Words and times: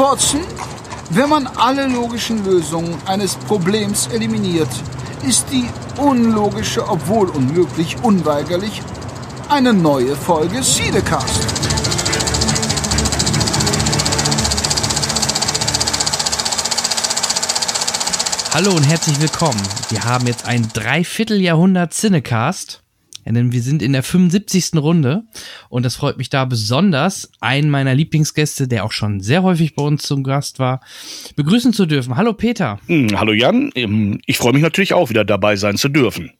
Watson, 0.00 0.40
wenn 1.10 1.28
man 1.28 1.46
alle 1.46 1.86
logischen 1.86 2.42
Lösungen 2.42 2.96
eines 3.04 3.34
Problems 3.34 4.06
eliminiert, 4.06 4.70
ist 5.28 5.44
die 5.52 5.68
unlogische, 5.98 6.88
obwohl 6.88 7.28
unmöglich, 7.28 7.98
unweigerlich 8.02 8.80
eine 9.50 9.74
neue 9.74 10.16
Folge 10.16 10.62
Siedecast. 10.62 11.46
Hallo 18.54 18.70
und 18.70 18.84
herzlich 18.84 19.20
willkommen. 19.20 19.60
Wir 19.90 20.02
haben 20.04 20.26
jetzt 20.26 20.46
ein 20.46 20.66
Dreivierteljahrhundert 20.72 21.92
Cinecast. 21.92 22.82
Denn 23.26 23.52
wir 23.52 23.62
sind 23.62 23.82
in 23.82 23.92
der 23.92 24.02
75. 24.02 24.76
Runde 24.76 25.22
und 25.68 25.84
das 25.84 25.96
freut 25.96 26.18
mich 26.18 26.30
da 26.30 26.44
besonders, 26.44 27.30
einen 27.40 27.70
meiner 27.70 27.94
Lieblingsgäste, 27.94 28.68
der 28.68 28.84
auch 28.84 28.92
schon 28.92 29.20
sehr 29.20 29.42
häufig 29.42 29.74
bei 29.74 29.82
uns 29.82 30.02
zum 30.02 30.24
Gast 30.24 30.58
war, 30.58 30.80
begrüßen 31.36 31.72
zu 31.72 31.86
dürfen. 31.86 32.16
Hallo 32.16 32.32
Peter. 32.32 32.78
Hm, 32.86 33.18
hallo 33.18 33.32
Jan, 33.32 33.70
Ähm, 33.74 34.20
ich 34.26 34.38
freue 34.38 34.52
mich 34.52 34.62
natürlich 34.62 34.94
auch 34.94 35.10
wieder 35.10 35.24
dabei 35.24 35.56
sein 35.56 35.76
zu 35.76 35.88
dürfen. 35.88 36.32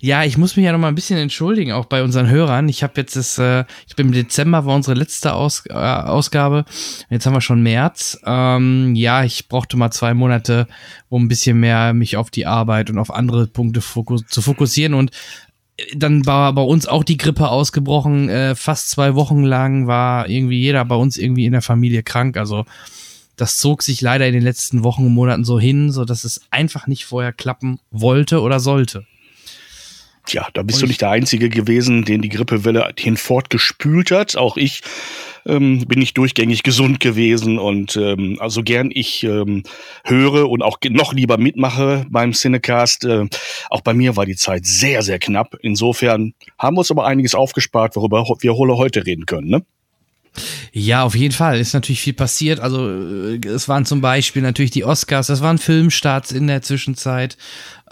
Ja, 0.00 0.24
ich 0.24 0.38
muss 0.38 0.56
mich 0.56 0.64
ja 0.64 0.72
noch 0.72 0.78
mal 0.78 0.88
ein 0.88 0.94
bisschen 0.94 1.18
entschuldigen, 1.18 1.72
auch 1.72 1.86
bei 1.86 2.02
unseren 2.02 2.28
Hörern. 2.28 2.68
Ich 2.68 2.82
habe 2.82 2.94
jetzt 2.96 3.16
das, 3.16 3.38
äh, 3.38 3.64
ich 3.86 3.96
bin 3.96 4.08
im 4.08 4.12
Dezember 4.12 4.64
war 4.64 4.74
unsere 4.74 4.96
letzte 4.96 5.32
Aus, 5.34 5.64
äh, 5.68 5.72
Ausgabe. 5.72 6.64
Jetzt 7.10 7.26
haben 7.26 7.34
wir 7.34 7.40
schon 7.40 7.62
März. 7.62 8.18
Ähm, 8.24 8.94
ja, 8.94 9.24
ich 9.24 9.48
brauchte 9.48 9.76
mal 9.76 9.90
zwei 9.90 10.14
Monate, 10.14 10.66
um 11.08 11.24
ein 11.24 11.28
bisschen 11.28 11.58
mehr 11.60 11.94
mich 11.94 12.16
auf 12.16 12.30
die 12.30 12.46
Arbeit 12.46 12.90
und 12.90 12.98
auf 12.98 13.12
andere 13.12 13.46
Punkte 13.46 13.80
fokus 13.80 14.24
zu 14.26 14.42
fokussieren 14.42 14.94
und 14.94 15.10
dann 15.94 16.24
war 16.26 16.52
bei 16.54 16.62
uns 16.62 16.86
auch 16.86 17.04
die 17.04 17.16
Grippe 17.18 17.48
ausgebrochen. 17.48 18.28
Äh, 18.28 18.54
fast 18.54 18.90
zwei 18.90 19.14
Wochen 19.14 19.42
lang 19.42 19.86
war 19.86 20.28
irgendwie 20.28 20.60
jeder 20.60 20.84
bei 20.84 20.94
uns 20.94 21.16
irgendwie 21.16 21.44
in 21.46 21.52
der 21.52 21.62
Familie 21.62 22.02
krank. 22.02 22.36
Also 22.36 22.64
das 23.36 23.58
zog 23.58 23.82
sich 23.82 24.00
leider 24.00 24.26
in 24.26 24.32
den 24.32 24.42
letzten 24.42 24.82
Wochen 24.84 25.06
und 25.06 25.14
Monaten 25.14 25.44
so 25.44 25.60
hin, 25.60 25.92
so 25.92 26.04
dass 26.04 26.24
es 26.24 26.40
einfach 26.50 26.86
nicht 26.86 27.04
vorher 27.04 27.32
klappen 27.32 27.78
wollte 27.90 28.40
oder 28.40 28.60
sollte. 28.60 29.06
Tja, 30.26 30.48
da 30.52 30.62
bist 30.62 30.78
und 30.78 30.82
du 30.82 30.86
nicht 30.88 31.00
der 31.00 31.10
Einzige 31.10 31.48
gewesen, 31.48 32.04
den 32.04 32.20
die 32.20 32.28
Grippewelle 32.28 32.92
hinfortgespült 32.98 34.10
hat. 34.10 34.36
Auch 34.36 34.56
ich 34.56 34.82
ähm, 35.46 35.86
bin 35.86 36.00
nicht 36.00 36.18
durchgängig 36.18 36.62
gesund 36.62 37.00
gewesen 37.00 37.58
und 37.58 37.96
ähm, 37.96 38.36
also 38.40 38.62
gern 38.62 38.90
ich 38.92 39.22
ähm, 39.22 39.62
höre 40.04 40.50
und 40.50 40.62
auch 40.62 40.78
noch 40.90 41.12
lieber 41.12 41.38
mitmache 41.38 42.06
beim 42.10 42.32
Cinecast. 42.32 43.04
Äh, 43.04 43.26
auch 43.70 43.80
bei 43.80 43.94
mir 43.94 44.16
war 44.16 44.26
die 44.26 44.36
Zeit 44.36 44.66
sehr, 44.66 45.02
sehr 45.02 45.18
knapp. 45.18 45.56
Insofern 45.62 46.34
haben 46.58 46.74
wir 46.76 46.80
uns 46.80 46.90
aber 46.90 47.06
einiges 47.06 47.34
aufgespart, 47.34 47.96
worüber 47.96 48.24
wir 48.40 48.56
heute 48.56 49.06
reden 49.06 49.26
können. 49.26 49.48
Ne? 49.48 49.62
Ja, 50.72 51.04
auf 51.04 51.14
jeden 51.14 51.32
Fall. 51.32 51.58
Ist 51.58 51.72
natürlich 51.72 52.00
viel 52.00 52.12
passiert. 52.12 52.60
Also, 52.60 52.90
äh, 52.90 53.40
es 53.46 53.68
waren 53.68 53.86
zum 53.86 54.00
Beispiel 54.00 54.42
natürlich 54.42 54.70
die 54.70 54.84
Oscars, 54.84 55.28
das 55.28 55.40
waren 55.40 55.58
Filmstarts 55.58 56.32
in 56.32 56.46
der 56.46 56.62
Zwischenzeit. 56.62 57.36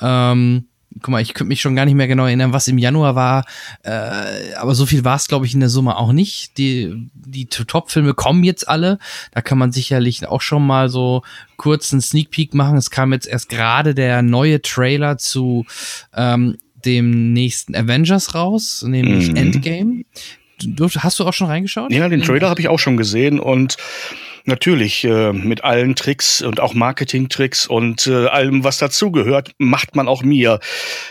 Ähm, 0.01 0.67
guck 1.01 1.09
mal, 1.09 1.23
ich 1.23 1.35
könnte 1.35 1.49
mich 1.49 1.61
schon 1.61 1.77
gar 1.77 1.85
nicht 1.85 1.95
mehr 1.95 2.09
genau 2.09 2.27
erinnern, 2.27 2.53
was 2.53 2.69
im 2.69 2.79
Januar 2.79 3.15
war, 3.15 3.45
äh, 3.83 4.55
aber 4.57 4.75
so 4.75 4.87
viel 4.87 5.05
war 5.05 5.17
es, 5.17 5.29
glaube 5.29 5.47
ich, 5.47 5.55
in 5.55 5.61
der 5.61 5.69
Summe 5.69 5.97
auch 5.97 6.13
nicht. 6.13 6.57
Die, 6.59 7.09
die 7.15 7.47
Top-Filme 7.47 8.15
kommen 8.15 8.45
jetzt 8.45 8.69
alle. 8.69 8.99
Da 9.33 9.41
kann 9.41 9.59
man 9.59 9.73
sicherlich 9.73 10.27
auch 10.27 10.41
schon 10.41 10.67
mal 10.67 10.89
so 10.89 11.23
kurz 11.57 11.93
einen 11.93 12.03
Sneak 12.03 12.31
Peek 12.31 12.55
machen. 12.55 12.77
Es 12.77 12.91
kam 12.91 13.13
jetzt 13.13 13.27
erst 13.27 13.49
gerade 13.49 13.95
der 13.95 14.23
neue 14.23 14.63
Trailer 14.63 15.19
zu 15.19 15.67
ähm, 16.15 16.59
dem 16.85 17.33
nächsten 17.33 17.75
Avengers 17.75 18.35
raus, 18.35 18.85
nämlich 18.87 19.31
mhm. 19.31 19.37
Endgame. 19.37 20.05
Du, 20.63 20.89
hast 20.89 21.19
du 21.19 21.25
auch 21.25 21.33
schon 21.33 21.49
reingeschaut? 21.49 21.93
Ja, 21.93 22.09
den 22.09 22.23
Trailer 22.23 22.49
habe 22.49 22.61
ich 22.61 22.69
auch 22.69 22.79
schon 22.79 22.97
gesehen 22.97 23.41
und 23.41 23.77
natürlich 24.45 25.05
äh, 25.05 25.33
mit 25.33 25.65
allen 25.65 25.95
Tricks 25.95 26.43
und 26.43 26.61
auch 26.61 26.75
Marketing-Tricks 26.75 27.67
und 27.67 28.07
äh, 28.07 28.27
allem, 28.27 28.65
was 28.65 28.79
dazugehört, 28.79 29.53
macht 29.59 29.97
man 29.97 30.09
auch 30.09 30.23
mir. 30.23 30.61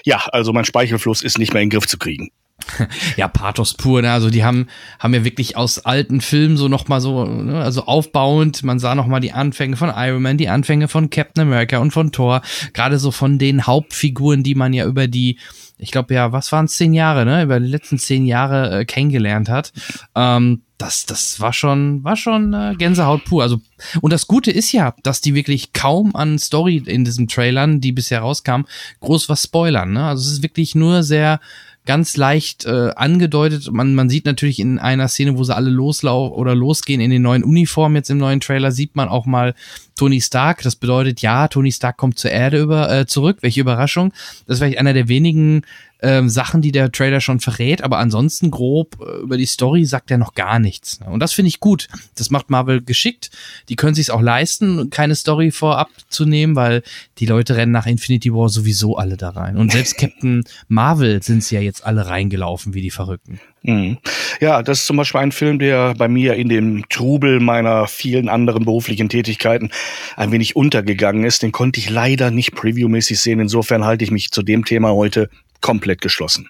Ja, 0.05 0.25
also 0.31 0.53
mein 0.53 0.65
Speichelfluss 0.65 1.21
ist 1.21 1.37
nicht 1.37 1.53
mehr 1.53 1.61
in 1.61 1.69
den 1.69 1.77
Griff 1.77 1.87
zu 1.87 1.97
kriegen. 1.97 2.29
Ja, 3.17 3.27
Pathos 3.27 3.73
pur, 3.73 4.01
ne? 4.01 4.11
Also 4.11 4.29
die 4.29 4.43
haben, 4.43 4.67
haben 4.99 5.13
ja 5.13 5.23
wirklich 5.23 5.57
aus 5.57 5.79
alten 5.79 6.21
Filmen 6.21 6.57
so 6.57 6.67
nochmal 6.67 7.01
so, 7.01 7.25
ne? 7.25 7.61
also 7.61 7.85
aufbauend, 7.85 8.63
man 8.63 8.79
sah 8.79 8.95
nochmal 8.95 9.19
die 9.19 9.31
Anfänge 9.31 9.75
von 9.75 9.91
Iron 9.95 10.21
Man, 10.21 10.37
die 10.37 10.49
Anfänge 10.49 10.87
von 10.87 11.09
Captain 11.09 11.43
America 11.43 11.77
und 11.79 11.91
von 11.91 12.11
Thor, 12.11 12.41
gerade 12.73 12.99
so 12.99 13.11
von 13.11 13.37
den 13.37 13.67
Hauptfiguren, 13.67 14.43
die 14.43 14.55
man 14.55 14.73
ja 14.73 14.85
über 14.85 15.07
die, 15.07 15.37
ich 15.77 15.91
glaube 15.91 16.13
ja, 16.13 16.31
was 16.31 16.51
waren 16.51 16.65
es, 16.65 16.75
zehn 16.75 16.93
Jahre, 16.93 17.25
ne? 17.25 17.43
Über 17.43 17.59
die 17.59 17.67
letzten 17.67 17.97
zehn 17.97 18.25
Jahre 18.25 18.79
äh, 18.79 18.85
kennengelernt 18.85 19.49
hat. 19.49 19.73
Ähm, 20.15 20.61
das, 20.77 21.05
das 21.05 21.39
war 21.39 21.53
schon, 21.53 22.03
war 22.03 22.15
schon 22.15 22.53
äh, 22.53 22.75
Gänsehaut 22.77 23.23
pur. 23.25 23.43
Also, 23.43 23.61
und 24.01 24.11
das 24.11 24.27
Gute 24.27 24.51
ist 24.51 24.71
ja, 24.71 24.93
dass 25.03 25.21
die 25.21 25.33
wirklich 25.33 25.73
kaum 25.73 26.15
an 26.15 26.39
Story 26.39 26.83
in 26.85 27.05
diesen 27.05 27.27
Trailern, 27.27 27.79
die 27.79 27.91
bisher 27.91 28.19
rauskamen, 28.19 28.67
groß 28.99 29.29
was 29.29 29.43
spoilern. 29.43 29.93
Ne? 29.93 30.05
Also 30.05 30.27
es 30.27 30.33
ist 30.33 30.43
wirklich 30.43 30.75
nur 30.75 31.03
sehr 31.03 31.39
ganz 31.85 32.17
leicht 32.17 32.65
äh, 32.65 32.91
angedeutet. 32.95 33.71
Man, 33.71 33.95
man 33.95 34.09
sieht 34.09 34.25
natürlich 34.25 34.59
in 34.59 34.79
einer 34.79 35.07
Szene, 35.07 35.37
wo 35.37 35.43
sie 35.43 35.55
alle 35.55 35.69
loslaufen 35.69 36.33
oder 36.33 36.55
losgehen 36.55 37.01
in 37.01 37.11
den 37.11 37.21
neuen 37.21 37.43
Uniformen, 37.43 37.97
jetzt 37.97 38.09
im 38.09 38.17
neuen 38.17 38.39
Trailer, 38.39 38.71
sieht 38.71 38.95
man 38.95 39.09
auch 39.09 39.25
mal 39.25 39.53
Tony 39.95 40.21
Stark. 40.21 40.61
Das 40.63 40.75
bedeutet, 40.75 41.21
ja, 41.21 41.47
Tony 41.47 41.71
Stark 41.71 41.97
kommt 41.97 42.19
zur 42.19 42.31
Erde 42.31 42.59
über, 42.59 42.91
äh, 42.91 43.05
zurück. 43.05 43.37
Welche 43.41 43.61
Überraschung. 43.61 44.11
Das 44.45 44.55
ist 44.55 44.59
vielleicht 44.59 44.77
einer 44.77 44.93
der 44.93 45.07
wenigen 45.07 45.63
ähm, 46.03 46.27
Sachen, 46.29 46.61
die 46.61 46.73
der 46.73 46.91
Trailer 46.91 47.21
schon 47.21 47.39
verrät, 47.39 47.81
aber 47.81 47.97
ansonsten 47.97 48.51
grob 48.51 48.97
äh, 48.99 49.21
über 49.21 49.37
die 49.37 49.45
Story 49.45 49.85
sagt 49.85 50.11
er 50.11 50.17
noch 50.17 50.35
gar 50.35 50.59
nichts. 50.59 50.99
Und 51.05 51.21
das 51.21 51.31
finde 51.31 51.47
ich 51.47 51.61
gut. 51.61 51.87
Das 52.15 52.29
macht 52.29 52.49
Marvel 52.49 52.81
geschickt. 52.81 53.31
Die 53.69 53.77
können 53.77 53.95
sich 53.95 54.11
auch 54.11 54.21
leisten, 54.21 54.89
keine 54.89 55.15
Story 55.15 55.51
vorab 55.51 55.89
zu 56.09 56.25
nehmen, 56.25 56.57
weil 56.57 56.83
die 57.19 57.25
Leute 57.25 57.55
rennen 57.55 57.71
nach 57.71 57.87
Infinity 57.87 58.33
War 58.33 58.49
sowieso 58.49 58.97
alle 58.97 59.15
da 59.15 59.29
rein. 59.29 59.55
Und 59.55 59.71
selbst 59.71 59.97
Captain 59.97 60.43
Marvel 60.67 61.23
sind 61.23 61.43
sie 61.43 61.55
ja 61.55 61.61
jetzt 61.61 61.85
alle 61.85 62.07
reingelaufen 62.07 62.73
wie 62.73 62.81
die 62.81 62.91
Verrückten. 62.91 63.39
Mhm. 63.63 63.97
Ja, 64.41 64.61
das 64.61 64.79
ist 64.79 64.87
zum 64.87 64.97
Beispiel 64.97 65.21
ein 65.21 65.31
Film, 65.31 65.57
der 65.57 65.93
bei 65.95 66.07
mir 66.07 66.35
in 66.35 66.49
dem 66.49 66.87
Trubel 66.89 67.39
meiner 67.39 67.87
vielen 67.87 68.29
anderen 68.29 68.65
beruflichen 68.65 69.09
Tätigkeiten 69.09 69.71
ein 70.17 70.31
wenig 70.31 70.55
untergegangen 70.55 71.23
ist. 71.23 71.43
Den 71.43 71.53
konnte 71.53 71.79
ich 71.79 71.89
leider 71.89 72.29
nicht 72.29 72.53
previewmäßig 72.53 73.19
sehen. 73.19 73.39
Insofern 73.39 73.85
halte 73.85 74.03
ich 74.03 74.11
mich 74.11 74.31
zu 74.31 74.43
dem 74.43 74.65
Thema 74.65 74.91
heute 74.91 75.29
komplett 75.61 76.01
geschlossen. 76.01 76.49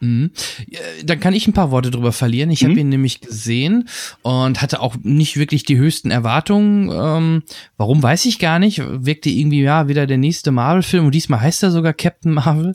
Mhm. 0.00 0.30
Dann 1.04 1.20
kann 1.20 1.34
ich 1.34 1.46
ein 1.46 1.52
paar 1.52 1.70
Worte 1.70 1.90
drüber 1.90 2.12
verlieren. 2.12 2.50
Ich 2.50 2.62
mhm. 2.62 2.70
habe 2.70 2.80
ihn 2.80 2.88
nämlich 2.88 3.20
gesehen 3.20 3.88
und 4.22 4.62
hatte 4.62 4.80
auch 4.80 4.96
nicht 5.02 5.36
wirklich 5.36 5.64
die 5.64 5.76
höchsten 5.76 6.10
Erwartungen. 6.10 6.90
Ähm, 6.90 7.42
warum 7.76 8.02
weiß 8.02 8.24
ich 8.24 8.38
gar 8.38 8.58
nicht. 8.58 8.82
Wirkte 8.82 9.28
irgendwie 9.28 9.60
ja 9.60 9.88
wieder 9.88 10.06
der 10.06 10.16
nächste 10.16 10.52
Marvel-Film 10.52 11.04
und 11.04 11.14
diesmal 11.14 11.42
heißt 11.42 11.62
er 11.62 11.70
sogar 11.70 11.92
Captain 11.92 12.32
Marvel. 12.32 12.74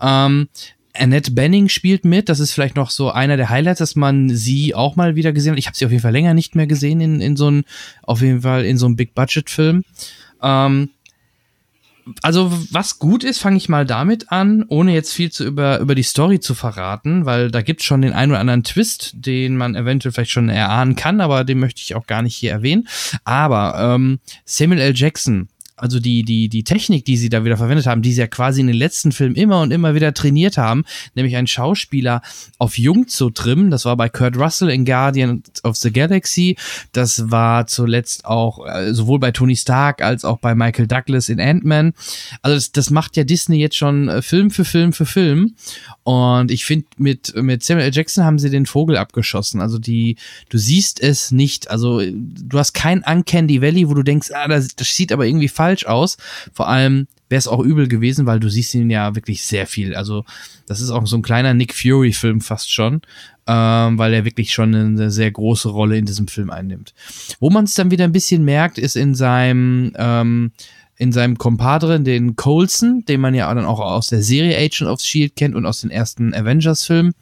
Ähm, 0.00 0.48
Annette 0.94 1.30
Benning 1.30 1.68
spielt 1.68 2.04
mit. 2.04 2.28
Das 2.28 2.40
ist 2.40 2.52
vielleicht 2.52 2.76
noch 2.76 2.90
so 2.90 3.10
einer 3.10 3.36
der 3.36 3.48
Highlights, 3.48 3.78
dass 3.78 3.96
man 3.96 4.28
sie 4.30 4.74
auch 4.74 4.96
mal 4.96 5.16
wieder 5.16 5.32
gesehen 5.32 5.52
hat. 5.52 5.58
Ich 5.58 5.66
habe 5.66 5.76
sie 5.76 5.84
auf 5.84 5.90
jeden 5.90 6.02
Fall 6.02 6.12
länger 6.12 6.34
nicht 6.34 6.54
mehr 6.54 6.66
gesehen 6.66 7.00
in, 7.00 7.20
in 7.20 7.36
so 7.36 7.46
einem, 7.46 7.64
auf 8.02 8.20
jeden 8.20 8.42
Fall 8.42 8.64
in 8.64 8.78
so 8.78 8.86
einem 8.86 8.96
Big 8.96 9.14
Budget 9.14 9.48
Film. 9.50 9.84
Ähm, 10.42 10.90
also 12.22 12.52
was 12.70 12.98
gut 12.98 13.24
ist, 13.24 13.38
fange 13.38 13.56
ich 13.56 13.68
mal 13.68 13.86
damit 13.86 14.32
an, 14.32 14.64
ohne 14.68 14.92
jetzt 14.92 15.12
viel 15.12 15.30
zu 15.30 15.44
über, 15.44 15.78
über 15.78 15.94
die 15.94 16.02
Story 16.02 16.40
zu 16.40 16.54
verraten, 16.54 17.26
weil 17.26 17.50
da 17.50 17.62
gibt's 17.62 17.84
schon 17.84 18.02
den 18.02 18.12
einen 18.12 18.32
oder 18.32 18.40
anderen 18.40 18.64
Twist, 18.64 19.12
den 19.14 19.56
man 19.56 19.74
eventuell 19.74 20.12
vielleicht 20.12 20.32
schon 20.32 20.48
erahnen 20.48 20.96
kann, 20.96 21.20
aber 21.20 21.44
den 21.44 21.60
möchte 21.60 21.80
ich 21.80 21.94
auch 21.94 22.06
gar 22.06 22.22
nicht 22.22 22.36
hier 22.36 22.50
erwähnen. 22.50 22.88
Aber 23.24 23.94
ähm, 23.94 24.18
Samuel 24.44 24.80
L. 24.80 24.94
Jackson 24.96 25.48
also 25.82 25.98
die, 25.98 26.22
die, 26.22 26.48
die 26.48 26.62
Technik, 26.62 27.04
die 27.04 27.16
sie 27.16 27.28
da 27.28 27.44
wieder 27.44 27.56
verwendet 27.56 27.86
haben, 27.86 28.02
die 28.02 28.12
sie 28.12 28.20
ja 28.20 28.28
quasi 28.28 28.60
in 28.60 28.68
den 28.68 28.76
letzten 28.76 29.10
Filmen 29.10 29.34
immer 29.34 29.60
und 29.60 29.72
immer 29.72 29.96
wieder 29.96 30.14
trainiert 30.14 30.56
haben, 30.56 30.84
nämlich 31.16 31.36
einen 31.36 31.48
Schauspieler 31.48 32.22
auf 32.58 32.78
jung 32.78 33.08
zu 33.08 33.30
trimmen. 33.30 33.72
Das 33.72 33.84
war 33.84 33.96
bei 33.96 34.08
Kurt 34.08 34.36
Russell 34.36 34.70
in 34.70 34.84
Guardian 34.84 35.42
of 35.64 35.76
the 35.76 35.92
Galaxy. 35.92 36.56
Das 36.92 37.32
war 37.32 37.66
zuletzt 37.66 38.24
auch 38.26 38.64
äh, 38.64 38.94
sowohl 38.94 39.18
bei 39.18 39.32
Tony 39.32 39.56
Stark 39.56 40.02
als 40.02 40.24
auch 40.24 40.38
bei 40.38 40.54
Michael 40.54 40.86
Douglas 40.86 41.28
in 41.28 41.40
Ant-Man. 41.40 41.94
Also 42.42 42.54
das, 42.54 42.70
das 42.70 42.90
macht 42.90 43.16
ja 43.16 43.24
Disney 43.24 43.58
jetzt 43.58 43.76
schon 43.76 44.08
äh, 44.08 44.22
Film 44.22 44.52
für 44.52 44.64
Film 44.64 44.92
für 44.92 45.06
Film. 45.06 45.54
Und 46.04 46.52
ich 46.52 46.64
finde, 46.64 46.86
mit, 46.96 47.34
mit 47.34 47.64
Samuel 47.64 47.86
L. 47.86 47.92
Jackson 47.92 48.24
haben 48.24 48.38
sie 48.38 48.50
den 48.50 48.66
Vogel 48.66 48.96
abgeschossen. 48.96 49.60
Also 49.60 49.80
die, 49.80 50.16
du 50.48 50.58
siehst 50.58 51.00
es 51.00 51.32
nicht. 51.32 51.72
Also 51.72 52.00
du 52.02 52.58
hast 52.58 52.72
kein 52.72 53.02
Uncanny 53.02 53.60
Valley, 53.60 53.88
wo 53.88 53.94
du 53.94 54.04
denkst, 54.04 54.30
ah, 54.32 54.46
das, 54.46 54.76
das 54.76 54.94
sieht 54.94 55.10
aber 55.10 55.26
irgendwie 55.26 55.48
falsch 55.48 55.71
aus. 55.86 56.16
Vor 56.52 56.68
allem 56.68 57.06
wäre 57.28 57.38
es 57.38 57.48
auch 57.48 57.60
übel 57.60 57.88
gewesen, 57.88 58.26
weil 58.26 58.40
du 58.40 58.48
siehst 58.48 58.74
ihn 58.74 58.90
ja 58.90 59.14
wirklich 59.14 59.42
sehr 59.42 59.66
viel. 59.66 59.94
Also 59.94 60.24
das 60.66 60.80
ist 60.80 60.90
auch 60.90 61.06
so 61.06 61.16
ein 61.16 61.22
kleiner 61.22 61.54
Nick 61.54 61.74
Fury-Film 61.74 62.40
fast 62.42 62.70
schon, 62.72 63.00
ähm, 63.46 63.98
weil 63.98 64.12
er 64.12 64.24
wirklich 64.24 64.52
schon 64.52 64.74
eine 64.74 65.10
sehr 65.10 65.30
große 65.30 65.70
Rolle 65.70 65.96
in 65.96 66.04
diesem 66.04 66.28
Film 66.28 66.50
einnimmt. 66.50 66.94
Wo 67.40 67.48
man 67.48 67.64
es 67.64 67.74
dann 67.74 67.90
wieder 67.90 68.04
ein 68.04 68.12
bisschen 68.12 68.44
merkt, 68.44 68.78
ist 68.78 68.96
in 68.96 69.14
seinem 69.14 69.92
ähm, 69.96 70.52
in 71.02 71.10
seinem 71.10 71.36
Compadre, 71.36 71.98
den 71.98 72.36
Coulson, 72.36 73.04
den 73.08 73.20
man 73.20 73.34
ja 73.34 73.52
dann 73.52 73.64
auch 73.64 73.80
aus 73.80 74.06
der 74.06 74.22
Serie 74.22 74.56
Agent 74.56 74.88
of 74.88 75.00
Shield 75.00 75.34
kennt 75.34 75.56
und 75.56 75.66
aus 75.66 75.80
den 75.80 75.90
ersten 75.90 76.32
Avengers-Filmen. 76.32 77.12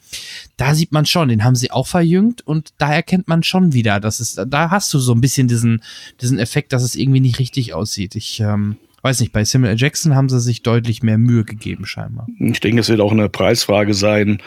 Da 0.58 0.74
sieht 0.74 0.92
man 0.92 1.06
schon, 1.06 1.30
den 1.30 1.44
haben 1.44 1.56
sie 1.56 1.70
auch 1.70 1.86
verjüngt 1.86 2.46
und 2.46 2.74
da 2.76 2.92
erkennt 2.92 3.26
man 3.26 3.42
schon 3.42 3.72
wieder, 3.72 3.98
dass 3.98 4.20
es, 4.20 4.34
da 4.34 4.70
hast 4.70 4.92
du 4.92 4.98
so 4.98 5.14
ein 5.14 5.22
bisschen 5.22 5.48
diesen, 5.48 5.82
diesen 6.20 6.38
Effekt, 6.38 6.74
dass 6.74 6.82
es 6.82 6.94
irgendwie 6.94 7.20
nicht 7.20 7.38
richtig 7.38 7.72
aussieht. 7.72 8.16
Ich, 8.16 8.40
ähm, 8.40 8.76
weiß 9.02 9.20
nicht, 9.20 9.32
bei 9.32 9.44
Samuel 9.44 9.72
L. 9.72 9.78
Jackson 9.78 10.14
haben 10.14 10.28
sie 10.28 10.40
sich 10.40 10.62
deutlich 10.62 11.02
mehr 11.02 11.18
Mühe 11.18 11.44
gegeben, 11.44 11.86
scheinbar. 11.86 12.26
Ich 12.38 12.60
denke, 12.60 12.80
es 12.80 12.88
wird 12.88 13.00
auch 13.00 13.12
eine 13.12 13.28
Preisfrage 13.28 13.94
sein, 13.94 14.42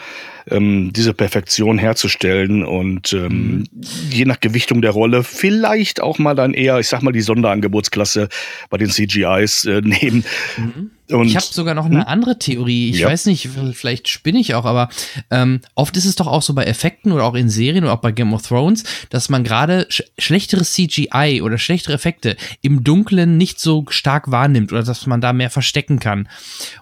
ähm, 0.48 0.92
diese 0.92 1.14
Perfektion 1.14 1.78
herzustellen 1.78 2.64
und 2.64 3.12
ähm, 3.12 3.28
mhm. 3.30 3.68
je 4.10 4.24
nach 4.24 4.40
Gewichtung 4.40 4.82
der 4.82 4.92
Rolle 4.92 5.24
vielleicht 5.24 6.00
auch 6.00 6.18
mal 6.18 6.34
dann 6.34 6.54
eher, 6.54 6.78
ich 6.78 6.88
sag 6.88 7.02
mal, 7.02 7.12
die 7.12 7.22
Sonderangebotsklasse 7.22 8.28
bei 8.70 8.78
den 8.78 8.90
CGIs 8.90 9.64
äh, 9.64 9.80
nehmen. 9.84 10.24
Mhm. 10.56 10.90
Und, 11.10 11.26
ich 11.26 11.36
habe 11.36 11.44
sogar 11.44 11.74
noch 11.74 11.84
eine 11.84 12.00
hm? 12.00 12.06
andere 12.06 12.38
Theorie. 12.38 12.90
Ich 12.90 13.00
ja. 13.00 13.08
weiß 13.08 13.26
nicht, 13.26 13.48
vielleicht 13.74 14.08
spinne 14.08 14.38
ich 14.38 14.54
auch, 14.54 14.64
aber 14.64 14.88
ähm, 15.30 15.60
oft 15.74 15.96
ist 15.98 16.06
es 16.06 16.16
doch 16.16 16.26
auch 16.26 16.40
so 16.40 16.54
bei 16.54 16.64
Effekten 16.64 17.12
oder 17.12 17.24
auch 17.24 17.34
in 17.34 17.50
Serien 17.50 17.84
oder 17.84 17.92
auch 17.92 18.00
bei 18.00 18.12
Game 18.12 18.32
of 18.32 18.46
Thrones, 18.46 18.84
dass 19.10 19.28
man 19.28 19.44
gerade 19.44 19.86
sch 19.90 20.02
schlechtere 20.18 20.64
CGI 20.64 21.42
oder 21.42 21.58
schlechtere 21.58 21.92
Effekte 21.92 22.36
im 22.62 22.84
Dunkeln 22.84 23.36
nicht 23.36 23.60
so 23.60 23.84
stark 23.88 24.30
wahrnimmt 24.30 24.72
oder 24.72 24.82
dass 24.82 25.06
man 25.06 25.20
da 25.20 25.34
mehr 25.34 25.50
verstecken 25.50 25.98
kann. 25.98 26.28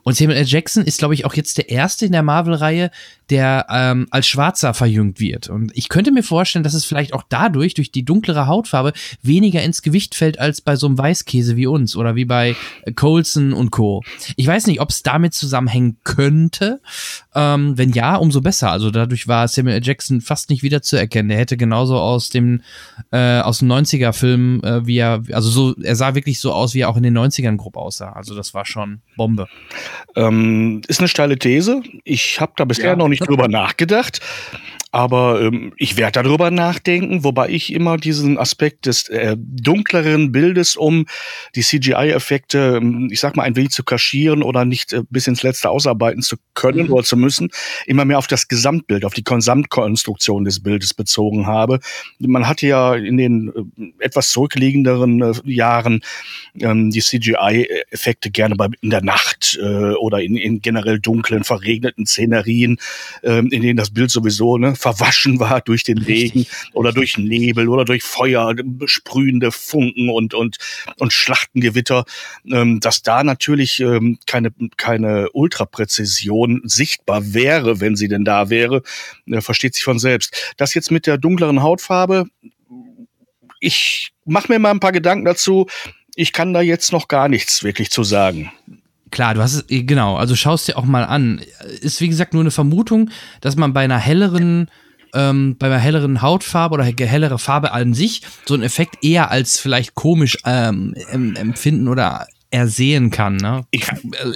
Und 0.04 0.16
Samuel 0.16 0.38
L. 0.38 0.46
Jackson 0.46 0.84
ist, 0.84 0.98
glaube 0.98 1.14
ich, 1.14 1.24
auch 1.24 1.34
jetzt 1.34 1.58
der 1.58 1.68
erste 1.68 2.06
in 2.06 2.12
der 2.12 2.22
Marvel-Reihe, 2.22 2.90
der 3.32 3.64
ähm, 3.70 4.06
als 4.10 4.26
Schwarzer 4.26 4.74
verjüngt 4.74 5.18
wird. 5.18 5.48
Und 5.48 5.72
ich 5.74 5.88
könnte 5.88 6.12
mir 6.12 6.22
vorstellen, 6.22 6.64
dass 6.64 6.74
es 6.74 6.84
vielleicht 6.84 7.14
auch 7.14 7.22
dadurch, 7.26 7.72
durch 7.72 7.90
die 7.90 8.04
dunklere 8.04 8.46
Hautfarbe, 8.46 8.92
weniger 9.22 9.62
ins 9.62 9.80
Gewicht 9.80 10.14
fällt 10.14 10.38
als 10.38 10.60
bei 10.60 10.76
so 10.76 10.86
einem 10.86 10.98
Weißkäse 10.98 11.56
wie 11.56 11.66
uns 11.66 11.96
oder 11.96 12.14
wie 12.14 12.26
bei 12.26 12.54
äh, 12.84 12.92
Colson 12.92 13.54
und 13.54 13.70
Co. 13.70 14.02
Ich 14.36 14.46
weiß 14.46 14.66
nicht, 14.66 14.82
ob 14.82 14.90
es 14.90 15.02
damit 15.02 15.32
zusammenhängen 15.32 15.96
könnte. 16.04 16.82
Ähm, 17.34 17.78
wenn 17.78 17.92
ja, 17.92 18.16
umso 18.16 18.42
besser. 18.42 18.70
Also 18.70 18.90
dadurch 18.90 19.26
war 19.28 19.48
Samuel 19.48 19.76
L. 19.76 19.82
Jackson 19.82 20.20
fast 20.20 20.50
nicht 20.50 20.62
wiederzuerkennen. 20.62 21.30
Der 21.30 21.38
hätte 21.38 21.56
genauso 21.56 21.96
aus 21.96 22.28
dem 22.28 22.60
äh, 23.12 23.40
aus 23.40 23.60
dem 23.60 23.72
90er-Film, 23.72 24.60
äh, 24.62 24.86
wie 24.86 24.98
er, 24.98 25.22
also 25.32 25.48
so, 25.48 25.74
er 25.82 25.96
sah 25.96 26.14
wirklich 26.14 26.38
so 26.38 26.52
aus, 26.52 26.74
wie 26.74 26.80
er 26.80 26.90
auch 26.90 26.98
in 26.98 27.02
den 27.02 27.16
90ern 27.16 27.56
grob 27.56 27.78
aussah. 27.78 28.12
Also 28.12 28.34
das 28.34 28.52
war 28.52 28.66
schon 28.66 29.00
Bombe. 29.16 29.48
Ähm, 30.16 30.82
ist 30.86 31.00
eine 31.00 31.08
steile 31.08 31.38
These. 31.38 31.82
Ich 32.04 32.38
habe 32.42 32.52
da 32.56 32.66
bisher 32.66 32.90
ja. 32.90 32.96
noch 32.96 33.08
nicht 33.08 33.21
drüber 33.26 33.48
nachgedacht. 33.48 34.20
Aber 34.92 35.40
ähm, 35.40 35.72
ich 35.78 35.96
werde 35.96 36.22
darüber 36.22 36.50
nachdenken, 36.50 37.24
wobei 37.24 37.48
ich 37.48 37.72
immer 37.72 37.96
diesen 37.96 38.36
Aspekt 38.36 38.84
des 38.84 39.08
äh, 39.08 39.36
dunkleren 39.38 40.32
Bildes, 40.32 40.76
um 40.76 41.06
die 41.54 41.62
CGI-Effekte, 41.62 42.76
ähm, 42.76 43.08
ich 43.10 43.18
sag 43.18 43.34
mal, 43.34 43.44
ein 43.44 43.56
wenig 43.56 43.70
zu 43.70 43.84
kaschieren 43.84 44.42
oder 44.42 44.66
nicht 44.66 44.92
äh, 44.92 45.02
bis 45.08 45.26
ins 45.26 45.42
Letzte 45.42 45.70
ausarbeiten 45.70 46.20
zu 46.20 46.36
können 46.52 46.88
mhm. 46.88 46.92
oder 46.92 47.04
zu 47.04 47.16
müssen, 47.16 47.48
immer 47.86 48.04
mehr 48.04 48.18
auf 48.18 48.26
das 48.26 48.48
Gesamtbild, 48.48 49.06
auf 49.06 49.14
die 49.14 49.24
Gesamtkonstruktion 49.24 50.44
des 50.44 50.62
Bildes 50.62 50.92
bezogen 50.92 51.46
habe. 51.46 51.80
Man 52.18 52.46
hatte 52.46 52.66
ja 52.66 52.94
in 52.94 53.16
den 53.16 53.72
äh, 53.78 54.04
etwas 54.04 54.28
zurückliegenderen 54.28 55.22
äh, 55.22 55.32
Jahren 55.44 56.02
ähm, 56.60 56.90
die 56.90 57.00
CGI-Effekte 57.00 58.30
gerne 58.30 58.56
bei, 58.56 58.68
in 58.82 58.90
der 58.90 59.02
Nacht 59.02 59.58
äh, 59.58 59.94
oder 59.94 60.20
in, 60.20 60.36
in 60.36 60.60
generell 60.60 61.00
dunklen, 61.00 61.44
verregneten 61.44 62.04
Szenerien, 62.04 62.76
äh, 63.22 63.38
in 63.38 63.62
denen 63.62 63.78
das 63.78 63.88
Bild 63.88 64.10
sowieso 64.10 64.58
ne, 64.58 64.76
verwaschen 64.82 65.38
war 65.38 65.60
durch 65.60 65.84
den 65.84 65.98
Regen 65.98 66.46
oder 66.72 66.92
durch 66.92 67.16
Nebel 67.16 67.68
oder 67.68 67.84
durch 67.84 68.02
Feuer, 68.02 68.54
sprühende 68.86 69.52
Funken 69.52 70.10
und, 70.10 70.34
und, 70.34 70.58
und 70.98 71.12
Schlachtengewitter, 71.12 72.04
ähm, 72.50 72.80
dass 72.80 73.02
da 73.02 73.22
natürlich 73.22 73.80
ähm, 73.80 74.18
keine, 74.26 74.52
keine 74.76 75.30
Ultrapräzision 75.30 76.62
sichtbar 76.64 77.32
wäre, 77.32 77.80
wenn 77.80 77.96
sie 77.96 78.08
denn 78.08 78.24
da 78.24 78.50
wäre, 78.50 78.82
äh, 79.26 79.40
versteht 79.40 79.74
sich 79.74 79.84
von 79.84 80.00
selbst. 80.00 80.52
Das 80.56 80.74
jetzt 80.74 80.90
mit 80.90 81.06
der 81.06 81.16
dunkleren 81.16 81.62
Hautfarbe, 81.62 82.26
ich 83.60 84.12
mache 84.24 84.52
mir 84.52 84.58
mal 84.58 84.72
ein 84.72 84.80
paar 84.80 84.92
Gedanken 84.92 85.24
dazu. 85.24 85.68
Ich 86.16 86.32
kann 86.32 86.52
da 86.52 86.60
jetzt 86.60 86.92
noch 86.92 87.06
gar 87.06 87.28
nichts 87.28 87.62
wirklich 87.62 87.90
zu 87.90 88.02
sagen. 88.02 88.50
Klar, 89.12 89.34
du 89.34 89.42
hast 89.42 89.54
es, 89.54 89.64
äh, 89.70 89.84
genau, 89.84 90.16
also 90.16 90.34
schaust 90.34 90.66
dir 90.66 90.76
auch 90.76 90.84
mal 90.84 91.04
an. 91.04 91.40
Ist 91.80 92.00
wie 92.00 92.08
gesagt 92.08 92.32
nur 92.32 92.42
eine 92.42 92.50
Vermutung, 92.50 93.10
dass 93.40 93.54
man 93.56 93.72
bei 93.72 93.84
einer 93.84 93.98
helleren, 93.98 94.68
ähm, 95.14 95.56
bei 95.58 95.66
einer 95.66 95.78
helleren 95.78 96.22
Hautfarbe 96.22 96.74
oder 96.74 96.84
hellere 96.84 97.38
Farbe 97.38 97.72
an 97.72 97.94
sich 97.94 98.22
so 98.46 98.54
einen 98.54 98.64
Effekt 98.64 99.04
eher 99.04 99.30
als 99.30 99.60
vielleicht 99.60 99.94
komisch 99.94 100.38
ähm, 100.44 100.94
empfinden 101.12 101.86
oder 101.86 102.26
ersehen 102.50 103.10
kann. 103.10 103.36
Ne? 103.36 103.64
Ich, 103.70 103.86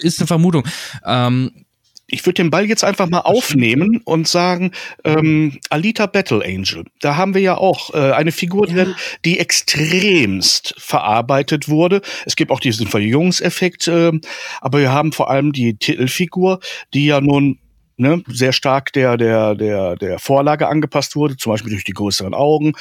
ist 0.02 0.20
eine 0.20 0.26
Vermutung. 0.26 0.64
Ähm, 1.04 1.65
ich 2.08 2.24
würde 2.24 2.42
den 2.42 2.50
Ball 2.50 2.66
jetzt 2.66 2.84
einfach 2.84 3.08
mal 3.08 3.20
aufnehmen 3.20 4.00
und 4.04 4.28
sagen, 4.28 4.70
ähm, 5.04 5.58
Alita 5.70 6.06
Battle 6.06 6.44
Angel. 6.44 6.84
Da 7.00 7.16
haben 7.16 7.34
wir 7.34 7.40
ja 7.40 7.56
auch 7.56 7.94
äh, 7.94 8.12
eine 8.12 8.32
Figur 8.32 8.66
drin, 8.66 8.94
die 9.24 9.40
extremst 9.40 10.74
verarbeitet 10.78 11.68
wurde. 11.68 12.02
Es 12.24 12.36
gibt 12.36 12.52
auch 12.52 12.60
diesen 12.60 12.86
Verjüngungseffekt, 12.86 13.88
äh, 13.88 14.12
aber 14.60 14.80
wir 14.80 14.92
haben 14.92 15.12
vor 15.12 15.30
allem 15.30 15.52
die 15.52 15.76
Titelfigur, 15.76 16.60
die 16.94 17.06
ja 17.06 17.20
nun 17.20 17.58
ne, 17.96 18.22
sehr 18.28 18.52
stark 18.52 18.92
der, 18.92 19.16
der, 19.16 19.56
der, 19.56 19.96
der 19.96 20.18
Vorlage 20.20 20.68
angepasst 20.68 21.16
wurde, 21.16 21.36
zum 21.36 21.52
Beispiel 21.52 21.72
durch 21.72 21.84
die 21.84 21.92
größeren 21.92 22.34
Augen, 22.34 22.74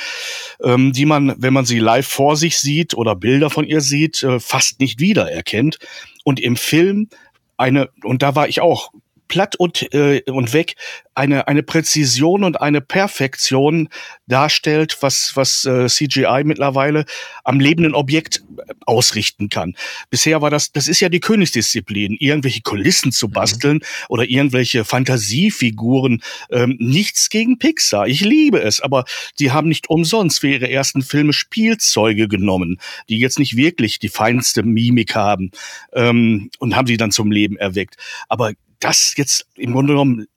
ähm, 0.63 0.93
die 0.93 1.05
man, 1.05 1.33
wenn 1.37 1.53
man 1.53 1.65
sie 1.65 1.79
live 1.79 2.07
vor 2.07 2.35
sich 2.35 2.59
sieht 2.59 2.93
oder 2.93 3.15
Bilder 3.15 3.49
von 3.49 3.65
ihr 3.65 3.81
sieht, 3.81 4.21
äh, 4.21 4.39
fast 4.39 4.79
nicht 4.79 4.99
wiedererkennt. 4.99 5.79
Und 6.23 6.39
im 6.39 6.55
Film 6.55 7.09
eine, 7.57 7.89
und 8.03 8.21
da 8.21 8.35
war 8.35 8.47
ich 8.47 8.61
auch 8.61 8.91
platt 9.27 9.55
und, 9.55 9.93
äh, 9.93 10.21
und 10.27 10.53
weg 10.53 10.75
eine, 11.15 11.47
eine 11.47 11.63
Präzision 11.63 12.43
und 12.43 12.59
eine 12.59 12.81
Perfektion 12.81 13.87
darstellt, 14.27 14.97
was, 14.99 15.31
was 15.35 15.63
äh, 15.65 15.87
CGI 15.87 16.43
mittlerweile 16.43 17.05
am 17.45 17.59
lebenden 17.59 17.95
Objekt 17.95 18.43
äh, 18.57 18.73
ausrichten 18.85 19.49
kann. 19.49 19.75
Bisher 20.09 20.41
war 20.41 20.49
das, 20.49 20.73
das 20.73 20.89
ist 20.89 20.99
ja 20.99 21.07
die 21.07 21.21
Königsdisziplin, 21.21 22.17
irgendwelche 22.19 22.61
Kulissen 22.61 23.13
zu 23.13 23.27
mhm. 23.27 23.31
basteln 23.31 23.77
mhm. 23.77 23.81
oder 24.09 24.29
irgendwelche 24.29 24.83
Fantasiefiguren. 24.83 26.21
Ähm, 26.51 26.75
nichts 26.79 27.29
gegen 27.29 27.57
Pixar. 27.59 28.07
Ich 28.07 28.19
liebe 28.19 28.61
es, 28.61 28.81
aber 28.81 29.05
die 29.39 29.51
haben 29.51 29.69
nicht 29.69 29.89
umsonst 29.89 30.41
für 30.41 30.49
ihre 30.49 30.69
ersten 30.69 31.01
Filme 31.01 31.31
Spielzeuge 31.31 32.27
genommen, 32.27 32.79
die 33.07 33.19
jetzt 33.19 33.39
nicht 33.39 33.55
wirklich 33.55 33.99
die 33.99 34.09
feinste 34.09 34.63
Mimik 34.63 35.15
haben 35.15 35.51
ähm, 35.93 36.49
und 36.59 36.75
haben 36.75 36.87
sie 36.87 36.97
dann 36.97 37.11
zum 37.11 37.31
Leben 37.31 37.55
erweckt. 37.55 37.95
Aber 38.27 38.51
das 38.79 39.13
jetzt 39.17 39.47
im 39.55 39.73
Grunde 39.73 39.93
genommen 39.93 40.27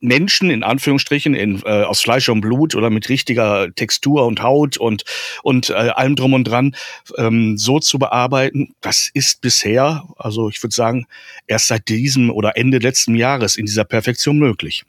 Menschen 0.00 0.50
in 0.50 0.62
Anführungsstrichen 0.62 1.34
in, 1.34 1.62
äh, 1.64 1.84
aus 1.84 2.02
Fleisch 2.02 2.28
und 2.28 2.42
Blut 2.42 2.74
oder 2.74 2.90
mit 2.90 3.08
richtiger 3.08 3.74
Textur 3.74 4.26
und 4.26 4.42
Haut 4.42 4.76
und 4.76 5.04
und 5.42 5.70
äh, 5.70 5.72
allem 5.72 6.16
drum 6.16 6.34
und 6.34 6.44
dran 6.44 6.76
ähm, 7.16 7.56
so 7.56 7.78
zu 7.78 7.98
bearbeiten, 7.98 8.74
das 8.82 9.10
ist 9.14 9.40
bisher, 9.40 10.04
also 10.18 10.50
ich 10.50 10.62
würde 10.62 10.74
sagen, 10.74 11.06
erst 11.46 11.68
seit 11.68 11.88
diesem 11.88 12.30
oder 12.30 12.56
Ende 12.56 12.78
letzten 12.78 13.14
Jahres 13.14 13.56
in 13.56 13.66
dieser 13.66 13.84
Perfektion 13.84 14.38
möglich. 14.38 14.84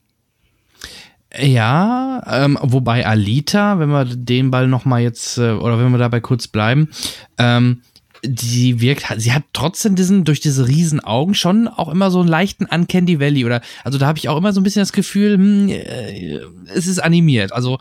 Ja, 1.40 2.22
ähm, 2.28 2.58
wobei 2.62 3.06
Alita, 3.06 3.80
wenn 3.80 3.90
wir 3.90 4.04
den 4.04 4.52
Ball 4.52 4.68
noch 4.68 4.84
mal 4.84 5.02
jetzt 5.02 5.38
äh, 5.38 5.52
oder 5.52 5.80
wenn 5.80 5.92
wir 5.92 5.98
dabei 5.98 6.20
kurz 6.20 6.50
bleiben, 6.50 6.90
ähm, 7.38 7.84
die 8.24 8.82
wirkt, 8.82 9.06
sie 9.18 9.34
hat 9.34 9.44
trotzdem 9.54 9.96
diesen, 9.96 10.24
durch 10.24 10.40
diese 10.40 10.68
riesen 10.68 11.00
Augen 11.00 11.34
schon 11.34 11.68
auch 11.68 11.90
immer 11.90 12.12
so 12.12 12.20
einen 12.20 12.30
leichten 12.30 12.66
Uncanny 12.66 13.20
Valley 13.20 13.46
oder, 13.46 13.62
also 13.84 13.98
da 13.98 14.08
habe 14.08 14.20
ich 14.20 14.30
auch 14.30 14.38
immer 14.38 14.54
so 14.54 14.62
ein 14.62 14.64
bisschen 14.64 14.82
das 14.82 14.94
Gefühl, 14.94 15.36
hm, 15.36 15.70
äh, 15.70 16.40
es 16.74 16.88
ist 16.88 17.00
animiert. 17.00 17.52
Also, 17.52 17.80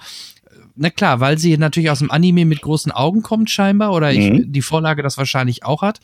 na 0.77 0.89
klar, 0.89 1.21
weil 1.21 1.37
sie 1.37 1.59
natürlich 1.59 1.91
aus 1.91 1.99
dem 1.99 2.11
Anime 2.11 2.47
mit 2.47 2.63
großen 2.63 2.91
Augen 2.91 3.23
kommt 3.23 3.51
scheinbar 3.51 3.93
oder 3.93 4.13
ich, 4.13 4.31
mhm. 4.31 4.53
die 4.53 4.63
Vorlage 4.63 5.03
das 5.03 5.19
wahrscheinlich 5.19 5.65
auch 5.65 5.83
hat. 5.83 6.01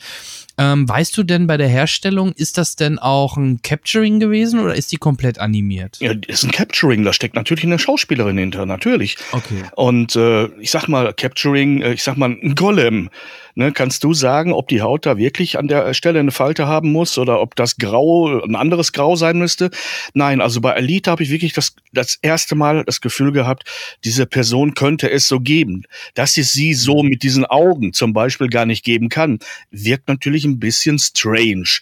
Ähm, 0.58 0.88
weißt 0.88 1.16
du 1.16 1.22
denn 1.22 1.46
bei 1.46 1.56
der 1.56 1.68
Herstellung, 1.68 2.32
ist 2.32 2.58
das 2.58 2.76
denn 2.76 2.98
auch 2.98 3.36
ein 3.36 3.60
Capturing 3.62 4.20
gewesen 4.20 4.60
oder 4.60 4.74
ist 4.74 4.90
die 4.92 4.96
komplett 4.96 5.38
animiert? 5.38 5.98
Ja, 6.00 6.12
ist 6.26 6.44
ein 6.44 6.50
Capturing, 6.50 7.04
da 7.04 7.12
steckt 7.12 7.34
natürlich 7.34 7.64
eine 7.64 7.78
Schauspielerin 7.78 8.38
hinter, 8.38 8.64
natürlich. 8.64 9.16
Okay. 9.32 9.64
Und 9.74 10.16
äh, 10.16 10.46
ich 10.60 10.70
sag 10.70 10.88
mal, 10.88 11.12
Capturing, 11.12 11.82
äh, 11.82 11.92
ich 11.92 12.02
sag 12.02 12.16
mal, 12.16 12.30
ein 12.30 12.54
Golem 12.54 13.10
Ne, 13.58 13.72
kannst 13.72 14.04
du 14.04 14.12
sagen, 14.12 14.52
ob 14.52 14.68
die 14.68 14.82
Haut 14.82 15.06
da 15.06 15.16
wirklich 15.16 15.58
an 15.58 15.66
der 15.66 15.94
Stelle 15.94 16.20
eine 16.20 16.30
Falte 16.30 16.66
haben 16.66 16.92
muss 16.92 17.16
oder 17.16 17.40
ob 17.40 17.56
das 17.56 17.78
Grau 17.78 18.42
ein 18.44 18.54
anderes 18.54 18.92
Grau 18.92 19.16
sein 19.16 19.38
müsste? 19.38 19.70
Nein, 20.12 20.42
also 20.42 20.60
bei 20.60 20.72
Elite 20.72 21.10
habe 21.10 21.22
ich 21.22 21.30
wirklich 21.30 21.54
das, 21.54 21.74
das 21.90 22.18
erste 22.20 22.54
Mal 22.54 22.84
das 22.84 23.00
Gefühl 23.00 23.32
gehabt, 23.32 23.64
diese 24.04 24.26
Person 24.26 24.74
könnte 24.74 25.10
es 25.10 25.26
so 25.26 25.40
geben. 25.40 25.84
Dass 26.12 26.36
es 26.36 26.52
sie 26.52 26.74
so 26.74 27.02
mit 27.02 27.22
diesen 27.22 27.46
Augen 27.46 27.94
zum 27.94 28.12
Beispiel 28.12 28.48
gar 28.48 28.66
nicht 28.66 28.84
geben 28.84 29.08
kann, 29.08 29.38
wirkt 29.70 30.06
natürlich 30.08 30.44
ein 30.46 30.58
bisschen 30.60 30.98
strange. 30.98 31.80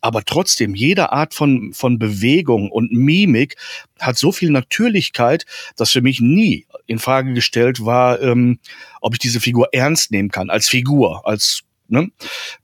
Aber 0.00 0.24
trotzdem, 0.24 0.74
jede 0.74 1.12
Art 1.12 1.34
von, 1.34 1.72
von 1.72 1.98
Bewegung 1.98 2.70
und 2.70 2.92
Mimik 2.92 3.56
hat 4.00 4.18
so 4.18 4.32
viel 4.32 4.50
Natürlichkeit, 4.50 5.46
dass 5.76 5.92
für 5.92 6.02
mich 6.02 6.20
nie 6.20 6.66
in 6.86 6.98
Frage 6.98 7.32
gestellt 7.34 7.84
war, 7.84 8.20
ähm, 8.20 8.58
ob 9.00 9.14
ich 9.14 9.18
diese 9.18 9.40
Figur 9.40 9.68
ernst 9.72 10.10
nehmen 10.10 10.30
kann, 10.30 10.50
als 10.50 10.68
Figur, 10.68 11.26
als 11.26 11.62
ne? 11.88 12.10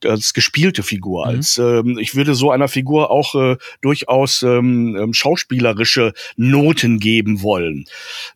als 0.04 0.34
gespielte 0.34 0.82
Figur. 0.82 1.26
Mhm. 1.26 1.36
Als 1.36 1.58
ähm, 1.58 1.98
ich 1.98 2.14
würde 2.14 2.34
so 2.34 2.50
einer 2.50 2.68
Figur 2.68 3.10
auch 3.10 3.34
äh, 3.34 3.56
durchaus 3.80 4.42
ähm, 4.42 4.96
ähm, 4.96 5.14
schauspielerische 5.14 6.12
Noten 6.36 6.98
geben 6.98 7.42
wollen, 7.42 7.86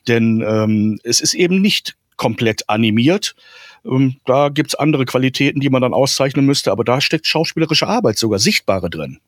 denn 0.09 0.45
ähm, 0.47 0.99
es 1.03 1.21
ist 1.21 1.35
eben 1.35 1.61
nicht 1.61 1.97
komplett 2.17 2.69
animiert. 2.69 3.35
Ähm, 3.89 4.17
da 4.27 4.49
gibt's 4.49 4.75
andere 4.75 5.05
Qualitäten, 5.05 5.61
die 5.61 5.71
man 5.71 5.83
dann 5.83 5.95
auszeichnen 5.95 6.47
müsste, 6.47 6.73
aber 6.73 6.85
da 6.85 7.01
steckt 7.01 7.27
schauspielerische 7.27 7.87
Arbeit 7.87 8.19
sogar 8.19 8.39
sichtbare 8.39 8.91
drin. 8.91 9.21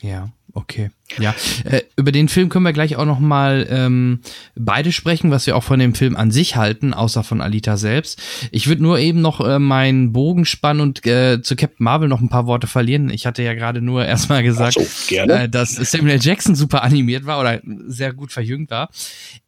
Ja, 0.00 0.28
okay. 0.52 0.90
Ja, 1.18 1.34
äh, 1.64 1.82
über 1.96 2.12
den 2.12 2.28
Film 2.28 2.50
können 2.50 2.64
wir 2.64 2.72
gleich 2.72 2.94
auch 2.96 3.04
noch 3.04 3.18
mal 3.18 3.66
ähm, 3.68 4.20
beide 4.54 4.92
sprechen, 4.92 5.32
was 5.32 5.46
wir 5.46 5.56
auch 5.56 5.64
von 5.64 5.80
dem 5.80 5.94
Film 5.94 6.14
an 6.14 6.30
sich 6.30 6.54
halten, 6.54 6.94
außer 6.94 7.24
von 7.24 7.40
Alita 7.40 7.76
selbst. 7.76 8.22
Ich 8.52 8.68
würde 8.68 8.82
nur 8.82 9.00
eben 9.00 9.20
noch 9.20 9.40
äh, 9.40 9.58
meinen 9.58 10.12
Bogen 10.12 10.44
spannen 10.44 10.82
und 10.82 11.04
äh, 11.04 11.42
zu 11.42 11.56
Captain 11.56 11.82
Marvel 11.82 12.08
noch 12.08 12.20
ein 12.20 12.28
paar 12.28 12.46
Worte 12.46 12.68
verlieren. 12.68 13.10
Ich 13.10 13.26
hatte 13.26 13.42
ja 13.42 13.54
gerade 13.54 13.80
nur 13.80 14.04
erstmal 14.04 14.44
gesagt, 14.44 14.74
so, 14.74 15.16
äh, 15.16 15.48
dass 15.48 15.70
Samuel 15.72 16.20
Jackson 16.20 16.54
super 16.54 16.84
animiert 16.84 17.26
war 17.26 17.40
oder 17.40 17.60
sehr 17.86 18.12
gut 18.12 18.30
verjüngt 18.30 18.70
war. 18.70 18.90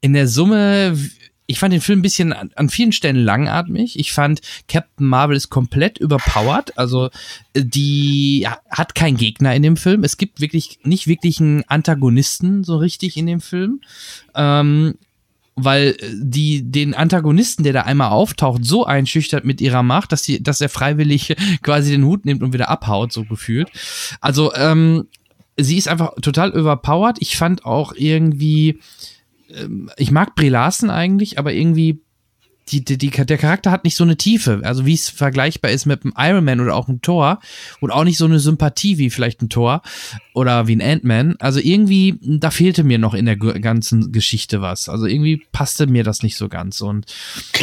In 0.00 0.14
der 0.14 0.26
Summe 0.26 0.97
ich 1.50 1.59
fand 1.59 1.73
den 1.73 1.80
Film 1.80 1.99
ein 1.99 2.02
bisschen 2.02 2.33
an, 2.33 2.69
vielen 2.69 2.92
Stellen 2.92 3.16
langatmig. 3.16 3.99
Ich 3.99 4.12
fand 4.12 4.40
Captain 4.69 5.07
Marvel 5.07 5.37
ist 5.37 5.50
komplett 5.50 5.99
überpowered. 5.99 6.78
Also 6.78 7.11
äh, 7.54 7.64
die 7.64 8.47
hat 8.71 8.95
keinen 8.95 9.16
Gegner 9.16 9.54
in 9.54 9.64
dem 9.64 9.76
Film. 9.76 10.04
Es 10.04 10.16
gibt 10.16 10.40
wirklich 10.40 10.78
nicht 10.85 11.09
wirklich 11.09 11.40
einen 11.40 11.64
Antagonisten 11.66 12.62
so 12.62 12.76
richtig 12.76 13.16
in 13.16 13.26
dem 13.26 13.40
Film. 13.40 13.80
Ähm, 14.37 14.95
weil 15.57 15.97
äh, 15.99 16.12
die 16.14 16.71
den 16.71 16.95
Antagonisten, 16.95 17.64
der 17.64 17.73
da 17.73 17.80
einmal 17.83 18.12
auftaucht, 18.12 18.64
so 18.64 18.87
einschüchtert 18.87 19.45
mit 19.45 19.61
ihrer 19.61 19.83
Macht, 19.83 20.12
dass 20.12 20.23
sie, 20.23 20.40
dass 20.40 20.61
er 20.61 20.69
freiwillig 20.69 21.35
quasi 21.62 21.90
den 21.90 22.04
Hut 22.04 22.26
nimmt 22.26 22.45
und 22.45 22.52
wieder 22.52 22.69
abhaut, 22.69 23.12
so 23.12 23.25
gefühlt. 23.25 23.71
Also 24.21 24.54
ähm, 24.54 25.09
sie 25.57 25.78
ist 25.78 25.88
einfach 25.88 26.12
total 26.23 26.50
überpowered. 26.50 27.16
Ich 27.19 27.37
fand 27.37 27.64
auch 27.64 27.92
irgendwie 27.97 28.78
ich 29.97 30.11
mag 30.11 30.35
Brie 30.35 30.49
Larson 30.49 30.90
eigentlich, 30.90 31.38
aber 31.38 31.52
irgendwie 31.52 32.00
die, 32.71 32.85
die, 32.85 32.99
die, 32.99 33.11
der 33.11 33.38
Charakter 33.38 33.71
hat 33.71 33.85
nicht 33.85 33.97
so 33.97 34.04
eine 34.04 34.16
Tiefe, 34.16 34.61
also 34.62 34.87
wie 34.87 34.95
es 34.95 35.09
vergleichbar 35.09 35.71
ist 35.71 35.87
mit 35.87 36.04
einem 36.04 36.14
Iron 36.16 36.45
Man 36.45 36.61
oder 36.61 36.76
auch 36.76 36.88
einem 36.88 37.02
Thor 37.02 37.40
und 37.80 37.90
auch 37.90 38.04
nicht 38.04 38.19
so 38.19 38.26
eine 38.26 38.38
Sympathie 38.38 38.99
wie 38.99 39.11
vielleicht 39.11 39.42
ein 39.42 39.49
Thor 39.49 39.83
oder 40.35 40.69
wie 40.69 40.76
ein 40.76 40.83
Ant-Man. 40.83 41.37
Also 41.40 41.59
irgendwie, 41.61 42.19
da 42.21 42.50
fehlte 42.50 42.85
mir 42.85 42.99
noch 42.99 43.14
in 43.14 43.26
der 43.26 43.37
ganzen 43.37 44.12
Geschichte 44.12 44.61
was. 44.61 44.88
Also 44.88 45.07
irgendwie 45.07 45.42
passte 45.52 45.87
mir 45.87 46.04
das 46.04 46.23
nicht 46.23 46.37
so 46.37 46.49
ganz 46.49 46.80
und 46.80 47.07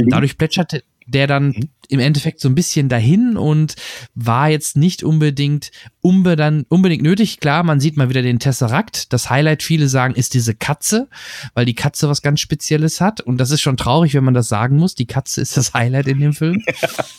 dadurch 0.08 0.38
plätscherte 0.38 0.84
der 1.08 1.26
dann 1.26 1.48
mhm. 1.48 1.70
im 1.90 2.00
Endeffekt 2.00 2.40
so 2.40 2.50
ein 2.50 2.56
bisschen 2.56 2.90
dahin 2.90 3.38
und 3.38 3.76
war 4.14 4.50
jetzt 4.50 4.78
nicht 4.78 5.04
unbedingt 5.04 5.72
unbedingt, 6.02 6.66
unbedingt 6.70 7.04
nötig. 7.04 7.40
Klar, 7.40 7.64
man 7.64 7.80
sieht 7.80 7.98
mal 7.98 8.10
wieder 8.10 8.22
den 8.22 8.40
Tesseract. 8.40 9.12
Das 9.14 9.30
Highlight, 9.30 9.64
viele 9.64 9.88
sagen, 9.88 10.14
ist 10.16 10.34
diese 10.34 10.54
Katze, 10.56 11.08
weil 11.54 11.66
die 11.66 11.76
Katze 11.76 12.10
was 12.10 12.22
ganz 12.22 12.40
Spezielles 12.40 13.02
hat. 13.02 13.22
Und 13.22 13.38
das 13.38 13.52
ist 13.52 13.62
schon 13.62 13.78
traurig, 13.78 14.14
wenn 14.14 14.24
man 14.24 14.34
das 14.34 14.48
sagen 14.48 14.78
muss. 14.78 14.96
Die 14.96 15.08
Katze 15.08 15.42
ist 15.42 15.58
das 15.58 15.74
Highlight 15.74 16.08
in 16.08 16.20
dem 16.20 16.34
Film. 16.34 16.64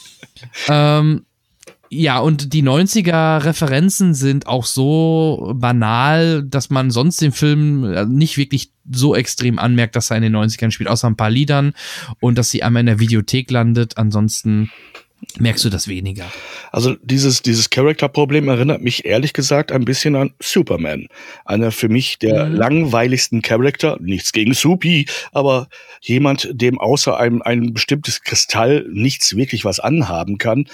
ähm, 0.68 1.24
ja, 1.90 2.18
und 2.18 2.52
die 2.52 2.62
90er-Referenzen 2.62 4.14
sind 4.14 4.46
auch 4.46 4.66
so 4.66 5.52
banal, 5.56 6.42
dass 6.42 6.70
man 6.70 6.90
sonst 6.90 7.20
den 7.20 7.32
Film 7.32 7.84
äh, 7.84 8.04
nicht 8.04 8.36
wirklich 8.36 8.72
so 8.90 9.14
extrem 9.14 9.58
anmerkt, 9.58 9.96
dass 9.96 10.10
er 10.10 10.18
in 10.18 10.22
den 10.22 10.36
90ern 10.36 10.70
spielt, 10.70 10.88
außer 10.88 11.06
ein 11.06 11.16
paar 11.16 11.30
Liedern 11.30 11.72
und 12.20 12.38
dass 12.38 12.50
sie 12.50 12.62
einmal 12.62 12.80
in 12.80 12.86
der 12.86 13.00
Videothek 13.00 13.50
landet. 13.50 13.96
Ansonsten 13.98 14.70
merkst 15.38 15.64
du 15.64 15.68
das 15.68 15.88
weniger. 15.88 16.30
Also 16.72 16.96
dieses, 17.02 17.42
dieses 17.42 17.70
Charakterproblem 17.70 18.48
erinnert 18.48 18.82
mich 18.82 19.04
ehrlich 19.04 19.32
gesagt 19.32 19.72
ein 19.72 19.84
bisschen 19.84 20.16
an 20.16 20.32
Superman. 20.40 21.08
Einer 21.44 21.72
für 21.72 21.88
mich 21.88 22.18
der 22.18 22.46
mhm. 22.46 22.54
langweiligsten 22.54 23.42
Charakter, 23.42 23.98
nichts 24.00 24.32
gegen 24.32 24.54
Supi, 24.54 25.06
aber 25.32 25.68
jemand, 26.00 26.48
dem 26.52 26.78
außer 26.78 27.18
einem 27.18 27.42
ein 27.42 27.72
bestimmtes 27.72 28.22
Kristall 28.22 28.86
nichts 28.90 29.36
wirklich 29.36 29.64
was 29.64 29.80
anhaben 29.80 30.38
kann. 30.38 30.66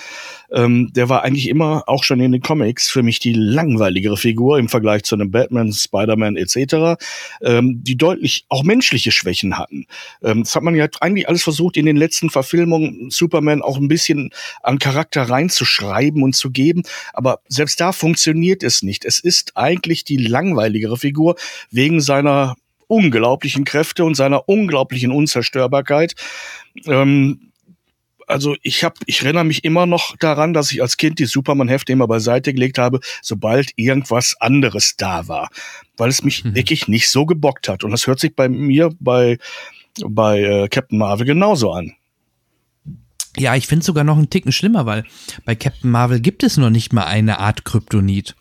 Ähm, 0.52 0.92
der 0.94 1.08
war 1.08 1.22
eigentlich 1.22 1.48
immer, 1.48 1.84
auch 1.86 2.04
schon 2.04 2.20
in 2.20 2.32
den 2.32 2.42
Comics, 2.42 2.88
für 2.88 3.02
mich 3.02 3.18
die 3.18 3.32
langweiligere 3.32 4.16
Figur 4.16 4.58
im 4.58 4.68
Vergleich 4.68 5.04
zu 5.04 5.14
einem 5.14 5.30
Batman, 5.30 5.72
Spider-Man 5.72 6.36
etc., 6.36 7.02
ähm, 7.42 7.82
die 7.82 7.96
deutlich 7.96 8.44
auch 8.48 8.62
menschliche 8.62 9.10
Schwächen 9.10 9.58
hatten. 9.58 9.86
Ähm, 10.22 10.42
das 10.44 10.54
hat 10.54 10.62
man 10.62 10.74
ja 10.74 10.86
eigentlich 11.00 11.28
alles 11.28 11.42
versucht, 11.42 11.76
in 11.76 11.86
den 11.86 11.96
letzten 11.96 12.30
Verfilmungen 12.30 13.10
Superman 13.10 13.62
auch 13.62 13.78
ein 13.78 13.88
bisschen 13.88 14.30
an 14.62 14.78
Charakter 14.78 15.22
reinzuschreiben 15.22 16.22
und 16.22 16.34
zu 16.34 16.50
geben. 16.50 16.82
Aber 17.12 17.40
selbst 17.48 17.80
da 17.80 17.92
funktioniert 17.92 18.62
es 18.62 18.82
nicht. 18.82 19.04
Es 19.04 19.18
ist 19.18 19.56
eigentlich 19.56 20.04
die 20.04 20.16
langweiligere 20.16 20.96
Figur 20.96 21.36
wegen 21.70 22.00
seiner 22.00 22.56
unglaublichen 22.86 23.64
Kräfte 23.64 24.04
und 24.04 24.14
seiner 24.14 24.48
unglaublichen 24.48 25.10
Unzerstörbarkeit. 25.10 26.14
Ähm, 26.86 27.50
also 28.26 28.56
ich 28.62 28.84
habe, 28.84 28.94
ich 29.06 29.22
erinnere 29.22 29.44
mich 29.44 29.64
immer 29.64 29.86
noch 29.86 30.16
daran, 30.16 30.54
dass 30.54 30.72
ich 30.72 30.80
als 30.80 30.96
Kind 30.96 31.18
die 31.18 31.26
Superman-Hefte 31.26 31.92
immer 31.92 32.06
beiseite 32.06 32.54
gelegt 32.54 32.78
habe, 32.78 33.00
sobald 33.22 33.72
irgendwas 33.76 34.36
anderes 34.40 34.96
da 34.96 35.28
war, 35.28 35.50
weil 35.96 36.08
es 36.08 36.22
mich 36.22 36.44
mhm. 36.44 36.54
wirklich 36.54 36.88
nicht 36.88 37.10
so 37.10 37.26
gebockt 37.26 37.68
hat. 37.68 37.84
Und 37.84 37.90
das 37.90 38.06
hört 38.06 38.20
sich 38.20 38.34
bei 38.34 38.48
mir 38.48 38.90
bei 38.98 39.38
bei 40.04 40.40
äh, 40.40 40.68
Captain 40.68 40.98
Marvel 40.98 41.26
genauso 41.26 41.72
an. 41.72 41.92
Ja, 43.36 43.54
ich 43.56 43.66
finde 43.66 43.84
sogar 43.84 44.04
noch 44.04 44.16
einen 44.16 44.30
Ticken 44.30 44.52
schlimmer, 44.52 44.86
weil 44.86 45.04
bei 45.44 45.54
Captain 45.54 45.90
Marvel 45.90 46.20
gibt 46.20 46.42
es 46.42 46.56
noch 46.56 46.70
nicht 46.70 46.92
mal 46.92 47.04
eine 47.04 47.38
Art 47.40 47.64
Kryptonit. 47.64 48.36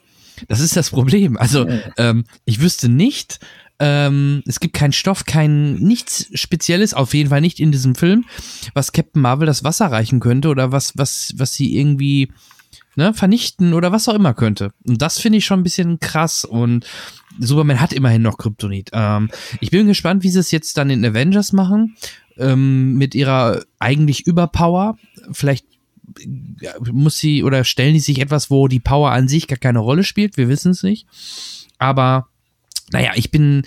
Das 0.47 0.59
ist 0.59 0.75
das 0.75 0.89
Problem. 0.89 1.37
Also, 1.37 1.67
ähm, 1.97 2.25
ich 2.45 2.59
wüsste 2.59 2.89
nicht, 2.89 3.39
ähm, 3.79 4.43
es 4.45 4.59
gibt 4.59 4.75
keinen 4.75 4.93
Stoff, 4.93 5.25
kein 5.25 5.75
nichts 5.75 6.29
Spezielles, 6.33 6.93
auf 6.93 7.13
jeden 7.13 7.29
Fall 7.29 7.41
nicht 7.41 7.59
in 7.59 7.71
diesem 7.71 7.95
Film, 7.95 8.25
was 8.73 8.91
Captain 8.91 9.21
Marvel 9.21 9.47
das 9.47 9.63
Wasser 9.63 9.87
reichen 9.87 10.19
könnte 10.19 10.49
oder 10.49 10.71
was, 10.71 10.93
was, 10.95 11.33
was 11.37 11.53
sie 11.53 11.75
irgendwie 11.77 12.31
ne, 12.95 13.13
vernichten 13.13 13.73
oder 13.73 13.91
was 13.91 14.07
auch 14.07 14.13
immer 14.13 14.33
könnte. 14.33 14.71
Und 14.85 15.01
das 15.01 15.19
finde 15.19 15.39
ich 15.39 15.45
schon 15.45 15.59
ein 15.59 15.63
bisschen 15.63 15.99
krass 15.99 16.45
und 16.45 16.85
Superman 17.39 17.79
hat 17.79 17.93
immerhin 17.93 18.21
noch 18.21 18.37
Kryptonit. 18.37 18.89
Ähm, 18.93 19.29
ich 19.59 19.71
bin 19.71 19.87
gespannt, 19.87 20.23
wie 20.23 20.29
sie 20.29 20.39
es 20.39 20.51
jetzt 20.51 20.77
dann 20.77 20.89
in 20.89 21.05
Avengers 21.05 21.53
machen 21.53 21.95
ähm, 22.37 22.95
mit 22.95 23.15
ihrer 23.15 23.63
eigentlich 23.79 24.25
Überpower. 24.25 24.97
Vielleicht 25.31 25.65
muss 26.91 27.17
sie 27.17 27.43
oder 27.43 27.63
stellen 27.63 27.93
die 27.93 27.99
sich 27.99 28.19
etwas, 28.19 28.49
wo 28.49 28.67
die 28.67 28.79
Power 28.79 29.11
an 29.11 29.27
sich 29.27 29.47
gar 29.47 29.57
keine 29.57 29.79
Rolle 29.79 30.03
spielt. 30.03 30.37
Wir 30.37 30.49
wissen 30.49 30.71
es 30.71 30.83
nicht. 30.83 31.07
Aber 31.77 32.27
naja, 32.91 33.11
ich 33.15 33.31
bin, 33.31 33.63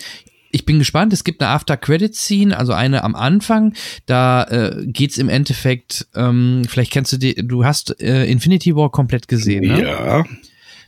ich 0.51 0.65
bin 0.65 0.79
gespannt. 0.79 1.13
Es 1.13 1.23
gibt 1.23 1.41
eine 1.41 1.51
After-Credit-Scene, 1.51 2.57
also 2.57 2.73
eine 2.73 3.03
am 3.03 3.15
Anfang. 3.15 3.73
Da 4.05 4.43
äh, 4.43 4.85
geht's 4.85 5.17
im 5.17 5.29
Endeffekt, 5.29 6.07
ähm, 6.15 6.63
vielleicht 6.67 6.91
kennst 6.91 7.11
du 7.13 7.17
die, 7.17 7.35
du 7.35 7.65
hast 7.65 7.99
äh, 8.01 8.25
Infinity 8.25 8.75
War 8.75 8.91
komplett 8.91 9.27
gesehen, 9.27 9.67
ne? 9.67 9.83
Ja. 9.83 10.25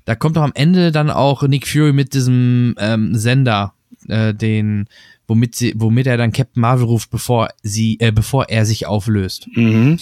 Da 0.09 0.15
kommt 0.15 0.37
doch 0.37 0.41
am 0.41 0.53
Ende 0.55 0.91
dann 0.91 1.11
auch 1.11 1.43
Nick 1.43 1.67
Fury 1.67 1.93
mit 1.93 2.15
diesem 2.15 2.73
ähm, 2.79 3.13
Sender, 3.13 3.75
äh, 4.07 4.33
den 4.33 4.87
womit 5.27 5.53
sie, 5.53 5.75
womit 5.77 6.07
er 6.07 6.17
dann 6.17 6.31
Captain 6.31 6.61
Marvel 6.61 6.87
ruft, 6.87 7.11
bevor 7.11 7.49
sie, 7.61 7.99
äh, 7.99 8.11
bevor 8.11 8.49
er 8.49 8.65
sich 8.65 8.87
auflöst. 8.87 9.47
Mhm. 9.53 9.99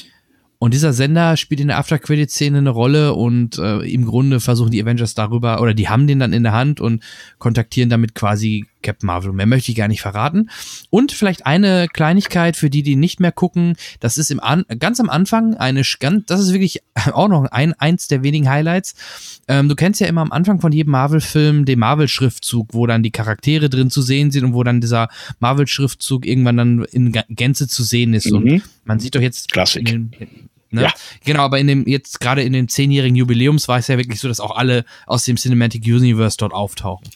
Und 0.59 0.73
dieser 0.73 0.93
Sender 0.93 1.35
spielt 1.35 1.59
in 1.59 1.67
der 1.67 1.77
After-Credit-Szene 1.77 2.59
eine 2.59 2.69
Rolle 2.69 3.15
und 3.15 3.57
äh, 3.57 3.79
im 3.79 4.05
Grunde 4.05 4.39
versuchen 4.39 4.71
die 4.71 4.81
Avengers 4.81 5.13
darüber, 5.13 5.61
oder 5.61 5.73
die 5.73 5.89
haben 5.89 6.07
den 6.07 6.19
dann 6.19 6.31
in 6.31 6.43
der 6.43 6.53
Hand 6.53 6.79
und 6.79 7.03
kontaktieren 7.37 7.89
damit 7.89 8.15
quasi 8.15 8.65
Captain 8.81 9.07
Marvel. 9.07 9.33
Mehr 9.33 9.45
möchte 9.45 9.71
ich 9.71 9.77
gar 9.77 9.87
nicht 9.87 10.01
verraten. 10.01 10.49
Und 10.89 11.11
vielleicht 11.11 11.45
eine 11.45 11.87
Kleinigkeit 11.91 12.55
für 12.55 12.69
die, 12.69 12.83
die 12.83 12.95
nicht 12.95 13.19
mehr 13.19 13.31
gucken. 13.31 13.75
Das 13.99 14.17
ist 14.17 14.31
im 14.31 14.39
An 14.39 14.65
ganz 14.79 14.99
am 14.99 15.09
Anfang 15.09 15.55
eine, 15.55 15.83
ganz, 15.99 16.25
das 16.25 16.41
ist 16.41 16.53
wirklich 16.53 16.81
auch 17.13 17.27
noch 17.27 17.45
ein, 17.45 17.73
eins 17.73 18.07
der 18.07 18.23
wenigen 18.23 18.49
Highlights. 18.49 18.95
Ähm, 19.47 19.69
du 19.69 19.75
kennst 19.75 20.01
ja 20.01 20.07
immer 20.07 20.21
am 20.21 20.31
Anfang 20.31 20.61
von 20.61 20.71
jedem 20.71 20.91
Marvel-Film 20.91 21.65
den 21.65 21.79
Marvel-Schriftzug, 21.79 22.73
wo 22.73 22.85
dann 22.87 23.03
die 23.03 23.11
Charaktere 23.11 23.69
drin 23.69 23.89
zu 23.89 24.01
sehen 24.01 24.31
sind 24.31 24.45
und 24.45 24.53
wo 24.53 24.63
dann 24.63 24.81
dieser 24.81 25.09
Marvel-Schriftzug 25.39 26.25
irgendwann 26.25 26.57
dann 26.57 26.85
in 26.91 27.11
Gänze 27.29 27.67
zu 27.67 27.83
sehen 27.83 28.13
ist. 28.13 28.31
Mhm. 28.31 28.35
Und 28.35 28.63
man 28.85 28.99
sieht 28.99 29.15
doch 29.15 29.21
jetzt 29.21 29.51
Klassik. 29.51 29.91
In, 29.91 30.11
Ne? 30.69 30.83
Ja. 30.83 30.93
Genau, 31.23 31.43
aber 31.43 31.59
in 31.59 31.67
dem, 31.67 31.87
jetzt 31.87 32.19
gerade 32.19 32.43
in 32.43 32.53
dem 32.53 32.67
zehnjährigen 32.67 33.15
Jubiläums 33.15 33.67
war 33.67 33.77
es 33.77 33.87
ja 33.87 33.97
wirklich 33.97 34.19
so, 34.19 34.27
dass 34.27 34.39
auch 34.39 34.55
alle 34.55 34.83
aus 35.05 35.23
dem 35.23 35.37
Cinematic 35.37 35.85
Universe 35.85 36.37
dort 36.37 36.53
auftauchen. 36.53 37.07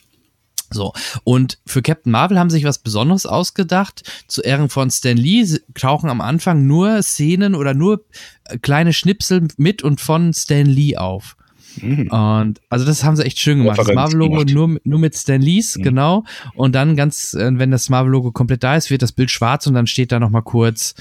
So, 0.72 0.92
und 1.24 1.58
für 1.66 1.82
Captain 1.82 2.12
Marvel 2.12 2.38
haben 2.38 2.50
sie 2.50 2.56
sich 2.56 2.64
was 2.64 2.78
Besonderes 2.78 3.26
ausgedacht. 3.26 4.02
Zu 4.26 4.42
Ehren 4.42 4.68
von 4.68 4.90
Stan 4.90 5.16
Lee 5.16 5.46
tauchen 5.74 6.10
am 6.10 6.20
Anfang 6.20 6.66
nur 6.66 7.02
Szenen 7.02 7.54
oder 7.54 7.74
nur 7.74 8.04
äh, 8.44 8.58
kleine 8.58 8.92
Schnipsel 8.92 9.48
mit 9.56 9.82
und 9.82 10.00
von 10.00 10.32
Stan 10.32 10.66
Lee 10.66 10.96
auf. 10.96 11.36
Mhm. 11.80 12.08
Und 12.08 12.60
also 12.68 12.84
das 12.84 13.04
haben 13.04 13.16
sie 13.16 13.24
echt 13.24 13.38
schön 13.38 13.58
gemacht. 13.58 13.78
Das 13.78 13.92
Marvel-Logo 13.92 14.44
nur, 14.44 14.78
nur 14.84 14.98
mit 14.98 15.16
Stan 15.16 15.40
Lees, 15.40 15.76
mhm. 15.76 15.82
genau. 15.82 16.24
Und 16.54 16.74
dann 16.74 16.96
ganz, 16.96 17.34
äh, 17.34 17.50
wenn 17.54 17.70
das 17.70 17.88
Marvel-Logo 17.88 18.32
komplett 18.32 18.62
da 18.62 18.76
ist, 18.76 18.90
wird 18.90 19.02
das 19.02 19.12
Bild 19.12 19.30
schwarz 19.30 19.66
und 19.66 19.74
dann 19.74 19.86
steht 19.86 20.12
da 20.12 20.20
nochmal 20.20 20.42
kurz 20.42 20.94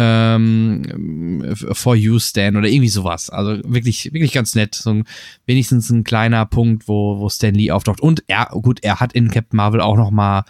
ähm, 0.00 1.56
For 1.72 1.96
You 1.96 2.20
Stan 2.20 2.56
oder 2.56 2.68
irgendwie 2.68 2.88
sowas. 2.88 3.30
Also 3.30 3.60
wirklich, 3.64 4.12
wirklich 4.12 4.32
ganz 4.32 4.54
nett. 4.54 4.76
So 4.76 4.90
ein, 4.90 5.04
wenigstens 5.44 5.90
ein 5.90 6.04
kleiner 6.04 6.46
Punkt, 6.46 6.86
wo, 6.86 7.18
wo 7.18 7.28
Stan 7.28 7.54
Lee 7.54 7.72
auftaucht. 7.72 8.00
Und 8.00 8.22
er, 8.28 8.46
gut, 8.46 8.78
er 8.84 9.00
hat 9.00 9.12
in 9.12 9.28
Captain 9.28 9.56
Marvel 9.56 9.80
auch 9.80 9.96
noch 9.96 10.12
mal 10.12 10.44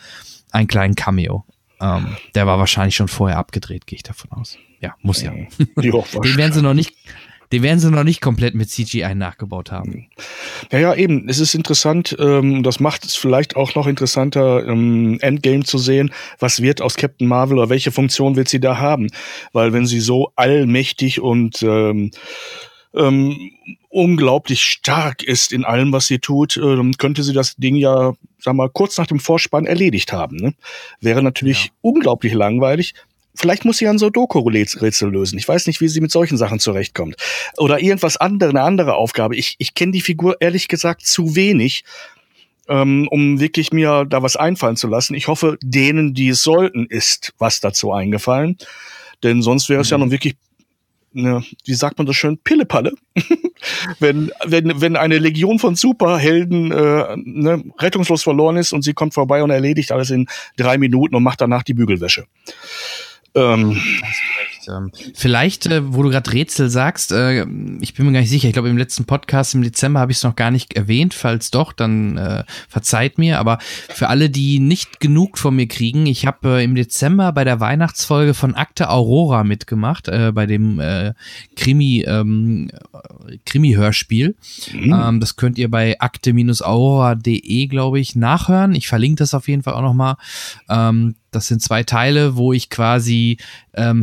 einen 0.52 0.68
kleinen 0.68 0.94
Cameo. 0.94 1.46
Ähm, 1.80 2.16
der 2.34 2.46
war 2.46 2.58
wahrscheinlich 2.58 2.96
schon 2.96 3.08
vorher 3.08 3.38
abgedreht, 3.38 3.86
gehe 3.86 3.96
ich 3.96 4.02
davon 4.02 4.30
aus. 4.32 4.58
Ja, 4.80 4.94
muss 5.00 5.22
ja. 5.22 5.32
Jo, 5.80 6.04
Den 6.22 6.36
werden 6.36 6.52
sie 6.52 6.62
noch 6.62 6.74
nicht, 6.74 6.94
den 7.52 7.62
werden 7.62 7.78
sie 7.78 7.90
noch 7.90 8.04
nicht 8.04 8.20
komplett 8.20 8.54
mit 8.54 8.70
CGI 8.70 9.14
nachgebaut 9.14 9.72
haben. 9.72 10.08
Ja, 10.70 10.78
ja, 10.78 10.94
eben. 10.94 11.28
Es 11.28 11.38
ist 11.38 11.54
interessant. 11.54 12.16
Ähm, 12.18 12.62
das 12.62 12.80
macht 12.80 13.04
es 13.04 13.14
vielleicht 13.14 13.56
auch 13.56 13.74
noch 13.74 13.86
interessanter, 13.86 14.66
ähm, 14.66 15.18
Endgame 15.20 15.64
zu 15.64 15.78
sehen. 15.78 16.12
Was 16.38 16.60
wird 16.62 16.82
aus 16.82 16.96
Captain 16.96 17.26
Marvel 17.26 17.58
oder 17.58 17.70
welche 17.70 17.92
Funktion 17.92 18.36
wird 18.36 18.48
sie 18.48 18.60
da 18.60 18.78
haben? 18.78 19.08
Weil 19.52 19.72
wenn 19.72 19.86
sie 19.86 20.00
so 20.00 20.32
allmächtig 20.36 21.20
und 21.20 21.62
ähm, 21.62 22.10
ähm, 22.94 23.50
unglaublich 23.90 24.62
stark 24.62 25.22
ist 25.22 25.52
in 25.52 25.64
allem, 25.64 25.92
was 25.92 26.06
sie 26.06 26.18
tut, 26.18 26.56
äh, 26.56 26.90
könnte 26.98 27.22
sie 27.22 27.32
das 27.32 27.56
Ding 27.56 27.76
ja, 27.76 28.12
sag 28.38 28.54
mal, 28.54 28.68
kurz 28.68 28.98
nach 28.98 29.06
dem 29.06 29.20
Vorspann 29.20 29.66
erledigt 29.66 30.12
haben. 30.12 30.36
Ne? 30.36 30.54
Wäre 31.00 31.22
natürlich 31.22 31.66
ja. 31.66 31.70
unglaublich 31.80 32.32
langweilig. 32.34 32.94
Vielleicht 33.38 33.64
muss 33.64 33.78
sie 33.78 33.86
an 33.86 33.98
so 33.98 34.10
Doku-Rätsel 34.10 35.10
lösen. 35.10 35.38
Ich 35.38 35.46
weiß 35.46 35.68
nicht, 35.68 35.80
wie 35.80 35.88
sie 35.88 36.00
mit 36.00 36.10
solchen 36.10 36.36
Sachen 36.36 36.58
zurechtkommt. 36.58 37.16
Oder 37.56 37.80
irgendwas 37.80 38.16
andere, 38.16 38.50
eine 38.50 38.62
andere 38.62 38.94
Aufgabe. 38.94 39.36
Ich, 39.36 39.54
ich 39.58 39.74
kenne 39.74 39.92
die 39.92 40.00
Figur 40.00 40.36
ehrlich 40.40 40.66
gesagt 40.66 41.06
zu 41.06 41.36
wenig, 41.36 41.84
ähm, 42.68 43.06
um 43.10 43.38
wirklich 43.38 43.72
mir 43.72 44.04
da 44.04 44.22
was 44.22 44.36
einfallen 44.36 44.76
zu 44.76 44.88
lassen. 44.88 45.14
Ich 45.14 45.28
hoffe, 45.28 45.56
denen, 45.62 46.14
die 46.14 46.30
es 46.30 46.42
sollten, 46.42 46.86
ist 46.86 47.32
was 47.38 47.60
dazu 47.60 47.92
eingefallen. 47.92 48.58
Denn 49.22 49.40
sonst 49.40 49.68
wäre 49.68 49.82
es 49.82 49.88
mhm. 49.88 49.92
ja 49.92 49.98
nun 49.98 50.10
wirklich 50.10 50.34
ne, 51.12 51.44
wie 51.64 51.74
sagt 51.74 51.98
man 51.98 52.06
das 52.06 52.16
schön, 52.16 52.38
Pillepalle. 52.38 52.94
wenn, 53.98 54.30
wenn, 54.44 54.80
wenn 54.80 54.96
eine 54.96 55.18
Legion 55.18 55.58
von 55.58 55.74
Superhelden 55.74 56.72
äh, 56.72 57.16
ne, 57.16 57.64
rettungslos 57.78 58.22
verloren 58.22 58.56
ist 58.56 58.72
und 58.72 58.82
sie 58.82 58.94
kommt 58.94 59.14
vorbei 59.14 59.42
und 59.42 59.50
erledigt 59.50 59.92
alles 59.92 60.10
in 60.10 60.26
drei 60.56 60.78
Minuten 60.78 61.14
und 61.14 61.22
macht 61.22 61.40
danach 61.40 61.62
die 61.62 61.74
Bügelwäsche. 61.74 62.24
Ähm, 63.34 63.80
ähm, 64.68 64.92
vielleicht, 65.14 65.66
äh, 65.66 65.92
wo 65.92 66.02
du 66.02 66.10
gerade 66.10 66.32
Rätsel 66.32 66.70
sagst, 66.70 67.12
äh, 67.12 67.44
ich 67.80 67.94
bin 67.94 68.06
mir 68.06 68.12
gar 68.12 68.20
nicht 68.20 68.30
sicher. 68.30 68.48
Ich 68.48 68.52
glaube, 68.52 68.68
im 68.68 68.78
letzten 68.78 69.04
Podcast 69.04 69.54
im 69.54 69.62
Dezember 69.62 70.00
habe 70.00 70.12
ich 70.12 70.18
es 70.18 70.24
noch 70.24 70.36
gar 70.36 70.50
nicht 70.50 70.74
erwähnt. 70.74 71.14
Falls 71.14 71.50
doch, 71.50 71.72
dann 71.72 72.16
äh, 72.16 72.44
verzeiht 72.68 73.18
mir. 73.18 73.38
Aber 73.38 73.58
für 73.60 74.08
alle, 74.08 74.30
die 74.30 74.58
nicht 74.58 75.00
genug 75.00 75.38
von 75.38 75.56
mir 75.56 75.66
kriegen, 75.66 76.06
ich 76.06 76.26
habe 76.26 76.58
äh, 76.58 76.64
im 76.64 76.74
Dezember 76.74 77.32
bei 77.32 77.44
der 77.44 77.60
Weihnachtsfolge 77.60 78.34
von 78.34 78.54
Akte 78.54 78.90
Aurora 78.90 79.44
mitgemacht, 79.44 80.08
äh, 80.08 80.32
bei 80.32 80.46
dem 80.46 80.80
äh, 80.80 81.14
Krimi, 81.56 82.04
ähm, 82.06 82.70
Krimi-Hörspiel. 83.46 84.36
Mhm. 84.72 84.92
Ähm, 84.92 85.20
das 85.20 85.36
könnt 85.36 85.58
ihr 85.58 85.70
bei 85.70 85.98
akte-aurora.de, 85.98 87.66
glaube 87.66 88.00
ich, 88.00 88.16
nachhören. 88.16 88.74
Ich 88.74 88.88
verlinke 88.88 89.18
das 89.18 89.34
auf 89.34 89.48
jeden 89.48 89.62
Fall 89.62 89.74
auch 89.74 89.82
nochmal. 89.82 90.16
Ähm, 90.68 91.14
das 91.30 91.46
sind 91.46 91.60
zwei 91.60 91.82
Teile, 91.82 92.36
wo 92.36 92.52
ich 92.52 92.70
quasi 92.70 93.36
ähm, 93.74 94.02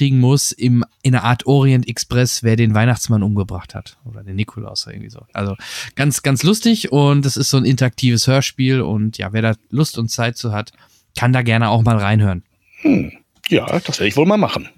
herauskriegen 0.00 0.18
muss, 0.18 0.52
im, 0.52 0.84
in 1.02 1.14
einer 1.14 1.24
Art 1.24 1.46
Orient 1.46 1.88
Express, 1.88 2.42
wer 2.42 2.56
den 2.56 2.74
Weihnachtsmann 2.74 3.22
umgebracht 3.22 3.74
hat. 3.74 3.98
Oder 4.04 4.22
den 4.22 4.36
Nikolaus 4.36 4.86
oder 4.86 4.94
irgendwie 4.94 5.10
so. 5.10 5.26
Also 5.32 5.56
ganz, 5.94 6.22
ganz 6.22 6.42
lustig 6.42 6.90
und 6.92 7.26
es 7.26 7.36
ist 7.36 7.50
so 7.50 7.58
ein 7.58 7.64
interaktives 7.64 8.26
Hörspiel 8.26 8.80
und 8.80 9.18
ja, 9.18 9.32
wer 9.32 9.42
da 9.42 9.54
Lust 9.70 9.98
und 9.98 10.08
Zeit 10.08 10.36
zu 10.36 10.52
hat, 10.52 10.72
kann 11.16 11.32
da 11.32 11.42
gerne 11.42 11.68
auch 11.68 11.82
mal 11.82 11.96
reinhören. 11.96 12.42
Hm. 12.80 13.12
Ja, 13.48 13.66
das 13.66 13.98
werde 13.98 14.08
ich 14.08 14.16
wohl 14.16 14.26
mal 14.26 14.38
machen. 14.38 14.68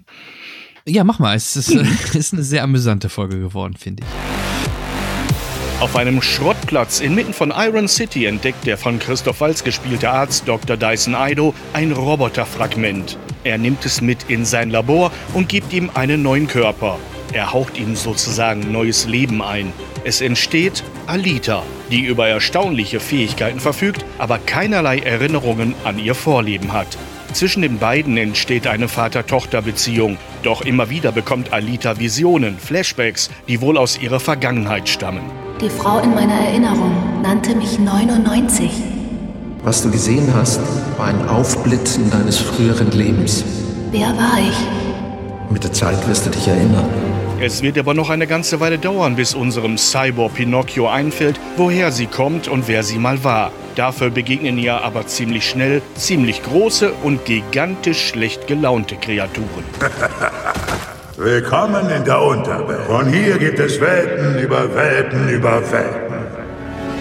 Ja, 0.85 1.03
mach 1.03 1.19
mal. 1.19 1.35
Es 1.35 1.55
ist, 1.55 1.69
hm. 1.73 1.87
ist 2.13 2.33
eine 2.33 2.43
sehr 2.43 2.63
amüsante 2.63 3.09
Folge 3.09 3.39
geworden, 3.39 3.75
finde 3.77 4.03
ich. 4.03 4.32
Auf 5.83 5.97
einem 5.97 6.21
Schrottplatz 6.21 7.01
inmitten 7.01 7.33
von 7.33 7.51
Iron 7.53 7.89
City 7.89 8.25
entdeckt 8.25 8.65
der 8.65 8.77
von 8.77 8.99
Christoph 8.99 9.41
Walz 9.41 9.65
gespielte 9.65 10.09
Arzt 10.09 10.47
Dr. 10.47 10.77
Dyson 10.77 11.13
Ido 11.13 11.53
ein 11.73 11.91
Roboterfragment. 11.91 13.17
Er 13.43 13.57
nimmt 13.57 13.85
es 13.85 13.99
mit 13.99 14.29
in 14.29 14.45
sein 14.45 14.69
Labor 14.69 15.11
und 15.33 15.49
gibt 15.49 15.73
ihm 15.73 15.91
einen 15.93 16.23
neuen 16.23 16.47
Körper. 16.47 16.99
Er 17.33 17.51
haucht 17.51 17.77
ihm 17.77 17.97
sozusagen 17.97 18.71
neues 18.71 19.07
Leben 19.07 19.41
ein. 19.41 19.73
Es 20.05 20.21
entsteht 20.21 20.85
Alita, 21.05 21.63
die 21.91 22.05
über 22.05 22.29
erstaunliche 22.29 23.01
Fähigkeiten 23.01 23.59
verfügt, 23.59 24.05
aber 24.19 24.39
keinerlei 24.39 24.99
Erinnerungen 24.99 25.75
an 25.83 25.99
ihr 25.99 26.15
Vorleben 26.15 26.71
hat. 26.71 26.97
Zwischen 27.33 27.63
den 27.63 27.79
beiden 27.79 28.15
entsteht 28.15 28.67
eine 28.67 28.87
Vater-Tochter-Beziehung. 28.87 30.17
Doch 30.43 30.61
immer 30.61 30.91
wieder 30.91 31.11
bekommt 31.11 31.51
Alita 31.51 31.99
Visionen, 31.99 32.59
Flashbacks, 32.59 33.31
die 33.47 33.59
wohl 33.59 33.77
aus 33.77 33.99
ihrer 33.99 34.19
Vergangenheit 34.19 34.87
stammen. 34.87 35.23
Die 35.59 35.69
Frau 35.69 35.99
in 35.99 36.13
meiner 36.13 36.33
Erinnerung 36.33 37.21
nannte 37.23 37.55
mich 37.55 37.79
99. 37.79 38.69
Was 39.63 39.81
du 39.81 39.89
gesehen 39.89 40.31
hast, 40.35 40.61
war 40.97 41.07
ein 41.07 41.27
Aufblitzen 41.27 42.11
deines 42.11 42.37
früheren 42.37 42.91
Lebens. 42.91 43.43
Wer 43.91 44.09
war 44.09 44.37
ich? 44.39 45.51
Mit 45.51 45.63
der 45.63 45.73
Zeit 45.73 46.07
wirst 46.07 46.27
du 46.27 46.29
dich 46.29 46.47
erinnern. 46.47 46.89
Es 47.39 47.63
wird 47.63 47.77
aber 47.79 47.93
noch 47.93 48.09
eine 48.09 48.27
ganze 48.27 48.59
Weile 48.59 48.77
dauern, 48.77 49.15
bis 49.15 49.33
unserem 49.33 49.77
Cyborg 49.77 50.35
Pinocchio 50.35 50.87
einfällt, 50.87 51.39
woher 51.57 51.91
sie 51.91 52.05
kommt 52.05 52.47
und 52.47 52.67
wer 52.67 52.83
sie 52.83 52.99
mal 52.99 53.23
war. 53.23 53.51
Dafür 53.75 54.11
begegnen 54.11 54.59
ihr 54.59 54.83
aber 54.83 55.07
ziemlich 55.07 55.49
schnell 55.49 55.81
ziemlich 55.95 56.43
große 56.43 56.93
und 57.03 57.25
gigantisch 57.25 58.09
schlecht 58.09 58.45
gelaunte 58.45 58.95
Kreaturen. 58.97 59.63
Willkommen 61.17 61.89
in 61.89 62.05
der 62.05 62.21
Unterwelt. 62.21 62.85
Von 62.85 63.11
hier 63.11 63.39
gibt 63.39 63.57
es 63.59 63.81
Welten 63.81 64.37
über 64.39 64.75
Welten 64.75 65.27
über 65.29 65.59
Welten. 65.71 66.17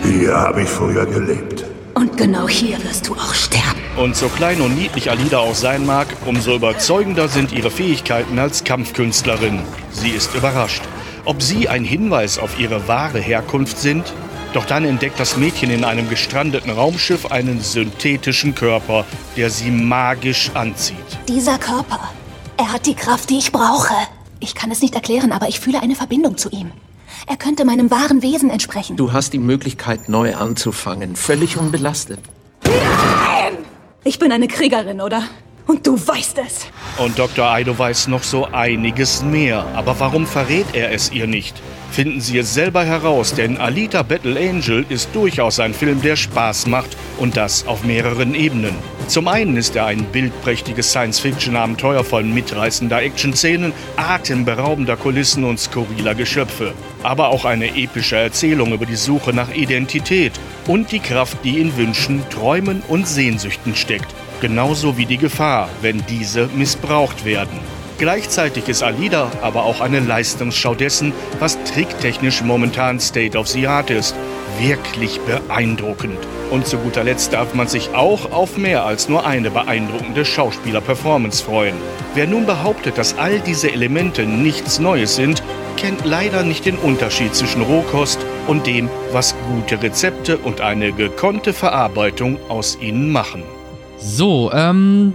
Hier 0.02 0.34
habe 0.34 0.62
ich 0.62 0.68
früher 0.68 1.04
gelebt. 1.04 1.64
Und 1.94 2.16
genau 2.16 2.48
hier 2.48 2.82
wirst 2.84 3.08
du 3.08 3.14
auch 3.14 3.34
sterben. 3.34 3.80
Und 3.98 4.16
so 4.16 4.28
klein 4.28 4.62
und 4.62 4.74
niedlich 4.74 5.10
Alida 5.10 5.38
auch 5.38 5.54
sein 5.54 5.84
mag, 5.84 6.06
umso 6.24 6.54
überzeugender 6.54 7.28
sind 7.28 7.52
ihre 7.52 7.70
Fähigkeiten 7.70 8.38
als 8.38 8.64
Kampfkünstlerin. 8.64 9.60
Sie 9.90 10.10
ist 10.10 10.34
überrascht. 10.34 10.82
Ob 11.26 11.42
sie 11.42 11.68
ein 11.68 11.84
Hinweis 11.84 12.38
auf 12.38 12.58
ihre 12.58 12.88
wahre 12.88 13.20
Herkunft 13.20 13.78
sind? 13.78 14.12
Doch 14.52 14.66
dann 14.66 14.84
entdeckt 14.84 15.18
das 15.18 15.36
Mädchen 15.36 15.70
in 15.70 15.84
einem 15.84 16.08
gestrandeten 16.08 16.70
Raumschiff 16.70 17.30
einen 17.30 17.60
synthetischen 17.60 18.54
Körper, 18.54 19.04
der 19.36 19.50
sie 19.50 19.70
magisch 19.70 20.50
anzieht. 20.54 20.96
Dieser 21.28 21.58
Körper 21.58 22.00
er 22.62 22.72
hat 22.72 22.86
die 22.86 22.94
Kraft, 22.94 23.28
die 23.30 23.38
ich 23.38 23.50
brauche. 23.50 23.92
Ich 24.38 24.54
kann 24.54 24.70
es 24.70 24.82
nicht 24.82 24.94
erklären, 24.94 25.32
aber 25.32 25.48
ich 25.48 25.58
fühle 25.58 25.82
eine 25.82 25.96
Verbindung 25.96 26.36
zu 26.36 26.48
ihm. 26.50 26.70
Er 27.26 27.36
könnte 27.36 27.64
meinem 27.64 27.90
wahren 27.90 28.22
Wesen 28.22 28.50
entsprechen. 28.50 28.96
Du 28.96 29.12
hast 29.12 29.32
die 29.32 29.40
Möglichkeit, 29.40 30.08
neu 30.08 30.36
anzufangen, 30.36 31.16
völlig 31.16 31.56
unbelastet. 31.56 32.20
Nein! 32.64 33.58
Ich 34.04 34.20
bin 34.20 34.30
eine 34.30 34.46
Kriegerin, 34.46 35.00
oder? 35.00 35.24
Und 35.66 35.86
du 35.86 35.94
weißt 35.94 36.38
es. 36.38 36.66
Und 36.98 37.18
Dr. 37.18 37.46
Aido 37.50 37.76
weiß 37.76 38.06
noch 38.06 38.22
so 38.22 38.46
einiges 38.46 39.22
mehr. 39.22 39.66
Aber 39.74 39.98
warum 39.98 40.24
verrät 40.24 40.66
er 40.72 40.92
es 40.92 41.10
ihr 41.10 41.26
nicht? 41.26 41.60
Finden 41.92 42.22
Sie 42.22 42.38
es 42.38 42.54
selber 42.54 42.86
heraus, 42.86 43.34
denn 43.34 43.58
Alita 43.58 44.02
Battle 44.02 44.40
Angel 44.40 44.86
ist 44.88 45.10
durchaus 45.12 45.60
ein 45.60 45.74
Film, 45.74 46.00
der 46.00 46.16
Spaß 46.16 46.66
macht 46.66 46.96
und 47.18 47.36
das 47.36 47.66
auf 47.66 47.84
mehreren 47.84 48.34
Ebenen. 48.34 48.74
Zum 49.08 49.28
einen 49.28 49.58
ist 49.58 49.76
er 49.76 49.84
ein 49.84 50.04
bildprächtiges 50.04 50.88
Science-Fiction-Abenteuer 50.90 52.02
voll 52.02 52.22
mitreißender 52.22 53.02
Action-Szenen, 53.02 53.74
atemberaubender 53.96 54.96
Kulissen 54.96 55.44
und 55.44 55.60
skurriler 55.60 56.14
Geschöpfe. 56.14 56.72
Aber 57.02 57.28
auch 57.28 57.44
eine 57.44 57.76
epische 57.76 58.16
Erzählung 58.16 58.72
über 58.72 58.86
die 58.86 58.96
Suche 58.96 59.34
nach 59.34 59.52
Identität 59.52 60.32
und 60.66 60.92
die 60.92 61.00
Kraft, 61.00 61.44
die 61.44 61.60
in 61.60 61.76
Wünschen, 61.76 62.22
Träumen 62.30 62.82
und 62.88 63.06
Sehnsüchten 63.06 63.76
steckt. 63.76 64.14
Genauso 64.40 64.96
wie 64.96 65.04
die 65.04 65.18
Gefahr, 65.18 65.68
wenn 65.82 66.02
diese 66.08 66.48
missbraucht 66.54 67.26
werden. 67.26 67.81
Gleichzeitig 68.02 68.68
ist 68.68 68.82
Alida 68.82 69.30
aber 69.42 69.62
auch 69.62 69.80
eine 69.80 70.00
Leistungsschau 70.00 70.74
dessen, 70.74 71.12
was 71.38 71.56
tricktechnisch 71.62 72.42
momentan 72.42 72.98
State 72.98 73.38
of 73.38 73.46
the 73.46 73.68
Art 73.68 73.90
ist. 73.90 74.16
Wirklich 74.58 75.20
beeindruckend. 75.20 76.18
Und 76.50 76.66
zu 76.66 76.78
guter 76.78 77.04
Letzt 77.04 77.32
darf 77.32 77.54
man 77.54 77.68
sich 77.68 77.94
auch 77.94 78.32
auf 78.32 78.58
mehr 78.58 78.84
als 78.84 79.08
nur 79.08 79.24
eine 79.24 79.52
beeindruckende 79.52 80.24
Schauspieler-Performance 80.24 81.44
freuen. 81.44 81.76
Wer 82.16 82.26
nun 82.26 82.44
behauptet, 82.44 82.98
dass 82.98 83.16
all 83.18 83.38
diese 83.38 83.70
Elemente 83.70 84.26
nichts 84.26 84.80
Neues 84.80 85.14
sind, 85.14 85.40
kennt 85.76 86.04
leider 86.04 86.42
nicht 86.42 86.66
den 86.66 86.78
Unterschied 86.78 87.36
zwischen 87.36 87.62
Rohkost 87.62 88.18
und 88.48 88.66
dem, 88.66 88.90
was 89.12 89.36
gute 89.48 89.80
Rezepte 89.80 90.38
und 90.38 90.60
eine 90.60 90.92
gekonnte 90.92 91.52
Verarbeitung 91.52 92.36
aus 92.48 92.76
ihnen 92.80 93.12
machen. 93.12 93.44
So, 94.00 94.50
ähm, 94.52 95.14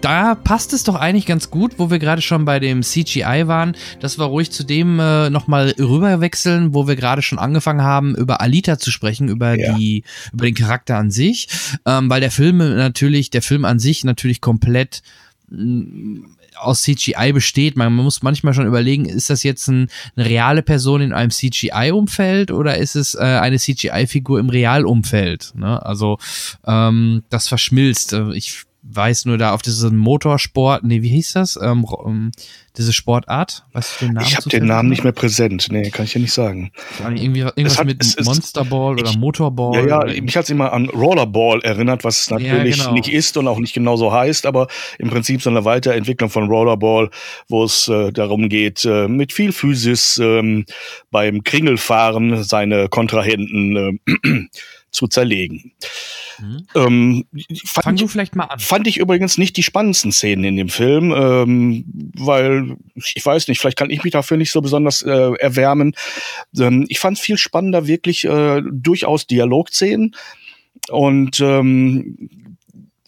da 0.00 0.34
passt 0.34 0.72
es 0.72 0.84
doch 0.84 0.94
eigentlich 0.94 1.26
ganz 1.26 1.50
gut, 1.50 1.78
wo 1.78 1.90
wir 1.90 1.98
gerade 1.98 2.22
schon 2.22 2.44
bei 2.44 2.60
dem 2.60 2.82
CGI 2.82 3.44
waren, 3.46 3.76
dass 4.00 4.18
wir 4.18 4.24
ruhig 4.24 4.50
zu 4.50 4.64
dem 4.64 4.98
äh, 5.00 5.30
nochmal 5.30 5.74
rüberwechseln, 5.78 6.74
wo 6.74 6.86
wir 6.86 6.96
gerade 6.96 7.22
schon 7.22 7.38
angefangen 7.38 7.82
haben, 7.82 8.14
über 8.14 8.40
Alita 8.40 8.78
zu 8.78 8.90
sprechen, 8.90 9.28
über 9.28 9.54
ja. 9.58 9.74
die, 9.74 10.04
über 10.32 10.46
den 10.46 10.54
Charakter 10.54 10.96
an 10.96 11.10
sich, 11.10 11.48
ähm, 11.84 12.10
weil 12.10 12.20
der 12.20 12.30
Film 12.30 12.58
natürlich, 12.58 13.30
der 13.30 13.42
Film 13.42 13.64
an 13.64 13.78
sich 13.78 14.04
natürlich 14.04 14.40
komplett 14.40 15.02
mm, 15.48 16.24
aus 16.58 16.82
CGI 16.82 17.32
besteht. 17.32 17.76
Man 17.76 17.92
muss 17.92 18.22
manchmal 18.22 18.54
schon 18.54 18.66
überlegen, 18.66 19.06
ist 19.06 19.30
das 19.30 19.42
jetzt 19.42 19.68
ein, 19.68 19.88
eine 20.16 20.26
reale 20.26 20.62
Person 20.62 21.00
in 21.00 21.12
einem 21.12 21.30
CGI-Umfeld 21.30 22.50
oder 22.50 22.78
ist 22.78 22.96
es 22.96 23.14
äh, 23.14 23.18
eine 23.18 23.58
CGI-Figur 23.58 24.40
im 24.40 24.48
Realumfeld? 24.48 25.52
Ne? 25.54 25.84
Also 25.84 26.18
ähm, 26.66 27.22
das 27.30 27.48
verschmilzt. 27.48 28.12
Äh, 28.12 28.32
ich 28.34 28.65
weiß 28.88 29.24
nur 29.26 29.38
da 29.38 29.52
auf 29.52 29.62
diesen 29.62 29.96
Motorsport, 29.96 30.84
nee, 30.84 31.02
wie 31.02 31.08
hieß 31.08 31.32
das? 31.32 31.58
Ähm, 31.60 31.86
ähm, 32.04 32.30
diese 32.76 32.92
Sportart? 32.92 33.64
Weißt 33.72 34.00
du 34.00 34.06
den 34.06 34.14
Namen? 34.14 34.26
Ich 34.26 34.36
habe 34.36 34.48
den 34.50 34.66
Namen 34.66 34.88
nicht 34.88 35.02
mehr 35.02 35.12
präsent. 35.12 35.68
Nee, 35.70 35.90
kann 35.90 36.04
ich 36.04 36.14
ja 36.14 36.20
nicht 36.20 36.32
sagen. 36.32 36.72
Irgendwie, 37.00 37.40
irgendwas 37.40 37.78
hat, 37.78 37.86
mit 37.86 38.16
Monsterball 38.24 38.94
oder 38.94 39.16
Motorball? 39.16 39.88
Ja, 39.88 40.06
ja, 40.06 40.22
mich 40.22 40.36
hat 40.36 40.44
es 40.44 40.50
immer 40.50 40.72
an 40.72 40.88
Rollerball 40.90 41.60
erinnert, 41.62 42.04
was 42.04 42.20
es 42.20 42.30
natürlich 42.30 42.76
ja, 42.76 42.84
genau. 42.84 42.94
nicht 42.94 43.12
ist 43.12 43.36
und 43.36 43.48
auch 43.48 43.58
nicht 43.58 43.74
genauso 43.74 44.12
heißt, 44.12 44.46
aber 44.46 44.68
im 44.98 45.08
Prinzip 45.08 45.42
so 45.42 45.50
eine 45.50 45.64
Weiterentwicklung 45.64 46.30
von 46.30 46.48
Rollerball, 46.48 47.10
wo 47.48 47.64
es 47.64 47.88
äh, 47.88 48.12
darum 48.12 48.48
geht, 48.48 48.84
äh, 48.84 49.08
mit 49.08 49.32
viel 49.32 49.52
Physis 49.52 50.18
äh, 50.18 50.64
beim 51.10 51.44
Kringelfahren 51.44 52.44
seine 52.44 52.88
Kontrahenten 52.88 54.00
äh, 54.22 54.48
zu 54.96 55.06
zerlegen. 55.06 55.72
Mhm. 56.40 56.66
Ähm, 56.74 57.24
Fang 57.64 57.96
du 57.96 58.08
vielleicht 58.08 58.34
mal 58.34 58.44
an. 58.44 58.58
Fand 58.58 58.86
ich 58.86 58.96
übrigens 58.96 59.38
nicht 59.38 59.56
die 59.56 59.62
spannendsten 59.62 60.12
Szenen 60.12 60.44
in 60.44 60.56
dem 60.56 60.68
Film, 60.68 61.12
ähm, 61.16 61.84
weil 62.16 62.76
ich 63.14 63.24
weiß 63.24 63.48
nicht, 63.48 63.60
vielleicht 63.60 63.78
kann 63.78 63.90
ich 63.90 64.02
mich 64.02 64.12
dafür 64.12 64.36
nicht 64.36 64.50
so 64.50 64.60
besonders 64.60 65.02
äh, 65.02 65.32
erwärmen. 65.38 65.94
Ähm, 66.58 66.86
ich 66.88 66.98
fand 66.98 67.18
viel 67.18 67.38
spannender 67.38 67.86
wirklich 67.86 68.24
äh, 68.24 68.62
durchaus 68.64 69.26
Dialogszenen 69.26 70.16
und 70.88 71.40
ähm, 71.40 72.48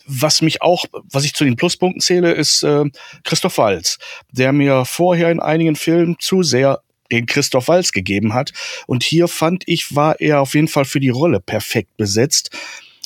was 0.09 0.41
mich 0.41 0.63
auch, 0.63 0.87
was 1.13 1.25
ich 1.25 1.35
zu 1.35 1.45
den 1.45 1.57
Pluspunkten 1.57 2.01
zähle, 2.01 2.33
ist 2.33 2.63
äh, 2.63 2.85
Christoph 3.25 3.59
Walz, 3.59 3.99
der 4.33 4.53
mir 4.53 4.85
vorher 4.87 5.31
in 5.31 5.41
einigen 5.41 5.77
Filmen 5.77 6.17
zu 6.19 6.43
sehr 6.43 6.81
den 7.11 7.27
Christoph 7.27 7.69
Walz 7.69 7.93
gegeben 7.93 8.35
hat. 8.35 8.53
Und 8.87 9.03
hier 9.03 9.29
fand 9.29 9.65
ich, 9.67 9.95
war 9.95 10.21
er 10.21 10.41
auf 10.41 10.55
jeden 10.55 10.69
Fall 10.69 10.85
für 10.85 11.01
die 11.01 11.09
Rolle 11.09 11.41
perfekt 11.41 11.97
besetzt 11.97 12.51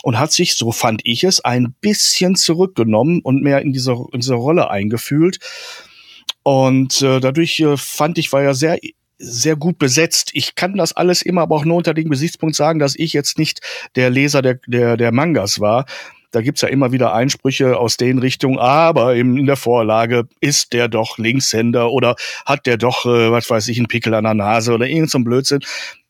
und 0.03 0.19
hat 0.19 0.33
sich, 0.33 0.57
so 0.57 0.73
fand 0.73 1.01
ich 1.05 1.25
es, 1.25 1.41
ein 1.41 1.75
bisschen 1.81 2.37
zurückgenommen 2.37 3.21
und 3.23 3.43
mehr 3.43 3.61
in 3.63 3.73
diese, 3.73 3.93
in 4.13 4.21
diese 4.21 4.35
Rolle 4.35 4.71
eingefühlt. 4.71 5.39
Und 6.43 7.01
äh, 7.03 7.21
dadurch 7.21 7.61
äh, 7.61 7.77
fand 7.77 8.19
ich, 8.19 8.33
war 8.33 8.43
er 8.43 8.55
sehr 8.55 8.79
sehr 9.25 9.55
gut 9.55 9.79
besetzt. 9.79 10.31
Ich 10.35 10.57
kann 10.57 10.77
das 10.77 10.93
alles 10.93 11.23
immer 11.23 11.43
aber 11.43 11.55
auch 11.55 11.65
nur 11.65 11.77
unter 11.77 11.95
dem 11.95 12.11
Gesichtspunkt 12.11 12.57
sagen, 12.57 12.81
dass 12.81 12.97
ich 12.97 13.13
jetzt 13.13 13.39
nicht 13.39 13.61
der 13.95 14.11
Leser 14.11 14.43
der, 14.43 14.59
der, 14.67 14.97
der 14.97 15.13
Mangas 15.13 15.61
war. 15.61 15.87
Da 16.33 16.41
gibt's 16.41 16.63
ja 16.63 16.69
immer 16.69 16.93
wieder 16.93 17.13
Einsprüche 17.15 17.77
aus 17.77 17.97
den 17.99 18.19
Richtungen, 18.19 18.59
aber 18.59 19.15
in 19.15 19.47
der 19.47 19.57
Vorlage 19.57 20.27
ist 20.41 20.73
der 20.73 20.89
doch 20.89 21.19
Linkshänder 21.19 21.91
oder 21.91 22.17
hat 22.47 22.67
der 22.67 22.79
doch, 22.79 23.05
äh, 23.05 23.31
was 23.31 23.49
weiß 23.49 23.69
ich, 23.69 23.79
einen 23.79 23.87
Pickel 23.87 24.15
an 24.15 24.25
der 24.25 24.35
Nase 24.35 24.73
oder 24.73 24.89
irgend 24.89 25.11
so 25.11 25.19
ein 25.19 25.25
Blödsinn. 25.25 25.61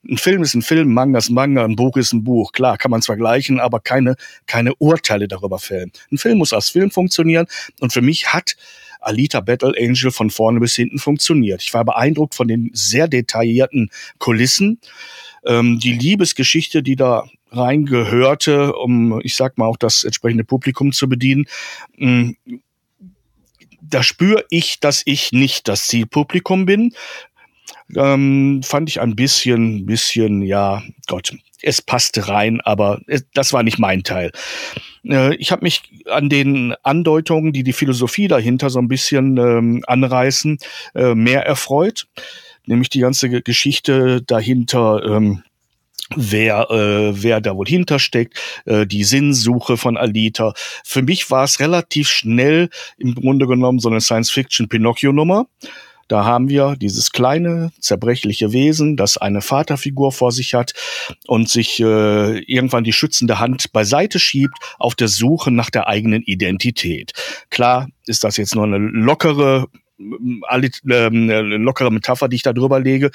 Ein 0.09 0.19
Film 0.19 0.43
ist 0.43 0.55
ein 0.55 0.63
Film, 0.63 0.95
Manga 0.95 1.19
ist 1.19 1.29
ein 1.29 1.35
Manga, 1.35 1.65
ein 1.65 1.77
Buch 1.77 1.97
ist 1.97 2.13
ein 2.13 2.25
Buch. 2.25 2.53
Klar, 2.53 2.79
kann 2.79 2.91
man 2.91 3.03
vergleichen, 3.03 3.61
aber 3.61 3.81
keine, 3.81 4.17
keine 4.47 4.75
Urteile 4.77 5.29
darüber 5.29 5.59
fällen. 5.59 5.93
Ein 6.11 6.19
Film 6.19 6.39
muss 6.39 6.53
als 6.53 6.71
Film 6.71 6.91
funktionieren 6.91 7.47
und 7.81 7.93
für 7.93 8.03
mich 8.03 8.33
hat 8.33 8.57
Alita 9.01 9.41
Battle 9.41 9.75
Angel 9.77 10.13
von 10.13 10.31
vorne 10.31 10.61
bis 10.61 10.77
hinten 10.77 10.99
funktioniert. 10.99 11.63
Ich 11.63 11.75
war 11.75 11.85
beeindruckt 11.85 12.35
von 12.35 12.47
den 12.47 12.71
sehr 12.73 13.09
detaillierten 13.09 13.91
Kulissen. 14.19 14.79
Ähm, 15.45 15.79
die 15.79 15.93
Liebesgeschichte, 15.93 16.83
die 16.83 16.97
da 16.97 17.25
reingehörte, 17.51 18.75
um, 18.75 19.21
ich 19.23 19.37
sag 19.37 19.59
mal, 19.59 19.67
auch 19.67 19.77
das 19.77 20.05
entsprechende 20.05 20.45
Publikum 20.45 20.93
zu 20.93 21.09
bedienen. 21.09 21.47
Mm, 21.97 22.31
da 23.81 24.03
spüre 24.03 24.45
ich, 24.49 24.81
dass 24.81 25.03
ich 25.05 25.33
nicht 25.33 25.69
das 25.69 25.87
Zielpublikum 25.87 26.67
bin. 26.67 26.95
Ähm, 27.95 28.63
fand 28.65 28.89
ich 28.89 29.01
ein 29.01 29.17
bisschen, 29.17 29.85
bisschen, 29.85 30.43
ja, 30.43 30.83
Gott, 31.09 31.35
es 31.63 31.83
passte 31.83 32.29
rein, 32.29 32.61
aber 32.63 33.01
das 33.35 33.53
war 33.53 33.63
nicht 33.63 33.79
mein 33.79 34.03
Teil. 34.03 34.33
Äh, 35.05 35.35
ich 35.37 35.53
habe 35.53 35.63
mich 35.63 35.83
an 36.07 36.29
den 36.29 36.75
Andeutungen, 36.83 37.53
die 37.53 37.63
die 37.63 37.73
Philosophie 37.73 38.29
dahinter 38.29 38.71
so 38.71 38.79
ein 38.79 38.89
bisschen 38.89 39.37
ähm, 39.37 39.85
anreißen, 39.87 40.59
äh, 40.95 41.15
mehr 41.15 41.47
erfreut. 41.47 42.07
Nämlich 42.67 42.91
die 42.91 43.01
ganze 43.01 43.29
Geschichte 43.43 44.23
dahinter, 44.23 45.03
ähm, 45.05 45.43
wer, 46.17 46.71
äh, 46.71 47.23
wer 47.23 47.41
da 47.41 47.57
wohl 47.57 47.67
hintersteckt, 47.67 48.39
äh, 48.65 48.87
die 48.87 49.05
Sinnsuche 49.05 49.77
von 49.77 49.97
Alita. 49.97 50.55
Für 50.85 51.03
mich 51.03 51.31
war 51.31 51.45
es 51.45 51.61
relativ 51.61 52.09
schnell 52.09 52.69
im 52.99 53.15
Grunde 53.15 53.47
genommen 53.47 53.79
so 53.79 53.89
eine 53.89 54.01
Science-Fiction-Pinocchio-Nummer. 54.01 55.47
Da 56.09 56.25
haben 56.25 56.51
wir 56.51 56.77
dieses 56.77 57.13
kleine, 57.13 57.73
zerbrechliche 57.81 58.53
Wesen, 58.53 58.99
das 58.99 59.17
eine 59.17 59.41
Vaterfigur 59.41 60.13
vor 60.13 60.31
sich 60.31 60.53
hat 60.53 60.75
und 61.27 61.49
sich 61.49 61.81
äh, 61.81 62.39
irgendwann 62.41 62.85
die 62.85 62.93
schützende 62.93 63.39
Hand 63.39 63.73
beiseite 63.73 64.19
schiebt 64.19 64.59
auf 64.79 64.95
der 64.95 65.09
Suche 65.09 65.51
nach 65.51 65.71
der 65.71 65.87
eigenen 65.87 66.23
Identität. 66.23 67.13
Klar 67.49 67.89
ist 68.07 68.25
das 68.25 68.37
jetzt 68.37 68.55
nur 68.55 68.65
eine 68.65 68.77
lockere 68.77 69.69
eine 70.45 71.57
lockere 71.57 71.91
Metapher, 71.91 72.29
die 72.29 72.37
ich 72.37 72.43
da 72.43 72.53
drüber 72.53 72.81
lege. 72.81 73.11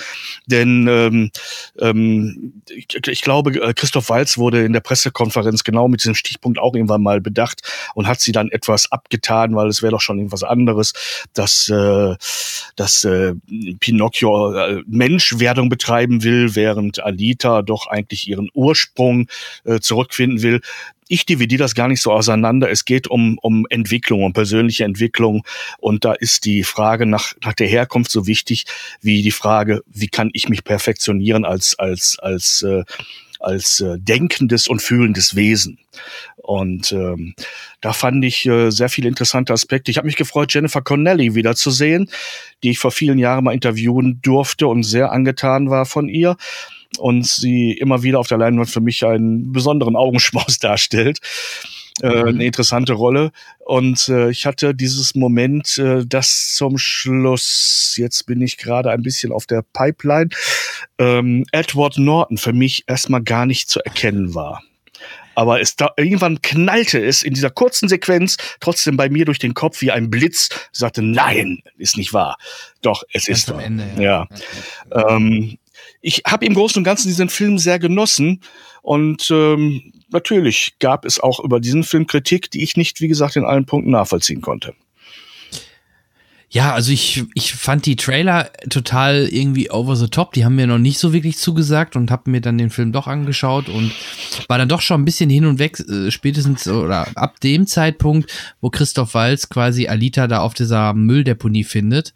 Denn 0.46 0.88
ähm, 0.88 1.32
ähm, 1.80 2.62
ich, 2.70 2.88
ich 3.08 3.22
glaube, 3.22 3.60
äh, 3.62 3.74
Christoph 3.74 4.10
Walz 4.10 4.38
wurde 4.38 4.64
in 4.64 4.74
der 4.74 4.80
Pressekonferenz 4.80 5.64
genau 5.64 5.88
mit 5.88 6.02
diesem 6.02 6.16
Stichpunkt 6.16 6.60
auch 6.60 6.74
irgendwann 6.74 7.04
mal 7.04 7.22
bedacht 7.22 7.62
und 7.96 8.08
hat 8.08 8.22
sie 8.22 8.32
dann 8.32 8.50
etwas 8.50 8.92
abgetan, 8.92 9.56
weil 9.56 9.68
es 9.68 9.82
wäre 9.82 9.92
doch 9.92 10.02
schon 10.02 10.18
irgendwas 10.18 10.44
anderes, 10.44 10.94
dass, 11.34 11.70
äh, 11.70 12.16
dass 12.76 13.04
äh, 13.04 13.34
Pinocchio 13.80 14.54
äh, 14.54 14.84
Menschwerdung 14.88 15.70
betreiben 15.70 16.24
will, 16.24 16.56
während 16.56 17.04
Alita 17.04 17.62
doch 17.62 17.88
eigentlich 17.88 18.28
ihren 18.28 18.50
Ursprung 18.54 19.28
äh, 19.66 19.80
zurückfinden 19.80 20.42
will 20.42 20.62
ich 21.08 21.26
dividiere 21.26 21.64
das 21.64 21.76
gar 21.76 21.88
nicht 21.88 22.02
so 22.02 22.12
auseinander. 22.12 22.70
Es 22.70 22.86
geht 22.86 23.08
um, 23.08 23.38
um 23.42 23.66
Entwicklung, 23.70 24.24
um 24.24 24.34
persönliche 24.34 24.84
Entwicklung. 24.84 25.44
Und 25.80 26.06
da 26.06 26.14
ist 26.14 26.46
die 26.46 26.64
Frage 26.64 27.06
nach, 27.06 27.34
nach 27.44 27.54
der 27.54 27.68
Herkunft 27.68 28.12
so 28.12 28.28
wichtig 28.28 28.66
wie 29.02 29.22
die 29.22 29.32
Frage, 29.32 29.82
wie 29.88 30.08
kann 30.08 30.30
ich 30.34 30.50
mich 30.50 30.64
perfektionieren 30.64 31.46
als, 31.46 31.78
als, 31.80 32.18
als, 32.20 32.62
äh, 32.64 32.84
als 33.40 33.82
äh, 33.82 33.98
denkendes 34.00 34.68
und 34.68 34.82
fühlendes 34.82 35.36
Wesen. 35.36 35.80
Und 36.38 36.92
ähm, 36.92 37.36
da 37.82 37.94
fand 37.94 38.24
ich 38.24 38.46
äh, 38.46 38.70
sehr 38.70 38.90
viele 38.90 39.10
interessante 39.10 39.54
Aspekte. 39.54 39.92
Ich 39.92 39.98
habe 39.98 40.08
mich 40.08 40.16
gefreut, 40.16 40.54
Jennifer 40.54 40.82
Connelly 40.82 41.36
wiederzusehen, 41.36 42.10
die 42.64 42.72
ich 42.72 42.80
vor 42.80 42.92
vielen 42.92 43.20
Jahren 43.20 43.44
mal 43.44 43.54
interviewen 43.54 44.20
durfte 44.22 44.68
und 44.68 44.84
sehr 44.84 45.12
angetan 45.12 45.70
war 45.70 45.86
von 45.86 46.08
ihr 46.08 46.38
und 46.98 47.26
sie 47.26 47.72
immer 47.74 48.04
wieder 48.04 48.20
auf 48.20 48.28
der 48.28 48.38
Leinwand 48.38 48.70
für 48.70 48.82
mich 48.82 49.06
einen 49.06 49.52
besonderen 49.52 49.96
Augenschmaus 49.96 50.60
darstellt. 50.60 51.20
Äh, 52.02 52.10
mhm. 52.10 52.28
eine 52.28 52.46
interessante 52.46 52.94
Rolle. 52.94 53.32
Und 53.66 54.08
äh, 54.10 54.30
ich 54.30 54.46
hatte 54.46 54.76
dieses 54.76 55.16
Moment, 55.16 55.80
äh, 55.80 56.06
das 56.06 56.54
zum 56.54 56.78
Schluss, 56.78 57.96
jetzt 57.98 58.28
bin 58.28 58.42
ich 58.42 58.58
gerade 58.58 58.92
ein 58.92 59.02
bisschen 59.02 59.32
auf 59.32 59.48
der 59.48 59.64
Pipeline, 59.74 60.30
ähm, 61.00 61.44
Edward 61.52 61.98
Norton 61.98 62.38
für 62.38 62.54
mich 62.54 62.84
erstmal 62.86 63.24
gar 63.24 63.48
nicht 63.48 63.70
zu 63.70 63.80
erkennen 63.80 64.36
war. 64.36 64.62
Aber 65.34 65.62
es 65.62 65.76
da, 65.76 65.92
irgendwann 65.98 66.42
knallte 66.42 67.04
es 67.04 67.22
in 67.22 67.36
dieser 67.36 67.52
kurzen 67.52 67.88
Sequenz 67.88 68.38
trotzdem 68.60 68.98
bei 68.98 69.08
mir 69.10 69.24
durch 69.24 69.38
den 69.38 69.54
Kopf 69.54 69.82
wie 69.82 69.92
ein 69.92 70.10
Blitz, 70.10 70.50
sagte, 70.72 71.04
nein, 71.04 71.62
ist 71.78 71.96
nicht 71.96 72.12
wahr. 72.12 72.38
Doch, 72.82 73.04
es 73.14 73.28
Ganz 73.28 73.40
ist 73.40 73.50
wahr. 73.50 73.64
Ende, 73.64 73.88
ja. 73.98 74.28
ja. 74.92 75.16
Ähm, 75.16 75.60
ich 76.02 76.24
habe 76.26 76.46
im 76.46 76.54
Großen 76.54 76.80
und 76.80 76.84
Ganzen 76.84 77.08
diesen 77.08 77.30
Film 77.30 77.58
sehr 77.58 77.80
genossen 77.80 78.42
und 78.82 79.30
ähm, 79.32 79.94
natürlich 80.10 80.76
gab 80.80 81.06
es 81.06 81.20
auch 81.20 81.40
über 81.40 81.60
diesen 81.60 81.84
Film 81.84 82.08
Kritik, 82.08 82.52
die 82.52 82.64
ich 82.64 82.78
nicht, 82.78 83.02
wie 83.02 83.08
gesagt, 83.08 83.36
in 83.36 83.46
allen 83.46 83.66
Punkten 83.66 83.92
nachvollziehen 83.92 84.42
konnte. 84.42 84.74
Ja, 86.50 86.74
also 86.74 86.94
ich, 86.94 87.26
ich 87.34 87.54
fand 87.54 87.86
die 87.86 87.98
Trailer 87.98 88.50
total 88.70 89.28
irgendwie 89.30 89.70
over 89.70 89.98
the 89.98 90.08
top. 90.08 90.32
Die 90.32 90.46
haben 90.46 90.56
mir 90.56 90.66
noch 90.66 90.78
nicht 90.78 90.98
so 90.98 91.12
wirklich 91.12 91.38
zugesagt 91.38 91.98
und 91.98 92.10
habe 92.10 92.32
mir 92.32 92.40
dann 92.40 92.58
den 92.58 92.70
Film 92.70 92.94
doch 92.94 93.08
angeschaut 93.08 93.68
und 93.68 93.92
war 94.48 94.58
dann 94.58 94.70
doch 94.70 94.80
schon 94.80 95.02
ein 95.02 95.06
bisschen 95.06 95.30
hin 95.30 95.46
und 95.46 95.60
weg, 95.60 95.78
äh, 95.82 96.10
spätestens 96.10 96.66
oder 96.66 97.10
ab 97.16 97.42
dem 97.42 97.68
Zeitpunkt, 97.68 98.32
wo 98.62 98.70
Christoph 98.70 99.14
Walz 99.14 99.50
quasi 99.50 99.90
Alita 99.90 100.28
da 100.28 100.40
auf 100.40 100.54
dieser 100.54 100.94
Mülldeponie 100.94 101.66
findet 101.66 102.14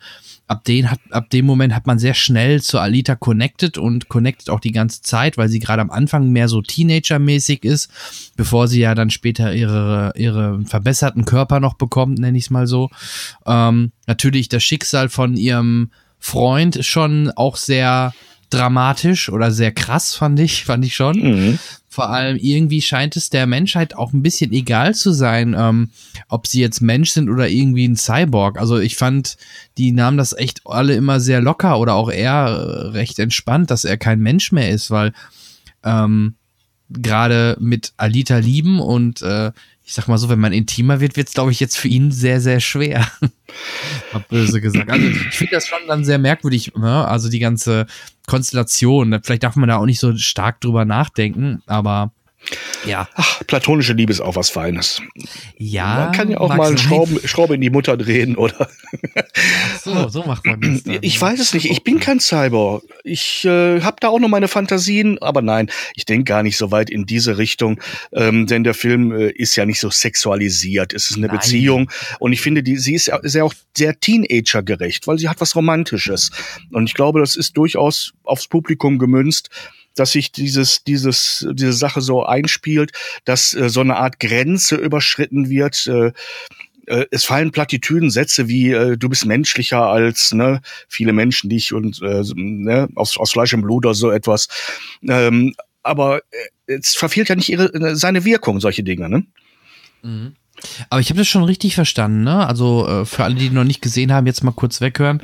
ab, 0.51 0.65
den 0.65 0.91
hat, 0.91 0.99
ab 1.11 1.29
dem 1.29 1.45
Moment 1.45 1.73
hat 1.73 1.87
man 1.87 1.97
sehr 1.97 2.13
schnell 2.13 2.61
zu 2.61 2.77
Alita 2.77 3.15
connected 3.15 3.77
und 3.77 4.09
connected 4.09 4.49
auch 4.49 4.59
die 4.59 4.73
ganze 4.73 5.01
Zeit, 5.01 5.37
weil 5.37 5.47
sie 5.47 5.59
gerade 5.59 5.81
am 5.81 5.89
Anfang 5.89 6.29
mehr 6.29 6.49
so 6.49 6.61
Teenager-mäßig 6.61 7.63
ist, 7.63 7.89
bevor 8.35 8.67
sie 8.67 8.81
ja 8.81 8.93
dann 8.93 9.09
später 9.09 9.53
ihre, 9.53 10.11
ihre 10.17 10.61
verbesserten 10.65 11.23
Körper 11.23 11.61
noch 11.61 11.75
bekommt, 11.75 12.19
nenne 12.19 12.37
ich 12.37 12.45
es 12.45 12.49
mal 12.49 12.67
so. 12.67 12.89
Ähm, 13.45 13.93
natürlich 14.07 14.49
das 14.49 14.63
Schicksal 14.63 15.07
von 15.07 15.37
ihrem 15.37 15.89
Freund 16.19 16.85
schon 16.85 17.31
auch 17.31 17.55
sehr 17.55 18.13
dramatisch 18.53 19.29
oder 19.29 19.51
sehr 19.51 19.71
krass, 19.71 20.13
fand 20.13 20.39
ich, 20.39 20.65
fand 20.65 20.85
ich 20.85 20.95
schon. 20.95 21.17
Mhm. 21.17 21.59
Vor 21.89 22.09
allem 22.09 22.37
irgendwie 22.37 22.81
scheint 22.81 23.17
es 23.17 23.29
der 23.29 23.47
Menschheit 23.47 23.95
auch 23.95 24.13
ein 24.13 24.23
bisschen 24.23 24.53
egal 24.53 24.95
zu 24.95 25.11
sein, 25.11 25.55
ähm, 25.57 25.89
ob 26.29 26.47
sie 26.47 26.61
jetzt 26.61 26.79
Mensch 26.81 27.09
sind 27.11 27.29
oder 27.29 27.49
irgendwie 27.49 27.85
ein 27.85 27.97
Cyborg. 27.97 28.57
Also 28.57 28.79
ich 28.79 28.95
fand, 28.95 29.35
die 29.77 29.91
nahmen 29.91 30.17
das 30.17 30.31
echt 30.31 30.61
alle 30.65 30.93
immer 30.93 31.19
sehr 31.19 31.41
locker 31.41 31.79
oder 31.79 31.95
auch 31.95 32.09
er 32.09 32.93
recht 32.93 33.19
entspannt, 33.19 33.71
dass 33.71 33.83
er 33.83 33.97
kein 33.97 34.19
Mensch 34.19 34.53
mehr 34.53 34.69
ist, 34.69 34.89
weil 34.89 35.11
ähm, 35.83 36.35
gerade 36.89 37.57
mit 37.59 37.93
Alita 37.97 38.37
lieben 38.37 38.79
und 38.79 39.21
äh, 39.21 39.51
ich 39.91 39.95
sag 39.95 40.07
mal 40.07 40.17
so, 40.17 40.29
wenn 40.29 40.39
man 40.39 40.53
intimer 40.53 41.01
wird, 41.01 41.17
wird 41.17 41.27
es, 41.27 41.33
glaube 41.33 41.51
ich, 41.51 41.59
jetzt 41.59 41.77
für 41.77 41.89
ihn 41.89 42.13
sehr, 42.13 42.39
sehr 42.39 42.61
schwer. 42.61 43.05
Mal 44.13 44.23
böse 44.29 44.61
gesagt. 44.61 44.89
Also 44.89 45.05
ich 45.05 45.35
finde 45.35 45.51
das 45.51 45.67
schon 45.67 45.79
dann 45.85 46.05
sehr 46.05 46.17
merkwürdig, 46.17 46.71
ne? 46.77 47.05
also 47.05 47.27
die 47.27 47.39
ganze 47.39 47.87
Konstellation. 48.25 49.19
Vielleicht 49.21 49.43
darf 49.43 49.57
man 49.57 49.67
da 49.67 49.75
auch 49.75 49.85
nicht 49.85 49.99
so 49.99 50.15
stark 50.15 50.61
drüber 50.61 50.85
nachdenken, 50.85 51.61
aber 51.65 52.13
ja. 52.85 53.07
Ach, 53.15 53.41
platonische 53.47 53.93
Liebe 53.93 54.11
ist 54.11 54.21
auch 54.21 54.35
was 54.35 54.49
Feines. 54.49 55.01
Ja. 55.57 55.95
Man 55.95 56.11
kann 56.11 56.31
ja 56.31 56.39
auch 56.39 56.53
mal 56.55 56.69
eine 56.69 56.77
Schraube, 56.77 57.27
Schraube 57.27 57.55
in 57.55 57.61
die 57.61 57.69
Mutter 57.69 57.97
drehen, 57.97 58.35
oder? 58.35 58.69
So, 59.83 60.09
so 60.09 60.23
macht 60.23 60.45
man 60.45 60.61
das. 60.61 60.83
Dann. 60.83 60.99
Ich 61.01 61.19
weiß 61.19 61.39
es 61.39 61.53
nicht. 61.53 61.65
Ich 61.65 61.83
bin 61.83 61.99
kein 61.99 62.19
Cyborg. 62.19 62.83
Ich 63.03 63.45
äh, 63.45 63.81
habe 63.81 63.97
da 63.99 64.09
auch 64.09 64.19
noch 64.19 64.27
meine 64.27 64.47
Fantasien, 64.47 65.17
aber 65.19 65.41
nein, 65.41 65.69
ich 65.95 66.05
denke 66.05 66.25
gar 66.25 66.43
nicht 66.43 66.57
so 66.57 66.71
weit 66.71 66.89
in 66.89 67.05
diese 67.05 67.37
Richtung, 67.37 67.79
ähm, 68.11 68.47
denn 68.47 68.63
der 68.63 68.73
Film 68.73 69.11
äh, 69.11 69.29
ist 69.29 69.55
ja 69.55 69.65
nicht 69.65 69.79
so 69.79 69.89
sexualisiert. 69.89 70.93
Es 70.93 71.09
ist 71.09 71.17
eine 71.17 71.27
Nein. 71.27 71.37
Beziehung 71.37 71.91
und 72.19 72.33
ich 72.33 72.41
finde, 72.41 72.63
die, 72.63 72.77
sie 72.77 72.95
ist 72.95 73.07
ja, 73.07 73.17
ist 73.17 73.35
ja 73.35 73.43
auch 73.43 73.53
sehr 73.75 73.99
Teenager-gerecht, 73.99 75.07
weil 75.07 75.17
sie 75.17 75.29
hat 75.29 75.41
was 75.41 75.55
Romantisches. 75.55 76.31
Und 76.71 76.87
ich 76.87 76.93
glaube, 76.93 77.19
das 77.19 77.35
ist 77.35 77.57
durchaus 77.57 78.13
aufs 78.23 78.47
Publikum 78.47 78.99
gemünzt 78.99 79.49
dass 79.95 80.11
sich 80.11 80.31
dieses, 80.31 80.83
dieses, 80.83 81.47
diese 81.51 81.73
Sache 81.73 82.01
so 82.01 82.23
einspielt, 82.25 82.91
dass 83.25 83.53
äh, 83.53 83.69
so 83.69 83.81
eine 83.81 83.97
Art 83.97 84.19
Grenze 84.19 84.75
überschritten 84.75 85.49
wird. 85.49 85.87
Äh, 85.87 86.11
äh, 86.87 87.05
es 87.11 87.23
fallen 87.23 87.51
Plattitüden, 87.51 88.09
Sätze 88.09 88.47
wie 88.47 88.71
äh, 88.71 88.97
du 88.97 89.09
bist 89.09 89.25
menschlicher 89.25 89.83
als 89.83 90.31
ne, 90.33 90.61
viele 90.87 91.13
Menschen, 91.13 91.49
die 91.49 91.57
ich 91.57 91.73
und 91.73 92.01
äh, 92.01 92.23
ne, 92.35 92.89
aus, 92.95 93.17
aus 93.17 93.31
Fleisch 93.31 93.53
und 93.53 93.61
Blut 93.61 93.85
oder 93.85 93.95
so 93.95 94.11
etwas. 94.11 94.47
Ähm, 95.07 95.53
aber 95.83 96.21
äh, 96.67 96.73
es 96.73 96.95
verfehlt 96.95 97.29
ja 97.29 97.35
nicht 97.35 97.49
ihre, 97.49 97.95
seine 97.95 98.25
Wirkung, 98.25 98.59
solche 98.59 98.83
Dinge, 98.83 99.09
ne? 99.09 99.25
Mhm. 100.03 100.35
Aber 100.89 100.99
ich 100.99 101.09
habe 101.09 101.19
das 101.19 101.27
schon 101.27 101.43
richtig 101.43 101.75
verstanden, 101.75 102.23
ne? 102.23 102.47
Also 102.47 102.87
äh, 102.87 103.05
für 103.05 103.23
alle, 103.23 103.35
die 103.35 103.49
noch 103.49 103.63
nicht 103.63 103.81
gesehen 103.81 104.11
haben, 104.11 104.27
jetzt 104.27 104.43
mal 104.43 104.51
kurz 104.51 104.81
weghören. 104.81 105.21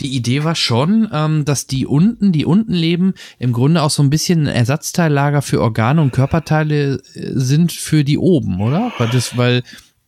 Die 0.00 0.14
Idee 0.14 0.44
war 0.44 0.54
schon, 0.54 1.08
ähm, 1.12 1.44
dass 1.44 1.66
die 1.66 1.86
unten, 1.86 2.32
die 2.32 2.44
unten 2.44 2.72
leben, 2.72 3.14
im 3.38 3.52
Grunde 3.52 3.82
auch 3.82 3.90
so 3.90 4.02
ein 4.02 4.10
bisschen 4.10 4.46
ein 4.46 4.54
Ersatzteillager 4.54 5.42
für 5.42 5.60
Organe 5.60 6.02
und 6.02 6.12
Körperteile 6.12 7.02
äh, 7.14 7.30
sind 7.34 7.72
für 7.72 8.04
die 8.04 8.18
oben, 8.18 8.60
oder? 8.60 8.92
Weil 8.98 9.08
das, 9.08 9.36
weil 9.36 9.62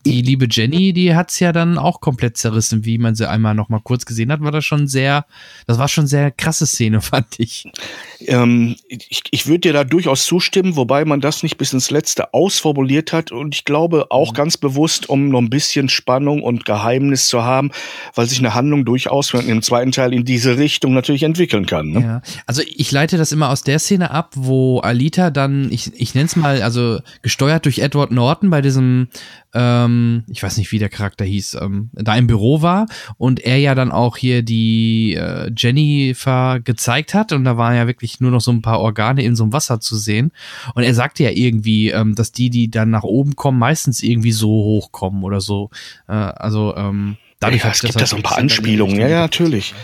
die 0.06 0.22
liebe 0.22 0.46
Jenny, 0.50 0.92
die 0.92 1.14
hat's 1.14 1.40
ja 1.40 1.52
dann 1.52 1.78
auch 1.78 2.00
komplett 2.00 2.36
zerrissen, 2.36 2.84
wie 2.84 2.98
man 2.98 3.14
sie 3.14 3.28
einmal 3.28 3.54
noch 3.54 3.68
mal 3.68 3.80
kurz 3.80 4.06
gesehen 4.06 4.30
hat, 4.30 4.40
war 4.40 4.52
das 4.52 4.64
schon 4.64 4.86
sehr, 4.86 5.26
das 5.66 5.78
war 5.78 5.88
schon 5.88 6.06
sehr 6.06 6.30
krasse 6.30 6.66
Szene, 6.66 7.00
fand 7.02 7.38
ich. 7.38 7.64
Ähm, 8.20 8.76
ich 8.88 9.22
ich 9.30 9.46
würde 9.46 9.60
dir 9.60 9.72
da 9.72 9.84
durchaus 9.84 10.24
zustimmen, 10.24 10.76
wobei 10.76 11.04
man 11.04 11.20
das 11.20 11.42
nicht 11.42 11.58
bis 11.58 11.72
ins 11.72 11.90
Letzte 11.90 12.32
ausformuliert 12.32 13.12
hat 13.12 13.32
und 13.32 13.54
ich 13.54 13.64
glaube 13.64 14.06
auch 14.10 14.32
ganz 14.32 14.56
bewusst, 14.56 15.08
um 15.08 15.28
noch 15.28 15.40
ein 15.40 15.50
bisschen 15.50 15.88
Spannung 15.88 16.42
und 16.42 16.64
Geheimnis 16.64 17.28
zu 17.28 17.42
haben, 17.42 17.70
weil 18.14 18.26
sich 18.26 18.38
eine 18.38 18.54
Handlung 18.54 18.84
durchaus 18.84 19.34
im 19.34 19.62
zweiten 19.62 19.92
Teil 19.92 20.12
in 20.12 20.24
diese 20.24 20.56
Richtung 20.56 20.94
natürlich 20.94 21.22
entwickeln 21.22 21.66
kann. 21.66 21.90
Ne? 21.90 22.00
Ja, 22.00 22.22
also 22.46 22.62
ich 22.66 22.90
leite 22.92 23.16
das 23.16 23.32
immer 23.32 23.50
aus 23.50 23.62
der 23.62 23.78
Szene 23.78 24.10
ab, 24.10 24.32
wo 24.34 24.80
Alita 24.80 25.30
dann, 25.30 25.70
ich, 25.72 25.92
ich 25.94 26.14
nenne 26.14 26.26
es 26.26 26.36
mal, 26.36 26.62
also 26.62 27.00
gesteuert 27.22 27.64
durch 27.64 27.80
Edward 27.80 28.10
Norton 28.10 28.50
bei 28.50 28.62
diesem, 28.62 29.08
ähm, 29.56 30.24
ich 30.28 30.42
weiß 30.42 30.58
nicht, 30.58 30.70
wie 30.70 30.78
der 30.78 30.90
Charakter 30.90 31.24
hieß, 31.24 31.58
ähm, 31.62 31.88
da 31.94 32.14
im 32.14 32.26
Büro 32.26 32.60
war 32.60 32.86
und 33.16 33.40
er 33.40 33.56
ja 33.58 33.74
dann 33.74 33.90
auch 33.90 34.18
hier 34.18 34.42
die 34.42 35.14
äh, 35.14 35.50
Jennifer 35.56 36.60
gezeigt 36.60 37.14
hat 37.14 37.32
und 37.32 37.44
da 37.44 37.56
waren 37.56 37.74
ja 37.74 37.86
wirklich 37.86 38.20
nur 38.20 38.30
noch 38.30 38.42
so 38.42 38.50
ein 38.52 38.60
paar 38.60 38.80
Organe 38.80 39.22
in 39.24 39.34
so 39.34 39.44
einem 39.44 39.54
Wasser 39.54 39.80
zu 39.80 39.96
sehen 39.96 40.30
und 40.74 40.82
er 40.82 40.94
sagte 40.94 41.24
ja 41.24 41.30
irgendwie, 41.30 41.90
ähm, 41.90 42.14
dass 42.14 42.32
die, 42.32 42.50
die 42.50 42.70
dann 42.70 42.90
nach 42.90 43.04
oben 43.04 43.34
kommen, 43.34 43.58
meistens 43.58 44.02
irgendwie 44.02 44.32
so 44.32 44.48
hochkommen 44.48 45.24
oder 45.24 45.40
so, 45.40 45.70
äh, 46.06 46.12
also 46.12 46.76
ähm, 46.76 47.16
dadurch 47.40 47.62
Ja, 47.62 47.68
hat 47.68 47.76
es 47.76 47.80
gibt 47.80 47.94
da 47.94 48.00
halt 48.00 48.08
so 48.08 48.16
ein 48.16 48.22
paar 48.22 48.38
Anspielungen, 48.38 48.98
ja, 49.00 49.08
ja, 49.08 49.20
natürlich. 49.22 49.74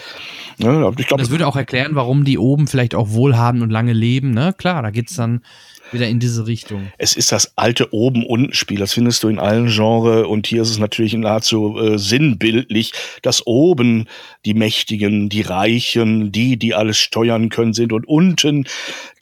Ja, 0.59 0.79
ich 0.81 0.87
Und 0.87 1.07
glaube, 1.07 1.23
das 1.23 1.31
würde 1.31 1.47
auch 1.47 1.57
erklären, 1.57 1.95
warum 1.95 2.25
die 2.25 2.37
oben 2.39 2.67
vielleicht 2.67 2.95
auch 2.95 3.11
wohlhabend 3.11 3.63
und 3.63 3.71
lange 3.71 3.95
leben, 3.95 4.33
ne? 4.33 4.55
Klar, 4.57 4.83
da 4.83 4.91
geht's 4.91 5.15
dann 5.15 5.41
wieder 5.92 6.09
in 6.09 6.20
diese 6.20 6.46
Richtung. 6.46 6.92
es 6.98 7.16
ist 7.16 7.33
das 7.33 7.57
alte 7.57 7.92
Oben-Unten-Spiel. 7.92 8.78
Das 8.78 8.92
findest 8.92 9.22
du 9.22 9.28
in 9.28 9.38
allen 9.38 9.66
Genres. 9.66 10.26
Und 10.26 10.46
hier 10.46 10.62
ist 10.62 10.70
es 10.70 10.78
natürlich 10.78 11.14
nahezu 11.14 11.78
äh, 11.78 11.98
sinnbildlich, 11.98 12.92
dass 13.22 13.46
oben 13.46 14.09
die 14.44 14.55
Mächtigen, 14.55 15.28
die 15.28 15.42
Reichen, 15.42 16.33
die, 16.33 16.57
die 16.57 16.74
alles 16.74 16.98
steuern 16.98 17.48
können, 17.48 17.74
sind 17.74 17.92
und 17.92 18.07
unten 18.07 18.66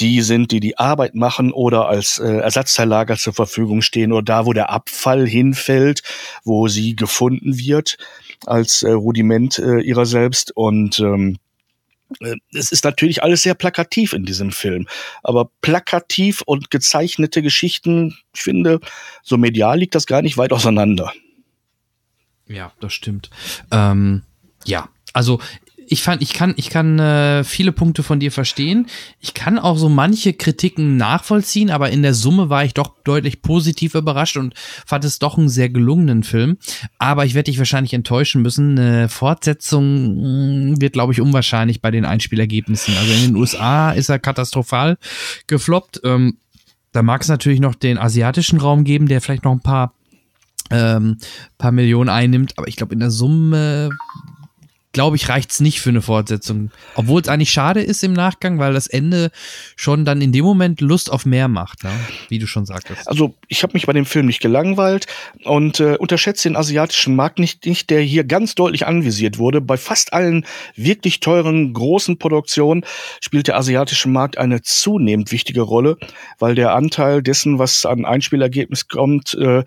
die 0.00 0.22
sind, 0.22 0.52
die 0.52 0.61
die 0.61 0.78
Arbeit 0.78 1.14
machen 1.14 1.52
oder 1.52 1.88
als 1.88 2.18
äh, 2.18 2.26
Ersatzteillager 2.26 3.16
zur 3.16 3.33
Verfügung 3.33 3.83
stehen 3.83 4.12
oder 4.12 4.22
da, 4.22 4.46
wo 4.46 4.52
der 4.52 4.70
Abfall 4.70 5.26
hinfällt, 5.26 6.02
wo 6.44 6.68
sie 6.68 6.96
gefunden 6.96 7.59
wird 7.59 7.98
als 8.46 8.83
äh, 8.83 8.90
Rudiment 8.90 9.59
äh, 9.59 9.80
ihrer 9.80 10.06
selbst. 10.06 10.56
Und 10.56 10.98
ähm, 11.00 11.35
äh, 11.35 11.50
es 12.53 12.73
ist 12.73 12.85
natürlich 12.85 13.23
alles 13.23 13.42
sehr 13.42 13.55
plakativ 13.55 14.12
in 14.12 14.25
diesem 14.25 14.53
Film. 14.53 14.87
Aber 15.23 15.51
plakativ 15.61 16.42
und 16.44 16.70
gezeichnete 16.70 17.42
Geschichten, 17.42 18.16
ich 18.35 18.42
finde, 18.42 18.81
so 19.23 19.37
medial 19.37 19.79
liegt 19.79 19.94
das 19.94 20.07
gar 20.07 20.23
nicht 20.23 20.37
weit 20.37 20.53
auseinander. 20.53 21.12
Ja, 22.46 22.73
das 22.81 22.92
stimmt. 22.92 23.31
Ähm, 23.70 24.23
ja, 24.64 24.88
also 25.12 25.40
ich 25.92 26.05
fand, 26.05 26.22
ich 26.22 26.33
kann, 26.33 26.55
ich 26.57 26.70
kann 26.70 27.00
äh, 27.00 27.42
viele 27.42 27.72
Punkte 27.72 28.05
von 28.05 28.20
dir 28.20 28.31
verstehen. 28.31 28.87
Ich 29.18 29.35
kann 29.35 29.59
auch 29.59 29.76
so 29.76 29.88
manche 29.88 30.33
Kritiken 30.33 30.96
nachvollziehen, 30.96 31.68
aber 31.68 31.90
in 31.90 32.03
der 32.03 32.14
Summe 32.14 32.48
war 32.48 32.64
ich 32.64 32.74
doch 32.74 32.94
deutlich 33.03 33.42
positiv 33.42 33.96
überrascht 33.96 34.37
und 34.37 34.55
fand 34.87 35.05
es 35.05 35.18
doch 35.18 35.37
einen 35.37 35.48
sehr 35.48 35.68
gelungenen 35.68 36.22
Film. 36.22 36.59
Aber 36.98 37.26
ich 37.26 37.35
werde 37.35 37.50
dich 37.50 37.59
wahrscheinlich 37.59 37.92
enttäuschen 37.92 38.40
müssen. 38.40 38.79
Eine 38.79 39.09
Fortsetzung 39.09 40.74
mh, 40.74 40.81
wird, 40.81 40.92
glaube 40.92 41.12
ich, 41.12 41.20
unwahrscheinlich 41.20 41.83
bei 41.83 41.90
den 41.90 42.05
Einspielergebnissen. 42.05 42.96
Also 42.96 43.12
in 43.12 43.22
den 43.22 43.37
USA 43.37 43.90
ist 43.90 44.11
er 44.11 44.20
katastrophal 44.20 44.96
gefloppt. 45.48 46.03
Ähm, 46.05 46.38
da 46.92 47.03
mag 47.03 47.22
es 47.22 47.29
natürlich 47.29 47.59
noch 47.59 47.74
den 47.74 47.98
asiatischen 47.98 48.61
Raum 48.61 48.85
geben, 48.85 49.09
der 49.09 49.20
vielleicht 49.20 49.44
noch 49.44 49.53
ein 49.53 49.61
paar 49.61 49.92
ähm, 50.70 51.18
paar 51.59 51.72
Millionen 51.72 52.11
einnimmt, 52.11 52.57
aber 52.57 52.68
ich 52.68 52.76
glaube 52.76 52.94
in 52.94 53.00
der 53.00 53.11
Summe 53.11 53.90
glaube 54.92 55.16
ich 55.16 55.29
reicht's 55.29 55.61
nicht 55.61 55.81
für 55.81 55.90
eine 55.90 56.03
Fortsetzung, 56.03 56.70
obwohl 56.94 57.20
es 57.20 57.29
eigentlich 57.29 57.53
schade 57.53 57.81
ist 57.81 58.03
im 58.03 58.12
Nachgang, 58.12 58.59
weil 58.59 58.72
das 58.72 58.87
Ende 58.87 59.31
schon 59.76 60.05
dann 60.05 60.20
in 60.20 60.33
dem 60.33 60.44
Moment 60.44 60.81
Lust 60.81 61.12
auf 61.12 61.24
mehr 61.24 61.48
macht, 61.48 61.85
ne? 61.85 61.90
wie 62.29 62.38
du 62.38 62.46
schon 62.46 62.66
sagtest. 62.66 63.07
Also 63.09 63.35
ich 63.48 63.62
habe 63.62 63.74
mich 63.74 63.87
bei 63.87 63.92
dem 63.92 64.05
Film 64.05 64.26
nicht 64.26 64.40
gelangweilt 64.40 65.07
und 65.44 65.79
äh, 65.79 65.96
unterschätze 65.96 66.48
den 66.48 66.57
asiatischen 66.57 67.14
Markt 67.14 67.38
nicht, 67.38 67.66
nicht, 67.66 67.90
der 67.90 68.00
hier 68.00 68.24
ganz 68.24 68.55
deutlich 68.55 68.87
anvisiert 68.87 69.38
wurde. 69.38 69.61
Bei 69.61 69.76
fast 69.76 70.12
allen 70.12 70.44
wirklich 70.74 71.20
teuren 71.20 71.72
großen 71.72 72.18
Produktionen 72.18 72.85
spielt 73.20 73.46
der 73.46 73.57
asiatische 73.57 74.09
Markt 74.09 74.38
eine 74.38 74.62
zunehmend 74.62 75.31
wichtige 75.31 75.61
Rolle, 75.61 75.98
weil 76.38 76.55
der 76.55 76.74
Anteil 76.74 77.22
dessen, 77.22 77.59
was 77.59 77.87
an 77.87 78.05
Einspielergebnis 78.05 78.88
kommt, 78.88 79.35
äh, 79.35 79.64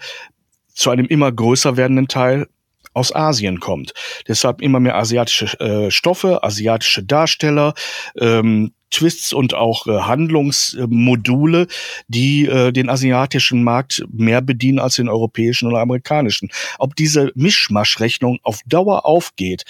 zu 0.74 0.90
einem 0.90 1.06
immer 1.06 1.32
größer 1.32 1.78
werdenden 1.78 2.08
Teil 2.08 2.48
aus 2.94 3.14
Asien 3.14 3.60
kommt. 3.60 3.94
Deshalb 4.28 4.62
immer 4.62 4.80
mehr 4.80 4.96
asiatische 4.96 5.60
äh, 5.60 5.92
Stoffe, 5.92 6.44
asiatische 6.44 7.04
Darsteller, 7.04 7.74
ähm, 8.20 8.74
Twists 8.94 9.34
und 9.34 9.56
auch 9.56 9.88
äh, 9.88 10.02
Handlungsmodule, 10.02 11.68
die 12.08 12.46
äh, 12.46 12.72
den 12.72 12.90
asiatischen 12.90 13.64
Markt 13.64 14.06
mehr 14.12 14.42
bedienen 14.42 14.80
als 14.80 14.96
den 14.96 15.10
europäischen 15.10 15.68
oder 15.68 15.80
amerikanischen. 15.80 16.50
Ob 16.78 16.96
diese 16.96 17.32
Mischmaschrechnung 17.36 18.40
auf 18.44 18.60
Dauer 18.66 19.06
aufgeht, 19.06 19.64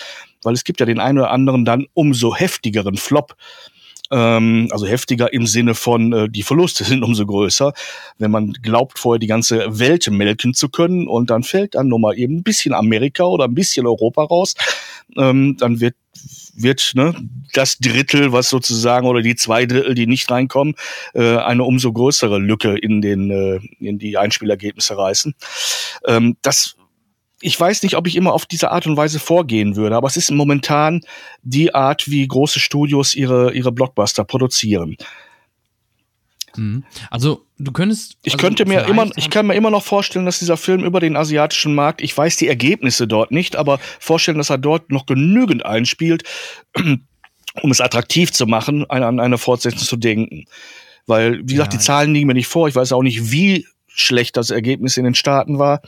weil 0.43 0.53
es 0.53 0.65
gibt 0.65 0.81
ja 0.81 0.85
den 0.85 0.99
einen 0.99 1.19
oder 1.19 1.31
anderen 1.31 1.63
dann 1.63 1.87
umso 1.93 2.35
heftigeren 2.35 2.97
Flop, 2.97 3.35
ähm, 4.11 4.67
also 4.71 4.85
heftiger 4.85 5.33
im 5.33 5.47
Sinne 5.47 5.75
von, 5.75 6.13
äh, 6.13 6.29
die 6.29 6.43
Verluste 6.43 6.83
sind 6.83 7.03
umso 7.03 7.25
größer, 7.25 7.73
wenn 8.17 8.31
man 8.31 8.53
glaubt, 8.53 8.99
vorher 8.99 9.19
die 9.19 9.27
ganze 9.27 9.79
Welt 9.79 10.09
melken 10.09 10.53
zu 10.53 10.69
können 10.69 11.07
und 11.07 11.29
dann 11.29 11.43
fällt 11.43 11.75
dann 11.75 11.87
nur 11.87 11.99
mal 11.99 12.17
eben 12.17 12.37
ein 12.37 12.43
bisschen 12.43 12.73
Amerika 12.73 13.23
oder 13.23 13.45
ein 13.45 13.55
bisschen 13.55 13.87
Europa 13.87 14.23
raus, 14.23 14.55
ähm, 15.17 15.57
dann 15.57 15.79
wird 15.79 15.95
wird 16.55 16.91
ne, 16.93 17.15
das 17.53 17.79
Drittel, 17.79 18.31
was 18.31 18.49
sozusagen, 18.49 19.07
oder 19.07 19.21
die 19.21 19.35
zwei 19.35 19.65
Drittel, 19.65 19.95
die 19.95 20.07
nicht 20.07 20.29
reinkommen, 20.29 20.75
äh, 21.13 21.37
eine 21.37 21.63
umso 21.63 21.91
größere 21.91 22.37
Lücke 22.37 22.77
in 22.77 23.01
den 23.01 23.31
äh, 23.31 23.59
in 23.79 23.97
die 23.97 24.17
Einspielergebnisse 24.17 24.95
reißen. 24.97 25.33
Ähm, 26.05 26.37
das 26.43 26.75
ich 27.43 27.59
weiß 27.59 27.83
nicht, 27.83 27.97
ob 27.97 28.07
ich 28.07 28.15
immer 28.15 28.33
auf 28.33 28.45
diese 28.45 28.71
Art 28.71 28.87
und 28.87 28.95
Weise 28.95 29.19
vorgehen 29.19 29.75
würde, 29.75 29.95
aber 29.97 30.07
es 30.07 30.15
ist 30.15 30.31
momentan 30.31 31.01
die 31.41 31.75
Art, 31.75 32.09
wie 32.09 32.25
große 32.25 32.59
Studios 32.59 33.15
ihre, 33.15 33.53
ihre 33.53 33.71
Blockbuster 33.71 34.23
produzieren. 34.23 34.95
Mhm. 36.55 36.83
Also 37.09 37.45
du 37.57 37.71
könntest. 37.71 38.17
Ich 38.23 38.33
also 38.33 38.45
könnte 38.45 38.65
mir 38.65 38.85
immer, 38.85 39.09
ich 39.17 39.29
kann 39.29 39.47
mir 39.47 39.55
immer 39.55 39.71
noch 39.71 39.83
vorstellen, 39.83 40.25
dass 40.25 40.39
dieser 40.39 40.55
Film 40.55 40.83
über 40.83 40.99
den 40.99 41.17
asiatischen 41.17 41.75
Markt, 41.75 42.01
ich 42.01 42.17
weiß 42.17 42.37
die 42.37 42.47
Ergebnisse 42.47 43.07
dort 43.07 43.31
nicht, 43.31 43.55
aber 43.55 43.79
vorstellen, 43.99 44.37
dass 44.37 44.49
er 44.49 44.57
dort 44.57 44.91
noch 44.91 45.05
genügend 45.05 45.65
einspielt, 45.65 46.23
um 46.75 47.71
es 47.71 47.81
attraktiv 47.81 48.31
zu 48.31 48.45
machen, 48.45 48.89
an 48.89 49.03
an 49.03 49.19
eine 49.19 49.37
Fortsetzung 49.37 49.87
zu 49.87 49.97
denken. 49.97 50.45
Weil, 51.07 51.39
wie 51.39 51.55
gesagt, 51.55 51.73
Ja. 51.73 51.79
die 51.79 51.83
Zahlen 51.83 52.13
liegen 52.13 52.27
mir 52.27 52.33
nicht 52.33 52.47
vor. 52.47 52.69
Ich 52.69 52.75
weiß 52.75 52.93
auch 52.93 53.03
nicht, 53.03 53.31
wie 53.31 53.65
schlecht 53.95 54.37
das 54.37 54.49
Ergebnis 54.49 54.97
in 54.97 55.03
den 55.03 55.15
Staaten 55.15 55.59
war. 55.59 55.81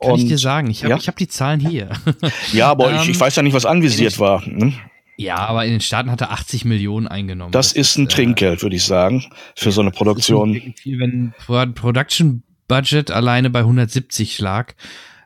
Kann 0.00 0.16
ich 0.16 0.26
dir 0.26 0.38
sagen, 0.38 0.68
ich 0.70 0.82
habe 0.82 0.90
ja? 0.90 0.96
ich 0.96 1.08
hab 1.08 1.16
die 1.16 1.28
Zahlen 1.28 1.60
hier. 1.60 1.88
Ja, 2.52 2.70
aber 2.70 2.92
ich, 2.92 3.04
Ähm, 3.06 3.10
ich 3.12 3.20
weiß 3.20 3.36
ja 3.36 3.42
nicht, 3.42 3.54
was 3.54 3.64
anvisiert 3.66 4.18
war. 4.18 4.42
ne? 4.46 4.72
ja, 5.16 5.36
aber 5.36 5.64
in 5.64 5.70
den 5.72 5.80
Staaten 5.80 6.10
hat 6.10 6.20
er 6.20 6.32
80 6.32 6.64
Millionen 6.64 7.06
eingenommen. 7.06 7.52
Das, 7.52 7.72
ist 7.72 7.96
ein 7.96 8.06
äh, 8.06 8.08
Trinkgeld, 8.08 8.62
würde 8.62 8.76
ich 8.76 8.84
sagen, 8.84 9.24
für 9.54 9.70
so 9.72 9.80
eine 9.80 9.90
Das 9.90 9.98
Produktion. 9.98 10.74
viel, 10.76 10.98
wenn 10.98 11.32
Pro- 11.46 11.66
Production 11.66 12.42
Budget 12.66 13.10
alleine 13.10 13.50
bei 13.50 13.60
170 13.60 14.38
lag, 14.40 14.74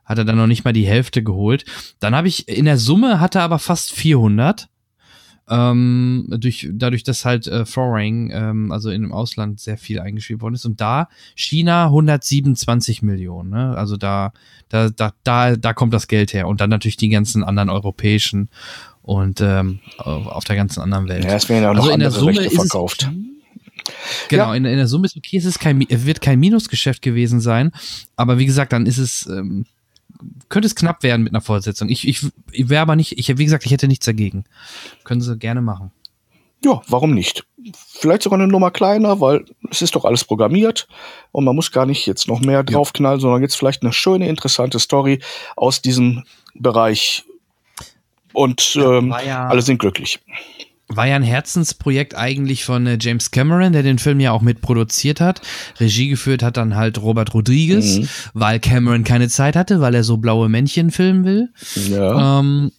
hat 0.04 0.18
er 0.18 0.24
dann 0.24 0.36
noch 0.36 0.46
nicht 0.46 0.64
mal 0.64 0.72
die 0.72 0.86
Hälfte 0.86 1.22
geholt. 1.22 1.64
Dann 2.00 2.14
habe 2.14 2.28
ich 2.28 2.48
in 2.48 2.64
der 2.66 2.78
Summe 2.78 3.20
hatte 3.20 3.38
er 3.38 3.44
aber 3.44 3.58
fast 3.58 3.92
400. 3.92 4.68
Ähm, 5.50 6.26
durch, 6.28 6.68
dadurch, 6.72 7.02
dass 7.04 7.24
halt 7.24 7.46
äh, 7.46 7.64
Foreign, 7.64 8.30
ähm, 8.32 8.72
also 8.72 8.90
in 8.90 9.02
dem 9.02 9.12
Ausland 9.12 9.60
sehr 9.60 9.78
viel 9.78 9.98
eingeschrieben 10.00 10.42
worden 10.42 10.54
ist. 10.54 10.66
Und 10.66 10.80
da 10.80 11.08
China 11.34 11.86
127 11.86 13.02
Millionen. 13.02 13.50
Ne? 13.50 13.76
Also 13.76 13.96
da, 13.96 14.32
da, 14.68 14.90
da, 14.90 15.12
da, 15.24 15.56
da 15.56 15.72
kommt 15.72 15.94
das 15.94 16.06
Geld 16.08 16.34
her. 16.34 16.48
Und 16.48 16.60
dann 16.60 16.70
natürlich 16.70 16.96
die 16.96 17.08
ganzen 17.08 17.44
anderen 17.44 17.70
europäischen 17.70 18.48
und 19.02 19.40
ähm, 19.40 19.78
auf 19.96 20.44
der 20.44 20.56
ganzen 20.56 20.80
anderen 20.82 21.08
Welt. 21.08 21.24
Ja, 21.24 21.36
es 21.36 21.48
werden 21.48 21.62
ja 21.62 21.72
noch 21.72 21.80
Also 21.80 21.92
in 21.92 22.00
der 22.00 22.08
andere 22.08 22.20
Summe 22.20 22.38
Rechte 22.40 22.54
verkauft. 22.54 23.10
Genau, 24.28 24.48
Ja. 24.50 24.54
in, 24.54 24.64
in 24.66 24.76
der 24.76 24.86
Summe 24.86 25.06
ist 25.06 25.16
okay, 25.16 25.38
es 25.38 25.46
ist 25.46 25.60
kein, 25.60 25.80
wird 25.88 26.20
kein 26.20 26.38
Minusgeschäft 26.40 27.00
gewesen 27.00 27.40
sein, 27.40 27.70
aber 28.16 28.38
wie 28.38 28.44
gesagt, 28.44 28.72
dann 28.72 28.84
ist 28.84 28.98
es, 28.98 29.26
ähm, 29.26 29.64
könnte 30.48 30.66
es 30.66 30.74
knapp 30.74 31.02
werden 31.02 31.22
mit 31.22 31.32
einer 31.32 31.40
Fortsetzung. 31.40 31.88
Ich, 31.88 32.06
ich, 32.06 32.26
ich 32.52 32.68
wäre 32.68 32.82
aber 32.82 32.96
nicht, 32.96 33.18
ich, 33.18 33.36
wie 33.38 33.44
gesagt, 33.44 33.64
ich 33.66 33.72
hätte 33.72 33.88
nichts 33.88 34.06
dagegen. 34.06 34.44
Können 35.04 35.20
sie 35.20 35.36
gerne 35.36 35.60
machen. 35.62 35.90
Ja, 36.64 36.82
warum 36.88 37.14
nicht? 37.14 37.44
Vielleicht 37.76 38.22
sogar 38.22 38.38
eine 38.38 38.48
Nummer 38.48 38.70
kleiner, 38.72 39.20
weil 39.20 39.44
es 39.70 39.80
ist 39.80 39.94
doch 39.94 40.04
alles 40.04 40.24
programmiert 40.24 40.88
und 41.30 41.44
man 41.44 41.54
muss 41.54 41.70
gar 41.70 41.86
nicht 41.86 42.04
jetzt 42.06 42.26
noch 42.26 42.40
mehr 42.40 42.64
draufknallen, 42.64 43.20
sondern 43.20 43.42
jetzt 43.42 43.54
vielleicht 43.56 43.82
eine 43.82 43.92
schöne, 43.92 44.28
interessante 44.28 44.80
Story 44.80 45.20
aus 45.54 45.82
diesem 45.82 46.24
Bereich 46.54 47.24
und 48.32 48.74
ähm, 48.76 49.10
war 49.10 49.24
ja- 49.24 49.46
alle 49.48 49.62
sind 49.62 49.78
glücklich. 49.78 50.18
War 50.90 51.06
ja 51.06 51.16
ein 51.16 51.22
Herzensprojekt 51.22 52.14
eigentlich 52.16 52.64
von 52.64 52.86
äh, 52.86 52.96
James 52.98 53.30
Cameron, 53.30 53.72
der 53.74 53.82
den 53.82 53.98
Film 53.98 54.20
ja 54.20 54.32
auch 54.32 54.40
mitproduziert 54.40 55.20
hat. 55.20 55.42
Regie 55.78 56.08
geführt 56.08 56.42
hat 56.42 56.56
dann 56.56 56.76
halt 56.76 57.00
Robert 57.02 57.34
Rodriguez, 57.34 57.98
Mhm. 57.98 58.08
weil 58.32 58.58
Cameron 58.58 59.04
keine 59.04 59.28
Zeit 59.28 59.54
hatte, 59.54 59.80
weil 59.82 59.94
er 59.94 60.02
so 60.04 60.16
blaue 60.16 60.48
Männchen 60.48 60.90
filmen 60.90 61.24
will. 61.26 61.48
Ja. 61.90 62.40
Ähm, 62.40 62.72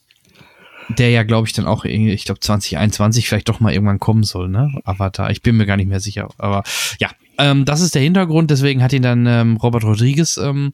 der 0.98 1.12
ja, 1.12 1.22
glaube 1.22 1.48
ich, 1.48 1.54
dann 1.54 1.67
auch, 1.67 1.86
ich 1.86 2.26
glaube, 2.26 2.39
2021 2.39 3.28
vielleicht 3.28 3.48
doch 3.48 3.60
mal 3.60 3.72
irgendwann 3.74 4.00
kommen 4.00 4.24
soll, 4.24 4.50
ne? 4.50 4.72
Avatar. 4.86 5.30
Ich 5.30 5.43
bin 5.43 5.56
mir 5.56 5.67
gar 5.67 5.78
nicht 5.78 5.88
mehr 5.89 6.00
sicher. 6.00 6.30
Aber 6.39 6.63
ja, 7.00 7.10
ähm, 7.38 7.63
das 7.65 7.82
ist 7.82 7.93
der 7.93 8.02
Hintergrund. 8.02 8.50
Deswegen 8.50 8.82
hat 8.82 8.91
ihn 8.91 9.04
dann 9.04 9.28
ähm, 9.28 9.58
Robert 9.58 9.84
Rodriguez 9.84 10.38
ähm, 10.38 10.74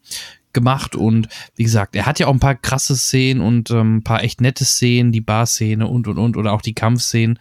gemacht. 0.56 0.96
Und 0.96 1.28
wie 1.56 1.64
gesagt, 1.64 1.96
er 1.96 2.08
hat 2.08 2.18
ja 2.20 2.26
auch 2.26 2.34
ein 2.34 2.40
paar 2.40 2.56
krasse 2.56 2.96
Szenen 2.96 3.42
und 3.42 3.70
ähm, 3.70 3.98
ein 3.98 4.04
paar 4.04 4.24
echt 4.24 4.42
nette 4.42 4.66
Szenen, 4.66 5.12
die 5.12 5.22
Bar-Szene 5.22 5.86
und 5.88 6.08
und 6.08 6.18
und 6.18 6.36
oder 6.38 6.54
auch 6.54 6.64
die 6.64 6.74
Kampfszenen. 6.74 7.38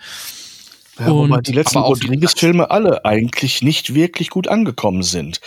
Ja, 0.99 1.07
Und- 1.09 1.49
die 1.49 1.53
letzten 1.53 1.79
Rodriguez-Filme 1.79 2.71
alle 2.71 3.05
eigentlich 3.07 3.63
nicht 3.63 3.95
wirklich 3.95 4.29
gut 4.29 4.47
angekommen 4.49 5.03
sind. 5.03 5.41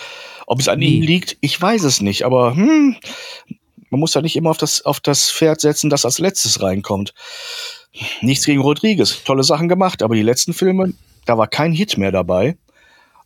Ob 0.46 0.60
es 0.60 0.66
an 0.68 0.80
Nee. 0.80 0.86
ihnen 0.88 1.02
liegt, 1.06 1.36
ich 1.40 1.60
weiß 1.60 1.84
es 1.84 2.00
nicht, 2.00 2.24
aber 2.24 2.54
hm, 2.56 2.96
man 3.90 4.00
muss 4.00 4.14
ja 4.14 4.20
nicht 4.20 4.36
immer 4.36 4.50
auf 4.50 4.58
das, 4.58 4.84
auf 4.84 5.00
das 5.00 5.30
Pferd 5.30 5.60
setzen, 5.60 5.88
das 5.88 6.04
als 6.04 6.18
letztes 6.18 6.60
reinkommt. 6.60 7.14
Nichts 8.20 8.44
gegen 8.44 8.60
Rodriguez, 8.60 9.22
tolle 9.24 9.42
Sachen 9.44 9.68
gemacht, 9.68 10.02
aber 10.02 10.14
die 10.14 10.22
letzten 10.22 10.52
Filme, 10.52 10.92
da 11.24 11.38
war 11.38 11.46
kein 11.48 11.72
Hit 11.72 11.96
mehr 11.98 12.12
dabei. 12.12 12.56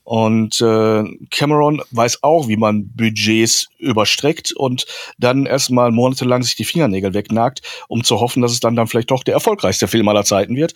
Und 0.05 0.61
äh, 0.61 1.05
Cameron 1.31 1.81
weiß 1.93 2.23
auch, 2.23 2.49
wie 2.49 2.57
man 2.57 2.89
Budgets 2.95 3.69
überstreckt 3.79 4.53
und 4.53 4.87
dann 5.19 5.47
erstmal 5.47 5.93
monatelang 5.93 6.43
sich 6.43 6.57
die 6.57 6.65
Fingernägel 6.65 7.15
wegnagt, 7.15 7.63
um 7.89 8.03
zu 8.03 8.21
hoffen, 8.21 8.43
dass 8.43 8.53
es 8.53 8.61
dann, 8.61 8.75
dann 8.75 8.89
vielleicht 8.89 9.11
doch 9.11 9.23
der 9.23 9.35
erfolgreichste 9.35 9.87
Film 9.87 10.09
aller 10.09 10.25
Zeiten 10.25 10.57
wird. 10.57 10.75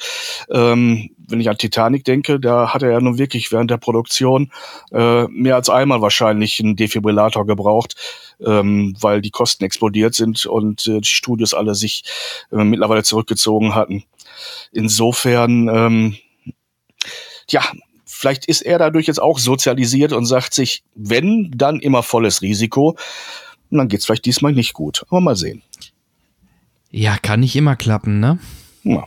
Ähm, 0.50 1.10
wenn 1.28 1.40
ich 1.40 1.48
an 1.48 1.58
Titanic 1.58 2.04
denke, 2.04 2.38
da 2.38 2.72
hat 2.72 2.82
er 2.82 2.92
ja 2.92 3.00
nun 3.00 3.18
wirklich 3.18 3.50
während 3.50 3.70
der 3.70 3.78
Produktion 3.78 4.52
äh, 4.92 5.24
mehr 5.24 5.56
als 5.56 5.68
einmal 5.68 6.00
wahrscheinlich 6.00 6.60
einen 6.60 6.76
Defibrillator 6.76 7.46
gebraucht, 7.46 7.96
ähm, 8.44 8.96
weil 9.00 9.20
die 9.22 9.30
Kosten 9.30 9.64
explodiert 9.64 10.14
sind 10.14 10.46
und 10.46 10.86
äh, 10.86 11.00
die 11.00 11.08
Studios 11.08 11.54
alle 11.54 11.74
sich 11.74 12.04
äh, 12.52 12.62
mittlerweile 12.62 13.02
zurückgezogen 13.02 13.74
hatten. 13.74 14.04
Insofern, 14.72 15.68
ähm, 15.68 16.16
ja, 17.48 17.62
vielleicht 18.16 18.46
ist 18.46 18.62
er 18.62 18.78
dadurch 18.78 19.06
jetzt 19.06 19.20
auch 19.20 19.38
sozialisiert 19.38 20.12
und 20.12 20.26
sagt 20.26 20.54
sich, 20.54 20.82
wenn, 20.94 21.52
dann 21.54 21.80
immer 21.80 22.02
volles 22.02 22.40
Risiko. 22.42 22.96
Und 23.70 23.78
dann 23.78 23.88
geht's 23.88 24.06
vielleicht 24.06 24.24
diesmal 24.24 24.52
nicht 24.52 24.72
gut. 24.72 25.04
Aber 25.08 25.20
mal 25.20 25.36
sehen. 25.36 25.62
Ja, 26.90 27.18
kann 27.18 27.40
nicht 27.40 27.54
immer 27.56 27.76
klappen, 27.76 28.20
ne? 28.20 28.38
Ja. 28.84 29.04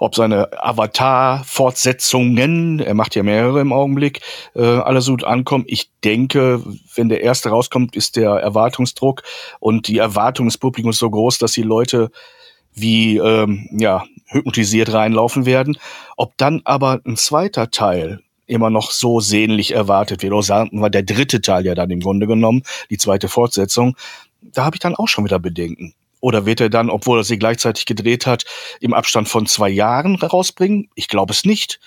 Ob 0.00 0.14
seine 0.14 0.62
Avatar-Fortsetzungen, 0.62 2.78
er 2.78 2.94
macht 2.94 3.16
ja 3.16 3.24
mehrere 3.24 3.60
im 3.60 3.72
Augenblick, 3.72 4.20
äh, 4.54 4.62
alle 4.62 5.00
so 5.00 5.10
gut 5.12 5.24
ankommen. 5.24 5.64
Ich 5.66 5.90
denke, 6.04 6.62
wenn 6.94 7.08
der 7.08 7.22
erste 7.22 7.48
rauskommt, 7.48 7.96
ist 7.96 8.14
der 8.14 8.30
Erwartungsdruck 8.30 9.24
und 9.58 9.88
die 9.88 9.98
Erwartung 9.98 10.46
des 10.46 10.56
Publikums 10.56 10.98
so 10.98 11.10
groß, 11.10 11.38
dass 11.38 11.50
die 11.52 11.62
Leute 11.62 12.12
wie 12.72 13.16
ähm, 13.16 13.68
ja 13.72 14.04
hypnotisiert 14.26 14.92
reinlaufen 14.92 15.46
werden. 15.46 15.76
Ob 16.16 16.36
dann 16.36 16.60
aber 16.64 17.00
ein 17.04 17.16
zweiter 17.16 17.72
Teil 17.72 18.20
immer 18.48 18.70
noch 18.70 18.90
so 18.90 19.20
sehnlich 19.20 19.72
erwartet 19.72 20.22
wird, 20.22 20.32
oder 20.32 20.42
sagen 20.42 20.80
wir 20.80 20.90
der 20.90 21.04
dritte 21.04 21.40
Teil 21.40 21.64
ja 21.66 21.74
dann 21.74 21.90
im 21.90 22.00
Grunde 22.00 22.26
genommen, 22.26 22.62
die 22.90 22.98
zweite 22.98 23.28
Fortsetzung, 23.28 23.96
da 24.40 24.64
habe 24.64 24.76
ich 24.76 24.80
dann 24.80 24.96
auch 24.96 25.08
schon 25.08 25.24
wieder 25.24 25.38
Bedenken. 25.38 25.94
Oder 26.20 26.46
wird 26.46 26.60
er 26.60 26.70
dann, 26.70 26.90
obwohl 26.90 27.20
er 27.20 27.24
sie 27.24 27.38
gleichzeitig 27.38 27.86
gedreht 27.86 28.26
hat, 28.26 28.44
im 28.80 28.92
Abstand 28.92 29.28
von 29.28 29.46
zwei 29.46 29.68
Jahren 29.68 30.16
rausbringen? 30.16 30.88
Ich 30.96 31.06
glaube 31.06 31.32
es 31.32 31.44
nicht. 31.44 31.78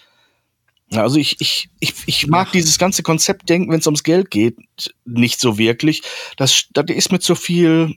Also 0.94 1.18
ich, 1.18 1.40
ich, 1.40 1.70
ich, 1.80 1.94
ich 2.06 2.28
mag 2.28 2.52
dieses 2.52 2.78
ganze 2.78 3.04
Konzept 3.04 3.50
denken, 3.50 3.72
wenn 3.72 3.80
es 3.80 3.88
ums 3.88 4.04
Geld 4.04 4.30
geht, 4.30 4.58
nicht 5.06 5.40
so 5.40 5.58
wirklich. 5.58 6.02
Das, 6.38 6.66
da 6.74 6.82
ist 6.82 7.12
mit 7.12 7.24
so 7.24 7.36
viel 7.36 7.96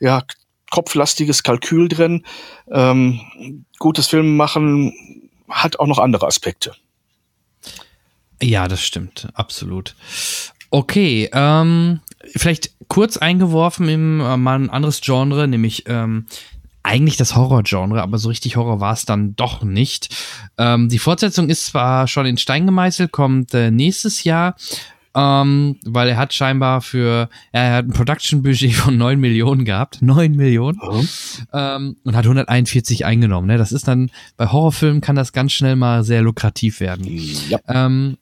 ja, 0.00 0.22
kopflastiges 0.70 1.42
Kalkül 1.42 1.88
drin. 1.88 2.24
Ähm, 2.70 3.64
gutes 3.78 4.08
Film 4.08 4.36
machen 4.36 4.94
hat 5.48 5.78
auch 5.78 5.86
noch 5.86 5.98
andere 5.98 6.26
Aspekte. 6.26 6.74
Ja, 8.42 8.68
das 8.68 8.82
stimmt, 8.82 9.28
absolut. 9.34 9.94
Okay, 10.70 11.30
ähm, 11.32 12.00
vielleicht 12.34 12.70
kurz 12.88 13.16
eingeworfen 13.16 13.88
im 13.88 14.20
äh, 14.20 14.36
mal 14.36 14.58
ein 14.58 14.70
anderes 14.70 15.00
Genre, 15.00 15.46
nämlich 15.46 15.84
ähm, 15.86 16.26
eigentlich 16.82 17.16
das 17.16 17.36
Horror-Genre, 17.36 18.02
aber 18.02 18.18
so 18.18 18.28
richtig 18.28 18.56
Horror 18.56 18.80
war 18.80 18.92
es 18.92 19.04
dann 19.04 19.36
doch 19.36 19.62
nicht. 19.62 20.14
Ähm, 20.58 20.88
die 20.88 20.98
Fortsetzung 20.98 21.48
ist 21.48 21.66
zwar 21.66 22.08
schon 22.08 22.26
in 22.26 22.38
Stein 22.38 22.66
gemeißelt, 22.66 23.12
kommt 23.12 23.54
äh, 23.54 23.70
nächstes 23.70 24.24
Jahr, 24.24 24.56
ähm, 25.14 25.76
weil 25.84 26.08
er 26.08 26.16
hat 26.16 26.32
scheinbar 26.32 26.80
für, 26.80 27.28
er 27.52 27.74
hat 27.74 27.86
ein 27.86 27.92
Production-Budget 27.92 28.74
von 28.74 28.96
9 28.96 29.20
Millionen 29.20 29.64
gehabt, 29.64 30.02
9 30.02 30.32
Millionen, 30.34 30.80
ähm, 31.52 31.96
und 32.02 32.16
hat 32.16 32.24
141 32.24 33.04
eingenommen. 33.04 33.46
Ne? 33.46 33.58
Das 33.58 33.72
ist 33.72 33.86
dann, 33.86 34.10
bei 34.36 34.48
Horrorfilmen 34.48 35.00
kann 35.00 35.16
das 35.16 35.32
ganz 35.32 35.52
schnell 35.52 35.76
mal 35.76 36.02
sehr 36.02 36.22
lukrativ 36.22 36.80
werden. 36.80 37.04
Ja. 37.48 37.58
Ähm, 37.68 38.16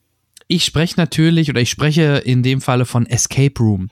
ich 0.51 0.65
spreche 0.65 0.95
natürlich 0.97 1.49
oder 1.49 1.61
ich 1.61 1.69
spreche 1.69 2.21
in 2.25 2.43
dem 2.43 2.61
Falle 2.61 2.85
von 2.85 3.05
Escape 3.05 3.53
Room. 3.59 3.89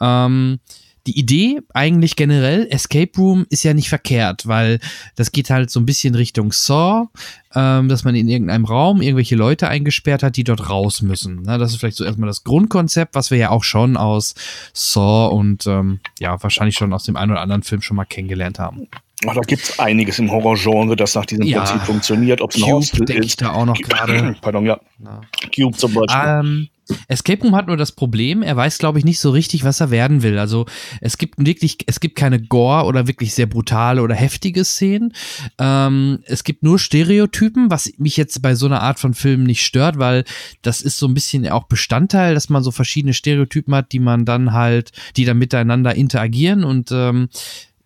Ähm, 0.00 0.58
die 1.06 1.18
Idee 1.18 1.60
eigentlich 1.72 2.16
generell, 2.16 2.66
Escape 2.70 3.12
Room 3.16 3.46
ist 3.48 3.62
ja 3.62 3.72
nicht 3.72 3.88
verkehrt, 3.88 4.46
weil 4.46 4.78
das 5.16 5.32
geht 5.32 5.48
halt 5.48 5.70
so 5.70 5.80
ein 5.80 5.86
bisschen 5.86 6.14
Richtung 6.14 6.52
Saw, 6.52 7.08
ähm, 7.54 7.88
dass 7.88 8.04
man 8.04 8.14
in 8.14 8.28
irgendeinem 8.28 8.66
Raum 8.66 9.00
irgendwelche 9.00 9.36
Leute 9.36 9.68
eingesperrt 9.68 10.22
hat, 10.22 10.36
die 10.36 10.44
dort 10.44 10.68
raus 10.68 11.00
müssen. 11.00 11.40
Na, 11.44 11.56
das 11.56 11.72
ist 11.72 11.78
vielleicht 11.78 11.96
so 11.96 12.04
erstmal 12.04 12.26
das 12.26 12.44
Grundkonzept, 12.44 13.14
was 13.14 13.30
wir 13.30 13.38
ja 13.38 13.50
auch 13.50 13.64
schon 13.64 13.96
aus 13.96 14.34
Saw 14.74 15.34
und 15.34 15.66
ähm, 15.66 16.00
ja, 16.18 16.42
wahrscheinlich 16.42 16.76
schon 16.76 16.92
aus 16.92 17.04
dem 17.04 17.16
einen 17.16 17.32
oder 17.32 17.40
anderen 17.40 17.62
Film 17.62 17.80
schon 17.80 17.96
mal 17.96 18.04
kennengelernt 18.04 18.58
haben. 18.58 18.88
Ach, 19.26 19.34
da 19.34 19.40
gibt's 19.40 19.78
einiges 19.78 20.18
im 20.18 20.30
Horrorgenre, 20.30 20.94
das 20.94 21.14
nach 21.14 21.26
diesem 21.26 21.44
Ja. 21.44 21.60
Prinzip 21.64 21.82
funktioniert. 21.82 22.40
Ob 22.40 22.54
es 22.54 22.62
ein 22.62 22.70
Hostel 22.72 23.04
denke 23.04 23.24
ich 23.24 23.30
ist. 23.32 23.42
da 23.42 23.52
auch 23.52 23.66
noch 23.66 23.78
gerade. 23.78 24.36
Pardon, 24.40 24.64
ja. 24.64 24.78
Ja. 25.04 25.20
Cube 25.54 25.76
zum 25.76 25.94
Beispiel. 25.94 26.22
Ähm, 26.24 26.68
Escape 27.08 27.42
Room 27.42 27.54
hat 27.54 27.66
nur 27.66 27.76
das 27.76 27.92
Problem, 27.92 28.42
er 28.42 28.56
weiß, 28.56 28.78
glaube 28.78 28.98
ich, 28.98 29.04
nicht 29.04 29.20
so 29.20 29.30
richtig, 29.30 29.62
was 29.64 29.80
er 29.80 29.90
werden 29.90 30.22
will. 30.22 30.38
Also 30.38 30.64
es 31.02 31.18
gibt 31.18 31.34
wirklich, 31.36 31.76
es 31.86 32.00
gibt 32.00 32.16
keine 32.16 32.40
Gore 32.40 32.84
oder 32.86 33.06
wirklich 33.06 33.34
sehr 33.34 33.46
brutale 33.46 34.02
oder 34.02 34.14
heftige 34.14 34.64
Szenen. 34.64 35.12
Ähm, 35.58 36.20
es 36.24 36.44
gibt 36.44 36.62
nur 36.62 36.78
Stereotypen, 36.78 37.70
was 37.70 37.92
mich 37.98 38.16
jetzt 38.16 38.40
bei 38.40 38.54
so 38.54 38.66
einer 38.66 38.80
Art 38.82 38.98
von 38.98 39.12
Film 39.14 39.44
nicht 39.44 39.64
stört, 39.66 39.98
weil 39.98 40.24
das 40.62 40.80
ist 40.80 40.96
so 40.98 41.06
ein 41.06 41.14
bisschen 41.14 41.46
auch 41.48 41.64
Bestandteil, 41.64 42.34
dass 42.34 42.48
man 42.48 42.62
so 42.62 42.70
verschiedene 42.70 43.12
Stereotypen 43.12 43.74
hat, 43.74 43.92
die 43.92 44.00
man 44.00 44.24
dann 44.24 44.52
halt, 44.52 44.92
die 45.16 45.24
dann 45.26 45.38
miteinander 45.38 45.94
interagieren 45.94 46.64
und 46.64 46.90
ähm, 46.92 47.28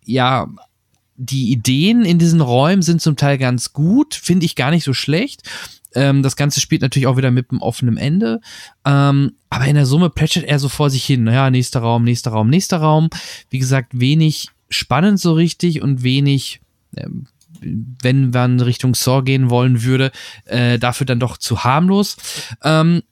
ja, 0.05 0.47
die 1.23 1.51
Ideen 1.51 2.05
in 2.05 2.19
diesen 2.19 2.41
Räumen 2.41 2.81
sind 2.81 3.01
zum 3.01 3.15
Teil 3.15 3.37
ganz 3.37 3.73
gut, 3.73 4.15
finde 4.15 4.45
ich 4.45 4.55
gar 4.55 4.71
nicht 4.71 4.83
so 4.83 4.93
schlecht. 4.93 5.43
Ähm, 5.95 6.23
das 6.23 6.35
Ganze 6.35 6.59
spielt 6.59 6.81
natürlich 6.81 7.07
auch 7.07 7.17
wieder 7.17 7.31
mit 7.31 7.51
einem 7.51 7.61
offenen 7.61 7.97
Ende. 7.97 8.41
Ähm, 8.85 9.33
aber 9.49 9.65
in 9.65 9.75
der 9.75 9.85
Summe 9.85 10.09
plätschert 10.09 10.45
er 10.45 10.59
so 10.59 10.69
vor 10.69 10.89
sich 10.89 11.05
hin. 11.05 11.27
Ja, 11.27 11.49
nächster 11.49 11.81
Raum, 11.81 12.03
nächster 12.03 12.31
Raum, 12.31 12.49
nächster 12.49 12.77
Raum. 12.77 13.09
Wie 13.49 13.59
gesagt, 13.59 13.99
wenig 13.99 14.49
spannend 14.69 15.19
so 15.19 15.33
richtig 15.33 15.81
und 15.81 16.03
wenig, 16.03 16.61
ähm, 16.97 17.27
wenn 17.61 18.31
man 18.31 18.59
Richtung 18.59 18.95
Saw 18.95 19.21
gehen 19.21 19.49
wollen 19.49 19.83
würde, 19.83 20.11
äh, 20.45 20.79
dafür 20.79 21.05
dann 21.05 21.19
doch 21.19 21.37
zu 21.37 21.63
harmlos. 21.63 22.17
Ähm, 22.63 23.03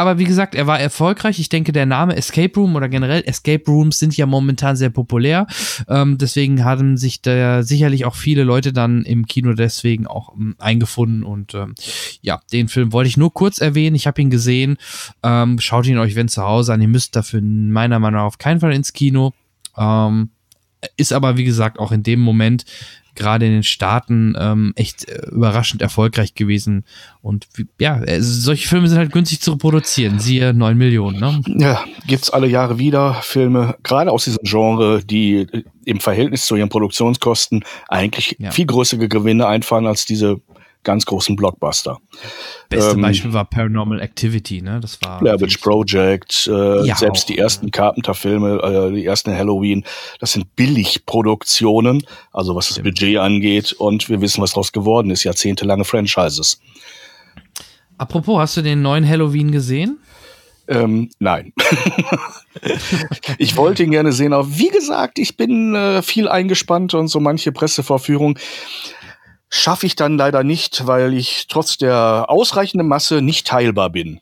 aber 0.00 0.18
wie 0.18 0.24
gesagt, 0.24 0.54
er 0.54 0.66
war 0.66 0.80
erfolgreich. 0.80 1.38
Ich 1.38 1.50
denke, 1.50 1.72
der 1.72 1.84
Name 1.84 2.16
Escape 2.16 2.58
Room 2.58 2.74
oder 2.74 2.88
generell 2.88 3.22
Escape 3.26 3.62
Rooms 3.66 3.98
sind 3.98 4.16
ja 4.16 4.24
momentan 4.24 4.74
sehr 4.74 4.88
populär. 4.88 5.46
Ähm, 5.88 6.16
deswegen 6.16 6.64
haben 6.64 6.96
sich 6.96 7.20
da 7.20 7.62
sicherlich 7.62 8.06
auch 8.06 8.14
viele 8.14 8.44
Leute 8.44 8.72
dann 8.72 9.04
im 9.04 9.26
Kino 9.26 9.52
deswegen 9.52 10.06
auch 10.06 10.34
ähm, 10.34 10.56
eingefunden. 10.58 11.22
Und 11.22 11.52
ähm, 11.54 11.74
ja, 12.22 12.40
den 12.50 12.68
Film 12.68 12.94
wollte 12.94 13.08
ich 13.08 13.18
nur 13.18 13.34
kurz 13.34 13.60
erwähnen. 13.60 13.94
Ich 13.94 14.06
habe 14.06 14.22
ihn 14.22 14.30
gesehen. 14.30 14.78
Ähm, 15.22 15.58
schaut 15.60 15.86
ihn 15.86 15.98
euch, 15.98 16.14
wenn 16.14 16.28
zu 16.28 16.42
Hause 16.42 16.72
an. 16.72 16.80
Ihr 16.80 16.88
müsst 16.88 17.14
dafür 17.14 17.42
meiner 17.42 17.98
Meinung 17.98 18.20
nach 18.20 18.26
auf 18.26 18.38
keinen 18.38 18.60
Fall 18.60 18.72
ins 18.72 18.94
Kino. 18.94 19.34
Ähm, 19.76 20.30
ist 20.96 21.12
aber, 21.12 21.36
wie 21.36 21.44
gesagt, 21.44 21.78
auch 21.78 21.92
in 21.92 22.02
dem 22.02 22.20
Moment 22.20 22.64
gerade 23.20 23.46
in 23.46 23.52
den 23.52 23.62
Staaten 23.62 24.34
ähm, 24.38 24.72
echt 24.74 25.08
äh, 25.08 25.26
überraschend 25.30 25.82
erfolgreich 25.82 26.34
gewesen. 26.34 26.84
Und 27.22 27.46
ja, 27.78 28.02
äh, 28.02 28.20
solche 28.20 28.66
Filme 28.66 28.88
sind 28.88 28.98
halt 28.98 29.12
günstig 29.12 29.40
zu 29.40 29.56
produzieren. 29.56 30.18
Siehe 30.18 30.52
9 30.52 30.76
Millionen. 30.76 31.20
Ne? 31.20 31.42
Ja, 31.62 31.84
gibt's 32.06 32.30
alle 32.30 32.48
Jahre 32.48 32.78
wieder 32.78 33.14
Filme, 33.22 33.76
gerade 33.82 34.10
aus 34.10 34.24
diesem 34.24 34.42
Genre, 34.42 35.04
die 35.04 35.46
äh, 35.52 35.62
im 35.84 36.00
Verhältnis 36.00 36.46
zu 36.46 36.56
ihren 36.56 36.68
Produktionskosten 36.68 37.62
eigentlich 37.88 38.36
ja. 38.38 38.50
viel 38.50 38.66
größere 38.66 39.08
Gewinne 39.08 39.46
einfahren 39.46 39.86
als 39.86 40.06
diese 40.06 40.40
ganz 40.82 41.04
großen 41.04 41.36
Blockbuster. 41.36 41.98
Beste 42.68 42.92
ähm, 42.92 43.02
Beispiel 43.02 43.32
war 43.32 43.44
Paranormal 43.44 44.00
Activity, 44.00 44.62
ne? 44.62 44.80
Das 44.80 45.00
war 45.02 45.20
Blair 45.20 45.40
Witch 45.40 45.58
Project, 45.58 46.48
äh, 46.50 46.86
ja, 46.86 46.96
selbst 46.96 47.24
auch, 47.24 47.26
die 47.26 47.38
ersten 47.38 47.70
Carpenter-Filme, 47.70 48.90
äh, 48.90 48.94
die 48.94 49.04
ersten 49.04 49.34
Halloween, 49.36 49.84
das 50.20 50.32
sind 50.32 50.56
Billigproduktionen, 50.56 52.02
also 52.32 52.54
was 52.54 52.68
das 52.68 52.76
Stimmt. 52.76 52.94
Budget 52.94 53.18
angeht, 53.18 53.72
und 53.72 54.08
wir 54.08 54.20
wissen, 54.20 54.42
was 54.42 54.52
daraus 54.52 54.72
geworden 54.72 55.10
ist, 55.10 55.24
jahrzehntelange 55.24 55.84
Franchises. 55.84 56.60
Apropos, 57.98 58.38
hast 58.38 58.56
du 58.56 58.62
den 58.62 58.80
neuen 58.80 59.06
Halloween 59.06 59.52
gesehen? 59.52 59.98
Ähm, 60.70 61.10
nein. 61.18 61.52
ich 63.38 63.56
wollte 63.56 63.82
ihn 63.82 63.90
gerne 63.90 64.12
sehen, 64.12 64.32
aber 64.32 64.56
wie 64.56 64.68
gesagt, 64.68 65.18
ich 65.18 65.36
bin 65.36 65.74
äh, 65.74 66.00
viel 66.00 66.28
eingespannt 66.28 66.94
und 66.94 67.08
so 67.08 67.18
manche 67.18 67.50
Pressevorführung 67.50 68.38
schaffe 69.50 69.84
ich 69.84 69.96
dann 69.96 70.16
leider 70.16 70.44
nicht, 70.44 70.86
weil 70.86 71.12
ich 71.12 71.46
trotz 71.48 71.76
der 71.76 72.26
ausreichenden 72.28 72.88
Masse 72.88 73.20
nicht 73.20 73.46
teilbar 73.46 73.90
bin. 73.90 74.20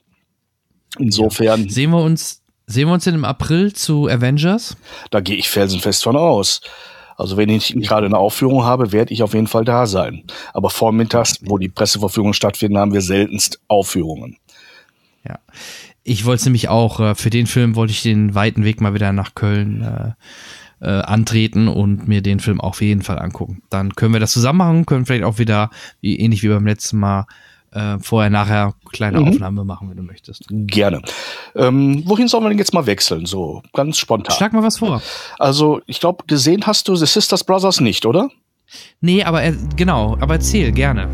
Insofern. 0.99 1.65
Ja. 1.65 1.71
Sehen 1.71 1.91
wir 1.91 2.03
uns, 2.03 2.43
sehen 2.67 2.89
wir 2.89 2.95
uns 2.95 3.05
denn 3.05 3.15
im 3.15 3.25
April 3.25 3.73
zu 3.75 4.09
Avengers? 4.09 4.77
Da 5.11 5.21
gehe 5.21 5.37
ich 5.37 5.49
felsenfest 5.49 6.03
von 6.03 6.17
aus. 6.17 6.63
Also 7.17 7.37
wenn 7.37 7.51
ich 7.51 7.75
gerade 7.75 8.07
eine 8.07 8.17
Aufführung 8.17 8.65
habe, 8.65 8.93
werde 8.93 9.13
ich 9.13 9.23
auf 9.23 9.35
jeden 9.35 9.49
Fall 9.49 9.65
da 9.65 9.87
sein. 9.87 10.25
Aber 10.55 10.71
vormittags, 10.71 11.39
wo 11.43 11.59
die 11.59 11.69
Presseverführungen 11.69 12.33
stattfinden, 12.33 12.79
haben 12.79 12.93
wir 12.93 13.03
seltenst 13.03 13.61
Aufführungen. 13.69 14.39
Ja. 15.29 15.39
Ich 16.05 16.25
wollte 16.25 16.41
es 16.41 16.45
nämlich 16.47 16.69
auch, 16.69 17.01
äh, 17.01 17.15
für 17.15 17.29
den 17.29 17.47
Film 17.47 17.75
wollte 17.75 17.93
ich 17.93 18.03
den 18.03 18.35
weiten 18.35 18.65
Weg 18.65 18.81
mal 18.81 18.95
wieder 18.95 19.13
nach 19.13 19.35
Köln 19.35 19.83
äh, 19.83 20.13
äh, 20.81 20.89
antreten 20.89 21.69
und 21.69 22.09
mir 22.09 22.23
den 22.23 22.41
Film 22.41 22.61
auf 22.61 22.81
jeden 22.81 23.03
Fall 23.03 23.19
angucken. 23.19 23.63
Dann 23.71 23.95
können 23.95 24.13
wir 24.13 24.21
das 24.21 24.33
zusammen 24.33 24.59
machen, 24.59 24.87
können 24.87 25.07
vielleicht 25.07 25.25
auch 25.25 25.39
wieder, 25.39 25.71
wie, 26.01 26.19
ähnlich 26.19 26.43
wie 26.43 26.49
beim 26.49 26.67
letzten 26.67 26.99
Mal, 26.99 27.27
äh, 27.73 27.99
vorher, 28.01 28.31
nachher 28.31 28.75
kleine 28.93 29.21
mhm. 29.21 29.29
Aufnahme 29.29 29.65
machen, 29.65 29.91
wenn 29.91 29.97
du 29.97 30.03
möchtest. 30.03 30.47
Gerne. 30.49 31.03
Ähm, 31.55 32.03
wohin 32.07 32.29
sollen 32.29 32.45
wir 32.45 32.49
denn 32.49 32.59
jetzt 32.59 32.73
mal 32.73 32.87
wechseln? 32.87 33.27
So 33.27 33.63
ganz 33.75 33.99
spontan. 33.99 34.35
Schlag 34.37 34.53
mal 34.53 34.63
was 34.63 34.79
vor. 34.79 35.03
Also, 35.39 35.81
ich 35.87 36.01
glaube, 36.01 36.25
gesehen 36.27 36.67
hast 36.67 36.89
du 36.89 36.97
The 36.97 37.07
Sisters 37.07 37.45
Brothers 37.45 37.81
nicht, 37.81 38.07
oder? 38.07 38.31
Nee, 39.01 39.23
aber 39.23 39.43
er, 39.43 39.55
genau, 39.77 40.17
aber 40.21 40.35
erzähl 40.35 40.73
gerne. 40.73 41.09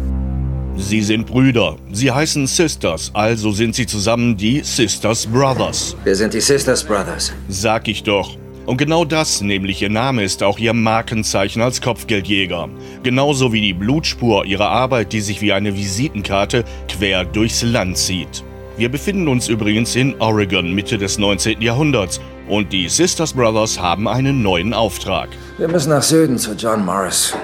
Sie 0.76 1.02
sind 1.02 1.26
Brüder. 1.26 1.76
Sie 1.92 2.10
heißen 2.10 2.48
Sisters, 2.48 3.10
also 3.14 3.52
sind 3.52 3.76
sie 3.76 3.86
zusammen 3.86 4.36
die 4.36 4.60
Sisters 4.60 5.24
Brothers. 5.26 5.96
Wir 6.02 6.16
sind 6.16 6.34
die 6.34 6.40
Sisters 6.40 6.82
Brothers. 6.82 7.32
Sag 7.48 7.86
ich 7.86 8.02
doch. 8.02 8.36
Und 8.66 8.78
genau 8.78 9.04
das, 9.04 9.42
nämlich 9.42 9.82
ihr 9.82 9.90
Name, 9.90 10.24
ist 10.24 10.42
auch 10.42 10.58
ihr 10.58 10.72
Markenzeichen 10.72 11.60
als 11.60 11.82
Kopfgeldjäger. 11.82 12.68
Genauso 13.02 13.52
wie 13.52 13.60
die 13.60 13.74
Blutspur 13.74 14.46
ihrer 14.46 14.70
Arbeit, 14.70 15.12
die 15.12 15.20
sich 15.20 15.42
wie 15.42 15.52
eine 15.52 15.76
Visitenkarte 15.76 16.64
quer 16.88 17.24
durchs 17.24 17.62
Land 17.62 17.98
zieht. 17.98 18.42
Wir 18.76 18.88
befinden 18.88 19.28
uns 19.28 19.48
übrigens 19.48 19.94
in 19.94 20.20
Oregon 20.20 20.72
Mitte 20.74 20.96
des 20.96 21.18
19. 21.18 21.60
Jahrhunderts 21.60 22.20
und 22.48 22.72
die 22.72 22.88
Sisters 22.88 23.34
Brothers 23.34 23.78
haben 23.78 24.08
einen 24.08 24.42
neuen 24.42 24.72
Auftrag. 24.72 25.28
Wir 25.58 25.68
müssen 25.68 25.90
nach 25.90 26.02
Süden 26.02 26.38
zu 26.38 26.54
John 26.54 26.84
Morris. 26.84 27.34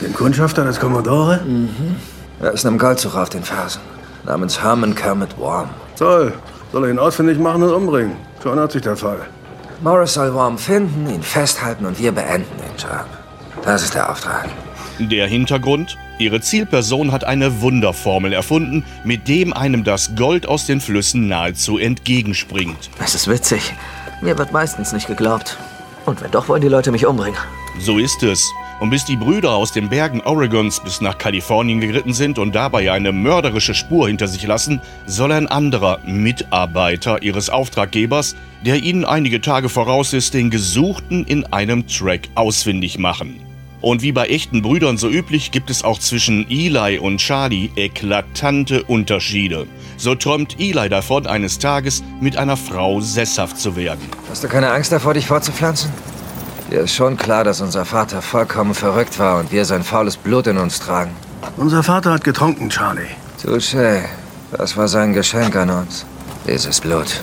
Dem 0.00 0.14
Kundschafter 0.14 0.64
des 0.64 0.78
Commodore? 0.78 1.40
Mhm. 1.44 1.96
Er 2.40 2.52
ist 2.52 2.64
einem 2.64 2.78
Goldzug 2.78 3.16
auf 3.16 3.30
den 3.30 3.42
Fersen. 3.42 3.80
Namens 4.24 4.62
Herman 4.62 4.94
Kermit 4.94 5.36
Worm. 5.38 5.70
Toll. 5.98 6.32
Soll 6.70 6.84
er 6.84 6.90
ihn 6.90 6.98
ausfindig 6.98 7.38
machen 7.38 7.62
und 7.62 7.72
umbringen? 7.72 8.16
Schon 8.42 8.60
hat 8.60 8.70
sich 8.70 8.82
der 8.82 8.96
Fall. 8.96 9.26
Morris 9.80 10.14
soll 10.14 10.34
Worm 10.34 10.58
finden, 10.58 11.08
ihn 11.08 11.22
festhalten 11.22 11.86
und 11.86 12.00
wir 12.00 12.10
beenden 12.10 12.50
den 12.58 12.76
Job. 12.76 13.06
Das 13.62 13.82
ist 13.82 13.94
der 13.94 14.10
Auftrag. 14.10 14.48
Der 14.98 15.28
Hintergrund? 15.28 15.96
Ihre 16.18 16.40
Zielperson 16.40 17.12
hat 17.12 17.22
eine 17.22 17.60
Wunderformel 17.60 18.32
erfunden, 18.32 18.84
mit 19.04 19.28
dem 19.28 19.52
einem 19.52 19.84
das 19.84 20.16
Gold 20.16 20.48
aus 20.48 20.66
den 20.66 20.80
Flüssen 20.80 21.28
nahezu 21.28 21.78
entgegenspringt. 21.78 22.90
Das 22.98 23.14
ist 23.14 23.28
witzig. 23.28 23.72
Mir 24.20 24.36
wird 24.36 24.50
meistens 24.50 24.92
nicht 24.92 25.06
geglaubt. 25.06 25.56
Und 26.06 26.20
wenn 26.22 26.32
doch, 26.32 26.48
wollen 26.48 26.62
die 26.62 26.68
Leute 26.68 26.90
mich 26.90 27.06
umbringen. 27.06 27.38
So 27.78 27.98
ist 27.98 28.24
es. 28.24 28.50
Und 28.80 28.90
bis 28.90 29.04
die 29.04 29.16
Brüder 29.16 29.50
aus 29.50 29.72
den 29.72 29.88
Bergen 29.88 30.20
Oregons 30.20 30.80
bis 30.80 31.00
nach 31.00 31.18
Kalifornien 31.18 31.80
geritten 31.80 32.12
sind 32.12 32.38
und 32.38 32.54
dabei 32.54 32.92
eine 32.92 33.10
mörderische 33.10 33.74
Spur 33.74 34.06
hinter 34.06 34.28
sich 34.28 34.44
lassen, 34.46 34.80
soll 35.06 35.32
ein 35.32 35.48
anderer 35.48 35.98
Mitarbeiter 36.06 37.22
ihres 37.22 37.50
Auftraggebers, 37.50 38.36
der 38.64 38.76
ihnen 38.76 39.04
einige 39.04 39.40
Tage 39.40 39.68
voraus 39.68 40.12
ist, 40.12 40.34
den 40.34 40.50
Gesuchten 40.50 41.24
in 41.24 41.44
einem 41.46 41.88
Track 41.88 42.28
ausfindig 42.36 42.98
machen. 42.98 43.40
Und 43.80 44.02
wie 44.02 44.12
bei 44.12 44.26
echten 44.26 44.62
Brüdern 44.62 44.96
so 44.96 45.08
üblich, 45.08 45.50
gibt 45.52 45.70
es 45.70 45.84
auch 45.84 45.98
zwischen 45.98 46.48
Eli 46.50 46.98
und 46.98 47.18
Charlie 47.18 47.70
eklatante 47.76 48.82
Unterschiede. 48.84 49.66
So 49.96 50.14
träumt 50.14 50.56
Eli 50.58 50.88
davon, 50.88 51.26
eines 51.26 51.58
Tages 51.58 52.02
mit 52.20 52.36
einer 52.36 52.56
Frau 52.56 53.00
sesshaft 53.00 53.58
zu 53.58 53.76
werden. 53.76 54.04
Hast 54.28 54.42
du 54.42 54.48
keine 54.48 54.70
Angst 54.70 54.90
davor, 54.90 55.14
dich 55.14 55.26
fortzupflanzen? 55.26 55.90
Dir 56.70 56.80
ist 56.80 56.94
schon 56.94 57.16
klar, 57.16 57.44
dass 57.44 57.62
unser 57.62 57.86
Vater 57.86 58.20
vollkommen 58.20 58.74
verrückt 58.74 59.18
war 59.18 59.38
und 59.38 59.50
wir 59.52 59.64
sein 59.64 59.82
faules 59.82 60.18
Blut 60.18 60.46
in 60.46 60.58
uns 60.58 60.78
tragen. 60.78 61.12
Unser 61.56 61.82
Vater 61.82 62.12
hat 62.12 62.24
getrunken, 62.24 62.68
Charlie. 62.68 63.08
Touché. 63.42 64.02
Das 64.52 64.76
war 64.76 64.88
sein 64.88 65.14
Geschenk 65.14 65.56
an 65.56 65.70
uns. 65.70 66.04
Dieses 66.46 66.80
Blut. 66.80 67.22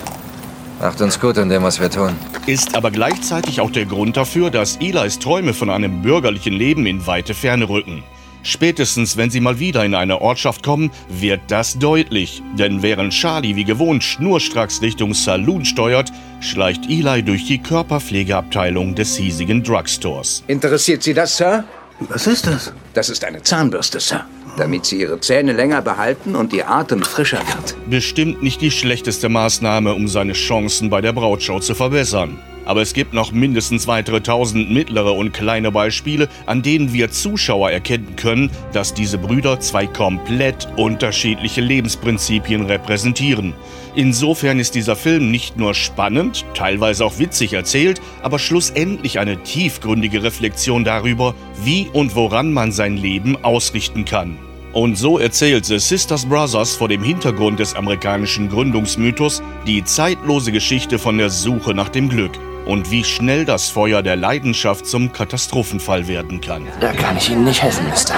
Macht 0.80 1.00
uns 1.00 1.20
gut 1.20 1.36
in 1.36 1.48
dem, 1.48 1.62
was 1.62 1.80
wir 1.80 1.90
tun. 1.90 2.16
Ist 2.46 2.74
aber 2.74 2.90
gleichzeitig 2.90 3.60
auch 3.60 3.70
der 3.70 3.86
Grund 3.86 4.16
dafür, 4.16 4.50
dass 4.50 4.76
Elis 4.76 5.18
Träume 5.18 5.54
von 5.54 5.70
einem 5.70 6.02
bürgerlichen 6.02 6.52
Leben 6.52 6.84
in 6.84 7.06
weite 7.06 7.34
Ferne 7.34 7.68
rücken. 7.68 8.02
Spätestens, 8.46 9.16
wenn 9.16 9.28
sie 9.28 9.40
mal 9.40 9.58
wieder 9.58 9.84
in 9.84 9.96
eine 9.96 10.20
Ortschaft 10.20 10.62
kommen, 10.62 10.92
wird 11.08 11.40
das 11.48 11.80
deutlich. 11.80 12.44
Denn 12.56 12.80
während 12.80 13.12
Charlie 13.12 13.56
wie 13.56 13.64
gewohnt 13.64 14.04
schnurstracks 14.04 14.80
Richtung 14.82 15.14
Saloon 15.14 15.64
steuert, 15.64 16.12
schleicht 16.38 16.88
Eli 16.88 17.24
durch 17.24 17.44
die 17.46 17.58
Körperpflegeabteilung 17.58 18.94
des 18.94 19.16
hiesigen 19.16 19.64
Drugstores. 19.64 20.44
Interessiert 20.46 21.02
Sie 21.02 21.12
das, 21.12 21.36
Sir? 21.36 21.64
Was 21.98 22.28
ist 22.28 22.46
das? 22.46 22.72
Das 22.94 23.08
ist 23.08 23.24
eine 23.24 23.42
Zahnbürste, 23.42 23.98
Sir. 23.98 24.24
Damit 24.56 24.86
Sie 24.86 25.00
Ihre 25.00 25.18
Zähne 25.18 25.52
länger 25.52 25.82
behalten 25.82 26.36
und 26.36 26.52
Ihr 26.52 26.70
Atem 26.70 27.02
frischer 27.02 27.38
wird. 27.38 27.74
Bestimmt 27.90 28.44
nicht 28.44 28.60
die 28.60 28.70
schlechteste 28.70 29.28
Maßnahme, 29.28 29.92
um 29.92 30.06
seine 30.06 30.34
Chancen 30.34 30.88
bei 30.88 31.00
der 31.00 31.12
Brautshow 31.12 31.58
zu 31.58 31.74
verbessern. 31.74 32.38
Aber 32.66 32.82
es 32.82 32.92
gibt 32.92 33.14
noch 33.14 33.32
mindestens 33.32 33.86
weitere 33.86 34.20
tausend 34.20 34.70
mittlere 34.70 35.12
und 35.12 35.32
kleine 35.32 35.70
Beispiele, 35.70 36.28
an 36.44 36.62
denen 36.62 36.92
wir 36.92 37.10
Zuschauer 37.10 37.70
erkennen 37.70 38.16
können, 38.16 38.50
dass 38.72 38.92
diese 38.92 39.16
Brüder 39.16 39.60
zwei 39.60 39.86
komplett 39.86 40.68
unterschiedliche 40.76 41.60
Lebensprinzipien 41.62 42.66
repräsentieren. 42.66 43.54
Insofern 43.94 44.58
ist 44.58 44.74
dieser 44.74 44.96
Film 44.96 45.30
nicht 45.30 45.56
nur 45.56 45.72
spannend, 45.72 46.44
teilweise 46.52 47.04
auch 47.04 47.18
witzig 47.18 47.54
erzählt, 47.54 48.02
aber 48.22 48.38
schlussendlich 48.38 49.18
eine 49.18 49.42
tiefgründige 49.42 50.22
Reflexion 50.22 50.84
darüber, 50.84 51.34
wie 51.62 51.88
und 51.92 52.14
woran 52.14 52.52
man 52.52 52.72
sein 52.72 52.96
Leben 52.96 53.42
ausrichten 53.42 54.04
kann. 54.04 54.36
Und 54.72 54.98
so 54.98 55.18
erzählt 55.18 55.64
The 55.64 55.78
Sisters 55.78 56.26
Brothers 56.26 56.76
vor 56.76 56.88
dem 56.88 57.02
Hintergrund 57.02 57.60
des 57.60 57.74
amerikanischen 57.74 58.50
Gründungsmythos 58.50 59.42
die 59.66 59.82
zeitlose 59.82 60.52
Geschichte 60.52 60.98
von 60.98 61.16
der 61.16 61.30
Suche 61.30 61.72
nach 61.72 61.88
dem 61.88 62.10
Glück 62.10 62.32
und 62.66 62.90
wie 62.90 63.04
schnell 63.04 63.44
das 63.44 63.70
Feuer 63.70 64.02
der 64.02 64.16
Leidenschaft 64.16 64.86
zum 64.86 65.12
Katastrophenfall 65.12 66.08
werden 66.08 66.40
kann. 66.40 66.66
Da 66.80 66.92
kann 66.92 67.16
ich 67.16 67.30
Ihnen 67.30 67.44
nicht 67.44 67.62
helfen, 67.62 67.88
Mister. 67.88 68.16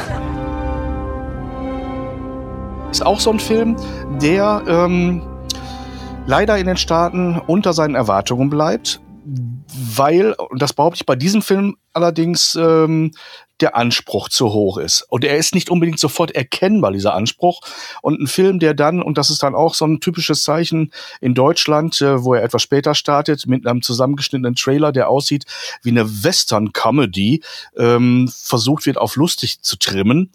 Ist 2.90 3.04
auch 3.04 3.20
so 3.20 3.30
ein 3.30 3.38
Film, 3.38 3.76
der 4.20 4.62
ähm, 4.66 5.22
leider 6.26 6.58
in 6.58 6.66
den 6.66 6.78
Staaten 6.78 7.38
unter 7.46 7.74
seinen 7.74 7.94
Erwartungen 7.94 8.48
bleibt, 8.48 9.00
weil, 9.94 10.32
und 10.32 10.62
das 10.62 10.72
behaupte 10.72 10.96
ich 11.00 11.06
bei 11.06 11.16
diesem 11.16 11.42
Film 11.42 11.76
allerdings, 11.92 12.58
ähm, 12.60 13.12
der 13.60 13.76
Anspruch 13.76 14.28
zu 14.28 14.52
hoch 14.52 14.78
ist. 14.78 15.02
Und 15.08 15.24
er 15.24 15.36
ist 15.36 15.54
nicht 15.54 15.70
unbedingt 15.70 15.98
sofort 15.98 16.30
erkennbar, 16.32 16.92
dieser 16.92 17.14
Anspruch. 17.14 17.60
Und 18.02 18.20
ein 18.20 18.26
Film, 18.26 18.58
der 18.58 18.74
dann, 18.74 19.02
und 19.02 19.18
das 19.18 19.30
ist 19.30 19.42
dann 19.42 19.54
auch 19.54 19.74
so 19.74 19.84
ein 19.86 20.00
typisches 20.00 20.42
Zeichen 20.42 20.92
in 21.20 21.34
Deutschland, 21.34 22.00
äh, 22.00 22.22
wo 22.22 22.34
er 22.34 22.42
etwas 22.42 22.62
später 22.62 22.94
startet, 22.94 23.46
mit 23.46 23.66
einem 23.66 23.82
zusammengeschnittenen 23.82 24.54
Trailer, 24.54 24.92
der 24.92 25.08
aussieht 25.08 25.44
wie 25.82 25.90
eine 25.90 26.24
Western-Comedy, 26.24 27.42
ähm, 27.76 28.30
versucht 28.32 28.86
wird, 28.86 28.98
auf 28.98 29.16
lustig 29.16 29.62
zu 29.62 29.76
trimmen 29.76 30.30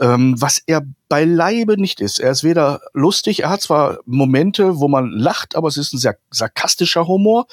ähm, 0.00 0.40
was 0.40 0.62
er 0.66 0.82
beileibe 1.08 1.80
nicht 1.80 2.00
ist. 2.00 2.18
Er 2.18 2.32
ist 2.32 2.42
weder 2.44 2.80
lustig, 2.92 3.42
er 3.42 3.50
hat 3.50 3.62
zwar 3.62 3.98
Momente, 4.06 4.78
wo 4.78 4.88
man 4.88 5.10
lacht, 5.10 5.56
aber 5.56 5.68
es 5.68 5.76
ist 5.76 5.92
ein 5.92 5.98
sehr 5.98 6.18
sarkastischer 6.30 7.06
Humor. 7.06 7.46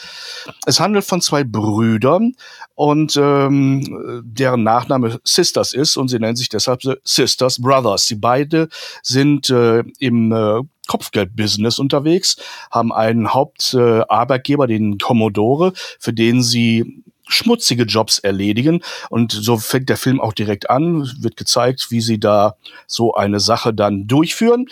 Es 0.66 0.80
handelt 0.80 1.06
von 1.06 1.22
zwei 1.22 1.44
Brüdern 1.44 2.34
und 2.76 3.15
ähm, 3.17 4.24
deren 4.24 4.63
Nachname 4.63 5.19
Sisters 5.24 5.74
ist 5.74 5.97
und 5.97 6.07
sie 6.07 6.19
nennen 6.19 6.36
sich 6.36 6.49
deshalb 6.49 6.82
Sisters 7.03 7.61
Brothers. 7.61 8.05
Sie 8.05 8.15
beide 8.15 8.69
sind 9.01 9.49
äh, 9.49 9.84
im 9.99 10.32
äh, 10.32 10.61
Kopfgeldbusiness 10.88 11.80
unterwegs, 11.80 12.38
haben 12.71 12.91
einen 12.91 13.34
Hauptarbeitgeber, 13.34 14.65
äh, 14.65 14.67
den 14.67 14.97
Commodore, 14.97 15.74
für 15.99 16.13
den 16.13 16.41
sie 16.41 17.03
schmutzige 17.28 17.84
Jobs 17.84 18.19
erledigen. 18.19 18.82
Und 19.09 19.32
so 19.32 19.57
fängt 19.57 19.89
der 19.89 19.97
Film 19.97 20.19
auch 20.19 20.34
direkt 20.34 20.69
an, 20.69 21.09
wird 21.19 21.38
gezeigt, 21.38 21.88
wie 21.89 22.01
sie 22.01 22.19
da 22.19 22.55
so 22.88 23.13
eine 23.13 23.39
Sache 23.39 23.74
dann 23.74 24.07
durchführen. 24.07 24.67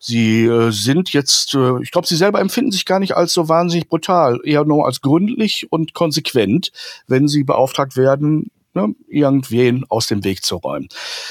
Sie 0.00 0.44
äh, 0.44 0.70
sind 0.70 1.12
jetzt, 1.12 1.54
äh, 1.54 1.82
ich 1.82 1.90
glaube, 1.90 2.06
sie 2.06 2.16
selber 2.16 2.40
empfinden 2.40 2.72
sich 2.72 2.84
gar 2.84 2.98
nicht 2.98 3.16
als 3.16 3.32
so 3.32 3.48
wahnsinnig 3.48 3.88
brutal, 3.88 4.40
eher 4.44 4.64
nur 4.64 4.86
als 4.86 5.00
gründlich 5.00 5.66
und 5.70 5.94
konsequent, 5.94 6.72
wenn 7.06 7.28
sie 7.28 7.44
beauftragt 7.44 7.96
werden, 7.96 8.50
ne, 8.76 8.94
irgendwen 9.08 9.84
aus 9.88 10.06
dem 10.06 10.22
Weg 10.22 10.44
zu 10.44 10.56
räumen. 10.56 10.88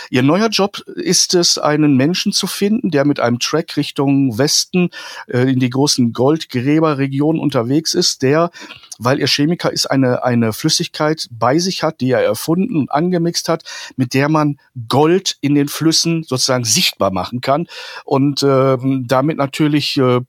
Ihr 0.09 0.23
neuer 0.23 0.49
Job 0.49 0.79
ist 0.95 1.33
es, 1.33 1.57
einen 1.57 1.95
Menschen 1.95 2.33
zu 2.33 2.47
finden, 2.47 2.91
der 2.91 3.05
mit 3.05 3.21
einem 3.21 3.39
Track 3.39 3.77
Richtung 3.77 4.37
Westen 4.37 4.89
äh, 5.27 5.49
in 5.51 5.59
die 5.59 5.69
großen 5.69 6.11
Goldgräberregionen 6.11 7.41
unterwegs 7.41 7.93
ist, 7.93 8.21
der, 8.23 8.49
weil 8.97 9.21
er 9.21 9.27
Chemiker 9.27 9.71
ist, 9.71 9.85
eine, 9.85 10.23
eine 10.23 10.51
Flüssigkeit 10.51 11.27
bei 11.31 11.59
sich 11.59 11.83
hat, 11.83 12.01
die 12.01 12.11
er 12.11 12.23
erfunden 12.23 12.75
und 12.75 12.91
angemixt 12.91 13.47
hat, 13.47 13.63
mit 13.95 14.13
der 14.13 14.27
man 14.27 14.59
Gold 14.89 15.37
in 15.39 15.55
den 15.55 15.69
Flüssen 15.69 16.23
sozusagen 16.23 16.65
sichtbar 16.65 17.11
machen 17.11 17.39
kann 17.41 17.67
und 18.03 18.43
äh, 18.43 18.77
damit 19.05 19.37
natürlich 19.37 19.97
äh, 19.97 20.21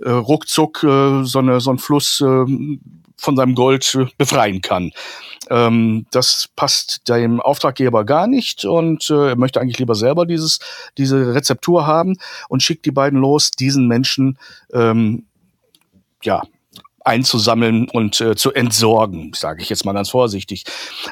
äh 0.00 0.10
ruckzuck 0.10 0.84
äh, 0.84 1.24
so, 1.24 1.38
eine, 1.38 1.60
so 1.60 1.70
ein 1.70 1.78
Fluss 1.78 2.20
äh, 2.20 2.44
von 3.16 3.36
seinem 3.36 3.54
Gold 3.54 3.94
äh, 3.94 4.06
befreien 4.18 4.60
kann. 4.60 4.92
Ähm, 5.50 6.06
das 6.12 6.48
passt 6.54 7.08
dem 7.08 7.40
Auftraggeber 7.40 8.04
gar 8.04 8.26
nicht 8.26 8.64
und 8.64 9.10
äh, 9.10 9.30
er 9.30 9.36
möchte 9.36 9.60
eigentlich 9.60 9.78
lieber 9.78 9.94
selber 9.94 10.24
dieses, 10.24 10.60
diese 10.96 11.34
Rezeptur 11.34 11.86
haben 11.86 12.16
und 12.48 12.62
schickt 12.62 12.86
die 12.86 12.92
beiden 12.92 13.18
los, 13.18 13.50
diesen 13.50 13.88
Menschen 13.88 14.38
ähm, 14.72 15.24
ja, 16.22 16.42
einzusammeln 17.04 17.88
und 17.88 18.20
äh, 18.20 18.36
zu 18.36 18.52
entsorgen, 18.52 19.32
sage 19.34 19.62
ich 19.62 19.70
jetzt 19.70 19.84
mal 19.84 19.92
ganz 19.92 20.10
vorsichtig. 20.10 20.64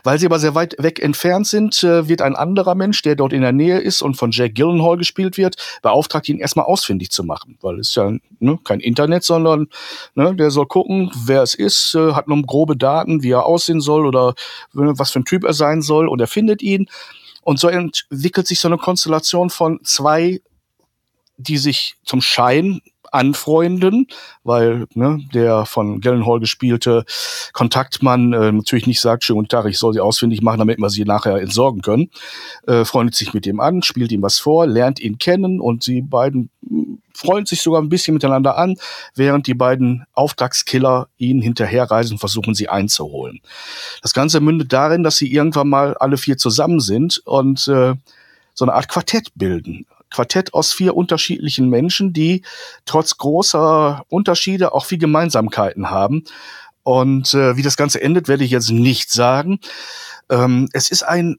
Weil 0.04 0.18
sie 0.18 0.26
aber 0.26 0.38
sehr 0.38 0.54
weit 0.54 0.76
weg 0.78 1.00
entfernt 1.00 1.46
sind, 1.46 1.82
äh, 1.82 2.08
wird 2.08 2.20
ein 2.20 2.36
anderer 2.36 2.74
Mensch, 2.74 3.00
der 3.02 3.16
dort 3.16 3.32
in 3.32 3.40
der 3.40 3.52
Nähe 3.52 3.78
ist 3.78 4.02
und 4.02 4.14
von 4.14 4.30
Jack 4.30 4.54
Gyllenhaal 4.54 4.98
gespielt 4.98 5.38
wird, 5.38 5.56
beauftragt, 5.82 6.28
ihn 6.28 6.38
erstmal 6.38 6.66
ausfindig 6.66 7.10
zu 7.10 7.24
machen. 7.24 7.56
Weil 7.62 7.78
es 7.80 7.94
ja 7.94 8.12
ne, 8.38 8.58
kein 8.64 8.80
Internet, 8.80 9.24
sondern 9.24 9.68
ne, 10.14 10.34
der 10.34 10.50
soll 10.50 10.66
gucken, 10.66 11.10
wer 11.24 11.42
es 11.42 11.54
ist, 11.54 11.94
äh, 11.94 12.12
hat 12.12 12.28
nur 12.28 12.42
grobe 12.42 12.76
Daten, 12.76 13.22
wie 13.22 13.30
er 13.30 13.46
aussehen 13.46 13.80
soll 13.80 14.06
oder 14.06 14.30
äh, 14.74 14.92
was 14.98 15.10
für 15.10 15.20
ein 15.20 15.24
Typ 15.24 15.44
er 15.44 15.54
sein 15.54 15.80
soll 15.80 16.08
und 16.08 16.20
er 16.20 16.26
findet 16.26 16.62
ihn. 16.62 16.88
Und 17.42 17.58
so 17.58 17.68
entwickelt 17.68 18.46
sich 18.46 18.60
so 18.60 18.68
eine 18.68 18.76
Konstellation 18.76 19.48
von 19.48 19.80
zwei, 19.82 20.42
die 21.38 21.56
sich 21.56 21.96
zum 22.04 22.20
Schein 22.20 22.82
anfreunden, 23.12 24.06
weil 24.44 24.86
ne, 24.94 25.20
der 25.34 25.66
von 25.66 26.00
Gellenhall 26.00 26.40
gespielte 26.40 27.04
Kontaktmann 27.52 28.32
äh, 28.32 28.52
natürlich 28.52 28.86
nicht 28.86 29.00
sagt, 29.00 29.24
schönen 29.24 29.38
guten 29.38 29.48
Tag, 29.48 29.66
ich 29.66 29.78
soll 29.78 29.94
sie 29.94 30.00
ausfindig 30.00 30.42
machen, 30.42 30.58
damit 30.58 30.78
wir 30.78 30.90
sie 30.90 31.04
nachher 31.04 31.36
entsorgen 31.36 31.82
können. 31.82 32.10
Äh, 32.66 32.84
freundet 32.84 33.14
sich 33.14 33.34
mit 33.34 33.46
ihm 33.46 33.60
an, 33.60 33.82
spielt 33.82 34.12
ihm 34.12 34.22
was 34.22 34.38
vor, 34.38 34.66
lernt 34.66 35.00
ihn 35.00 35.18
kennen 35.18 35.60
und 35.60 35.82
sie 35.82 36.02
beiden 36.02 36.50
hm, 36.66 37.00
freuen 37.18 37.46
sich 37.46 37.62
sogar 37.62 37.82
ein 37.82 37.88
bisschen 37.88 38.14
miteinander 38.14 38.56
an, 38.56 38.76
während 39.14 39.48
die 39.48 39.54
beiden 39.54 40.06
Auftragskiller 40.14 41.08
ihnen 41.18 41.42
hinterherreisen 41.42 42.14
und 42.14 42.18
versuchen, 42.18 42.54
sie 42.54 42.68
einzuholen. 42.68 43.40
Das 44.02 44.14
Ganze 44.14 44.40
mündet 44.40 44.72
darin, 44.72 45.02
dass 45.02 45.16
sie 45.16 45.32
irgendwann 45.32 45.68
mal 45.68 45.94
alle 45.94 46.16
vier 46.16 46.36
zusammen 46.36 46.78
sind 46.78 47.20
und 47.24 47.66
äh, 47.66 47.94
so 48.54 48.64
eine 48.64 48.74
Art 48.74 48.88
Quartett 48.88 49.32
bilden. 49.34 49.86
Quartett 50.10 50.54
aus 50.54 50.72
vier 50.72 50.96
unterschiedlichen 50.96 51.68
Menschen, 51.68 52.12
die 52.12 52.42
trotz 52.84 53.16
großer 53.18 54.04
Unterschiede 54.08 54.72
auch 54.72 54.86
viel 54.86 54.98
Gemeinsamkeiten 54.98 55.90
haben. 55.90 56.24
Und 56.82 57.34
äh, 57.34 57.56
wie 57.56 57.62
das 57.62 57.76
Ganze 57.76 58.00
endet, 58.00 58.28
werde 58.28 58.44
ich 58.44 58.50
jetzt 58.50 58.70
nicht 58.70 59.12
sagen. 59.12 59.60
Ähm, 60.30 60.68
es 60.72 60.90
ist 60.90 61.02
ein 61.02 61.38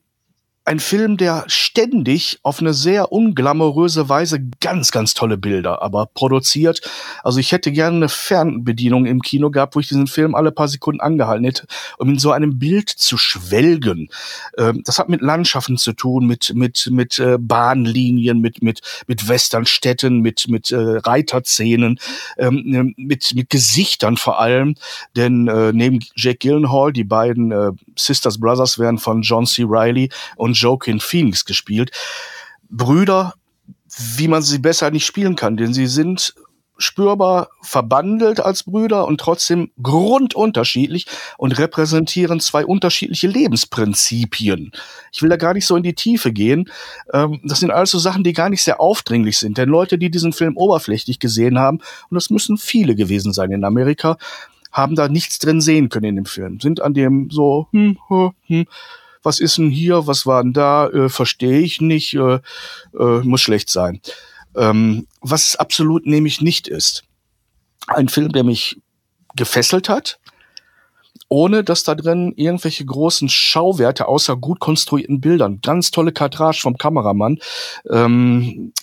ein 0.70 0.80
Film, 0.80 1.18
der 1.18 1.46
ständig 1.48 2.38
auf 2.44 2.60
eine 2.60 2.76
sehr 2.76 3.12
unglamouröse 3.12 4.08
Weise 4.08 4.40
ganz, 4.60 4.92
ganz 4.92 5.16
tolle 5.16 5.36
Bilder 5.36 5.82
aber 5.82 6.06
produziert. 6.06 6.82
Also 7.24 7.40
ich 7.40 7.52
hätte 7.52 7.72
gerne 7.72 7.96
eine 7.96 8.10
Fernbedienung 8.10 9.08
im 9.08 9.24
Kino 9.24 9.50
gehabt, 9.50 9.76
wo 9.76 9.80
ich 9.80 9.88
diesen 9.88 10.06
Film 10.06 10.36
alle 10.36 10.52
paar 10.52 10.68
Sekunden 10.68 11.02
angehalten 11.02 11.44
hätte, 11.44 11.66
um 11.98 12.10
in 12.10 12.20
so 12.20 12.32
einem 12.32 12.60
Bild 12.60 12.88
zu 12.88 13.18
schwelgen. 13.18 14.10
Ähm, 14.60 14.84
das 14.86 15.00
hat 15.00 15.10
mit 15.10 15.22
Landschaften 15.22 15.76
zu 15.78 15.94
tun, 15.94 16.28
mit, 16.28 16.54
mit, 16.54 16.88
mit 16.92 17.18
äh, 17.18 17.40
Bahnlinien, 17.40 18.40
mit, 18.40 18.62
mit, 18.62 18.82
mit 19.08 19.28
Westernstädten, 19.28 20.20
mit, 20.20 20.50
mit 20.50 20.72
äh, 20.72 20.78
Reiterszenen, 20.78 22.00
ähm, 22.38 22.94
mit, 22.96 23.34
mit 23.34 23.50
Gesichtern 23.50 24.18
vor 24.18 24.40
allem. 24.40 24.76
Denn 25.16 25.48
äh, 25.48 25.74
neben 25.74 25.98
Jake 26.16 26.48
Gyllenhaal, 26.48 26.94
die 26.94 27.06
beiden 27.06 27.52
äh, 27.52 27.72
Sisters 27.96 28.40
Brothers 28.40 28.78
werden 28.78 29.00
von 29.00 29.24
John 29.24 29.48
C. 29.48 29.64
Reilly 29.68 30.10
und 30.36 30.59
Joaquin 30.62 31.00
Phoenix 31.00 31.46
gespielt. 31.46 31.92
Brüder, 32.70 33.34
wie 34.16 34.28
man 34.28 34.42
sie 34.42 34.60
besser 34.60 34.92
nicht 34.92 35.06
spielen 35.06 35.36
kann, 35.36 35.58
denn 35.58 35.74
sie 35.74 35.88
sind 35.88 36.34
spürbar 36.80 37.50
verbandelt 37.62 38.40
als 38.40 38.64
Brüder 38.64 39.06
und 39.06 39.20
trotzdem 39.20 39.72
grundunterschiedlich 39.84 41.06
und 41.38 41.58
repräsentieren 41.60 42.40
zwei 42.40 42.66
unterschiedliche 42.66 43.28
Lebensprinzipien. 43.28 44.72
Ich 45.12 45.22
will 45.22 45.30
da 45.30 45.36
gar 45.36 45.54
nicht 45.54 45.68
so 45.68 45.76
in 45.76 45.84
die 45.84 45.94
Tiefe 45.94 46.32
gehen. 46.32 46.72
Ähm, 47.14 47.42
das 47.44 47.60
sind 47.60 47.72
alles 47.72 47.92
so 47.92 48.00
Sachen, 48.00 48.24
die 48.24 48.34
gar 48.34 48.50
nicht 48.50 48.64
sehr 48.64 48.80
aufdringlich 48.80 49.38
sind. 49.38 49.58
Denn 49.58 49.70
Leute, 49.70 49.98
die 49.98 50.10
diesen 50.10 50.34
Film 50.34 50.56
oberflächlich 50.56 51.20
gesehen 51.20 51.60
haben, 51.60 51.80
und 52.10 52.16
das 52.16 52.30
müssen 52.30 52.58
viele 52.58 52.96
gewesen 52.96 53.34
sein 53.34 53.52
in 53.52 53.66
Amerika, 53.66 54.18
haben 54.72 54.96
da 54.96 55.10
nichts 55.10 55.40
drin 55.40 55.62
sehen 55.62 55.90
können 55.90 56.06
in 56.06 56.16
dem 56.16 56.26
Film. 56.26 56.60
Sind 56.62 56.82
an 56.82 56.94
dem 56.94 57.30
so, 57.30 57.68
hm, 57.72 57.98
hm, 58.08 58.32
hm 58.48 58.66
was 59.24 59.40
ist 59.40 59.58
denn 59.58 59.70
hier, 59.70 60.08
was 60.08 60.26
war 60.26 60.44
denn 60.44 60.54
da, 60.54 60.88
äh, 60.88 61.10
verstehe 61.10 61.60
ich 61.60 61.82
nicht, 61.82 62.14
äh, 62.14 62.40
äh, 62.98 63.22
muss 63.24 63.42
schlecht 63.42 63.70
sein. 63.70 64.02
Ähm, 64.56 65.08
was 65.22 65.56
absolut 65.56 66.06
nämlich 66.06 66.42
nicht 66.42 66.68
ist. 66.68 67.04
Ein 67.88 68.10
Film, 68.10 68.32
der 68.32 68.44
mich 68.44 68.82
gefesselt 69.36 69.90
hat, 69.90 70.20
ohne 71.28 71.64
dass 71.64 71.84
da 71.84 71.96
drin 71.96 72.34
irgendwelche 72.36 72.86
großen 72.86 73.30
Schauwerte 73.30 74.08
außer 74.08 74.36
gut 74.36 74.60
konstruierten 74.60 75.22
Bildern, 75.22 75.62
ganz 75.62 75.92
tolle 75.92 76.12
Kadrage 76.12 76.58
vom 76.58 76.78
Kameramann. 76.78 77.38
Ähm, 77.90 78.74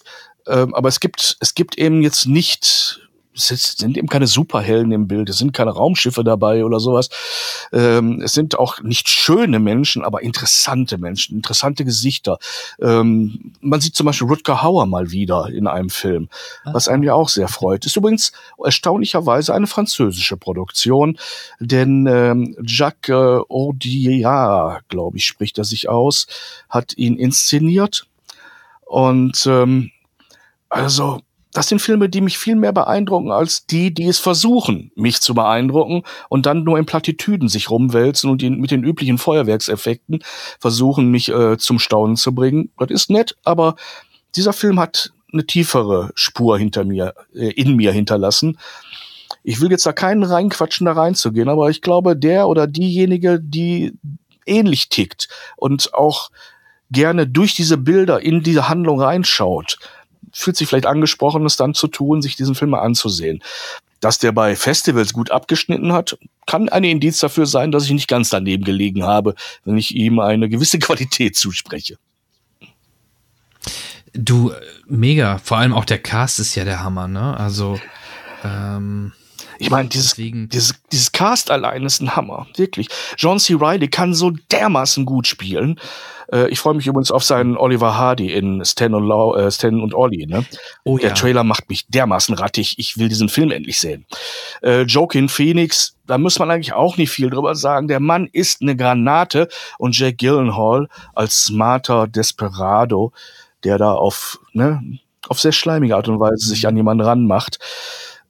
ähm, 0.46 0.74
aber 0.74 0.88
es 0.88 1.00
gibt, 1.00 1.36
es 1.40 1.54
gibt 1.54 1.76
eben 1.76 2.02
jetzt 2.02 2.26
nicht 2.26 3.00
sind 3.36 3.96
eben 3.96 4.08
keine 4.08 4.26
Superhelden 4.26 4.92
im 4.92 5.08
Bild, 5.08 5.28
es 5.28 5.38
sind 5.38 5.52
keine 5.52 5.70
Raumschiffe 5.70 6.24
dabei 6.24 6.64
oder 6.64 6.80
sowas. 6.80 7.08
Ähm, 7.72 8.20
es 8.22 8.32
sind 8.32 8.58
auch 8.58 8.80
nicht 8.82 9.08
schöne 9.08 9.58
Menschen, 9.58 10.04
aber 10.04 10.22
interessante 10.22 10.98
Menschen, 10.98 11.36
interessante 11.36 11.84
Gesichter. 11.84 12.38
Ähm, 12.80 13.52
man 13.60 13.80
sieht 13.80 13.94
zum 13.94 14.06
Beispiel 14.06 14.28
Rutger 14.28 14.62
Hauer 14.62 14.86
mal 14.86 15.10
wieder 15.10 15.48
in 15.48 15.66
einem 15.66 15.90
Film, 15.90 16.28
was 16.64 16.88
einem 16.88 17.02
ja 17.02 17.14
auch 17.14 17.28
sehr 17.28 17.48
freut. 17.48 17.86
Ist 17.86 17.96
übrigens 17.96 18.32
erstaunlicherweise 18.62 19.54
eine 19.54 19.66
französische 19.66 20.36
Produktion, 20.36 21.18
denn 21.60 22.06
ähm, 22.06 22.56
Jacques 22.62 23.08
äh, 23.08 23.40
Audiard, 23.48 24.88
glaube 24.88 25.18
ich, 25.18 25.26
spricht 25.26 25.58
er 25.58 25.64
sich 25.64 25.88
aus, 25.88 26.26
hat 26.68 26.96
ihn 26.96 27.16
inszeniert. 27.16 28.06
Und 28.84 29.46
ähm, 29.46 29.90
also 30.68 31.20
das 31.56 31.68
sind 31.68 31.80
Filme, 31.80 32.10
die 32.10 32.20
mich 32.20 32.36
viel 32.36 32.54
mehr 32.54 32.72
beeindrucken 32.72 33.30
als 33.30 33.64
die, 33.64 33.94
die 33.94 34.06
es 34.06 34.18
versuchen, 34.18 34.92
mich 34.94 35.22
zu 35.22 35.32
beeindrucken 35.32 36.02
und 36.28 36.44
dann 36.44 36.64
nur 36.64 36.78
in 36.78 36.84
Plattitüden 36.84 37.48
sich 37.48 37.70
rumwälzen 37.70 38.28
und 38.28 38.42
mit 38.42 38.70
den 38.70 38.84
üblichen 38.84 39.16
Feuerwerkseffekten 39.16 40.18
versuchen, 40.60 41.10
mich 41.10 41.30
äh, 41.30 41.56
zum 41.56 41.78
Staunen 41.78 42.16
zu 42.16 42.34
bringen. 42.34 42.70
Das 42.76 42.90
ist 42.90 43.08
nett, 43.08 43.36
aber 43.42 43.76
dieser 44.34 44.52
Film 44.52 44.78
hat 44.78 45.12
eine 45.32 45.46
tiefere 45.46 46.10
Spur 46.14 46.58
hinter 46.58 46.84
mir, 46.84 47.14
äh, 47.34 47.52
in 47.52 47.74
mir 47.74 47.90
hinterlassen. 47.90 48.58
Ich 49.42 49.58
will 49.62 49.70
jetzt 49.70 49.86
da 49.86 49.94
keinen 49.94 50.24
reinquatschen, 50.24 50.84
da 50.84 50.92
reinzugehen, 50.92 51.48
aber 51.48 51.70
ich 51.70 51.80
glaube, 51.80 52.16
der 52.16 52.48
oder 52.48 52.66
diejenige, 52.66 53.40
die 53.40 53.94
ähnlich 54.44 54.90
tickt 54.90 55.28
und 55.56 55.94
auch 55.94 56.30
gerne 56.90 57.26
durch 57.26 57.54
diese 57.54 57.78
Bilder 57.78 58.20
in 58.20 58.42
diese 58.42 58.68
Handlung 58.68 59.00
reinschaut, 59.00 59.78
fühlt 60.32 60.56
sich 60.56 60.68
vielleicht 60.68 60.86
angesprochen, 60.86 61.44
es 61.46 61.56
dann 61.56 61.74
zu 61.74 61.88
tun, 61.88 62.22
sich 62.22 62.36
diesen 62.36 62.54
Film 62.54 62.70
mal 62.70 62.80
anzusehen. 62.80 63.42
Dass 64.00 64.18
der 64.18 64.32
bei 64.32 64.56
Festivals 64.56 65.12
gut 65.12 65.30
abgeschnitten 65.30 65.92
hat, 65.92 66.18
kann 66.46 66.68
ein 66.68 66.84
Indiz 66.84 67.18
dafür 67.20 67.46
sein, 67.46 67.72
dass 67.72 67.84
ich 67.84 67.92
nicht 67.92 68.08
ganz 68.08 68.28
daneben 68.30 68.64
gelegen 68.64 69.04
habe, 69.04 69.34
wenn 69.64 69.78
ich 69.78 69.94
ihm 69.94 70.18
eine 70.20 70.48
gewisse 70.48 70.78
Qualität 70.80 71.36
zuspreche. 71.36 71.96
Du, 74.12 74.52
mega. 74.86 75.38
Vor 75.38 75.58
allem 75.58 75.74
auch 75.74 75.84
der 75.84 75.98
Cast 75.98 76.38
ist 76.38 76.54
ja 76.54 76.64
der 76.64 76.82
Hammer, 76.82 77.08
ne? 77.08 77.38
Also, 77.38 77.78
ähm, 78.44 79.12
ich 79.58 79.70
meine, 79.70 79.88
dieses, 79.88 80.14
dieses, 80.14 80.74
dieses 80.92 81.12
Cast 81.12 81.50
allein 81.50 81.84
ist 81.84 82.00
ein 82.00 82.16
Hammer, 82.16 82.46
wirklich. 82.56 82.88
John 83.16 83.38
C. 83.38 83.54
Reilly 83.58 83.88
kann 83.88 84.14
so 84.14 84.30
dermaßen 84.50 85.04
gut 85.04 85.26
spielen. 85.26 85.80
Äh, 86.32 86.48
ich 86.48 86.58
freue 86.58 86.74
mich 86.74 86.86
übrigens 86.86 87.10
auf 87.10 87.24
seinen 87.24 87.56
Oliver 87.56 87.96
Hardy 87.96 88.32
in 88.32 88.64
Stan 88.64 88.94
und, 88.94 89.06
Lau, 89.06 89.34
äh, 89.34 89.50
Stan 89.50 89.80
und 89.80 89.94
Ollie. 89.94 90.26
Ne? 90.26 90.44
Oh, 90.84 90.98
Der 90.98 91.10
ja. 91.10 91.14
Trailer 91.14 91.44
macht 91.44 91.68
mich 91.68 91.86
dermaßen 91.88 92.34
rattig. 92.34 92.78
Ich 92.78 92.98
will 92.98 93.08
diesen 93.08 93.28
Film 93.28 93.50
endlich 93.50 93.78
sehen. 93.78 94.06
Äh, 94.62 94.82
Joaquin 94.82 95.28
Phoenix, 95.28 95.96
da 96.06 96.18
muss 96.18 96.38
man 96.38 96.50
eigentlich 96.50 96.72
auch 96.72 96.96
nicht 96.96 97.10
viel 97.10 97.30
drüber 97.30 97.54
sagen. 97.54 97.88
Der 97.88 98.00
Mann 98.00 98.28
ist 98.32 98.62
eine 98.62 98.76
Granate 98.76 99.48
und 99.78 99.98
Jack 99.98 100.18
Gyllenhaal 100.18 100.88
als 101.14 101.44
smarter 101.44 102.06
Desperado, 102.06 103.12
der 103.64 103.78
da 103.78 103.92
auf, 103.92 104.38
ne, 104.52 104.98
auf 105.28 105.40
sehr 105.40 105.52
schleimige 105.52 105.96
Art 105.96 106.08
und 106.08 106.20
Weise 106.20 106.48
sich 106.48 106.66
an 106.66 106.76
jemanden 106.76 107.04
ranmacht. 107.04 107.58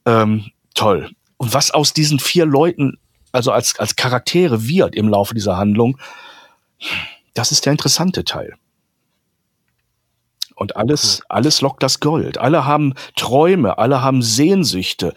Ähm, 0.05 0.51
toll. 0.77 1.11
Und 1.37 1.53
was 1.53 1.71
aus 1.71 1.93
diesen 1.93 2.19
vier 2.19 2.45
Leuten, 2.45 2.97
also 3.31 3.51
als, 3.51 3.77
als 3.79 3.95
Charaktere 3.95 4.67
wird 4.67 4.95
im 4.95 5.09
Laufe 5.09 5.33
dieser 5.33 5.57
Handlung, 5.57 5.97
das 7.33 7.51
ist 7.51 7.65
der 7.65 7.71
interessante 7.71 8.23
Teil. 8.23 8.55
Und 10.55 10.75
alles, 10.75 11.21
alles 11.29 11.61
lockt 11.61 11.83
das 11.83 11.99
Gold. 11.99 12.39
Alle 12.39 12.65
haben 12.65 12.95
Träume, 13.15 13.77
alle 13.77 14.01
haben 14.01 14.23
Sehnsüchte. 14.23 15.13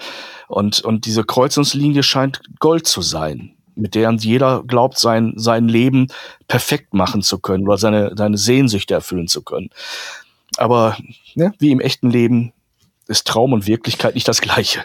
Und, 0.49 0.81
und 0.83 1.07
diese 1.07 1.25
Kreuzungslinie 1.25 2.03
scheint 2.03 2.43
Gold 2.59 2.87
zu 2.87 3.01
sein, 3.01 3.57
mit 3.75 3.95
der 3.95 4.13
jeder 4.13 4.63
glaubt, 4.65 4.99
sein, 4.99 5.33
sein 5.37 5.67
Leben 5.67 6.09
perfekt 6.47 6.93
machen 6.93 7.23
zu 7.23 7.39
können 7.39 7.67
oder 7.67 7.79
seine, 7.79 8.13
seine 8.17 8.37
Sehnsüchte 8.37 8.93
erfüllen 8.93 9.29
zu 9.29 9.43
können. 9.43 9.71
Aber 10.59 10.99
ne, 11.35 11.55
wie 11.59 11.71
im 11.71 11.81
echten 11.81 12.11
Leben 12.11 12.53
ist 13.07 13.27
Traum 13.27 13.55
und 13.55 13.67
Wirklichkeit 13.67 14.15
nicht 14.15 14.29
das 14.29 14.43
Gleiche. 14.43 14.85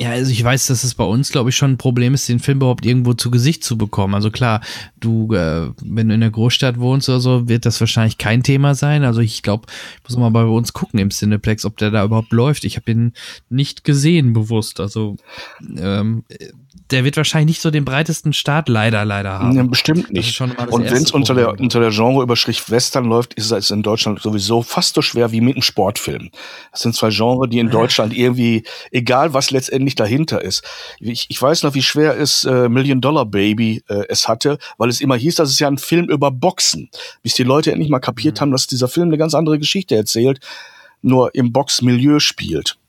Ja, 0.00 0.12
also 0.12 0.32
ich 0.32 0.42
weiß, 0.42 0.68
dass 0.68 0.82
es 0.82 0.94
bei 0.94 1.04
uns, 1.04 1.30
glaube 1.30 1.50
ich, 1.50 1.56
schon 1.56 1.72
ein 1.72 1.76
Problem 1.76 2.14
ist, 2.14 2.26
den 2.26 2.38
Film 2.38 2.56
überhaupt 2.56 2.86
irgendwo 2.86 3.12
zu 3.12 3.30
Gesicht 3.30 3.62
zu 3.62 3.76
bekommen. 3.76 4.14
Also 4.14 4.30
klar, 4.30 4.62
du, 4.98 5.34
äh, 5.34 5.72
wenn 5.82 6.08
du 6.08 6.14
in 6.14 6.22
der 6.22 6.30
Großstadt 6.30 6.80
wohnst 6.80 7.10
oder 7.10 7.20
so, 7.20 7.48
wird 7.50 7.66
das 7.66 7.78
wahrscheinlich 7.80 8.16
kein 8.16 8.42
Thema 8.42 8.74
sein. 8.74 9.04
Also 9.04 9.20
ich 9.20 9.42
glaube, 9.42 9.66
ich 9.98 10.08
muss 10.08 10.16
mal 10.16 10.30
bei 10.30 10.44
uns 10.44 10.72
gucken 10.72 11.00
im 11.00 11.10
Cineplex, 11.10 11.66
ob 11.66 11.76
der 11.76 11.90
da 11.90 12.02
überhaupt 12.02 12.32
läuft. 12.32 12.64
Ich 12.64 12.76
habe 12.76 12.90
ihn 12.90 13.12
nicht 13.50 13.84
gesehen 13.84 14.32
bewusst. 14.32 14.80
Also 14.80 15.16
ähm, 15.76 16.24
der 16.90 17.04
wird 17.04 17.16
wahrscheinlich 17.16 17.56
nicht 17.56 17.62
so 17.62 17.70
den 17.70 17.84
breitesten 17.84 18.32
Start 18.32 18.68
leider, 18.68 19.04
leider 19.04 19.38
haben. 19.38 19.56
Ja, 19.56 19.62
bestimmt 19.62 20.12
nicht. 20.12 20.40
Und 20.40 20.84
wenn 20.84 21.02
es 21.02 21.10
unter 21.10 21.34
der, 21.34 21.58
unter 21.58 21.80
der 21.80 21.90
Genreüberschrift 21.90 22.70
Western 22.70 23.04
läuft, 23.04 23.34
ist 23.34 23.50
es 23.50 23.70
in 23.70 23.82
Deutschland 23.82 24.20
sowieso 24.20 24.62
fast 24.62 24.94
so 24.94 25.02
schwer 25.02 25.32
wie 25.32 25.40
mit 25.40 25.54
einem 25.54 25.62
Sportfilm. 25.62 26.30
Das 26.70 26.80
sind 26.80 26.94
zwei 26.94 27.10
Genres, 27.10 27.50
die 27.50 27.58
in 27.58 27.70
Deutschland 27.70 28.16
irgendwie, 28.16 28.64
egal 28.92 29.34
was 29.34 29.50
letztendlich 29.50 29.94
dahinter 29.94 30.42
ist. 30.42 30.62
Ich, 31.00 31.26
ich 31.28 31.40
weiß 31.40 31.62
noch, 31.64 31.74
wie 31.74 31.82
schwer 31.82 32.16
es 32.18 32.44
äh, 32.44 32.68
Million 32.68 33.00
Dollar 33.00 33.26
Baby 33.26 33.82
äh, 33.88 34.04
es 34.08 34.28
hatte, 34.28 34.58
weil 34.78 34.88
es 34.88 35.00
immer 35.00 35.16
hieß, 35.16 35.36
das 35.36 35.50
ist 35.50 35.60
ja 35.60 35.68
ein 35.68 35.78
Film 35.78 36.08
über 36.08 36.30
Boxen. 36.30 36.90
Bis 37.22 37.34
die 37.34 37.44
Leute 37.44 37.72
endlich 37.72 37.90
mal 37.90 38.00
kapiert 38.00 38.36
mhm. 38.36 38.40
haben, 38.40 38.52
dass 38.52 38.66
dieser 38.66 38.88
Film 38.88 39.08
eine 39.08 39.18
ganz 39.18 39.34
andere 39.34 39.58
Geschichte 39.58 39.96
erzählt, 39.96 40.40
nur 41.02 41.34
im 41.34 41.52
Boxmilieu 41.52 42.18
spielt. 42.18 42.79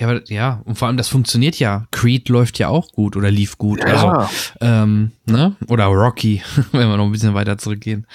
Ja, 0.00 0.08
aber, 0.08 0.22
ja, 0.28 0.62
und 0.64 0.76
vor 0.76 0.88
allem 0.88 0.96
das 0.96 1.08
funktioniert 1.08 1.58
ja. 1.58 1.86
Creed 1.90 2.30
läuft 2.30 2.58
ja 2.58 2.68
auch 2.68 2.90
gut 2.92 3.16
oder 3.16 3.30
lief 3.30 3.58
gut. 3.58 3.80
Ja. 3.80 3.84
Also, 3.86 4.34
ähm, 4.62 5.12
ne? 5.26 5.56
Oder 5.68 5.84
Rocky, 5.84 6.42
wenn 6.72 6.88
wir 6.88 6.96
noch 6.96 7.04
ein 7.04 7.12
bisschen 7.12 7.34
weiter 7.34 7.58
zurückgehen. 7.58 8.06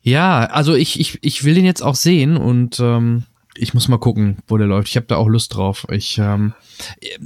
Ja, 0.00 0.44
also 0.44 0.74
ich, 0.74 0.98
ich, 0.98 1.18
ich 1.20 1.44
will 1.44 1.54
den 1.54 1.66
jetzt 1.66 1.82
auch 1.82 1.94
sehen 1.94 2.38
und 2.38 2.80
ähm, 2.80 3.24
ich 3.58 3.74
muss 3.74 3.88
mal 3.88 3.98
gucken, 3.98 4.38
wo 4.46 4.56
der 4.56 4.66
läuft. 4.66 4.88
Ich 4.88 4.96
habe 4.96 5.06
da 5.06 5.16
auch 5.16 5.28
Lust 5.28 5.54
drauf. 5.54 5.86
Ich, 5.90 6.18
ähm, 6.18 6.54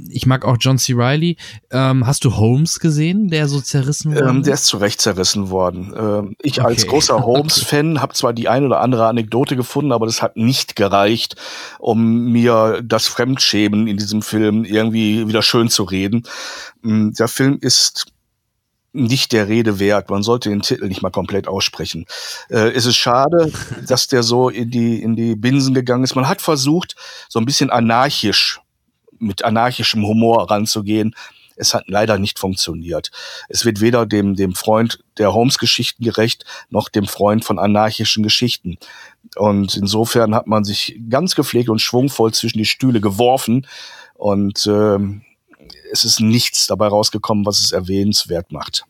ich 0.09 0.25
mag 0.25 0.45
auch 0.45 0.57
John 0.59 0.77
C. 0.77 0.93
Riley. 0.93 1.37
Ähm, 1.71 2.07
hast 2.07 2.23
du 2.25 2.37
Holmes 2.37 2.79
gesehen, 2.79 3.29
der 3.29 3.47
so 3.47 3.61
zerrissen 3.61 4.15
wurde? 4.15 4.29
Ähm, 4.29 4.43
der 4.43 4.53
ist 4.53 4.65
zu 4.65 4.77
Recht 4.77 5.01
zerrissen 5.01 5.49
worden. 5.49 5.93
Ähm, 5.97 6.35
ich 6.41 6.59
okay. 6.59 6.67
als 6.67 6.87
großer 6.87 7.19
Holmes-Fan 7.25 8.01
habe 8.01 8.13
zwar 8.13 8.33
die 8.33 8.49
eine 8.49 8.65
oder 8.65 8.81
andere 8.81 9.07
Anekdote 9.07 9.55
gefunden, 9.55 9.91
aber 9.91 10.05
das 10.05 10.21
hat 10.21 10.37
nicht 10.37 10.75
gereicht, 10.75 11.35
um 11.79 12.31
mir 12.31 12.81
das 12.83 13.07
Fremdschämen 13.07 13.87
in 13.87 13.97
diesem 13.97 14.21
Film 14.21 14.63
irgendwie 14.63 15.27
wieder 15.27 15.41
schön 15.41 15.69
zu 15.69 15.83
reden. 15.83 16.23
Mm, 16.81 17.11
der 17.11 17.27
Film 17.27 17.57
ist 17.61 18.11
nicht 18.93 19.31
der 19.31 19.47
Rede 19.47 19.79
wert. 19.79 20.09
Man 20.09 20.23
sollte 20.23 20.49
den 20.49 20.61
Titel 20.61 20.87
nicht 20.87 21.01
mal 21.01 21.11
komplett 21.11 21.47
aussprechen. 21.47 22.05
Äh, 22.49 22.71
es 22.71 22.85
ist 22.85 22.97
schade, 22.97 23.51
dass 23.87 24.07
der 24.07 24.23
so 24.23 24.49
in 24.49 24.69
die, 24.69 25.01
in 25.01 25.15
die 25.15 25.35
Binsen 25.35 25.73
gegangen 25.73 26.03
ist. 26.03 26.15
Man 26.15 26.27
hat 26.27 26.41
versucht, 26.41 26.95
so 27.29 27.39
ein 27.39 27.45
bisschen 27.45 27.69
anarchisch, 27.69 28.59
mit 29.19 29.43
anarchischem 29.45 30.05
Humor 30.05 30.49
ranzugehen. 30.49 31.15
Es 31.55 31.73
hat 31.73 31.83
leider 31.87 32.17
nicht 32.17 32.39
funktioniert. 32.39 33.11
Es 33.47 33.65
wird 33.65 33.81
weder 33.81 34.05
dem, 34.05 34.35
dem 34.35 34.55
Freund 34.55 35.03
der 35.17 35.33
Holmes-Geschichten 35.33 36.03
gerecht, 36.03 36.43
noch 36.69 36.89
dem 36.89 37.05
Freund 37.05 37.45
von 37.45 37.59
anarchischen 37.59 38.23
Geschichten. 38.23 38.77
Und 39.35 39.75
insofern 39.75 40.33
hat 40.33 40.47
man 40.47 40.63
sich 40.63 40.99
ganz 41.09 41.35
gepflegt 41.35 41.69
und 41.69 41.79
schwungvoll 41.79 42.33
zwischen 42.33 42.57
die 42.57 42.65
Stühle 42.65 42.99
geworfen. 42.99 43.67
Und 44.15 44.65
ähm, 44.65 45.21
es 45.91 46.03
ist 46.03 46.19
nichts 46.19 46.67
dabei 46.67 46.87
rausgekommen, 46.87 47.45
was 47.45 47.59
es 47.59 47.71
erwähnenswert 47.71 48.51
macht. 48.51 48.85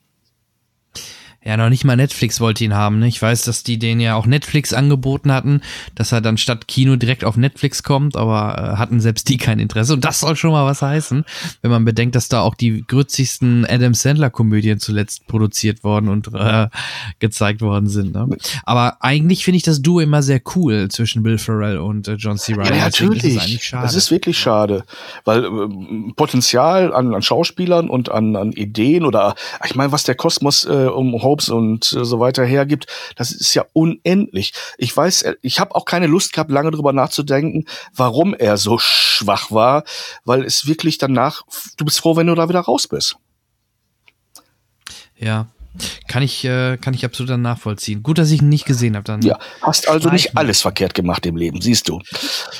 Ja, 1.43 1.57
noch 1.57 1.69
nicht 1.69 1.85
mal 1.85 1.95
Netflix 1.95 2.39
wollte 2.39 2.63
ihn 2.63 2.75
haben. 2.75 2.99
Ne? 2.99 3.07
Ich 3.07 3.19
weiß, 3.19 3.45
dass 3.45 3.63
die 3.63 3.79
den 3.79 3.99
ja 3.99 4.13
auch 4.13 4.27
Netflix 4.27 4.73
angeboten 4.73 5.31
hatten, 5.31 5.61
dass 5.95 6.11
er 6.11 6.21
dann 6.21 6.37
statt 6.37 6.67
Kino 6.67 6.97
direkt 6.97 7.23
auf 7.23 7.35
Netflix 7.35 7.81
kommt, 7.81 8.15
aber 8.15 8.57
äh, 8.57 8.77
hatten 8.77 8.99
selbst 8.99 9.27
die 9.27 9.37
kein 9.37 9.57
Interesse. 9.57 9.93
Und 9.93 10.05
das 10.05 10.19
soll 10.19 10.35
schon 10.35 10.51
mal 10.51 10.65
was 10.65 10.83
heißen, 10.83 11.25
wenn 11.63 11.71
man 11.71 11.83
bedenkt, 11.83 12.13
dass 12.13 12.27
da 12.27 12.41
auch 12.41 12.53
die 12.53 12.83
grützigsten 12.85 13.65
Adam 13.65 13.95
Sandler-Komödien 13.95 14.79
zuletzt 14.79 15.25
produziert 15.25 15.83
worden 15.83 16.09
und 16.09 16.29
äh, 16.31 16.67
gezeigt 17.17 17.61
worden 17.61 17.89
sind. 17.89 18.13
Ne? 18.13 18.29
Aber 18.63 18.97
eigentlich 18.99 19.43
finde 19.43 19.57
ich 19.57 19.63
das 19.63 19.81
Duo 19.81 19.99
immer 19.99 20.21
sehr 20.21 20.41
cool 20.55 20.89
zwischen 20.89 21.23
Bill 21.23 21.39
Ferrell 21.39 21.79
und 21.79 22.07
äh, 22.07 22.13
John 22.19 22.37
C. 22.37 22.53
Reilly. 22.53 22.77
Ja, 22.77 22.83
natürlich. 22.83 23.55
Ist 23.55 23.73
das 23.73 23.95
ist 23.95 24.11
wirklich 24.11 24.37
schade, 24.37 24.83
weil 25.25 25.43
äh, 25.43 26.13
Potenzial 26.15 26.93
an, 26.93 27.15
an 27.15 27.23
Schauspielern 27.23 27.89
und 27.89 28.11
an, 28.11 28.35
an 28.35 28.51
Ideen 28.51 29.05
oder 29.05 29.33
ich 29.65 29.73
meine, 29.73 29.91
was 29.91 30.03
der 30.03 30.13
Kosmos 30.13 30.65
äh, 30.65 30.85
um 30.85 31.23
Hopes 31.31 31.49
und 31.49 31.93
äh, 31.93 32.03
so 32.03 32.19
weiter 32.19 32.43
hergibt, 32.43 32.87
das 33.15 33.31
ist 33.31 33.53
ja 33.53 33.65
unendlich. 33.73 34.53
Ich 34.77 34.95
weiß, 34.95 35.21
äh, 35.23 35.35
ich 35.41 35.59
habe 35.59 35.75
auch 35.75 35.85
keine 35.85 36.07
Lust 36.07 36.33
gehabt, 36.33 36.51
lange 36.51 36.71
drüber 36.71 36.93
nachzudenken, 36.93 37.65
warum 37.93 38.33
er 38.33 38.57
so 38.57 38.77
schwach 38.77 39.51
war, 39.51 39.83
weil 40.25 40.43
es 40.43 40.67
wirklich 40.67 40.97
danach, 40.97 41.43
du 41.77 41.85
bist 41.85 41.99
froh, 41.99 42.15
wenn 42.15 42.27
du 42.27 42.35
da 42.35 42.49
wieder 42.49 42.59
raus 42.59 42.87
bist. 42.87 43.15
Ja, 45.17 45.47
Kann 46.07 46.21
ich, 46.23 46.43
äh, 46.43 46.77
kann 46.77 46.93
ich 46.93 47.05
absolut 47.05 47.29
dann 47.29 47.41
nachvollziehen. 47.41 48.03
Gut, 48.03 48.17
dass 48.17 48.31
ich 48.31 48.41
ihn 48.41 48.49
nicht 48.49 48.65
gesehen 48.65 48.95
habe. 48.95 49.05
Dann 49.05 49.21
ja, 49.21 49.39
hast 49.61 49.87
also 49.87 50.09
nicht 50.09 50.37
alles 50.37 50.61
verkehrt 50.61 50.93
gemacht 50.93 51.25
im 51.25 51.37
Leben, 51.37 51.61
siehst 51.61 51.87
du. 51.87 52.01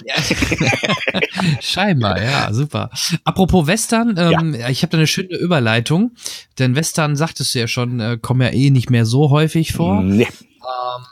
Ja. 0.05 0.15
Scheinbar, 1.61 2.21
ja, 2.21 2.53
super. 2.53 2.89
Apropos 3.23 3.67
Western, 3.67 4.15
ähm, 4.17 4.55
ja. 4.55 4.69
ich 4.69 4.83
habe 4.83 4.91
da 4.91 4.97
eine 4.97 5.07
schöne 5.07 5.35
Überleitung, 5.35 6.11
denn 6.59 6.75
Western, 6.75 7.15
sagtest 7.15 7.53
du 7.53 7.59
ja 7.59 7.67
schon, 7.67 7.99
äh, 7.99 8.17
kommen 8.21 8.41
ja 8.41 8.49
eh 8.49 8.69
nicht 8.69 8.89
mehr 8.89 9.05
so 9.05 9.29
häufig 9.29 9.73
vor. 9.73 10.01
Nee. 10.01 10.23
Ähm, 10.23 11.05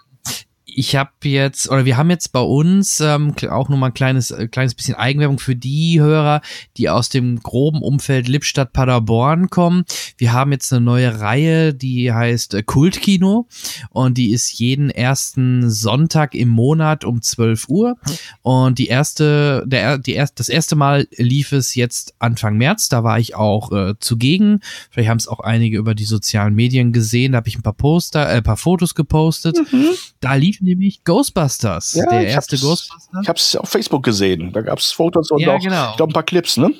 ich 0.75 0.95
habe 0.95 1.11
jetzt, 1.23 1.69
oder 1.69 1.85
wir 1.85 1.97
haben 1.97 2.09
jetzt 2.09 2.31
bei 2.31 2.39
uns 2.39 2.99
ähm, 2.99 3.35
auch 3.49 3.69
nochmal 3.69 3.89
ein 3.89 3.93
kleines, 3.93 4.31
äh, 4.31 4.47
kleines 4.47 4.75
bisschen 4.75 4.95
Eigenwerbung 4.95 5.39
für 5.39 5.55
die 5.55 5.99
Hörer, 5.99 6.41
die 6.77 6.89
aus 6.89 7.09
dem 7.09 7.41
groben 7.41 7.81
Umfeld 7.81 8.27
Lippstadt 8.27 8.73
Paderborn 8.73 9.49
kommen. 9.49 9.85
Wir 10.17 10.33
haben 10.33 10.51
jetzt 10.51 10.71
eine 10.71 10.81
neue 10.81 11.19
Reihe, 11.19 11.73
die 11.73 12.11
heißt 12.11 12.53
äh, 12.53 12.63
Kultkino 12.63 13.47
und 13.89 14.17
die 14.17 14.31
ist 14.31 14.59
jeden 14.59 14.89
ersten 14.89 15.69
Sonntag 15.69 16.35
im 16.35 16.49
Monat 16.49 17.05
um 17.05 17.21
12 17.21 17.69
Uhr. 17.69 17.97
Und 18.41 18.79
die 18.79 18.87
erste, 18.87 19.63
der, 19.65 19.97
die 19.97 20.13
erst, 20.13 20.39
das 20.39 20.49
erste 20.49 20.75
Mal 20.75 21.07
lief 21.17 21.51
es 21.51 21.75
jetzt 21.75 22.13
Anfang 22.19 22.57
März, 22.57 22.89
da 22.89 23.03
war 23.03 23.19
ich 23.19 23.35
auch 23.35 23.71
äh, 23.71 23.93
zugegen. 23.99 24.59
Vielleicht 24.89 25.09
haben 25.09 25.17
es 25.17 25.27
auch 25.27 25.39
einige 25.39 25.77
über 25.77 25.95
die 25.95 26.05
sozialen 26.05 26.55
Medien 26.55 26.93
gesehen, 26.93 27.33
da 27.33 27.37
habe 27.37 27.49
ich 27.49 27.57
ein 27.57 27.63
paar 27.63 27.73
Poster, 27.73 28.31
äh, 28.31 28.41
paar 28.41 28.57
Fotos 28.57 28.95
gepostet. 28.95 29.57
Mhm. 29.71 29.89
Da 30.19 30.35
lief 30.35 30.58
nämlich 30.61 31.03
Ghostbusters, 31.03 31.93
ja, 31.93 32.05
der 32.09 32.27
erste 32.27 32.57
Ghostbusters. 32.57 33.09
Ich 33.21 33.29
habe 33.29 33.39
es 33.39 33.55
auf 33.55 33.69
Facebook 33.69 34.03
gesehen. 34.03 34.51
Da 34.53 34.61
gab 34.61 34.79
es 34.79 34.91
Fotos 34.91 35.31
und 35.31 35.39
ja, 35.39 35.55
auch 35.55 35.59
genau. 35.59 35.93
glaub, 35.95 36.09
ein 36.09 36.13
paar 36.13 36.23
Clips, 36.23 36.57
ne? 36.57 36.73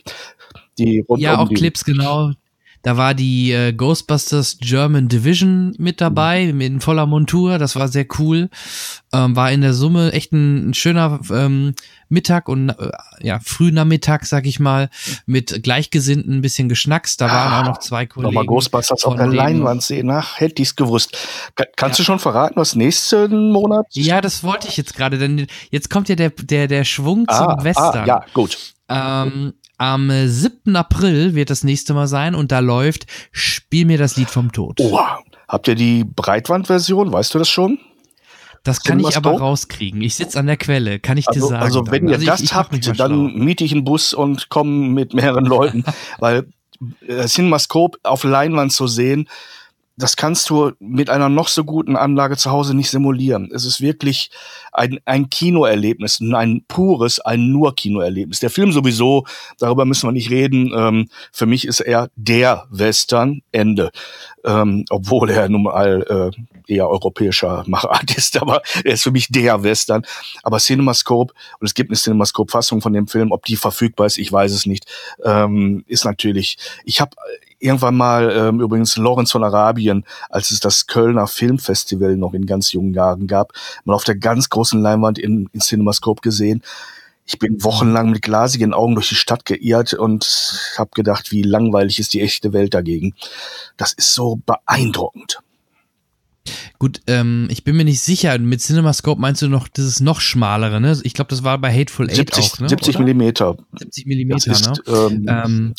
Die 0.78 1.04
ja, 1.18 1.36
um 1.36 1.40
auch 1.40 1.50
die 1.50 1.56
Clips, 1.56 1.84
genau. 1.84 2.34
Da 2.82 2.96
war 2.96 3.14
die 3.14 3.52
äh, 3.52 3.74
Ghostbusters 3.74 4.58
German 4.62 5.10
Division 5.10 5.76
mit 5.78 6.00
dabei, 6.00 6.54
mhm. 6.54 6.62
in 6.62 6.80
voller 6.80 7.06
Montur. 7.06 7.58
Das 7.58 7.76
war 7.76 7.90
sehr 7.90 8.06
cool. 8.20 8.50
Ähm, 9.12 9.36
war 9.36 9.52
in 9.52 9.62
der 9.62 9.74
Summe 9.74 10.14
echt 10.14 10.32
ein, 10.32 10.70
ein 10.70 10.74
schöner 10.74 11.20
ähm, 11.32 11.74
Mittag 12.10 12.50
und 12.50 12.70
äh, 12.70 12.92
ja, 13.22 13.40
Frühnachmittag, 13.40 14.26
sag 14.26 14.46
ich 14.46 14.60
mal, 14.60 14.90
mit 15.26 15.64
Gleichgesinnten 15.64 16.38
ein 16.38 16.42
bisschen 16.42 16.70
geschnackst. 16.70 17.22
Da 17.22 17.28
waren 17.28 17.54
ah, 17.54 17.62
auch 17.62 17.66
noch 17.66 17.80
zwei 17.80 18.06
Kollegen. 18.06 18.34
Nochmal 18.34 18.46
Ghostbusters 18.46 19.06
auf 19.06 19.16
der 19.16 19.28
Leinwand 19.28 19.84
sehen. 19.84 20.10
Ach, 20.10 20.40
hätte 20.40 20.62
ich's 20.62 20.76
gewusst. 20.76 21.18
kannst 21.76 22.00
ja. 22.00 22.04
du 22.04 22.06
schon 22.06 22.20
verraten, 22.20 22.56
was 22.58 22.76
nächsten 22.76 23.52
Monat? 23.52 23.86
Ja, 23.92 24.22
das 24.22 24.44
wollte 24.44 24.68
ich 24.68 24.78
jetzt 24.78 24.96
gerade, 24.96 25.18
denn 25.18 25.48
jetzt 25.72 25.90
kommt 25.90 26.10
ja 26.10 26.16
der, 26.16 26.32
der, 26.32 26.68
der 26.68 26.84
Schwung 26.84 27.26
ah, 27.28 27.56
zum 27.56 27.64
Western. 27.64 28.04
Ah, 28.04 28.06
ja, 28.06 28.26
gut. 28.34 28.58
Ähm, 28.90 29.54
am 29.78 30.12
7. 30.12 30.76
April 30.76 31.36
wird 31.36 31.50
das 31.50 31.64
nächste 31.64 31.94
Mal 31.94 32.08
sein 32.08 32.36
und 32.36 32.52
da 32.52 32.60
läuft 32.60 33.06
Spiel 33.32 33.86
mir 33.86 33.98
das 33.98 34.18
Lied 34.18 34.30
vom 34.30 34.52
Tod. 34.52 34.80
Oh, 34.82 35.00
habt 35.48 35.68
ihr 35.68 35.76
die 35.76 36.04
Breitwandversion? 36.04 37.14
Weißt 37.14 37.34
du 37.34 37.40
das 37.40 37.50
schon? 37.50 37.80
Das 38.64 38.84
kann 38.84 39.00
ich 39.00 39.16
aber 39.16 39.38
rauskriegen. 39.38 40.02
Ich 40.02 40.16
sitze 40.16 40.40
an 40.40 40.48
der 40.48 40.58
Quelle, 40.58 41.00
kann 41.00 41.18
ich 41.18 41.28
also, 41.28 41.40
dir 41.40 41.48
sagen. 41.48 41.64
Also 41.64 41.88
wenn 41.88 42.06
dann. 42.06 42.10
ihr 42.10 42.16
also 42.16 42.26
das 42.26 42.40
ich, 42.40 42.46
ich 42.46 42.54
habt, 42.54 43.00
dann 43.00 43.36
miete 43.36 43.64
ich 43.64 43.72
einen 43.72 43.84
Bus 43.84 44.14
und 44.14 44.50
komme 44.50 44.72
mit 44.90 45.14
mehreren 45.14 45.46
Leuten, 45.46 45.84
weil 46.20 46.48
äh, 47.08 47.28
Cinemascope 47.28 47.98
auf 48.04 48.24
Leinwand 48.24 48.72
zu 48.72 48.88
sehen, 48.88 49.28
das 50.00 50.16
kannst 50.16 50.50
du 50.50 50.72
mit 50.80 51.10
einer 51.10 51.28
noch 51.28 51.50
so 51.50 51.66
guten 51.66 51.98
Anlage 51.98 52.38
zu 52.38 52.52
Hause 52.52 52.74
nicht 52.74 52.90
simulieren. 52.90 53.52
Es 53.54 53.66
ist 53.66 53.82
wirklich 53.82 54.32
ein, 54.72 55.00
ein 55.04 55.30
Kinoerlebnis, 55.30 56.22
ein 56.22 56.64
pures, 56.70 57.20
ein 57.20 57.52
nur 57.52 57.76
Kinoerlebnis. 57.76 58.40
Der 58.40 58.50
Film 58.50 58.72
sowieso, 58.72 59.26
darüber 59.60 59.84
müssen 59.84 60.08
wir 60.08 60.14
nicht 60.14 60.30
reden. 60.30 60.72
Ähm, 60.74 61.10
für 61.34 61.46
mich 61.46 61.68
ist 61.68 61.82
er 61.82 62.10
der 62.16 62.66
Western, 62.70 63.42
Ende. 63.52 63.92
Ähm, 64.46 64.86
obwohl 64.90 65.32
er 65.32 65.50
nun 65.50 65.64
mal 65.64 66.32
äh, 66.34 66.59
eher 66.70 66.90
europäischer 66.90 67.64
Machart 67.68 68.16
ist, 68.16 68.38
aber 68.42 68.62
er 68.84 68.94
ist 68.94 69.04
für 69.04 69.12
mich 69.12 69.28
der 69.30 69.64
Western. 69.64 70.04
Aber 70.44 70.60
CinemaScope, 70.60 71.34
und 71.60 71.68
es 71.68 71.74
gibt 71.74 71.90
eine 71.90 71.98
CinemaScope-Fassung 71.98 72.82
von 72.82 72.94
dem 72.94 73.08
Film, 73.08 73.32
ob 73.32 73.46
die 73.46 73.56
verfügbar 73.56 74.08
ist, 74.08 74.18
ich 74.18 74.32
weiß 74.32 74.52
es 74.52 74.66
nicht, 74.66 74.86
ähm, 75.24 75.84
ist 75.88 76.06
natürlich, 76.06 76.58
ich 76.84 77.02
habe 77.02 77.16
irgendwann 77.60 77.96
mal 77.96 78.32
ähm, 78.32 78.62
übrigens 78.62 78.98
Lorenz 78.98 79.32
von 79.32 79.44
Arabien, 79.44 80.06
als 80.30 80.52
es 80.52 80.60
das 80.60 80.88
Kölner 80.88 81.28
Filmfestival 81.28 82.16
noch 82.16 82.34
in 82.34 82.46
ganz 82.46 82.72
jungen 82.72 82.94
Jahren 82.94 83.28
gab, 83.28 83.54
mal 83.84 83.94
auf 83.94 84.06
der 84.06 84.16
ganz 84.16 84.50
großen 84.50 84.82
Leinwand 84.82 85.20
in, 85.20 85.50
in 85.54 85.60
Cinemascope 85.60 86.22
gesehen. 86.22 86.64
Ich 87.26 87.38
bin 87.38 87.64
wochenlang 87.64 88.10
mit 88.10 88.24
glasigen 88.24 88.74
Augen 88.74 88.96
durch 88.96 89.10
die 89.10 89.16
Stadt 89.16 89.46
geirrt 89.46 89.94
und 89.94 90.74
habe 90.80 90.90
gedacht, 90.96 91.32
wie 91.32 91.44
langweilig 91.44 92.00
ist 92.00 92.14
die 92.14 92.22
echte 92.22 92.54
Welt 92.54 92.74
dagegen. 92.74 93.14
Das 93.78 93.94
ist 93.94 94.16
so 94.16 94.40
beeindruckend. 94.48 95.40
Gut, 96.78 97.02
ähm, 97.08 97.48
ich 97.50 97.64
bin 97.64 97.76
mir 97.76 97.86
nicht 97.86 98.02
sicher. 98.02 98.38
Mit 98.40 98.62
CinemaScope 98.62 99.20
meinst 99.20 99.42
du 99.42 99.48
noch 99.48 99.68
dieses 99.68 100.00
noch 100.00 100.22
schmalere, 100.22 100.80
ne? 100.80 101.00
Ich 101.04 101.14
glaube, 101.14 101.30
das 101.30 101.44
war 101.44 101.58
bei 101.58 101.74
Hateful 101.74 102.10
Eight 102.10 102.16
70, 102.16 102.46
auch, 102.46 102.60
ne? 102.60 102.70
70 102.70 103.00
Millimeter. 103.00 103.58
70 103.78 104.06
Millimeter, 104.06 104.52
ne? 104.52 104.74
Ähm, 104.88 105.26
ähm, 105.28 105.74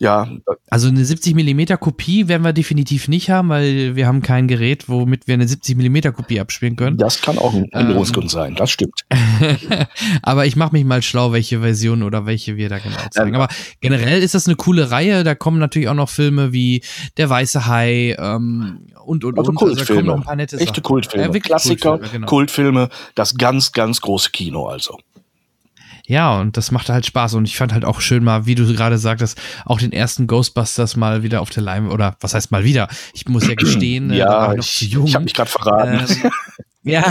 ja. 0.00 0.26
Also 0.70 0.88
eine 0.88 1.04
70 1.04 1.34
Millimeter 1.34 1.76
Kopie 1.76 2.26
werden 2.26 2.42
wir 2.42 2.54
definitiv 2.54 3.06
nicht 3.06 3.28
haben, 3.28 3.50
weil 3.50 3.96
wir 3.96 4.06
haben 4.06 4.22
kein 4.22 4.48
Gerät, 4.48 4.88
womit 4.88 5.26
wir 5.26 5.34
eine 5.34 5.46
70 5.46 5.76
Millimeter 5.76 6.10
Kopie 6.10 6.40
abspielen 6.40 6.76
können. 6.76 6.96
Das 6.96 7.20
kann 7.20 7.36
auch 7.36 7.52
ein 7.52 7.70
Änderungsgrund 7.70 8.24
ähm, 8.24 8.30
sein, 8.30 8.54
das 8.54 8.70
stimmt. 8.70 9.04
aber 10.22 10.46
ich 10.46 10.56
mache 10.56 10.72
mich 10.72 10.86
mal 10.86 11.02
schlau, 11.02 11.32
welche 11.32 11.60
Version 11.60 12.02
oder 12.02 12.24
welche 12.24 12.56
wir 12.56 12.70
da 12.70 12.78
genau 12.78 12.96
zeigen. 13.10 13.34
Ja, 13.34 13.40
aber 13.40 13.54
generell 13.82 14.22
ist 14.22 14.34
das 14.34 14.46
eine 14.46 14.56
coole 14.56 14.90
Reihe. 14.90 15.22
Da 15.22 15.34
kommen 15.34 15.58
natürlich 15.58 15.88
auch 15.88 15.94
noch 15.94 16.08
Filme 16.08 16.50
wie 16.54 16.82
Der 17.18 17.28
Weiße 17.28 17.66
Hai 17.66 18.16
ähm, 18.18 18.86
und 19.04 19.22
und 19.24 19.38
also 19.38 19.50
und. 19.50 19.56
Kultfilme. 19.56 19.80
Also 19.80 19.84
da 19.84 19.94
kommen 19.94 20.06
noch 20.06 20.16
ein 20.16 20.22
paar 20.22 20.36
nette 20.36 20.58
Echte 20.58 20.80
Kultfilme. 20.80 21.34
Ja, 21.34 21.40
Klassiker, 21.40 21.90
Kultfilme, 21.90 22.12
genau. 22.12 22.26
Kultfilme, 22.26 22.88
das 23.14 23.34
ganz, 23.34 23.72
ganz 23.72 24.00
große 24.00 24.30
Kino 24.30 24.66
also. 24.66 24.98
Ja, 26.10 26.40
und 26.40 26.56
das 26.56 26.72
machte 26.72 26.92
halt 26.92 27.06
Spaß. 27.06 27.34
Und 27.34 27.44
ich 27.44 27.56
fand 27.56 27.72
halt 27.72 27.84
auch 27.84 28.00
schön 28.00 28.24
mal, 28.24 28.44
wie 28.44 28.56
du 28.56 28.66
gerade 28.66 28.98
sagtest, 28.98 29.40
auch 29.64 29.78
den 29.78 29.92
ersten 29.92 30.26
Ghostbusters 30.26 30.96
mal 30.96 31.22
wieder 31.22 31.40
auf 31.40 31.50
der 31.50 31.62
Leim 31.62 31.88
oder 31.88 32.16
was 32.18 32.34
heißt 32.34 32.50
mal 32.50 32.64
wieder? 32.64 32.88
Ich 33.14 33.28
muss 33.28 33.46
ja 33.46 33.54
gestehen, 33.54 34.10
äh, 34.10 34.16
ja, 34.16 34.52
äh, 34.52 34.58
ich, 34.58 34.92
ich 34.92 35.14
habe 35.14 35.22
mich 35.22 35.34
gerade 35.34 35.48
verraten. 35.48 36.04
Ähm, 36.24 36.30
ja, 36.82 37.04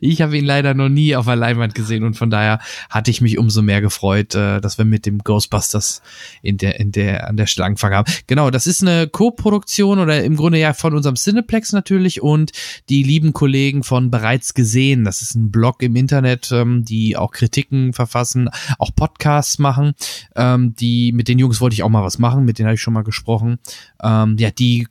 ich 0.00 0.22
habe 0.22 0.38
ihn 0.38 0.46
leider 0.46 0.72
noch 0.72 0.88
nie 0.88 1.14
auf 1.14 1.26
der 1.26 1.36
Leinwand 1.36 1.74
gesehen 1.74 2.04
und 2.04 2.14
von 2.14 2.30
daher 2.30 2.58
hatte 2.88 3.10
ich 3.10 3.20
mich 3.20 3.38
umso 3.38 3.60
mehr 3.60 3.82
gefreut, 3.82 4.34
äh, 4.34 4.62
dass 4.62 4.78
wir 4.78 4.86
mit 4.86 5.04
dem 5.04 5.18
Ghostbusters 5.18 6.00
in 6.40 6.56
der 6.56 6.80
in 6.80 6.90
der 6.90 7.28
an 7.28 7.36
der 7.36 7.46
Schlangenfang 7.46 7.92
haben. 7.92 8.10
Genau, 8.26 8.50
das 8.50 8.66
ist 8.66 8.80
eine 8.80 9.06
Co-Produktion 9.06 9.98
oder 9.98 10.24
im 10.24 10.36
Grunde 10.36 10.58
ja 10.58 10.72
von 10.72 10.94
unserem 10.94 11.16
Cineplex 11.16 11.72
natürlich 11.72 12.22
und 12.22 12.52
die 12.88 13.02
lieben 13.02 13.34
Kollegen 13.34 13.82
von 13.82 14.10
bereits 14.10 14.54
gesehen. 14.54 15.04
Das 15.04 15.20
ist 15.20 15.34
ein 15.34 15.50
Blog 15.50 15.82
im 15.82 15.96
Internet, 15.96 16.50
ähm, 16.52 16.84
die 16.84 17.16
auch 17.16 17.32
Kritiken 17.32 17.92
verfassen, 17.92 18.48
auch 18.78 18.90
Podcasts 18.96 19.58
machen. 19.58 19.92
Ähm, 20.34 20.74
die 20.76 21.12
mit 21.12 21.28
den 21.28 21.38
Jungs 21.38 21.60
wollte 21.60 21.74
ich 21.74 21.82
auch 21.82 21.90
mal 21.90 22.04
was 22.04 22.18
machen, 22.18 22.46
mit 22.46 22.58
denen 22.58 22.68
habe 22.68 22.76
ich 22.76 22.80
schon 22.80 22.94
mal 22.94 23.04
gesprochen. 23.04 23.58
Ähm, 24.02 24.36
ja, 24.38 24.50
die 24.50 24.86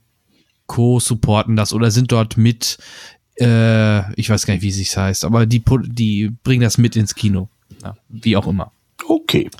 co-supporten 0.66 1.56
das 1.56 1.72
oder 1.72 1.90
sind 1.90 2.10
dort 2.10 2.36
mit 2.36 2.78
äh, 3.40 4.12
ich 4.14 4.30
weiß 4.30 4.46
gar 4.46 4.54
nicht, 4.54 4.62
wie 4.62 4.68
es 4.68 4.76
sich 4.76 4.96
heißt, 4.96 5.24
aber 5.24 5.46
die, 5.46 5.62
die 5.86 6.30
bringen 6.42 6.62
das 6.62 6.78
mit 6.78 6.96
ins 6.96 7.14
Kino. 7.14 7.48
Ja, 7.82 7.96
wie 8.08 8.36
auch 8.36 8.46
immer. 8.46 8.72
Okay. 9.06 9.50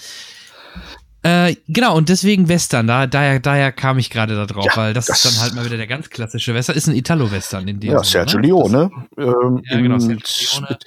Äh, 1.22 1.56
genau, 1.68 1.96
und 1.96 2.10
deswegen 2.10 2.48
Western, 2.50 2.86
da, 2.86 3.06
daher, 3.06 3.40
daher 3.40 3.72
kam 3.72 3.98
ich 3.98 4.10
gerade 4.10 4.36
da 4.36 4.44
drauf, 4.44 4.66
ja, 4.66 4.76
weil 4.76 4.92
das, 4.92 5.06
das, 5.06 5.24
ist 5.24 5.34
dann 5.34 5.42
halt 5.42 5.54
mal 5.54 5.64
wieder 5.64 5.78
der 5.78 5.86
ganz 5.86 6.10
klassische 6.10 6.52
Western, 6.52 6.76
ist 6.76 6.86
ein 6.86 6.94
Italo-Western 6.94 7.66
in 7.66 7.80
dem 7.80 7.92
Ja, 7.92 8.04
Sinne, 8.04 8.28
Sergio 8.28 8.38
ne? 8.38 8.46
Leone. 8.46 8.90
Ähm, 9.16 9.62
ja, 9.64 9.80
genau, 9.80 9.98
Sergio 9.98 10.60
Leone. 10.60 10.78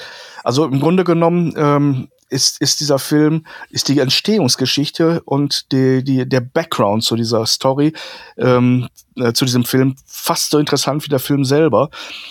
Also 0.43 0.65
im 0.65 0.79
Grunde 0.79 1.03
genommen 1.03 1.55
ähm, 1.57 2.09
ist, 2.29 2.61
ist 2.61 2.79
dieser 2.79 2.99
Film, 2.99 3.45
ist 3.69 3.87
die 3.87 3.99
Entstehungsgeschichte 3.99 5.21
und 5.23 5.71
die, 5.71 6.03
die, 6.03 6.27
der 6.27 6.41
Background 6.41 7.03
zu 7.03 7.15
dieser 7.15 7.45
Story, 7.45 7.93
ähm, 8.37 8.87
äh, 9.15 9.33
zu 9.33 9.45
diesem 9.45 9.63
Film 9.63 9.95
fast 10.05 10.51
so 10.51 10.59
interessant 10.59 11.05
wie 11.05 11.09
der 11.09 11.19
Film 11.19 11.45
selber. 11.45 11.89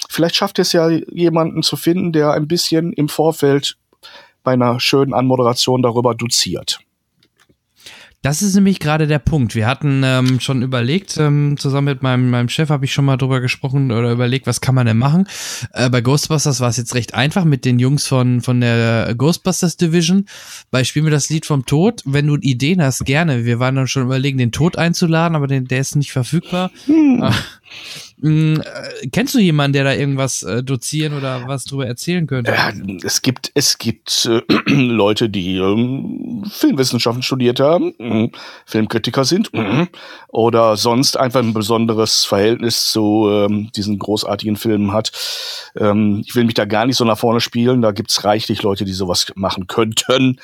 Vielleicht 0.09 0.37
schafft 0.37 0.59
es 0.59 0.73
ja 0.73 0.89
jemanden 0.89 1.63
zu 1.63 1.77
finden, 1.77 2.13
der 2.13 2.33
ein 2.33 2.49
bisschen 2.49 2.93
im 2.93 3.09
Vorfeld 3.09 3.77
bei 4.43 4.53
einer 4.53 4.79
schönen 4.81 5.15
Anmoderation 5.15 5.83
darüber 5.83 6.15
doziert. 6.15 6.79
Das 8.27 8.43
ist 8.43 8.57
nämlich 8.57 8.81
gerade 8.81 9.07
der 9.07 9.21
Punkt. 9.21 9.55
Wir 9.55 9.69
hatten 9.69 10.03
ähm, 10.05 10.41
schon 10.41 10.63
überlegt, 10.63 11.17
ähm, 11.17 11.57
zusammen 11.59 11.85
mit 11.85 12.03
meinem, 12.03 12.29
meinem 12.29 12.49
Chef 12.49 12.71
habe 12.71 12.85
ich 12.85 12.93
schon 12.93 13.05
mal 13.05 13.17
drüber 13.17 13.41
gesprochen 13.41 13.93
oder 13.93 14.11
überlegt, 14.11 14.49
was 14.49 14.61
kann 14.61 14.75
man 14.75 14.85
denn 14.85 14.99
machen. 14.99 15.29
Äh, 15.73 15.91
bei 15.91 16.01
Ghostbusters 16.01 16.59
war 16.59 16.69
es 16.69 16.77
jetzt 16.77 16.97
recht 16.97 17.15
einfach 17.15 17.45
mit 17.45 17.65
den 17.65 17.79
Jungs 17.79 18.09
von, 18.09 18.41
von 18.41 18.61
der 18.61 19.15
Ghostbusters 19.17 19.77
Division. 19.77 20.27
Bei 20.73 20.83
Spiel 20.83 21.03
mir 21.03 21.11
das 21.11 21.29
Lied 21.31 21.47
vom 21.47 21.67
Tod. 21.67 22.03
Wenn 22.05 22.27
du 22.27 22.35
Ideen 22.35 22.83
hast, 22.83 23.05
gerne. 23.05 23.45
Wir 23.45 23.61
waren 23.61 23.77
dann 23.77 23.87
schon 23.87 24.03
überlegen, 24.03 24.39
den 24.39 24.51
Tod 24.51 24.77
einzuladen, 24.77 25.37
aber 25.37 25.47
den, 25.47 25.67
der 25.67 25.79
ist 25.79 25.95
nicht 25.95 26.11
verfügbar. 26.11 26.73
Hm. 26.87 27.33
Hm, 28.21 28.63
äh, 28.63 29.09
kennst 29.09 29.35
du 29.35 29.39
jemanden, 29.39 29.75
der 29.75 29.85
da 29.85 29.93
irgendwas 29.93 30.43
äh, 30.43 30.63
dozieren 30.63 31.13
oder 31.13 31.47
was 31.47 31.65
drüber 31.65 31.87
erzählen 31.87 32.27
könnte? 32.27 32.51
Ja, 32.51 32.73
es 33.05 33.21
gibt, 33.21 33.51
es 33.55 33.77
gibt 33.77 34.27
äh, 34.31 34.41
Leute, 34.73 35.29
die 35.29 35.57
ähm, 35.59 36.45
Filmwissenschaften 36.51 37.23
studiert 37.23 37.61
haben, 37.61 37.93
mh, 38.23 38.29
Filmkritiker 38.65 39.25
sind 39.25 39.53
mh, 39.53 39.89
oder 40.29 40.77
sonst 40.77 41.17
einfach 41.17 41.41
ein 41.41 41.55
besonderes 41.55 42.25
Verhältnis 42.25 42.91
zu 42.91 43.29
ähm, 43.31 43.71
diesen 43.75 43.99
großartigen 43.99 44.57
Filmen 44.57 44.93
hat. 44.93 45.13
Ähm, 45.77 46.23
ich 46.27 46.35
will 46.35 46.45
mich 46.45 46.55
da 46.55 46.65
gar 46.65 46.87
nicht 46.87 46.97
so 46.97 47.05
nach 47.05 47.19
vorne 47.19 47.41
spielen. 47.41 47.83
Da 47.83 47.93
gibt's 47.93 48.25
reichlich 48.25 48.63
Leute, 48.63 48.85
die 48.85 48.93
sowas 48.93 49.27
machen 49.35 49.67
könnten. 49.67 50.41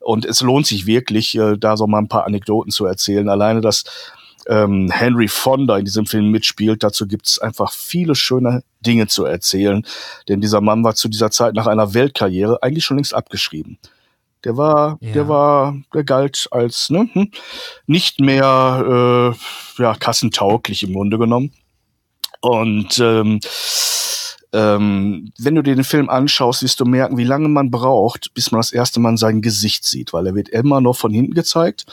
Und 0.00 0.26
es 0.26 0.42
lohnt 0.42 0.66
sich 0.66 0.86
wirklich, 0.86 1.34
äh, 1.36 1.56
da 1.56 1.76
so 1.76 1.86
mal 1.86 1.98
ein 1.98 2.08
paar 2.08 2.26
Anekdoten 2.26 2.70
zu 2.70 2.84
erzählen. 2.84 3.28
Alleine 3.28 3.60
das 3.60 3.84
ähm, 4.46 4.90
Henry 4.92 5.28
Fonda 5.28 5.78
in 5.78 5.84
diesem 5.84 6.06
Film 6.06 6.30
mitspielt. 6.30 6.82
Dazu 6.82 7.06
gibt 7.06 7.26
es 7.26 7.38
einfach 7.38 7.72
viele 7.72 8.14
schöne 8.14 8.62
Dinge 8.84 9.06
zu 9.06 9.24
erzählen. 9.24 9.84
Denn 10.28 10.40
dieser 10.40 10.60
Mann 10.60 10.84
war 10.84 10.94
zu 10.94 11.08
dieser 11.08 11.30
Zeit 11.30 11.54
nach 11.54 11.66
einer 11.66 11.94
Weltkarriere 11.94 12.62
eigentlich 12.62 12.84
schon 12.84 12.98
längst 12.98 13.14
abgeschrieben. 13.14 13.78
Der 14.44 14.56
war, 14.56 14.98
ja. 15.00 15.12
der 15.12 15.28
war, 15.28 15.76
der 15.94 16.04
galt 16.04 16.48
als 16.50 16.90
ne, 16.90 17.08
hm, 17.12 17.30
nicht 17.86 18.20
mehr 18.20 19.34
äh, 19.78 19.82
ja, 19.82 19.94
kassentauglich 19.94 20.82
im 20.82 20.92
Grunde 20.92 21.18
genommen. 21.18 21.52
Und 22.40 22.98
ähm, 22.98 23.40
ähm, 24.52 25.32
wenn 25.38 25.54
du 25.54 25.62
dir 25.62 25.74
den 25.74 25.84
Film 25.84 26.08
anschaust, 26.08 26.62
wirst 26.62 26.78
du 26.78 26.84
merken, 26.84 27.16
wie 27.16 27.24
lange 27.24 27.48
man 27.48 27.70
braucht, 27.70 28.32
bis 28.34 28.52
man 28.52 28.60
das 28.60 28.72
erste 28.72 29.00
Mal 29.00 29.16
sein 29.16 29.42
Gesicht 29.42 29.84
sieht, 29.84 30.12
weil 30.12 30.26
er 30.26 30.34
wird 30.34 30.48
immer 30.48 30.80
noch 30.80 30.96
von 30.96 31.12
hinten 31.12 31.34
gezeigt. 31.34 31.86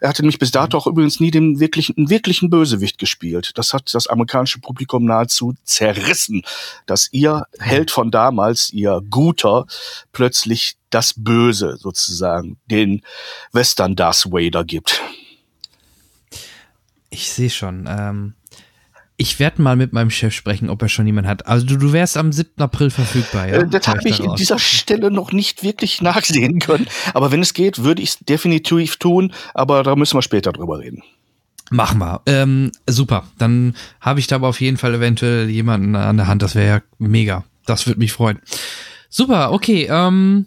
Er 0.00 0.08
hatte 0.08 0.22
nämlich 0.22 0.40
bis 0.40 0.50
dato 0.50 0.76
auch 0.76 0.88
übrigens 0.88 1.20
nie 1.20 1.30
den 1.30 1.60
wirklichen, 1.60 2.08
wirklichen 2.08 2.50
Bösewicht 2.50 2.98
gespielt. 2.98 3.52
Das 3.54 3.72
hat 3.72 3.94
das 3.94 4.08
amerikanische 4.08 4.58
Publikum 4.58 5.04
nahezu 5.04 5.54
zerrissen, 5.64 6.42
dass 6.86 7.08
ihr 7.12 7.46
Held 7.60 7.90
von 7.90 8.10
damals, 8.10 8.72
ihr 8.72 9.00
Guter, 9.10 9.66
plötzlich 10.12 10.76
das 10.94 11.14
Böse 11.16 11.76
sozusagen, 11.78 12.58
den 12.70 13.02
Western 13.52 13.96
Darth 13.96 14.26
Vader 14.30 14.64
gibt. 14.64 15.00
Ich 17.10 17.30
sehe 17.30 17.50
schon. 17.50 17.86
Ähm, 17.88 18.34
ich 19.16 19.38
werde 19.38 19.62
mal 19.62 19.76
mit 19.76 19.92
meinem 19.92 20.10
Chef 20.10 20.34
sprechen, 20.34 20.70
ob 20.70 20.82
er 20.82 20.88
schon 20.88 21.06
jemanden 21.06 21.30
hat. 21.30 21.46
Also 21.46 21.66
du, 21.66 21.76
du 21.76 21.92
wärst 21.92 22.16
am 22.16 22.32
7. 22.32 22.60
April 22.60 22.90
verfügbar, 22.90 23.46
ja? 23.46 23.56
Äh, 23.58 23.68
das 23.68 23.86
habe 23.86 24.08
ich 24.08 24.20
in 24.20 24.34
dieser 24.34 24.58
Stelle 24.58 25.10
noch 25.10 25.32
nicht 25.32 25.62
wirklich 25.62 26.02
nachsehen 26.02 26.58
können. 26.58 26.86
Aber 27.14 27.30
wenn 27.30 27.40
es 27.40 27.54
geht, 27.54 27.84
würde 27.84 28.02
ich 28.02 28.10
es 28.10 28.18
definitiv 28.18 28.96
tun. 28.96 29.32
Aber 29.54 29.82
da 29.82 29.94
müssen 29.94 30.16
wir 30.16 30.22
später 30.22 30.52
drüber 30.52 30.78
reden. 30.78 31.02
Machen 31.70 31.98
wir. 31.98 32.20
Ähm, 32.26 32.72
super. 32.88 33.24
Dann 33.38 33.76
habe 34.00 34.20
ich 34.20 34.26
da 34.26 34.36
aber 34.36 34.48
auf 34.48 34.60
jeden 34.60 34.76
Fall 34.76 34.94
eventuell 34.94 35.48
jemanden 35.48 35.94
an 35.94 36.16
der 36.16 36.26
Hand. 36.26 36.42
Das 36.42 36.54
wäre 36.54 36.66
ja 36.66 36.82
mega. 36.98 37.44
Das 37.64 37.86
würde 37.86 38.00
mich 38.00 38.12
freuen. 38.12 38.40
Super, 39.08 39.52
okay. 39.52 39.86
Ähm, 39.90 40.46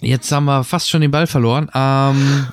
jetzt 0.00 0.30
haben 0.32 0.46
wir 0.46 0.64
fast 0.64 0.88
schon 0.88 1.00
den 1.00 1.10
Ball 1.10 1.26
verloren. 1.26 1.70
Ähm, 1.74 2.46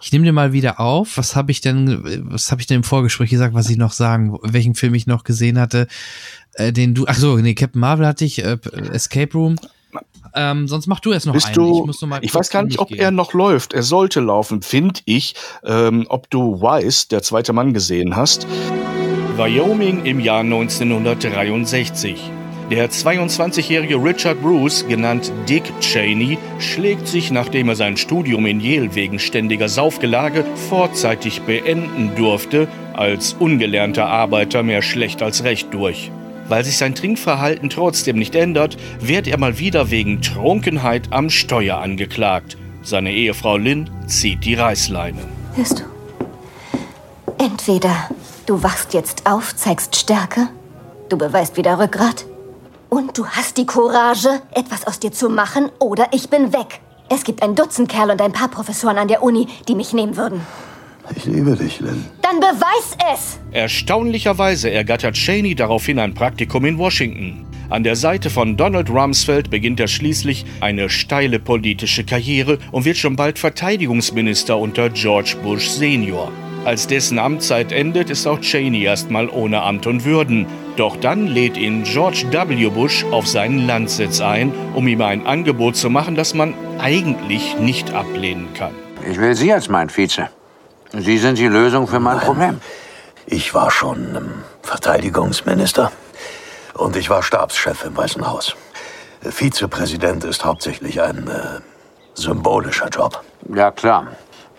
ich 0.00 0.12
nehme 0.12 0.24
dir 0.24 0.32
mal 0.32 0.52
wieder 0.52 0.80
auf. 0.80 1.16
Was 1.16 1.36
habe 1.36 1.52
ich 1.52 1.60
denn, 1.60 2.28
was 2.30 2.50
habe 2.50 2.60
ich 2.60 2.66
denn 2.66 2.78
im 2.78 2.84
Vorgespräch 2.84 3.30
gesagt, 3.30 3.54
was 3.54 3.70
ich 3.70 3.76
noch 3.76 3.92
sagen, 3.92 4.38
welchen 4.42 4.74
Film 4.74 4.94
ich 4.94 5.06
noch 5.06 5.24
gesehen 5.24 5.58
hatte, 5.58 5.86
äh, 6.54 6.72
den 6.72 6.94
du, 6.94 7.06
ach 7.06 7.16
so, 7.16 7.36
nee, 7.36 7.54
Captain 7.54 7.80
Marvel 7.80 8.06
hatte 8.06 8.24
ich, 8.24 8.44
äh, 8.44 8.58
Escape 8.92 9.32
Room. 9.34 9.56
Ähm, 10.34 10.68
sonst 10.68 10.86
mach 10.86 11.00
du 11.00 11.12
erst 11.12 11.26
noch 11.26 11.32
Bist 11.32 11.46
einen. 11.46 11.54
Du, 11.56 11.80
ich, 11.80 11.86
muss 11.86 12.00
noch 12.00 12.08
mal 12.08 12.20
ich 12.22 12.32
weiß 12.32 12.50
gar 12.50 12.62
nicht, 12.62 12.78
ob 12.78 12.88
gehen. 12.88 12.98
er 12.98 13.10
noch 13.10 13.32
läuft. 13.32 13.72
Er 13.72 13.82
sollte 13.82 14.20
laufen, 14.20 14.62
finde 14.62 15.00
ich. 15.04 15.34
Ähm, 15.64 16.06
ob 16.08 16.30
du 16.30 16.60
Wise, 16.60 17.08
der 17.08 17.22
zweite 17.22 17.52
Mann, 17.52 17.74
gesehen 17.74 18.14
hast. 18.14 18.46
Wyoming 19.36 20.04
im 20.04 20.20
Jahr 20.20 20.40
1963. 20.40 22.30
Der 22.70 22.88
22-jährige 22.88 23.96
Richard 23.96 24.40
Bruce, 24.40 24.86
genannt 24.86 25.32
Dick 25.48 25.64
Cheney, 25.80 26.38
schlägt 26.60 27.08
sich, 27.08 27.32
nachdem 27.32 27.68
er 27.68 27.74
sein 27.74 27.96
Studium 27.96 28.46
in 28.46 28.60
Yale 28.60 28.94
wegen 28.94 29.18
ständiger 29.18 29.68
Saufgelage 29.68 30.44
vorzeitig 30.68 31.42
beenden 31.42 32.12
durfte, 32.14 32.68
als 32.92 33.32
ungelernter 33.32 34.06
Arbeiter 34.06 34.62
mehr 34.62 34.82
schlecht 34.82 35.20
als 35.20 35.42
recht 35.42 35.74
durch. 35.74 36.12
Weil 36.46 36.64
sich 36.64 36.78
sein 36.78 36.94
Trinkverhalten 36.94 37.70
trotzdem 37.70 38.16
nicht 38.16 38.36
ändert, 38.36 38.76
wird 39.00 39.26
er 39.26 39.38
mal 39.38 39.58
wieder 39.58 39.90
wegen 39.90 40.22
Trunkenheit 40.22 41.08
am 41.10 41.28
Steuer 41.28 41.78
angeklagt. 41.78 42.56
Seine 42.82 43.12
Ehefrau 43.12 43.56
Lynn 43.56 43.90
zieht 44.06 44.44
die 44.44 44.54
Reißleine. 44.54 45.18
Hörst 45.56 45.80
du? 45.80 45.84
Entweder 47.36 48.10
du 48.46 48.62
wachst 48.62 48.94
jetzt 48.94 49.26
auf, 49.26 49.56
zeigst 49.56 49.96
Stärke, 49.96 50.46
du 51.08 51.18
beweist 51.18 51.56
wieder 51.56 51.76
Rückgrat, 51.80 52.26
und 52.90 53.16
du 53.16 53.26
hast 53.26 53.56
die 53.56 53.66
Courage, 53.66 54.42
etwas 54.52 54.86
aus 54.86 54.98
dir 54.98 55.12
zu 55.12 55.30
machen, 55.30 55.70
oder 55.78 56.08
ich 56.12 56.28
bin 56.28 56.52
weg. 56.52 56.80
Es 57.08 57.24
gibt 57.24 57.42
ein 57.42 57.54
Dutzend 57.54 57.88
Kerl 57.88 58.10
und 58.10 58.20
ein 58.20 58.32
paar 58.32 58.48
Professoren 58.48 58.98
an 58.98 59.08
der 59.08 59.22
Uni, 59.22 59.48
die 59.68 59.74
mich 59.74 59.92
nehmen 59.92 60.16
würden. 60.16 60.40
Ich 61.16 61.24
liebe 61.24 61.56
dich, 61.56 61.80
Lynn. 61.80 62.04
Dann 62.22 62.38
beweis 62.38 62.96
es! 63.12 63.40
Erstaunlicherweise 63.50 64.70
ergattert 64.70 65.14
Cheney 65.14 65.56
daraufhin 65.56 65.98
ein 65.98 66.14
Praktikum 66.14 66.64
in 66.64 66.78
Washington. 66.78 67.46
An 67.68 67.82
der 67.82 67.96
Seite 67.96 68.30
von 68.30 68.56
Donald 68.56 68.90
Rumsfeld 68.90 69.50
beginnt 69.50 69.80
er 69.80 69.88
schließlich 69.88 70.44
eine 70.60 70.88
steile 70.88 71.38
politische 71.38 72.04
Karriere 72.04 72.58
und 72.70 72.84
wird 72.84 72.96
schon 72.96 73.16
bald 73.16 73.38
Verteidigungsminister 73.38 74.56
unter 74.56 74.90
George 74.90 75.36
Bush 75.42 75.68
Senior. 75.68 76.30
Als 76.64 76.86
dessen 76.86 77.18
Amtszeit 77.18 77.72
endet, 77.72 78.10
ist 78.10 78.26
auch 78.26 78.38
Cheney 78.40 78.82
erstmal 78.82 79.30
ohne 79.30 79.62
Amt 79.62 79.86
und 79.86 80.04
Würden. 80.04 80.46
Doch 80.80 80.96
dann 80.96 81.26
lädt 81.26 81.58
ihn 81.58 81.84
George 81.84 82.24
W. 82.30 82.70
Bush 82.70 83.04
auf 83.10 83.26
seinen 83.26 83.66
Landsitz 83.66 84.22
ein, 84.22 84.50
um 84.74 84.88
ihm 84.88 85.02
ein 85.02 85.26
Angebot 85.26 85.76
zu 85.76 85.90
machen, 85.90 86.14
das 86.14 86.32
man 86.32 86.54
eigentlich 86.78 87.58
nicht 87.58 87.92
ablehnen 87.92 88.54
kann. 88.54 88.74
Ich 89.06 89.20
will 89.20 89.34
Sie 89.34 89.52
als 89.52 89.68
mein 89.68 89.90
Vize. 89.90 90.30
Sie 90.94 91.18
sind 91.18 91.36
die 91.36 91.48
Lösung 91.48 91.86
für 91.86 92.00
mein 92.00 92.18
Problem. 92.18 92.62
Ich 93.26 93.52
war 93.52 93.70
schon 93.70 94.16
ähm, 94.16 94.30
Verteidigungsminister 94.62 95.92
und 96.72 96.96
ich 96.96 97.10
war 97.10 97.22
Stabschef 97.22 97.84
im 97.84 97.94
Weißen 97.94 98.26
Haus. 98.26 98.56
Vizepräsident 99.20 100.24
ist 100.24 100.46
hauptsächlich 100.46 101.02
ein 101.02 101.28
äh, 101.28 101.60
symbolischer 102.14 102.88
Job. 102.88 103.22
Ja, 103.54 103.70
klar. 103.70 104.06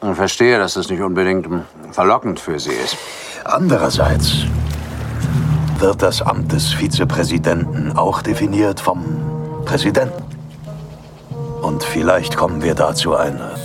Ich 0.08 0.16
verstehe, 0.16 0.60
dass 0.60 0.76
das 0.76 0.88
nicht 0.88 1.02
unbedingt 1.02 1.48
verlockend 1.92 2.40
für 2.40 2.60
Sie 2.60 2.74
ist. 2.74 2.96
Andererseits 3.44 4.46
wird 5.82 6.04
das 6.04 6.22
Amt 6.22 6.52
des 6.52 6.72
Vizepräsidenten 6.74 7.92
auch 7.98 8.22
definiert 8.22 8.80
vom 8.80 9.04
Präsidenten. 9.66 10.24
Und 11.62 11.84
vielleicht 11.84 12.38
kommen 12.38 12.62
wir 12.62 12.76
da 12.76 12.94
zu 12.94 13.16
einer 13.16 13.56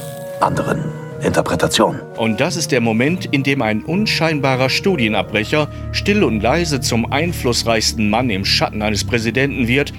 anderen 0.41 0.85
Interpretation. 1.23 2.01
Und 2.17 2.41
das 2.41 2.57
ist 2.57 2.73
der 2.73 2.81
Moment, 2.81 3.27
in 3.27 3.43
dem 3.43 3.61
ein 3.61 3.83
unscheinbarer 3.83 4.71
Studienabbrecher 4.71 5.69
still 5.93 6.25
und 6.25 6.41
leise 6.41 6.81
zum 6.81 7.11
einflussreichsten 7.13 8.09
Mann 8.09 8.31
im 8.31 8.47
Schatten 8.47 8.81
eines 8.81 9.05
Präsidenten 9.05 9.69
wird, 9.69 9.93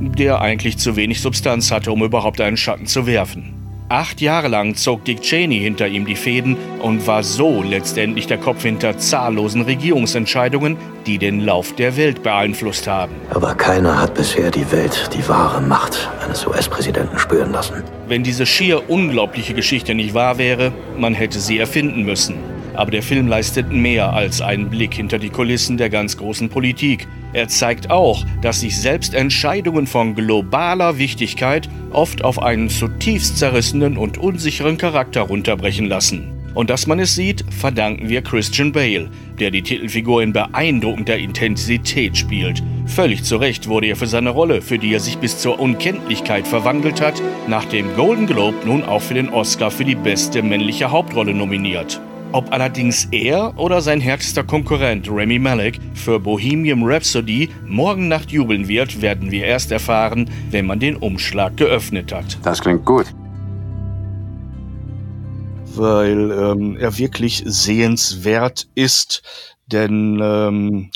der 0.00 0.40
eigentlich 0.40 0.78
zu 0.78 0.96
wenig 0.96 1.20
Substanz 1.20 1.70
hatte, 1.70 1.92
um 1.92 2.02
überhaupt 2.02 2.40
einen 2.40 2.56
Schatten 2.56 2.86
zu 2.86 3.06
werfen. 3.06 3.59
Acht 3.90 4.20
Jahre 4.20 4.46
lang 4.46 4.76
zog 4.76 5.04
Dick 5.04 5.20
Cheney 5.20 5.58
hinter 5.58 5.88
ihm 5.88 6.06
die 6.06 6.14
Fäden 6.14 6.56
und 6.80 7.08
war 7.08 7.24
so 7.24 7.60
letztendlich 7.60 8.28
der 8.28 8.38
Kopf 8.38 8.62
hinter 8.62 8.96
zahllosen 8.98 9.62
Regierungsentscheidungen, 9.62 10.76
die 11.06 11.18
den 11.18 11.40
Lauf 11.40 11.74
der 11.74 11.96
Welt 11.96 12.22
beeinflusst 12.22 12.86
haben. 12.86 13.12
Aber 13.30 13.52
keiner 13.56 14.00
hat 14.00 14.14
bisher 14.14 14.52
die 14.52 14.70
Welt, 14.70 15.10
die 15.12 15.28
wahre 15.28 15.60
Macht 15.60 16.08
eines 16.24 16.46
US-Präsidenten 16.46 17.18
spüren 17.18 17.50
lassen. 17.50 17.82
Wenn 18.06 18.22
diese 18.22 18.46
schier 18.46 18.88
unglaubliche 18.88 19.54
Geschichte 19.54 19.92
nicht 19.96 20.14
wahr 20.14 20.38
wäre, 20.38 20.70
man 20.96 21.12
hätte 21.12 21.40
sie 21.40 21.58
erfinden 21.58 22.04
müssen. 22.04 22.36
Aber 22.74 22.90
der 22.90 23.02
Film 23.02 23.26
leistet 23.26 23.72
mehr 23.72 24.12
als 24.12 24.40
einen 24.40 24.70
Blick 24.70 24.94
hinter 24.94 25.18
die 25.18 25.30
Kulissen 25.30 25.76
der 25.76 25.90
ganz 25.90 26.16
großen 26.16 26.48
Politik. 26.48 27.06
Er 27.32 27.48
zeigt 27.48 27.90
auch, 27.90 28.24
dass 28.42 28.60
sich 28.60 28.76
selbst 28.76 29.14
Entscheidungen 29.14 29.86
von 29.86 30.14
globaler 30.14 30.98
Wichtigkeit 30.98 31.68
oft 31.92 32.24
auf 32.24 32.42
einen 32.42 32.68
zutiefst 32.68 33.38
zerrissenen 33.38 33.96
und 33.96 34.18
unsicheren 34.18 34.78
Charakter 34.78 35.22
runterbrechen 35.22 35.86
lassen. 35.86 36.40
Und 36.54 36.68
dass 36.68 36.86
man 36.86 36.98
es 36.98 37.14
sieht, 37.14 37.44
verdanken 37.50 38.08
wir 38.08 38.22
Christian 38.22 38.72
Bale, 38.72 39.08
der 39.38 39.50
die 39.50 39.62
Titelfigur 39.62 40.22
in 40.22 40.32
beeindruckender 40.32 41.16
Intensität 41.16 42.16
spielt. 42.16 42.62
Völlig 42.86 43.22
zu 43.22 43.36
Recht 43.36 43.68
wurde 43.68 43.86
er 43.86 43.96
für 43.96 44.08
seine 44.08 44.30
Rolle, 44.30 44.60
für 44.60 44.78
die 44.78 44.92
er 44.92 45.00
sich 45.00 45.18
bis 45.18 45.38
zur 45.38 45.60
Unkenntlichkeit 45.60 46.48
verwandelt 46.48 47.00
hat, 47.00 47.22
nach 47.46 47.64
dem 47.66 47.94
Golden 47.94 48.26
Globe 48.26 48.56
nun 48.64 48.82
auch 48.82 49.02
für 49.02 49.14
den 49.14 49.28
Oscar 49.28 49.70
für 49.70 49.84
die 49.84 49.94
beste 49.94 50.42
männliche 50.42 50.90
Hauptrolle 50.90 51.34
nominiert. 51.34 52.00
Ob 52.32 52.52
allerdings 52.52 53.08
er 53.10 53.58
oder 53.58 53.80
sein 53.80 54.00
härtester 54.00 54.44
Konkurrent 54.44 55.10
Remy 55.10 55.40
Malek 55.40 55.80
für 55.94 56.20
Bohemian 56.20 56.84
Rhapsody 56.84 57.48
morgen 57.66 58.06
Nacht 58.06 58.30
jubeln 58.30 58.68
wird, 58.68 59.02
werden 59.02 59.32
wir 59.32 59.46
erst 59.46 59.72
erfahren, 59.72 60.30
wenn 60.52 60.64
man 60.64 60.78
den 60.78 60.94
Umschlag 60.94 61.56
geöffnet 61.56 62.12
hat. 62.12 62.38
Das 62.44 62.60
klingt 62.60 62.84
gut. 62.84 63.06
Weil 65.74 66.30
ähm, 66.30 66.76
er 66.78 66.96
wirklich 66.98 67.42
sehenswert 67.46 68.68
ist. 68.76 69.22
Denn 69.66 70.20
ähm, 70.22 70.90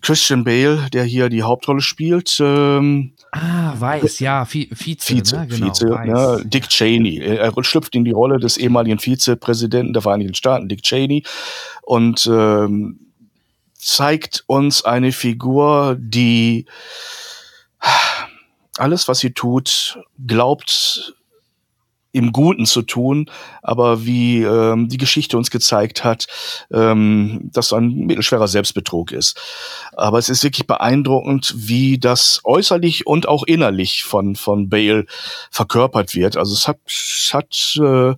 Christian 0.00 0.44
Bale, 0.44 0.88
der 0.94 1.04
hier 1.04 1.28
die 1.28 1.42
Hauptrolle 1.42 1.82
spielt, 1.82 2.38
ähm, 2.40 3.12
Ah, 3.34 3.72
weiß, 3.78 4.20
ja, 4.20 4.44
Vize, 4.44 4.68
Vize, 4.74 5.36
ne? 5.36 5.46
genau, 5.46 5.72
Vize 5.72 5.88
ja, 6.06 6.36
Dick 6.44 6.68
Cheney. 6.68 7.18
Er 7.18 7.50
schlüpft 7.64 7.94
in 7.94 8.04
die 8.04 8.10
Rolle 8.10 8.38
des 8.38 8.58
ehemaligen 8.58 8.98
Vizepräsidenten 8.98 9.94
der 9.94 10.02
Vereinigten 10.02 10.34
Staaten, 10.34 10.68
Dick 10.68 10.82
Cheney, 10.82 11.24
und 11.80 12.26
ähm, 12.30 13.00
zeigt 13.74 14.44
uns 14.46 14.84
eine 14.84 15.12
Figur, 15.12 15.96
die 15.98 16.66
alles, 18.76 19.08
was 19.08 19.20
sie 19.20 19.32
tut, 19.32 19.98
glaubt 20.26 21.14
im 22.12 22.32
Guten 22.32 22.66
zu 22.66 22.82
tun, 22.82 23.30
aber 23.62 24.04
wie 24.04 24.42
ähm, 24.42 24.88
die 24.88 24.98
Geschichte 24.98 25.36
uns 25.36 25.50
gezeigt 25.50 26.04
hat, 26.04 26.26
ähm, 26.70 27.50
dass 27.52 27.72
ein 27.72 28.06
mittelschwerer 28.06 28.48
Selbstbetrug 28.48 29.12
ist. 29.12 29.40
Aber 29.94 30.18
es 30.18 30.28
ist 30.28 30.44
wirklich 30.44 30.66
beeindruckend, 30.66 31.54
wie 31.56 31.98
das 31.98 32.40
äußerlich 32.44 33.06
und 33.06 33.26
auch 33.26 33.44
innerlich 33.44 34.04
von 34.04 34.36
von 34.36 34.68
Bale 34.68 35.06
verkörpert 35.50 36.14
wird. 36.14 36.36
Also 36.36 36.54
es 36.54 36.68
hat 36.68 36.78
es 36.86 37.30
hat 37.32 37.78
äh, 37.80 38.14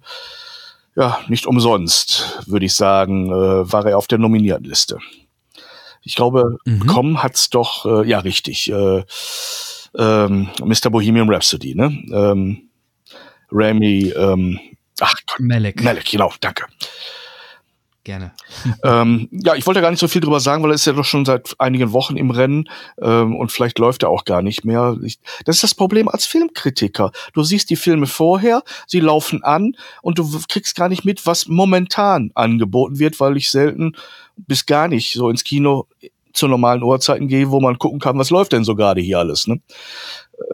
ja 0.96 1.18
nicht 1.28 1.46
umsonst, 1.46 2.42
würde 2.46 2.66
ich 2.66 2.74
sagen, 2.74 3.30
äh, 3.30 3.72
war 3.72 3.86
er 3.86 3.98
auf 3.98 4.08
der 4.08 4.18
Nominiertenliste. 4.18 4.98
Ich 6.02 6.16
glaube, 6.16 6.58
mhm. 6.64 6.80
bekommen 6.80 7.22
hat's 7.22 7.48
doch 7.48 7.86
äh, 7.86 8.08
ja 8.08 8.18
richtig. 8.18 8.70
Äh, 8.70 9.04
ähm, 9.96 10.48
Mr. 10.62 10.90
Bohemian 10.90 11.30
Rhapsody, 11.30 11.74
ne? 11.74 11.96
Ähm, 12.12 12.68
Remy, 13.54 14.12
ähm, 14.16 14.58
ach 15.00 15.14
Gott, 15.26 15.40
Malek. 15.40 15.82
Malek, 15.82 16.04
genau, 16.04 16.32
danke. 16.40 16.64
Gerne. 18.04 18.32
ähm, 18.84 19.30
ja, 19.32 19.54
ich 19.54 19.66
wollte 19.66 19.80
gar 19.80 19.90
nicht 19.90 20.00
so 20.00 20.08
viel 20.08 20.20
drüber 20.20 20.38
sagen, 20.38 20.62
weil 20.62 20.72
er 20.72 20.74
ist 20.74 20.84
ja 20.84 20.92
doch 20.92 21.06
schon 21.06 21.24
seit 21.24 21.54
einigen 21.58 21.92
Wochen 21.92 22.18
im 22.18 22.30
Rennen 22.30 22.68
ähm, 23.00 23.34
und 23.34 23.50
vielleicht 23.50 23.78
läuft 23.78 24.02
er 24.02 24.10
auch 24.10 24.26
gar 24.26 24.42
nicht 24.42 24.66
mehr. 24.66 24.98
Ich, 25.02 25.18
das 25.46 25.56
ist 25.56 25.62
das 25.62 25.74
Problem 25.74 26.08
als 26.08 26.26
Filmkritiker. 26.26 27.12
Du 27.32 27.42
siehst 27.42 27.70
die 27.70 27.76
Filme 27.76 28.06
vorher, 28.06 28.62
sie 28.86 29.00
laufen 29.00 29.42
an 29.42 29.74
und 30.02 30.18
du 30.18 30.38
kriegst 30.50 30.76
gar 30.76 30.90
nicht 30.90 31.06
mit, 31.06 31.24
was 31.24 31.48
momentan 31.48 32.30
angeboten 32.34 32.98
wird, 32.98 33.20
weil 33.20 33.38
ich 33.38 33.50
selten 33.50 33.96
bis 34.36 34.66
gar 34.66 34.88
nicht 34.88 35.14
so 35.14 35.30
ins 35.30 35.42
Kino 35.42 35.86
zu 36.34 36.46
normalen 36.46 36.82
Uhrzeiten 36.82 37.28
gehe, 37.28 37.50
wo 37.50 37.60
man 37.60 37.78
gucken 37.78 38.00
kann, 38.00 38.18
was 38.18 38.28
läuft 38.28 38.52
denn 38.52 38.64
so 38.64 38.76
gerade 38.76 39.00
hier 39.00 39.20
alles. 39.20 39.46
Ne? 39.46 39.62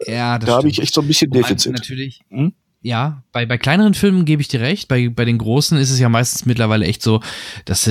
Ja, 0.05 0.39
das 0.39 0.47
da 0.47 0.55
habe 0.55 0.69
ich 0.69 0.79
echt 0.79 0.93
so 0.93 1.01
ein 1.01 1.07
bisschen 1.07 1.31
Defizit. 1.31 1.73
Natürlich. 1.73 2.21
Hm? 2.29 2.53
Ja, 2.81 3.21
bei, 3.31 3.45
bei 3.45 3.57
kleineren 3.57 3.93
Filmen 3.93 4.25
gebe 4.25 4.41
ich 4.41 4.47
dir 4.47 4.61
recht. 4.61 4.87
Bei, 4.87 5.09
bei 5.09 5.25
den 5.25 5.37
großen 5.37 5.77
ist 5.77 5.91
es 5.91 5.99
ja 5.99 6.09
meistens 6.09 6.45
mittlerweile 6.45 6.85
echt 6.85 7.03
so, 7.03 7.21
dass 7.65 7.89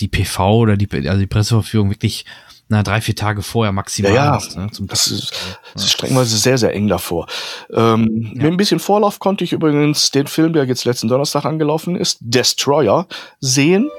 die 0.00 0.08
PV 0.08 0.58
oder 0.58 0.76
die, 0.76 0.88
also 1.08 1.18
die 1.18 1.26
Presseverführung 1.26 1.90
wirklich 1.90 2.24
na, 2.70 2.82
drei, 2.82 3.00
vier 3.00 3.16
Tage 3.16 3.42
vorher 3.42 3.72
maximal 3.72 4.12
ja, 4.12 4.24
ja. 4.26 4.32
Hast, 4.32 4.56
ne, 4.56 4.68
das, 4.80 5.06
ist, 5.06 5.32
das 5.72 5.84
ist 5.84 5.92
strengweise 5.92 6.36
sehr, 6.36 6.58
sehr 6.58 6.74
eng 6.74 6.86
davor. 6.86 7.26
Ähm, 7.72 8.32
ja. 8.34 8.42
Mit 8.42 8.52
ein 8.52 8.56
bisschen 8.58 8.78
Vorlauf 8.78 9.18
konnte 9.18 9.42
ich 9.42 9.52
übrigens 9.52 10.10
den 10.10 10.26
Film, 10.26 10.52
der 10.52 10.66
jetzt 10.66 10.84
letzten 10.84 11.08
Donnerstag 11.08 11.46
angelaufen 11.46 11.96
ist, 11.96 12.18
Destroyer, 12.20 13.06
sehen. 13.40 13.90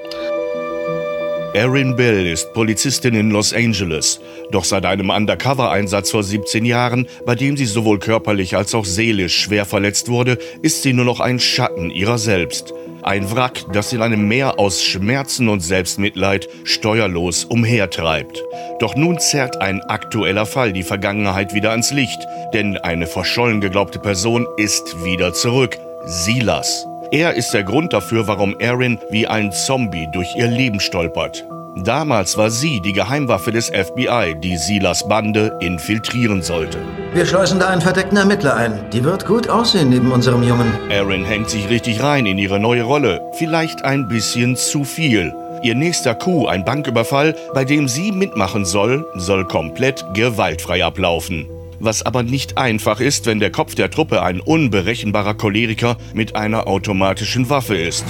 Erin 1.52 1.96
Bell 1.96 2.28
ist 2.28 2.52
Polizistin 2.54 3.14
in 3.16 3.30
Los 3.32 3.52
Angeles. 3.52 4.20
Doch 4.52 4.62
seit 4.62 4.86
einem 4.86 5.10
Undercover-Einsatz 5.10 6.12
vor 6.12 6.22
17 6.22 6.64
Jahren, 6.64 7.08
bei 7.26 7.34
dem 7.34 7.56
sie 7.56 7.66
sowohl 7.66 7.98
körperlich 7.98 8.56
als 8.56 8.72
auch 8.72 8.84
seelisch 8.84 9.36
schwer 9.36 9.64
verletzt 9.64 10.08
wurde, 10.08 10.38
ist 10.62 10.82
sie 10.82 10.92
nur 10.92 11.04
noch 11.04 11.18
ein 11.18 11.40
Schatten 11.40 11.90
ihrer 11.90 12.18
selbst. 12.18 12.72
Ein 13.02 13.34
Wrack, 13.34 13.64
das 13.72 13.92
in 13.92 14.00
einem 14.00 14.28
Meer 14.28 14.60
aus 14.60 14.84
Schmerzen 14.84 15.48
und 15.48 15.58
Selbstmitleid 15.58 16.48
steuerlos 16.62 17.44
umhertreibt. 17.46 18.44
Doch 18.78 18.94
nun 18.94 19.18
zerrt 19.18 19.60
ein 19.60 19.80
aktueller 19.80 20.46
Fall 20.46 20.72
die 20.72 20.84
Vergangenheit 20.84 21.52
wieder 21.52 21.72
ans 21.72 21.90
Licht, 21.90 22.20
denn 22.54 22.76
eine 22.76 23.08
verschollen 23.08 23.60
geglaubte 23.60 23.98
Person 23.98 24.46
ist 24.56 25.04
wieder 25.04 25.32
zurück. 25.32 25.76
Silas. 26.06 26.86
Er 27.12 27.34
ist 27.34 27.52
der 27.52 27.64
Grund 27.64 27.92
dafür, 27.92 28.28
warum 28.28 28.54
Erin 28.60 29.00
wie 29.10 29.26
ein 29.26 29.50
Zombie 29.50 30.06
durch 30.12 30.36
ihr 30.36 30.46
Leben 30.46 30.78
stolpert. 30.78 31.44
Damals 31.76 32.36
war 32.36 32.50
sie 32.50 32.80
die 32.80 32.92
Geheimwaffe 32.92 33.50
des 33.50 33.68
FBI, 33.68 34.36
die 34.40 34.56
Silas 34.56 35.08
Bande 35.08 35.56
infiltrieren 35.60 36.42
sollte. 36.42 36.78
Wir 37.12 37.26
schleusen 37.26 37.58
da 37.58 37.68
einen 37.68 37.80
verdeckten 37.80 38.16
Ermittler 38.16 38.54
ein. 38.54 38.78
Die 38.92 39.02
wird 39.02 39.26
gut 39.26 39.48
aussehen 39.48 39.88
neben 39.88 40.12
unserem 40.12 40.44
Jungen. 40.44 40.72
Erin 40.88 41.24
hängt 41.24 41.50
sich 41.50 41.68
richtig 41.68 42.00
rein 42.00 42.26
in 42.26 42.38
ihre 42.38 42.60
neue 42.60 42.84
Rolle. 42.84 43.20
Vielleicht 43.38 43.84
ein 43.84 44.06
bisschen 44.06 44.54
zu 44.54 44.84
viel. 44.84 45.34
Ihr 45.64 45.74
nächster 45.74 46.14
Coup, 46.14 46.46
ein 46.46 46.64
Banküberfall, 46.64 47.34
bei 47.54 47.64
dem 47.64 47.88
sie 47.88 48.12
mitmachen 48.12 48.64
soll, 48.64 49.04
soll 49.16 49.44
komplett 49.46 50.04
gewaltfrei 50.14 50.84
ablaufen 50.84 51.48
was 51.80 52.02
aber 52.02 52.22
nicht 52.22 52.58
einfach 52.58 53.00
ist, 53.00 53.26
wenn 53.26 53.40
der 53.40 53.50
Kopf 53.50 53.74
der 53.74 53.90
Truppe 53.90 54.22
ein 54.22 54.40
unberechenbarer 54.40 55.34
Choleriker 55.34 55.96
mit 56.14 56.36
einer 56.36 56.66
automatischen 56.66 57.50
Waffe 57.50 57.76
ist. 57.76 58.04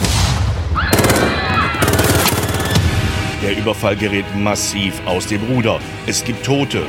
Der 3.42 3.56
Überfall 3.56 3.96
gerät 3.96 4.26
massiv 4.36 5.00
aus 5.06 5.26
dem 5.26 5.42
Ruder. 5.44 5.80
Es 6.06 6.24
gibt 6.24 6.44
Tote. 6.44 6.82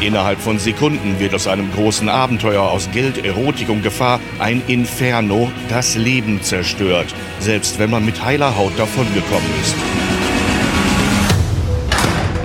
Innerhalb 0.00 0.38
von 0.38 0.58
Sekunden 0.58 1.18
wird 1.18 1.34
aus 1.34 1.48
einem 1.48 1.72
großen 1.72 2.08
Abenteuer 2.08 2.62
aus 2.62 2.90
Geld, 2.92 3.24
Erotik 3.24 3.70
und 3.70 3.82
Gefahr 3.82 4.20
ein 4.38 4.62
Inferno, 4.68 5.50
das 5.68 5.96
Leben 5.96 6.42
zerstört, 6.42 7.12
selbst 7.40 7.78
wenn 7.78 7.90
man 7.90 8.04
mit 8.04 8.22
heiler 8.22 8.56
Haut 8.56 8.78
davongekommen 8.78 9.50
ist. 9.62 10.15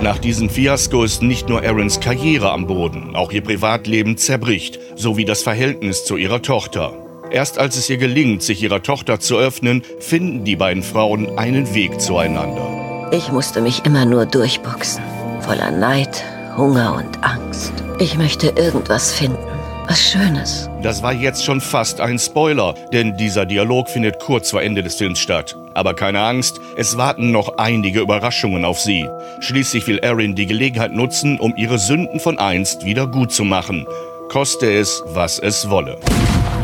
Nach 0.02 0.18
diesem 0.18 0.50
Fiasko 0.50 1.04
ist 1.04 1.22
nicht 1.22 1.48
nur 1.48 1.62
Aarons 1.62 2.00
Karriere 2.00 2.50
am 2.50 2.66
Boden, 2.66 3.14
auch 3.14 3.30
ihr 3.30 3.40
Privatleben 3.40 4.16
zerbricht, 4.16 4.80
sowie 4.96 5.24
das 5.24 5.42
Verhältnis 5.42 6.04
zu 6.04 6.16
ihrer 6.16 6.42
Tochter. 6.42 6.92
Erst 7.30 7.56
als 7.58 7.76
es 7.76 7.88
ihr 7.88 7.98
gelingt, 7.98 8.42
sich 8.42 8.64
ihrer 8.64 8.82
Tochter 8.82 9.20
zu 9.20 9.36
öffnen, 9.36 9.84
finden 10.00 10.42
die 10.42 10.56
beiden 10.56 10.82
Frauen 10.82 11.38
einen 11.38 11.72
Weg 11.72 12.00
zueinander. 12.00 13.10
Ich 13.12 13.30
musste 13.30 13.60
mich 13.60 13.86
immer 13.86 14.04
nur 14.04 14.26
durchboxen, 14.26 15.04
voller 15.38 15.70
Neid, 15.70 16.24
Hunger 16.56 16.96
und 16.96 17.22
Angst. 17.22 17.72
Ich 18.00 18.18
möchte 18.18 18.48
irgendwas 18.48 19.12
finden, 19.12 19.38
was 19.86 20.00
Schönes. 20.00 20.70
Das 20.82 21.02
war 21.02 21.12
jetzt 21.12 21.44
schon 21.44 21.60
fast 21.60 22.00
ein 22.00 22.18
Spoiler, 22.18 22.74
denn 22.92 23.16
dieser 23.16 23.46
Dialog 23.46 23.88
findet 23.88 24.18
kurz 24.18 24.50
vor 24.50 24.62
Ende 24.62 24.82
des 24.82 24.96
Films 24.96 25.18
statt. 25.18 25.56
Aber 25.74 25.94
keine 25.94 26.20
Angst, 26.20 26.60
es 26.76 26.96
warten 26.96 27.30
noch 27.30 27.58
einige 27.58 28.00
Überraschungen 28.00 28.64
auf 28.64 28.78
sie. 28.80 29.08
Schließlich 29.40 29.86
will 29.86 29.98
Erin 29.98 30.34
die 30.34 30.46
Gelegenheit 30.46 30.92
nutzen, 30.92 31.38
um 31.38 31.54
ihre 31.56 31.78
Sünden 31.78 32.20
von 32.20 32.38
einst 32.38 32.84
wieder 32.84 33.06
gut 33.06 33.32
zu 33.32 33.44
machen. 33.44 33.86
Koste 34.28 34.72
es, 34.72 35.02
was 35.06 35.38
es 35.38 35.68
wolle. 35.68 35.98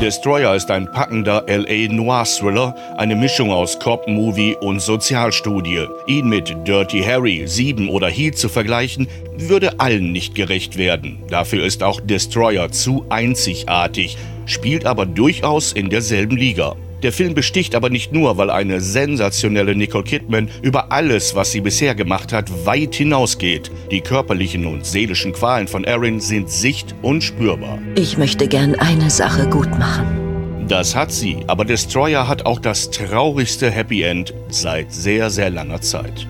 Destroyer 0.00 0.54
ist 0.54 0.70
ein 0.70 0.88
packender 0.92 1.44
LA 1.48 1.92
Noir-Thriller, 1.92 2.72
eine 2.96 3.16
Mischung 3.16 3.50
aus 3.50 3.80
Cop-Movie 3.80 4.54
und 4.60 4.80
Sozialstudie. 4.80 5.88
Ihn 6.06 6.28
mit 6.28 6.54
Dirty 6.68 7.02
Harry, 7.02 7.48
Sieben 7.48 7.88
oder 7.88 8.08
Heat 8.08 8.38
zu 8.38 8.48
vergleichen, 8.48 9.08
würde 9.36 9.80
allen 9.80 10.12
nicht 10.12 10.36
gerecht 10.36 10.78
werden. 10.78 11.24
Dafür 11.28 11.64
ist 11.64 11.82
auch 11.82 12.00
Destroyer 12.00 12.70
zu 12.70 13.06
einzigartig, 13.08 14.16
spielt 14.46 14.86
aber 14.86 15.04
durchaus 15.04 15.72
in 15.72 15.90
derselben 15.90 16.36
Liga. 16.36 16.76
Der 17.02 17.12
Film 17.12 17.34
besticht 17.34 17.74
aber 17.74 17.90
nicht 17.90 18.12
nur, 18.12 18.38
weil 18.38 18.50
eine 18.50 18.80
sensationelle 18.80 19.74
Nicole 19.76 20.04
Kidman 20.04 20.50
über 20.62 20.90
alles, 20.90 21.34
was 21.34 21.52
sie 21.52 21.60
bisher 21.60 21.94
gemacht 21.94 22.32
hat, 22.32 22.66
weit 22.66 22.94
hinausgeht. 22.94 23.70
Die 23.90 24.00
körperlichen 24.00 24.66
und 24.66 24.84
seelischen 24.84 25.32
Qualen 25.32 25.68
von 25.68 25.84
Erin 25.84 26.20
sind 26.20 26.50
sicht- 26.50 26.94
und 27.02 27.22
spürbar. 27.22 27.78
Ich 27.94 28.18
möchte 28.18 28.48
gern 28.48 28.74
eine 28.74 29.10
Sache 29.10 29.48
gut 29.48 29.70
machen. 29.78 30.66
Das 30.68 30.94
hat 30.94 31.12
sie, 31.12 31.38
aber 31.46 31.64
Destroyer 31.64 32.28
hat 32.28 32.44
auch 32.44 32.58
das 32.58 32.90
traurigste 32.90 33.70
Happy 33.70 34.02
End 34.02 34.34
seit 34.48 34.92
sehr, 34.92 35.30
sehr 35.30 35.50
langer 35.50 35.80
Zeit 35.80 36.26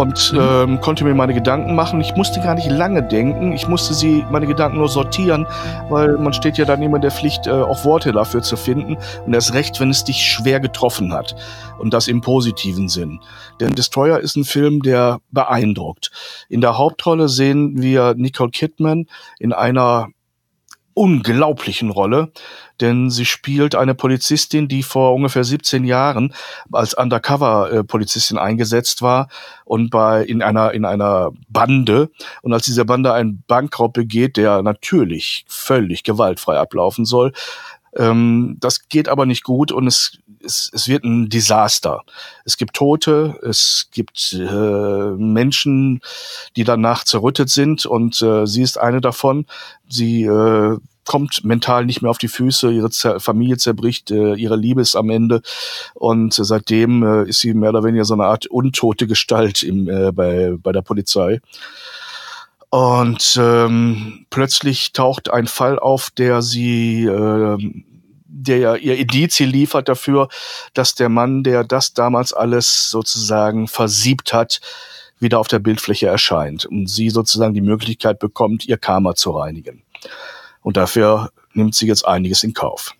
und 0.00 0.32
mhm. 0.32 0.40
ähm, 0.40 0.80
konnte 0.80 1.04
mir 1.04 1.14
meine 1.14 1.34
Gedanken 1.34 1.74
machen. 1.74 2.00
Ich 2.00 2.16
musste 2.16 2.40
gar 2.40 2.54
nicht 2.54 2.70
lange 2.70 3.02
denken. 3.02 3.52
Ich 3.52 3.68
musste 3.68 3.92
sie, 3.92 4.24
meine 4.30 4.46
Gedanken 4.46 4.78
nur 4.78 4.88
sortieren, 4.88 5.46
weil 5.90 6.16
man 6.16 6.32
steht 6.32 6.56
ja 6.56 6.64
dann 6.64 6.80
immer 6.80 6.96
in 6.96 7.02
der 7.02 7.10
Pflicht, 7.10 7.46
äh, 7.46 7.50
auch 7.50 7.84
Worte 7.84 8.12
dafür 8.12 8.40
zu 8.40 8.56
finden. 8.56 8.96
Und 9.26 9.34
erst 9.34 9.52
recht, 9.52 9.78
wenn 9.78 9.90
es 9.90 10.04
dich 10.04 10.24
schwer 10.24 10.58
getroffen 10.58 11.12
hat. 11.12 11.36
Und 11.78 11.92
das 11.92 12.08
im 12.08 12.22
positiven 12.22 12.88
Sinn. 12.88 13.20
Denn 13.60 13.74
Destroyer 13.74 14.20
ist 14.20 14.36
ein 14.36 14.44
Film, 14.44 14.80
der 14.80 15.20
beeindruckt. 15.32 16.10
In 16.48 16.62
der 16.62 16.78
Hauptrolle 16.78 17.28
sehen 17.28 17.82
wir 17.82 18.14
Nicole 18.14 18.50
Kidman 18.50 19.06
in 19.38 19.52
einer 19.52 20.08
unglaublichen 20.94 21.90
Rolle, 21.90 22.32
denn 22.80 23.10
sie 23.10 23.24
spielt 23.24 23.74
eine 23.74 23.94
Polizistin, 23.94 24.68
die 24.68 24.82
vor 24.82 25.14
ungefähr 25.14 25.44
17 25.44 25.84
Jahren 25.84 26.34
als 26.72 26.94
Undercover-Polizistin 26.94 28.38
eingesetzt 28.38 29.02
war 29.02 29.28
und 29.64 29.90
bei 29.90 30.24
in 30.24 30.42
einer 30.42 30.72
in 30.72 30.84
einer 30.84 31.30
Bande. 31.48 32.10
Und 32.42 32.52
als 32.52 32.64
diese 32.64 32.84
Bande 32.84 33.12
einen 33.12 33.42
Bankraub 33.46 33.92
begeht, 33.92 34.36
der 34.36 34.62
natürlich 34.62 35.44
völlig 35.48 36.02
gewaltfrei 36.02 36.58
ablaufen 36.58 37.04
soll, 37.04 37.32
Ähm, 37.96 38.56
das 38.60 38.88
geht 38.88 39.08
aber 39.08 39.26
nicht 39.26 39.42
gut 39.42 39.72
und 39.72 39.86
es, 39.88 40.18
es, 40.44 40.70
es 40.72 40.88
wird 40.88 41.04
ein 41.04 41.28
Desaster. 41.28 42.02
Es 42.44 42.56
gibt 42.56 42.74
Tote, 42.74 43.38
es 43.42 43.88
gibt 43.92 44.32
äh, 44.32 45.10
Menschen, 45.16 46.00
die 46.56 46.64
danach 46.64 47.04
zerrüttet 47.04 47.50
sind 47.50 47.86
und 47.86 48.20
äh, 48.22 48.46
sie 48.46 48.62
ist 48.62 48.78
eine 48.78 49.00
davon. 49.00 49.46
Sie 49.88 50.24
äh, 50.24 50.78
kommt 51.04 51.44
mental 51.44 51.86
nicht 51.86 52.02
mehr 52.02 52.10
auf 52.10 52.18
die 52.18 52.28
Füße, 52.28 52.70
ihre 52.70 52.90
Zer 52.90 53.20
Familie 53.20 53.56
zerbricht, 53.56 54.10
äh, 54.10 54.34
ihre 54.34 54.56
Liebe 54.56 54.80
ist 54.80 54.94
am 54.94 55.10
Ende 55.10 55.42
und 55.94 56.38
äh, 56.38 56.44
seitdem 56.44 57.02
äh, 57.02 57.28
ist 57.28 57.40
sie 57.40 57.54
mehr 57.54 57.70
oder 57.70 57.84
weniger 57.84 58.04
so 58.04 58.14
eine 58.14 58.26
Art 58.26 58.46
untote 58.46 59.06
Gestalt 59.06 59.62
im, 59.62 59.88
äh, 59.88 60.12
bei, 60.12 60.54
bei 60.56 60.72
der 60.72 60.82
Polizei. 60.82 61.40
Und 62.70 63.36
ähm, 63.40 64.26
plötzlich 64.30 64.92
taucht 64.92 65.32
ein 65.32 65.48
Fall 65.48 65.80
auf, 65.80 66.10
der 66.10 66.40
sie, 66.40 67.04
äh, 67.04 67.58
der 68.42 68.58
ja 68.58 68.74
ihr 68.74 68.96
Indizien 68.96 69.50
liefert 69.50 69.88
dafür, 69.88 70.28
dass 70.74 70.94
der 70.94 71.08
Mann, 71.08 71.42
der 71.42 71.64
das 71.64 71.94
damals 71.94 72.32
alles 72.32 72.90
sozusagen 72.90 73.68
versiebt 73.68 74.32
hat, 74.32 74.60
wieder 75.18 75.38
auf 75.38 75.48
der 75.48 75.58
Bildfläche 75.58 76.06
erscheint 76.06 76.64
und 76.64 76.88
sie 76.88 77.10
sozusagen 77.10 77.54
die 77.54 77.60
Möglichkeit 77.60 78.18
bekommt, 78.18 78.66
ihr 78.66 78.78
Karma 78.78 79.14
zu 79.14 79.30
reinigen. 79.32 79.82
Und 80.62 80.76
dafür 80.76 81.30
nimmt 81.52 81.74
sie 81.74 81.86
jetzt 81.86 82.06
einiges 82.06 82.42
in 82.42 82.54
Kauf. 82.54 82.94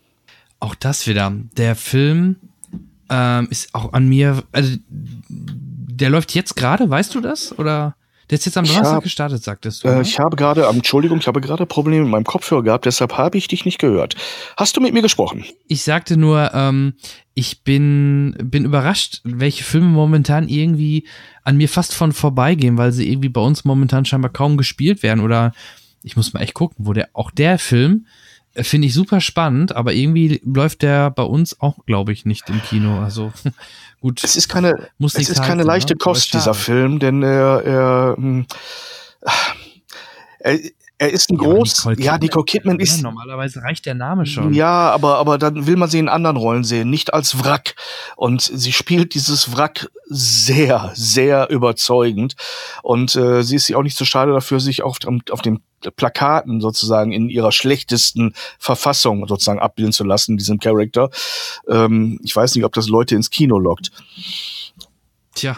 Auch 0.61 0.75
das 0.75 1.07
wieder. 1.07 1.33
Der 1.57 1.75
Film 1.75 2.37
ähm, 3.09 3.49
ist 3.51 3.75
auch 3.75 3.93
an 3.95 4.09
mir, 4.09 4.43
also 4.53 4.77
der 5.29 6.11
läuft 6.11 6.35
jetzt 6.35 6.57
gerade, 6.57 6.89
weißt 6.89 7.15
du 7.15 7.21
das? 7.21 7.59
Oder 7.59 7.97
der 8.31 8.39
ist 8.39 8.47
jetzt 8.47 8.57
am 8.57 8.65
Donnerstag 8.65 8.95
hab, 8.95 9.03
gestartet, 9.03 9.43
sagtest 9.43 9.83
du. 9.83 9.89
Äh, 9.89 10.03
ich 10.03 10.19
habe 10.21 10.37
gerade, 10.37 10.67
Entschuldigung, 10.67 11.19
ich 11.19 11.27
habe 11.27 11.41
gerade 11.41 11.67
Probleme 11.67 12.05
mit 12.05 12.13
meinem 12.13 12.25
Kopfhörer 12.25 12.63
gehabt, 12.63 12.87
deshalb 12.87 13.19
habe 13.19 13.37
ich 13.37 13.49
dich 13.49 13.65
nicht 13.65 13.79
gehört. 13.79 14.15
Hast 14.57 14.77
du 14.77 14.81
mit 14.81 14.95
mir 14.95 15.03
gesprochen? 15.03 15.45
Ich 15.67 15.83
sagte 15.83 16.17
nur, 16.17 16.53
ähm, 16.55 16.95
ich 17.35 17.63
bin, 17.65 18.37
bin 18.41 18.65
überrascht, 18.65 19.21
welche 19.25 19.65
Filme 19.65 19.89
momentan 19.89 20.49
irgendwie 20.49 21.09
an 21.43 21.57
mir 21.57 21.69
fast 21.69 21.93
von 21.93 22.13
vorbeigehen, 22.13 22.79
weil 22.79 22.93
sie 22.93 23.11
irgendwie 23.11 23.29
bei 23.29 23.41
uns 23.41 23.65
momentan 23.65 24.05
scheinbar 24.05 24.31
kaum 24.31 24.57
gespielt 24.57 25.03
werden 25.03 25.21
oder 25.21 25.53
ich 26.03 26.17
muss 26.17 26.33
mal 26.33 26.41
echt 26.41 26.55
gucken, 26.55 26.87
wo 26.87 26.93
der, 26.93 27.11
auch 27.13 27.31
der 27.31 27.59
Film, 27.59 28.07
äh, 28.55 28.65
finde 28.65 28.87
ich 28.87 28.95
super 28.95 29.21
spannend, 29.21 29.75
aber 29.75 29.93
irgendwie 29.93 30.41
läuft 30.45 30.83
der 30.83 31.11
bei 31.11 31.23
uns 31.23 31.61
auch, 31.61 31.85
glaube 31.87 32.13
ich, 32.13 32.25
nicht 32.25 32.49
im 32.49 32.63
Kino. 32.63 33.01
Also 33.01 33.33
gut. 34.01 34.25
Es 34.25 34.37
ist 34.37 34.49
keine, 34.49 34.89
es 35.01 35.15
ist 35.17 35.43
keine 35.43 35.63
leichte 35.63 35.95
ne? 35.95 35.99
Kost, 35.99 36.35
dieser 36.35 36.55
Film, 36.55 36.99
denn 36.99 37.23
er, 37.23 37.63
er, 37.65 38.15
hm, 38.17 38.47
er, 40.39 40.59
er 41.01 41.11
ist 41.11 41.31
ein 41.31 41.39
ja, 41.41 41.49
groß, 41.49 41.87
Nicole 41.87 42.05
ja, 42.05 42.19
Nicole 42.19 42.45
Kidman 42.45 42.79
ist. 42.79 42.99
Ja, 42.99 43.05
normalerweise 43.05 43.63
reicht 43.63 43.87
der 43.87 43.95
Name 43.95 44.27
schon. 44.27 44.53
Ja, 44.53 44.91
aber, 44.91 45.17
aber 45.17 45.39
dann 45.39 45.67
will 45.67 45.77
man 45.77 45.89
sie 45.89 45.99
in 45.99 46.11
anderen 46.11 46.37
Rollen 46.37 46.63
sehen, 46.63 46.91
nicht 46.91 47.15
als 47.15 47.43
Wrack. 47.43 47.75
Und 48.17 48.43
sie 48.43 48.71
spielt 48.71 49.15
dieses 49.15 49.57
Wrack 49.57 49.91
sehr, 50.05 50.93
sehr 50.95 51.49
überzeugend. 51.49 52.37
Und 52.83 53.17
äh, 53.17 53.43
sie 53.43 53.57
ist 53.57 53.65
sich 53.65 53.77
auch 53.77 53.83
nicht 53.83 53.97
so 53.97 54.05
schade 54.05 54.35
dafür, 54.35 54.61
sich 54.61 54.83
auf, 54.83 54.99
auf 55.31 55.41
den 55.41 55.63
Plakaten 55.97 56.61
sozusagen 56.61 57.13
in 57.13 57.31
ihrer 57.31 57.51
schlechtesten 57.51 58.35
Verfassung 58.59 59.27
sozusagen 59.27 59.59
abbilden 59.59 59.95
zu 59.95 60.05
lassen, 60.05 60.37
diesem 60.37 60.59
Charakter. 60.59 61.09
Ähm, 61.67 62.21
ich 62.23 62.37
weiß 62.37 62.55
nicht, 62.57 62.65
ob 62.67 62.75
das 62.75 62.89
Leute 62.89 63.15
ins 63.15 63.31
Kino 63.31 63.59
lockt. 63.59 63.91
Tja, 65.35 65.57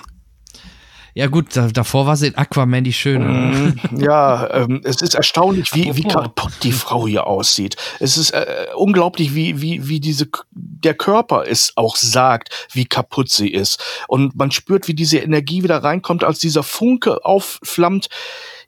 ja 1.14 1.26
gut, 1.26 1.56
da, 1.56 1.68
davor 1.68 2.06
war 2.06 2.16
sie 2.16 2.28
in 2.28 2.36
Aquaman 2.36 2.84
die 2.84 2.92
Schöne. 2.92 3.26
Mm, 3.26 4.00
ja, 4.00 4.48
ähm, 4.52 4.80
es 4.84 5.02
ist 5.02 5.14
erstaunlich, 5.14 5.74
wie, 5.74 5.94
wie 5.96 6.04
kaputt 6.04 6.52
die 6.62 6.72
Frau 6.72 7.06
hier 7.06 7.26
aussieht. 7.26 7.76
Es 8.00 8.16
ist 8.16 8.30
äh, 8.30 8.66
unglaublich, 8.76 9.34
wie, 9.34 9.60
wie, 9.60 9.88
wie 9.88 10.00
diese, 10.00 10.28
der 10.52 10.94
Körper 10.94 11.44
es 11.46 11.72
auch 11.76 11.96
sagt, 11.96 12.68
wie 12.72 12.86
kaputt 12.86 13.28
sie 13.30 13.50
ist. 13.50 13.82
Und 14.08 14.34
man 14.36 14.50
spürt, 14.50 14.88
wie 14.88 14.94
diese 14.94 15.18
Energie 15.18 15.62
wieder 15.62 15.84
reinkommt, 15.84 16.24
als 16.24 16.38
dieser 16.38 16.62
Funke 16.62 17.24
aufflammt. 17.24 18.08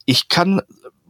Ich 0.04 0.28
kann 0.28 0.60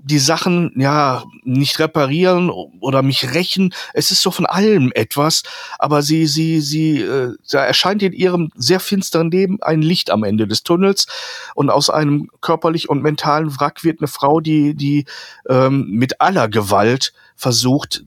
die 0.04 0.18
Sachen 0.18 0.70
ja 0.76 1.24
nicht 1.44 1.78
reparieren 1.78 2.50
oder 2.50 3.02
mich 3.02 3.32
rächen. 3.32 3.72
Es 3.94 4.10
ist 4.10 4.20
so 4.20 4.30
von 4.30 4.44
allem 4.44 4.92
etwas, 4.94 5.42
aber 5.78 6.02
sie 6.02 6.26
sie 6.26 6.60
sie 6.60 7.00
äh, 7.00 7.34
da 7.50 7.64
erscheint 7.64 8.02
in 8.02 8.12
ihrem 8.12 8.50
sehr 8.54 8.80
finsteren 8.80 9.30
Leben 9.30 9.62
ein 9.62 9.80
Licht 9.80 10.10
am 10.10 10.22
Ende 10.22 10.46
des 10.46 10.62
Tunnels 10.62 11.06
und 11.54 11.70
aus 11.70 11.88
einem 11.88 12.28
körperlich 12.42 12.90
und 12.90 13.02
mentalen 13.02 13.58
Wrack 13.58 13.82
wird 13.82 14.00
eine 14.00 14.08
Frau, 14.08 14.40
die 14.40 14.74
die 14.74 15.06
ähm, 15.48 15.86
mit 15.90 16.20
aller 16.20 16.48
Gewalt 16.48 17.14
versucht 17.34 18.04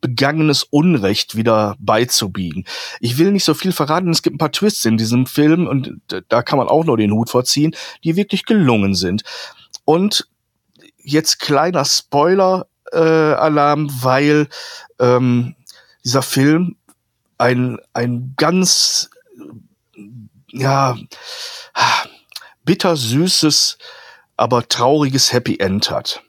begangenes 0.00 0.64
Unrecht 0.64 1.36
wieder 1.36 1.76
beizubiegen. 1.78 2.64
Ich 3.00 3.18
will 3.18 3.32
nicht 3.32 3.44
so 3.44 3.54
viel 3.54 3.72
verraten, 3.72 4.10
es 4.10 4.22
gibt 4.22 4.34
ein 4.34 4.38
paar 4.38 4.52
Twists 4.52 4.84
in 4.84 4.96
diesem 4.96 5.26
Film 5.26 5.66
und 5.66 6.00
da 6.28 6.42
kann 6.42 6.58
man 6.58 6.68
auch 6.68 6.84
nur 6.84 6.96
den 6.96 7.12
Hut 7.12 7.30
vorziehen, 7.30 7.74
die 8.04 8.16
wirklich 8.16 8.44
gelungen 8.44 8.94
sind. 8.94 9.22
Und 9.84 10.28
jetzt 11.10 11.40
kleiner 11.40 11.84
Spoiler-Alarm, 11.84 13.86
äh, 13.86 14.02
weil 14.02 14.48
ähm, 14.98 15.56
dieser 16.04 16.22
Film 16.22 16.76
ein, 17.38 17.78
ein 17.92 18.34
ganz, 18.36 19.10
ja, 20.50 20.96
bittersüßes, 22.64 23.78
aber 24.36 24.68
trauriges 24.68 25.32
Happy 25.32 25.58
End 25.58 25.90
hat. 25.90 26.22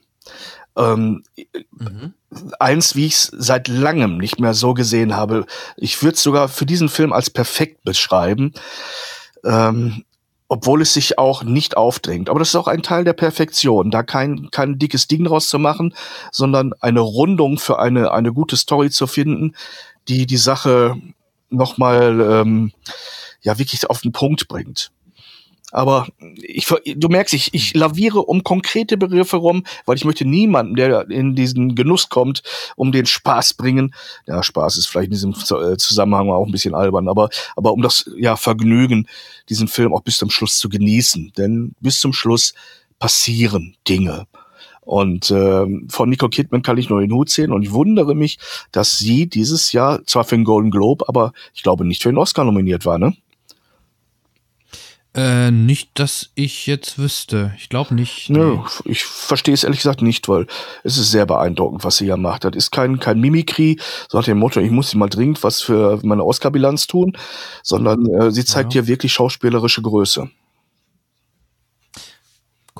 Ähm, 0.76 1.24
mhm. 1.72 2.14
Eins, 2.58 2.94
wie 2.94 3.06
ich 3.06 3.14
es 3.14 3.30
seit 3.32 3.68
langem 3.68 4.18
nicht 4.18 4.38
mehr 4.38 4.54
so 4.54 4.72
gesehen 4.72 5.16
habe. 5.16 5.46
Ich 5.76 6.02
würde 6.02 6.14
es 6.14 6.22
sogar 6.22 6.48
für 6.48 6.66
diesen 6.66 6.88
Film 6.88 7.12
als 7.12 7.28
perfekt 7.28 7.82
beschreiben. 7.84 8.52
Ähm, 9.44 10.04
obwohl 10.50 10.82
es 10.82 10.92
sich 10.92 11.16
auch 11.16 11.44
nicht 11.44 11.76
aufdrängt. 11.76 12.28
Aber 12.28 12.40
das 12.40 12.48
ist 12.48 12.56
auch 12.56 12.66
ein 12.66 12.82
Teil 12.82 13.04
der 13.04 13.12
Perfektion, 13.12 13.92
da 13.92 14.02
kein, 14.02 14.50
kein 14.50 14.80
dickes 14.80 15.06
Ding 15.06 15.24
draus 15.24 15.48
zu 15.48 15.60
machen, 15.60 15.94
sondern 16.32 16.72
eine 16.80 17.00
Rundung 17.00 17.56
für 17.56 17.78
eine, 17.78 18.10
eine 18.10 18.32
gute 18.32 18.56
Story 18.56 18.90
zu 18.90 19.06
finden, 19.06 19.54
die 20.08 20.26
die 20.26 20.36
Sache 20.36 20.96
nochmal 21.50 22.20
ähm, 22.20 22.72
ja 23.42 23.58
wirklich 23.58 23.88
auf 23.88 24.00
den 24.00 24.10
Punkt 24.10 24.48
bringt. 24.48 24.90
Aber 25.72 26.08
ich, 26.36 26.66
du 26.66 27.08
merkst, 27.08 27.34
ich, 27.34 27.54
ich 27.54 27.74
laviere 27.74 28.22
um 28.22 28.42
konkrete 28.42 28.96
Begriffe 28.96 29.36
rum, 29.36 29.64
weil 29.86 29.96
ich 29.96 30.04
möchte 30.04 30.24
niemanden, 30.24 30.74
der 30.74 31.08
in 31.10 31.34
diesen 31.34 31.74
Genuss 31.74 32.08
kommt, 32.08 32.42
um 32.76 32.92
den 32.92 33.06
Spaß 33.06 33.54
bringen. 33.54 33.94
Ja, 34.26 34.42
Spaß 34.42 34.76
ist 34.76 34.86
vielleicht 34.86 35.06
in 35.06 35.12
diesem 35.12 35.32
äh, 35.32 35.76
Zusammenhang 35.76 36.30
auch 36.30 36.46
ein 36.46 36.52
bisschen 36.52 36.74
albern, 36.74 37.08
aber, 37.08 37.28
aber 37.56 37.72
um 37.72 37.82
das 37.82 38.10
ja 38.16 38.36
Vergnügen, 38.36 39.06
diesen 39.48 39.68
Film 39.68 39.94
auch 39.94 40.02
bis 40.02 40.16
zum 40.16 40.30
Schluss 40.30 40.58
zu 40.58 40.68
genießen. 40.68 41.32
Denn 41.36 41.74
bis 41.80 42.00
zum 42.00 42.12
Schluss 42.12 42.54
passieren 42.98 43.76
Dinge. 43.88 44.26
Und 44.82 45.30
äh, 45.30 45.66
von 45.88 46.08
Nico 46.08 46.28
Kidman 46.28 46.62
kann 46.62 46.78
ich 46.78 46.88
nur 46.88 47.00
den 47.00 47.12
Hut 47.12 47.30
sehen 47.30 47.52
und 47.52 47.62
ich 47.62 47.72
wundere 47.72 48.14
mich, 48.14 48.38
dass 48.72 48.98
sie 48.98 49.28
dieses 49.28 49.72
Jahr 49.72 50.04
zwar 50.04 50.24
für 50.24 50.34
den 50.34 50.44
Golden 50.44 50.70
Globe, 50.70 51.08
aber 51.08 51.32
ich 51.54 51.62
glaube 51.62 51.84
nicht 51.84 52.02
für 52.02 52.10
den 52.10 52.18
Oscar 52.18 52.44
nominiert 52.44 52.86
war, 52.86 52.98
ne? 52.98 53.14
Äh, 55.12 55.50
nicht, 55.50 55.98
dass 55.98 56.30
ich 56.36 56.66
jetzt 56.68 56.96
wüsste. 56.96 57.52
Ich 57.56 57.68
glaube 57.68 57.94
nicht. 57.94 58.30
Nee. 58.30 58.38
Nö, 58.38 58.58
ich 58.84 59.02
verstehe 59.02 59.52
es 59.52 59.64
ehrlich 59.64 59.80
gesagt 59.80 60.02
nicht, 60.02 60.28
weil 60.28 60.46
es 60.84 60.98
ist 60.98 61.10
sehr 61.10 61.26
beeindruckend, 61.26 61.82
was 61.82 61.96
sie 61.96 62.04
hier 62.04 62.16
macht. 62.16 62.44
Das 62.44 62.54
ist 62.54 62.70
kein, 62.70 63.00
kein 63.00 63.18
Mimikry, 63.18 63.80
so 64.08 64.18
nach 64.18 64.24
dem 64.24 64.38
Motto, 64.38 64.60
ich 64.60 64.70
muss 64.70 64.94
mal 64.94 65.08
dringend 65.08 65.42
was 65.42 65.62
für 65.62 65.98
meine 66.04 66.24
Oscar-Bilanz 66.24 66.86
tun, 66.86 67.16
sondern 67.64 68.06
äh, 68.06 68.30
sie 68.30 68.44
zeigt 68.44 68.72
ja. 68.72 68.82
hier 68.82 68.86
wirklich 68.86 69.12
schauspielerische 69.12 69.82
Größe. 69.82 70.30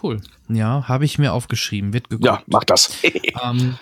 Cool. 0.01 0.21
Ja, 0.49 0.85
habe 0.87 1.05
ich 1.05 1.19
mir 1.19 1.33
aufgeschrieben. 1.33 1.93
Wird 1.93 2.11
geguckt. 2.11 2.27
Ja, 2.27 2.43
mach 2.47 2.63
das. 2.63 2.97
ähm, 3.43 3.77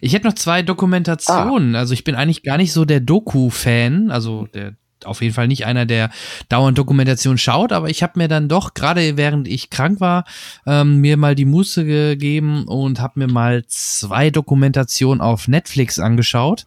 ich 0.00 0.12
hätte 0.12 0.26
noch 0.26 0.34
zwei 0.34 0.62
Dokumentationen. 0.62 1.76
Ah. 1.76 1.78
Also 1.78 1.94
ich 1.94 2.02
bin 2.02 2.16
eigentlich 2.16 2.42
gar 2.42 2.56
nicht 2.56 2.72
so 2.72 2.84
der 2.84 2.98
Doku-Fan, 2.98 4.10
also 4.10 4.48
der 4.52 4.74
auf 5.06 5.22
jeden 5.22 5.34
Fall 5.34 5.48
nicht 5.48 5.66
einer, 5.66 5.86
der 5.86 6.10
dauernd 6.48 6.78
Dokumentation 6.78 7.38
schaut, 7.38 7.72
aber 7.72 7.90
ich 7.90 8.02
habe 8.02 8.18
mir 8.18 8.28
dann 8.28 8.48
doch, 8.48 8.74
gerade 8.74 9.16
während 9.16 9.48
ich 9.48 9.70
krank 9.70 10.00
war, 10.00 10.24
ähm, 10.66 11.00
mir 11.00 11.16
mal 11.16 11.34
die 11.34 11.44
Muße 11.44 11.84
gegeben 11.84 12.64
und 12.64 13.00
habe 13.00 13.20
mir 13.20 13.28
mal 13.28 13.64
zwei 13.66 14.30
Dokumentationen 14.30 15.20
auf 15.20 15.48
Netflix 15.48 15.98
angeschaut. 15.98 16.66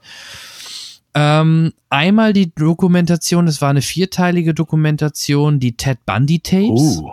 Ähm, 1.20 1.74
einmal 1.90 2.32
die 2.32 2.54
Dokumentation, 2.54 3.48
das 3.48 3.60
war 3.60 3.72
eine 3.72 3.82
vierteilige 3.82 4.54
Dokumentation, 4.54 5.60
die 5.60 5.76
Ted 5.76 6.06
Bundy 6.06 6.40
Tapes. 6.40 7.00
Uh. 7.00 7.10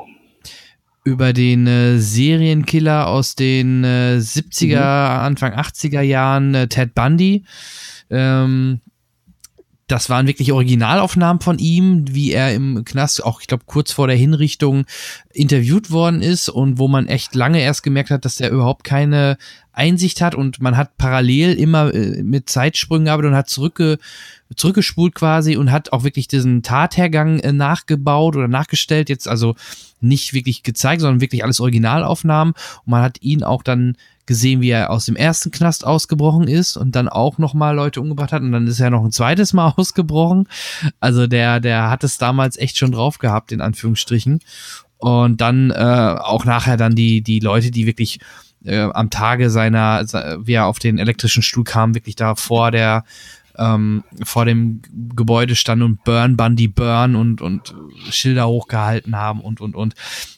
Über 1.07 1.33
den 1.33 1.67
äh, 1.67 1.99
Serienkiller 1.99 3.07
aus 3.07 3.35
den 3.35 3.83
äh, 3.85 4.17
70er, 4.19 4.77
mhm. 4.77 5.21
Anfang 5.21 5.55
80er 5.55 6.03
Jahren, 6.03 6.55
äh, 6.55 6.69
Ted 6.69 6.95
Bundy. 6.95 7.45
Ähm, 8.11 8.81
das 9.87 10.09
waren 10.09 10.27
wirklich 10.27 10.53
Originalaufnahmen 10.53 11.41
von 11.41 11.59
ihm, 11.59 12.05
wie 12.09 12.33
er 12.33 12.55
im 12.55 12.85
Knast 12.85 13.23
auch, 13.23 13.41
ich 13.41 13.47
glaube, 13.47 13.65
kurz 13.67 13.93
vor 13.93 14.07
der 14.07 14.17
Hinrichtung 14.17 14.87
interviewt 15.33 15.91
worden 15.91 16.23
ist 16.23 16.49
und 16.49 16.79
wo 16.79 16.89
man 16.89 17.07
echt 17.07 17.35
lange 17.35 17.61
erst 17.61 17.83
gemerkt 17.83 18.11
hat, 18.11 18.25
dass 18.25 18.41
er 18.41 18.51
überhaupt 18.51 18.85
keine 18.85 19.37
Einsicht 19.73 20.21
hat 20.21 20.35
und 20.35 20.61
man 20.61 20.77
hat 20.77 20.97
parallel 20.97 21.55
immer 21.55 21.93
äh, 21.93 22.23
mit 22.23 22.49
Zeitsprüngen 22.49 23.07
gearbeitet 23.07 23.33
und 23.33 23.37
hat 23.37 23.49
zurückge 23.49 23.99
zurückgespult 24.57 25.15
quasi 25.15 25.57
und 25.57 25.73
hat 25.73 25.93
auch 25.93 26.05
wirklich 26.05 26.29
diesen 26.29 26.63
Tathergang 26.63 27.41
äh, 27.41 27.53
nachgebaut 27.53 28.37
oder 28.37 28.49
nachgestellt, 28.49 29.09
jetzt 29.09 29.29
also 29.29 29.57
nicht 30.01 30.33
wirklich 30.33 30.63
gezeigt, 30.63 31.01
sondern 31.01 31.21
wirklich 31.21 31.43
alles 31.43 31.61
Originalaufnahmen. 31.61 32.55
Und 32.55 32.91
man 32.91 33.03
hat 33.03 33.21
ihn 33.23 33.43
auch 33.43 33.63
dann 33.63 33.97
gesehen, 34.27 34.61
wie 34.61 34.71
er 34.71 34.91
aus 34.91 35.07
dem 35.07 35.17
ersten 35.17 35.51
Knast 35.51 35.87
ausgebrochen 35.87 36.49
ist 36.49 36.77
und 36.77 36.97
dann 36.97 37.09
auch 37.09 37.39
noch 37.39 37.55
mal 37.55 37.73
Leute 37.75 38.01
umgebracht 38.01 38.33
hat 38.33 38.43
und 38.43 38.53
dann 38.53 38.67
ist 38.67 38.81
er 38.81 38.91
noch 38.91 39.05
ein 39.05 39.13
zweites 39.13 39.53
Mal 39.53 39.69
ausgebrochen. 39.77 40.49
Also 41.01 41.27
der, 41.27 41.61
der 41.61 41.91
hat 41.91 42.05
es 42.05 42.19
damals 42.19 42.57
echt 42.57 42.79
schon 42.79 42.93
drauf 42.93 43.19
gehabt, 43.19 43.53
in 43.53 43.61
Anführungsstrichen. 43.61 44.41
Und 44.99 45.41
dann 45.41 45.71
äh, 45.71 45.75
auch 45.75 46.45
nachher 46.45 46.77
dann 46.77 46.95
die, 46.95 47.21
die 47.21 47.41
Leute, 47.41 47.71
die 47.71 47.87
wirklich 47.87 48.21
äh, 48.65 48.81
am 48.81 49.11
Tage 49.11 49.51
seiner, 49.51 50.05
wie 50.47 50.55
er 50.55 50.67
auf 50.67 50.79
den 50.79 50.99
elektrischen 50.99 51.43
Stuhl 51.43 51.65
kam, 51.65 51.95
wirklich 51.95 52.17
da 52.17 52.35
vor 52.35 52.71
der 52.71 53.05
ähm, 53.57 54.03
vor 54.25 54.45
dem 54.45 54.83
Gebäude 55.15 55.55
standen 55.55 55.85
und 55.85 56.05
Burn 56.05 56.37
Bundy 56.37 56.69
Burn 56.69 57.15
und, 57.15 57.41
und 57.41 57.75
Schilder 58.11 58.49
hochgehalten 58.49 59.17
haben 59.17 59.41
und, 59.41 59.61
und, 59.61 59.77
und. 59.77 59.95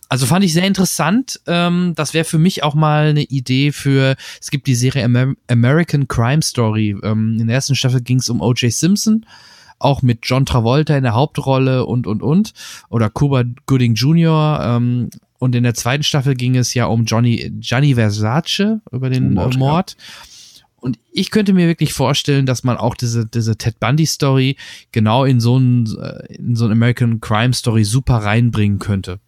Also 0.08 0.26
fand 0.26 0.44
ich 0.44 0.52
sehr 0.52 0.66
interessant. 0.66 1.40
Ähm, 1.46 1.92
das 1.96 2.14
wäre 2.14 2.24
für 2.24 2.38
mich 2.38 2.62
auch 2.62 2.74
mal 2.74 3.08
eine 3.08 3.24
Idee 3.24 3.72
für, 3.72 4.16
es 4.40 4.50
gibt 4.50 4.66
die 4.66 4.74
Serie 4.74 5.04
Amer 5.04 5.34
American 5.48 6.06
Crime 6.06 6.42
Story. 6.42 6.96
Ähm, 7.02 7.38
in 7.40 7.48
der 7.48 7.56
ersten 7.56 7.74
Staffel 7.74 8.00
ging 8.00 8.18
es 8.18 8.28
um 8.28 8.40
O.J. 8.40 8.72
Simpson, 8.72 9.26
auch 9.78 10.02
mit 10.02 10.20
John 10.22 10.46
Travolta 10.46 10.96
in 10.96 11.02
der 11.02 11.14
Hauptrolle 11.14 11.86
und, 11.86 12.06
und, 12.06 12.22
und. 12.22 12.52
Oder 12.88 13.10
Cuba 13.10 13.44
Gooding 13.66 13.94
Jr., 13.94 14.60
ähm, 14.62 15.10
und 15.38 15.54
in 15.54 15.64
der 15.64 15.74
zweiten 15.74 16.02
Staffel 16.02 16.34
ging 16.34 16.56
es 16.56 16.74
ja 16.74 16.86
um 16.86 17.04
Johnny, 17.04 17.52
Gianni 17.60 17.94
Versace 17.94 18.80
über 18.90 19.10
den 19.10 19.34
Mord. 19.34 19.54
Äh, 19.54 19.58
Mord. 19.58 19.96
Ja. 19.98 20.04
Und 20.76 20.98
ich 21.12 21.30
könnte 21.30 21.52
mir 21.52 21.66
wirklich 21.66 21.92
vorstellen, 21.92 22.46
dass 22.46 22.62
man 22.62 22.76
auch 22.76 22.94
diese, 22.94 23.26
diese 23.26 23.56
Ted 23.56 23.80
Bundy 23.80 24.06
Story 24.06 24.56
genau 24.92 25.24
in 25.24 25.40
so 25.40 25.58
ein, 25.58 25.86
äh, 26.00 26.34
in 26.34 26.54
so 26.54 26.64
ein 26.64 26.72
American 26.72 27.20
Crime 27.20 27.52
Story 27.52 27.84
super 27.84 28.18
reinbringen 28.18 28.78
könnte. 28.78 29.18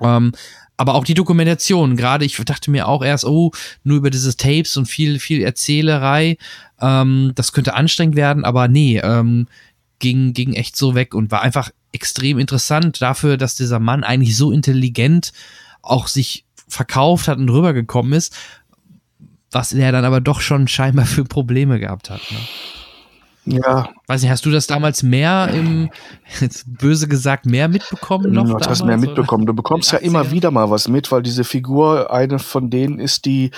Ähm, 0.00 0.32
aber 0.76 0.94
auch 0.94 1.04
die 1.04 1.14
Dokumentation, 1.14 1.96
gerade 1.96 2.24
ich 2.24 2.36
dachte 2.36 2.70
mir 2.70 2.88
auch 2.88 3.04
erst, 3.04 3.24
oh, 3.24 3.52
nur 3.84 3.98
über 3.98 4.10
diese 4.10 4.36
Tapes 4.36 4.76
und 4.76 4.86
viel, 4.86 5.18
viel 5.18 5.42
Erzählerei, 5.42 6.38
ähm, 6.80 7.32
das 7.34 7.52
könnte 7.52 7.74
anstrengend 7.74 8.16
werden, 8.16 8.44
aber 8.44 8.68
nee, 8.68 8.98
ähm, 8.98 9.46
ging, 9.98 10.32
ging 10.32 10.54
echt 10.54 10.76
so 10.76 10.94
weg 10.94 11.14
und 11.14 11.30
war 11.30 11.42
einfach 11.42 11.70
extrem 11.92 12.38
interessant 12.38 13.00
dafür, 13.00 13.36
dass 13.36 13.54
dieser 13.54 13.78
Mann 13.78 14.02
eigentlich 14.02 14.36
so 14.36 14.50
intelligent 14.50 15.32
auch 15.82 16.08
sich 16.08 16.44
verkauft 16.66 17.28
hat 17.28 17.38
und 17.38 17.50
rübergekommen 17.50 18.12
ist, 18.12 18.34
was 19.50 19.72
er 19.72 19.92
dann 19.92 20.04
aber 20.04 20.20
doch 20.20 20.40
schon 20.40 20.66
scheinbar 20.68 21.06
für 21.06 21.24
Probleme 21.24 21.78
gehabt 21.78 22.10
hat. 22.10 22.22
Ne? 22.30 22.38
Ja. 23.44 23.88
Weiß 24.06 24.22
nicht, 24.22 24.30
hast 24.30 24.46
du 24.46 24.50
das 24.50 24.68
damals 24.68 25.02
mehr 25.02 25.48
im, 25.52 25.90
jetzt 26.40 26.64
böse 26.78 27.08
gesagt, 27.08 27.44
mehr 27.44 27.68
mitbekommen 27.68 28.32
noch? 28.32 28.44
Du 28.44 28.54
hast 28.54 28.84
mehr 28.84 28.96
mitbekommen. 28.96 29.46
Du 29.46 29.54
bekommst 29.54 29.90
ja 29.90 29.98
immer 29.98 30.30
wieder 30.30 30.52
mal 30.52 30.70
was 30.70 30.86
mit, 30.86 31.10
weil 31.10 31.22
diese 31.22 31.42
Figur 31.42 32.12
eine 32.12 32.38
von 32.38 32.70
denen 32.70 33.00
ist, 33.00 33.24
die 33.24 33.50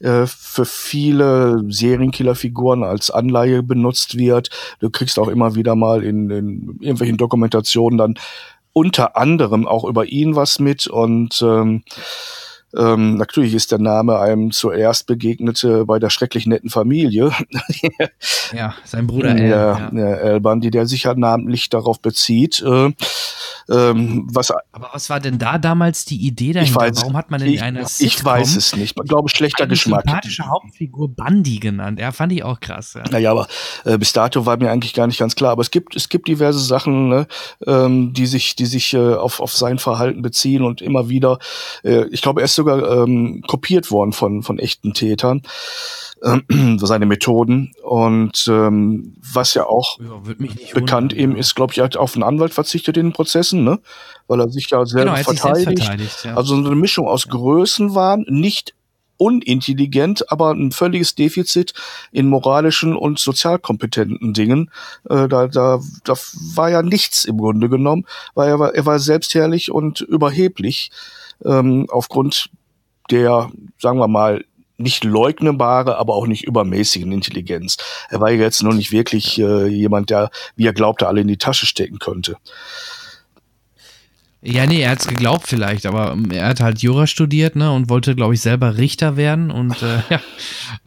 äh, 0.00 0.26
für 0.26 0.66
viele 0.66 1.62
Serienkiller-Figuren 1.68 2.84
als 2.84 3.10
Anleihe 3.10 3.62
benutzt 3.62 4.18
wird. 4.18 4.50
Du 4.80 4.90
kriegst 4.90 5.18
auch 5.18 5.28
immer 5.28 5.54
wieder 5.54 5.74
mal 5.74 6.02
in, 6.02 6.30
in 6.30 6.76
irgendwelchen 6.80 7.16
Dokumentationen 7.16 7.96
dann 7.96 8.14
unter 8.72 9.16
anderem 9.16 9.66
auch 9.66 9.84
über 9.84 10.06
ihn 10.06 10.36
was 10.36 10.58
mit 10.58 10.86
und 10.86 11.42
ähm, 11.42 11.82
ähm, 12.76 13.16
natürlich 13.16 13.54
ist 13.54 13.72
der 13.72 13.78
Name 13.78 14.20
einem 14.20 14.52
zuerst 14.52 15.06
begegnete 15.06 15.84
bei 15.86 15.98
der 15.98 16.10
schrecklich 16.10 16.46
netten 16.46 16.70
Familie. 16.70 17.32
ja, 18.52 18.74
sein 18.84 19.06
Bruder 19.06 19.36
El, 19.36 19.48
ja. 19.48 19.90
Der 19.90 20.20
El 20.20 20.40
Bandi, 20.40 20.70
der 20.70 20.86
sich 20.86 21.04
ja 21.04 21.14
namentlich 21.14 21.68
darauf 21.68 22.00
bezieht. 22.00 22.62
Äh, 22.62 22.92
ähm, 23.68 24.26
was, 24.32 24.50
Aber 24.72 24.90
was 24.92 25.10
war 25.10 25.20
denn 25.20 25.38
da 25.38 25.58
damals 25.58 26.04
die 26.04 26.16
Idee 26.26 26.52
dahinter? 26.52 26.80
Weiß, 26.80 26.96
Warum 27.02 27.16
hat 27.16 27.30
man 27.30 27.40
denn 27.40 27.52
ich, 27.52 27.62
einer 27.62 27.86
Sitcom 27.86 28.06
Ich 28.06 28.24
weiß 28.24 28.56
es 28.56 28.76
nicht. 28.76 28.96
Ich 28.98 29.08
glaube, 29.08 29.28
schlechter 29.28 29.64
eine 29.64 29.70
Geschmack. 29.70 30.02
sympathische 30.04 30.46
Hauptfigur 30.46 31.08
Bandi 31.08 31.58
genannt. 31.58 32.00
Ja, 32.00 32.12
fand 32.12 32.32
ich 32.32 32.42
auch 32.42 32.60
krass. 32.60 32.94
Ja. 32.94 33.04
Naja, 33.10 33.30
aber 33.30 33.46
äh, 33.84 33.98
bis 33.98 34.12
dato 34.12 34.46
war 34.46 34.56
mir 34.56 34.70
eigentlich 34.70 34.94
gar 34.94 35.06
nicht 35.06 35.18
ganz 35.18 35.34
klar. 35.34 35.52
Aber 35.52 35.62
es 35.62 35.70
gibt, 35.70 35.96
es 35.96 36.08
gibt 36.08 36.28
diverse 36.28 36.60
Sachen, 36.60 37.08
ne, 37.08 37.26
ähm, 37.66 38.12
die 38.12 38.26
sich, 38.26 38.56
die 38.56 38.66
sich 38.66 38.94
äh, 38.94 39.14
auf, 39.14 39.40
auf 39.40 39.52
sein 39.52 39.78
Verhalten 39.78 40.22
beziehen 40.22 40.62
und 40.62 40.80
immer 40.80 41.08
wieder, 41.08 41.38
äh, 41.84 42.06
ich 42.10 42.22
glaube, 42.22 42.40
er 42.40 42.46
ist 42.46 42.54
sogar 42.54 43.02
ähm, 43.02 43.42
kopiert 43.46 43.90
worden 43.90 44.12
von, 44.12 44.42
von 44.42 44.58
echten 44.58 44.94
Tätern, 44.94 45.42
äh, 46.22 46.40
seine 46.78 47.06
Methoden. 47.06 47.72
Und 47.82 48.46
ähm, 48.48 49.14
was 49.32 49.54
ja 49.54 49.66
auch 49.66 49.98
ja, 49.98 50.34
bekannt 50.74 51.12
eben 51.12 51.36
ist, 51.36 51.54
glaube 51.54 51.72
ich, 51.72 51.78
er 51.78 51.84
hat 51.84 51.96
auf 51.96 52.14
einen 52.14 52.22
Anwalt 52.22 52.52
verzichtet 52.52 52.96
in 52.96 53.06
den 53.06 53.12
Prozessen, 53.12 53.64
ne? 53.64 53.80
weil 54.26 54.40
er 54.40 54.50
sich 54.50 54.70
ja 54.70 54.84
selber 54.86 55.12
genau, 55.12 55.24
verteidigt. 55.24 55.64
Selbst 55.64 55.84
verteidigt 55.84 56.24
ja. 56.24 56.36
Also 56.36 56.54
eine 56.54 56.74
Mischung 56.74 57.06
aus 57.08 57.24
ja. 57.24 57.32
Größenwahn, 57.32 58.26
nicht 58.28 58.74
unintelligent, 59.20 60.32
aber 60.32 60.52
ein 60.52 60.72
völliges 60.72 61.14
Defizit 61.14 61.74
in 62.10 62.26
moralischen 62.26 62.96
und 62.96 63.18
sozialkompetenten 63.18 64.32
Dingen. 64.32 64.70
Äh, 65.08 65.28
da, 65.28 65.46
da, 65.46 65.80
da 66.04 66.14
war 66.54 66.70
ja 66.70 66.82
nichts 66.82 67.24
im 67.26 67.36
Grunde 67.36 67.68
genommen, 67.68 68.06
weil 68.34 68.48
er 68.48 68.58
war, 68.58 68.74
er 68.74 68.86
war 68.86 68.98
selbstherrlich 68.98 69.70
und 69.70 70.00
überheblich 70.00 70.90
ähm, 71.44 71.86
aufgrund 71.90 72.48
der, 73.10 73.50
sagen 73.78 73.98
wir 73.98 74.08
mal, 74.08 74.44
nicht 74.80 75.04
leugnebare, 75.04 75.96
aber 75.96 76.14
auch 76.14 76.26
nicht 76.26 76.44
übermäßigen 76.44 77.12
Intelligenz. 77.12 77.76
Er 78.08 78.20
war 78.20 78.30
jetzt 78.30 78.62
noch 78.62 78.74
nicht 78.74 78.92
wirklich 78.92 79.38
äh, 79.38 79.66
jemand, 79.66 80.10
der, 80.10 80.30
wie 80.56 80.66
er 80.66 80.72
glaubte, 80.72 81.06
alle 81.06 81.20
in 81.20 81.28
die 81.28 81.38
Tasche 81.38 81.66
stecken 81.66 81.98
könnte. 81.98 82.36
Ja, 84.42 84.64
nee, 84.64 84.80
er 84.80 84.92
hat's 84.92 85.06
geglaubt 85.06 85.46
vielleicht, 85.46 85.84
aber 85.84 86.12
ähm, 86.12 86.30
er 86.30 86.46
hat 86.46 86.60
halt 86.60 86.80
Jura 86.80 87.06
studiert, 87.06 87.56
ne, 87.56 87.70
und 87.72 87.90
wollte, 87.90 88.16
glaube 88.16 88.32
ich, 88.32 88.40
selber 88.40 88.78
Richter 88.78 89.18
werden 89.18 89.50
und 89.50 89.82
äh, 89.82 90.00
ja, 90.10 90.20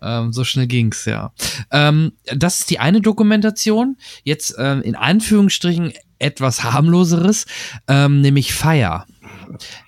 ähm, 0.01 0.33
so 0.33 0.43
schnell 0.43 0.65
ging's, 0.65 1.05
ja. 1.05 1.31
Ähm, 1.71 2.13
das 2.25 2.59
ist 2.59 2.71
die 2.71 2.79
eine 2.79 2.99
Dokumentation. 2.99 3.97
Jetzt 4.23 4.55
ähm, 4.57 4.81
in 4.81 4.95
Anführungsstrichen 4.95 5.93
etwas 6.17 6.63
harmloseres, 6.63 7.45
ähm, 7.87 8.21
nämlich 8.21 8.53
Fire. 8.53 9.05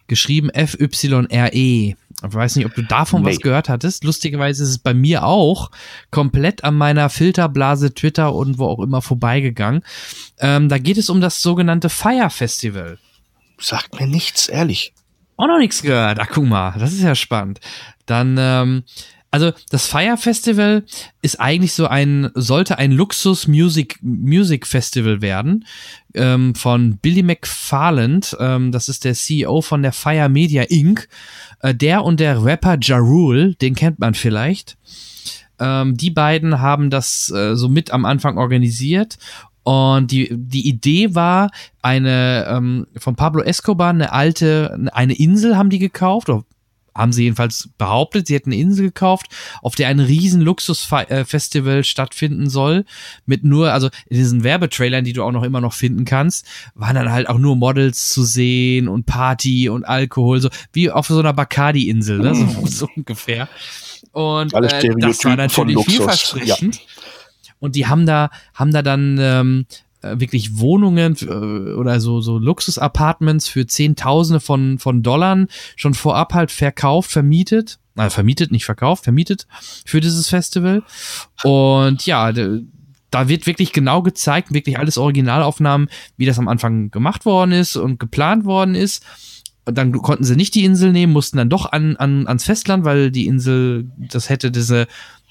Geschrieben 0.07 0.49
F-Y-R-E. 0.52 1.95
Ich 2.24 2.34
weiß 2.34 2.56
nicht, 2.56 2.66
ob 2.66 2.74
du 2.74 2.84
davon 2.84 3.24
nee. 3.24 3.32
was 3.32 3.40
gehört 3.40 3.70
hattest. 3.70 4.04
Lustigerweise 4.04 4.64
ist 4.64 4.70
es 4.70 4.78
bei 4.78 4.94
mir 4.94 5.26
auch 5.26 5.72
komplett 6.12 6.64
an 6.64 6.76
meiner 6.76 7.10
Filterblase 7.10 7.94
Twitter 7.94 8.34
und 8.34 8.58
wo 8.58 8.66
auch 8.66 8.80
immer 8.80 9.02
vorbeigegangen. 9.02 9.84
Ähm, 10.40 10.70
da 10.70 10.78
geht 10.78 10.98
es 10.98 11.10
um 11.10 11.22
das 11.22 11.42
sogenannte 11.42 11.90
Fire 11.90 12.30
Festival. 12.30 12.98
Sagt 13.60 14.00
mir 14.00 14.08
nichts, 14.08 14.48
ehrlich. 14.48 14.94
Auch 15.38 15.48
noch 15.48 15.58
nichts 15.58 15.82
gehört. 15.82 16.20
Ach, 16.20 16.30
guck 16.32 16.46
mal, 16.46 16.76
das 16.80 16.94
ist 16.94 17.02
ja 17.02 17.16
spannend. 17.16 17.60
Dann, 18.06 18.38
ähm, 18.40 18.84
also 19.36 19.52
das 19.70 19.86
Fire 19.86 20.16
Festival 20.16 20.86
ist 21.22 21.41
eigentlich 21.41 21.74
so 21.74 21.88
ein, 21.88 22.32
sollte 22.36 22.78
ein 22.78 22.94
Luxus 22.94 23.49
Music, 23.49 23.99
Music 24.02 24.66
Festival 24.66 25.22
werden 25.22 25.66
ähm, 26.14 26.56
von 26.56 26.99
Billy 26.99 27.22
McFarland. 27.22 28.38
Ähm, 28.40 28.72
das 28.72 28.88
ist 28.88 29.03
der 29.03 29.14
CEO 29.14 29.62
von 29.62 29.82
der 29.82 29.91
Fire 29.91 30.30
Media 30.30 30.64
Inc. 30.64 31.10
Äh, 31.60 31.76
der 31.76 32.06
und 32.06 32.22
der 32.22 32.45
Rapper 32.45 32.78
Ja 32.82 32.98
Rule, 32.98 33.56
den 33.56 33.76
kennt 33.76 33.99
man 33.99 34.14
vielleicht. 34.14 34.78
Ähm, 35.60 35.98
die 35.98 36.12
beiden 36.12 36.62
haben 36.62 36.90
das 36.90 37.30
äh, 37.30 37.57
so 37.57 37.68
mit 37.68 37.91
am 37.91 38.06
Anfang 38.06 38.38
organisiert 38.38 39.18
und 39.64 40.12
die, 40.12 40.30
die 40.32 40.66
Idee 40.70 41.14
war, 41.14 41.52
eine 41.82 42.45
ähm, 42.48 42.88
von 42.95 43.18
Pablo 43.18 43.41
Escobar, 43.41 43.90
eine 43.90 44.14
alte, 44.14 44.80
eine 44.94 45.16
Insel 45.16 45.57
haben 45.57 45.70
die 45.70 45.80
gekauft, 45.80 46.30
oder 46.30 46.45
haben 46.96 47.12
sie 47.12 47.24
jedenfalls 47.24 47.70
behauptet, 47.78 48.28
sie 48.28 48.36
hätten 48.36 48.52
eine 48.52 48.62
Insel 48.62 48.86
gekauft, 48.86 49.28
auf 49.62 49.76
der 49.76 49.90
ein 49.90 50.00
riesen 50.00 50.42
Luxusfestival 50.42 51.84
stattfinden 51.84 52.50
soll. 52.50 52.86
Mit 53.26 53.44
nur, 53.44 53.74
also 53.74 53.90
in 54.08 54.18
diesen 54.18 54.44
Werbetrailern, 54.44 55.04
die 55.04 55.14
du 55.14 55.24
auch 55.24 55.32
noch 55.32 55.44
immer 55.44 55.62
noch 55.62 55.74
finden 55.74 56.06
kannst, 56.06 56.46
waren 56.74 56.96
dann 56.96 57.12
halt 57.12 57.28
auch 57.28 57.38
nur 57.38 57.56
Models 57.56 58.10
zu 58.10 58.24
sehen 58.24 58.88
und 58.88 59.06
Party 59.06 59.70
und 59.70 59.84
Alkohol, 59.84 60.40
so 60.40 60.50
wie 60.72 60.90
auf 60.90 61.08
so 61.08 61.20
einer 61.20 61.34
Bacardi-Insel, 61.34 62.20
ne? 62.20 62.34
so, 62.34 62.44
mhm. 62.44 62.68
so 62.68 62.90
ungefähr. 62.96 63.50
Und 64.12 64.54
äh, 64.54 64.96
das 64.98 65.24
war 65.26 65.36
natürlich 65.36 65.84
vielversprechend. 65.86 66.76
Ja. 66.76 66.82
Und 67.60 67.76
die 67.76 67.88
haben 67.88 68.06
da, 68.06 68.30
haben 68.54 68.72
da 68.72 68.82
dann 68.82 69.18
ähm, 69.20 69.66
äh, 69.70 69.85
wirklich 70.15 70.60
Wohnungen 70.60 71.15
äh, 71.22 71.73
oder 71.73 71.99
so, 71.99 72.22
so 72.22 72.38
Luxus-Apartments 72.38 73.48
für 73.48 73.65
Zehntausende 73.65 74.40
von, 74.40 74.80
von 74.80 75.03
Dollar 75.03 75.48
schon 75.76 75.94
vorab 75.94 76.34
halt 76.34 76.52
verkauft, 76.52 77.11
vermietet. 77.11 77.80
Also 77.95 78.14
vermietet, 78.14 78.52
nicht 78.52 78.65
verkauft, 78.65 79.06
vermietet 79.06 79.48
für 79.86 80.02
dieses 80.02 80.27
Festival. 80.27 80.84
Und 81.44 82.06
ja, 82.06 82.32
da 82.32 83.30
wird 83.30 83.48
wirklich 83.48 83.72
genau 83.72 84.02
gezeigt, 84.02 84.53
wirklich 84.53 84.77
alles 84.77 84.98
Originalaufnahmen, 84.98 85.88
wie 86.18 86.26
das 86.26 86.38
am 86.38 86.49
Anfang 86.49 86.91
gemacht 86.91 87.26
worden 87.26 87.53
ist 87.53 87.77
und 87.77 87.98
geplant 87.98 88.44
worden 88.44 88.76
ist. 88.76 89.03
Und 89.64 89.77
dann 89.77 89.94
konnten 89.94 90.26
sie 90.26 90.36
nicht 90.36 90.53
die 90.53 90.65
Insel 90.65 90.91
nehmen, 90.91 91.14
mussten 91.14 91.38
dann 91.38 91.49
doch 91.49 91.72
an, 91.72 91.95
an, 91.95 92.27
ans 92.27 92.44
Festland, 92.44 92.84
weil 92.84 93.11
die 93.11 93.26
Insel, 93.26 93.90
das 93.98 94.30
hätte 94.30 94.52
diese, 94.52 94.88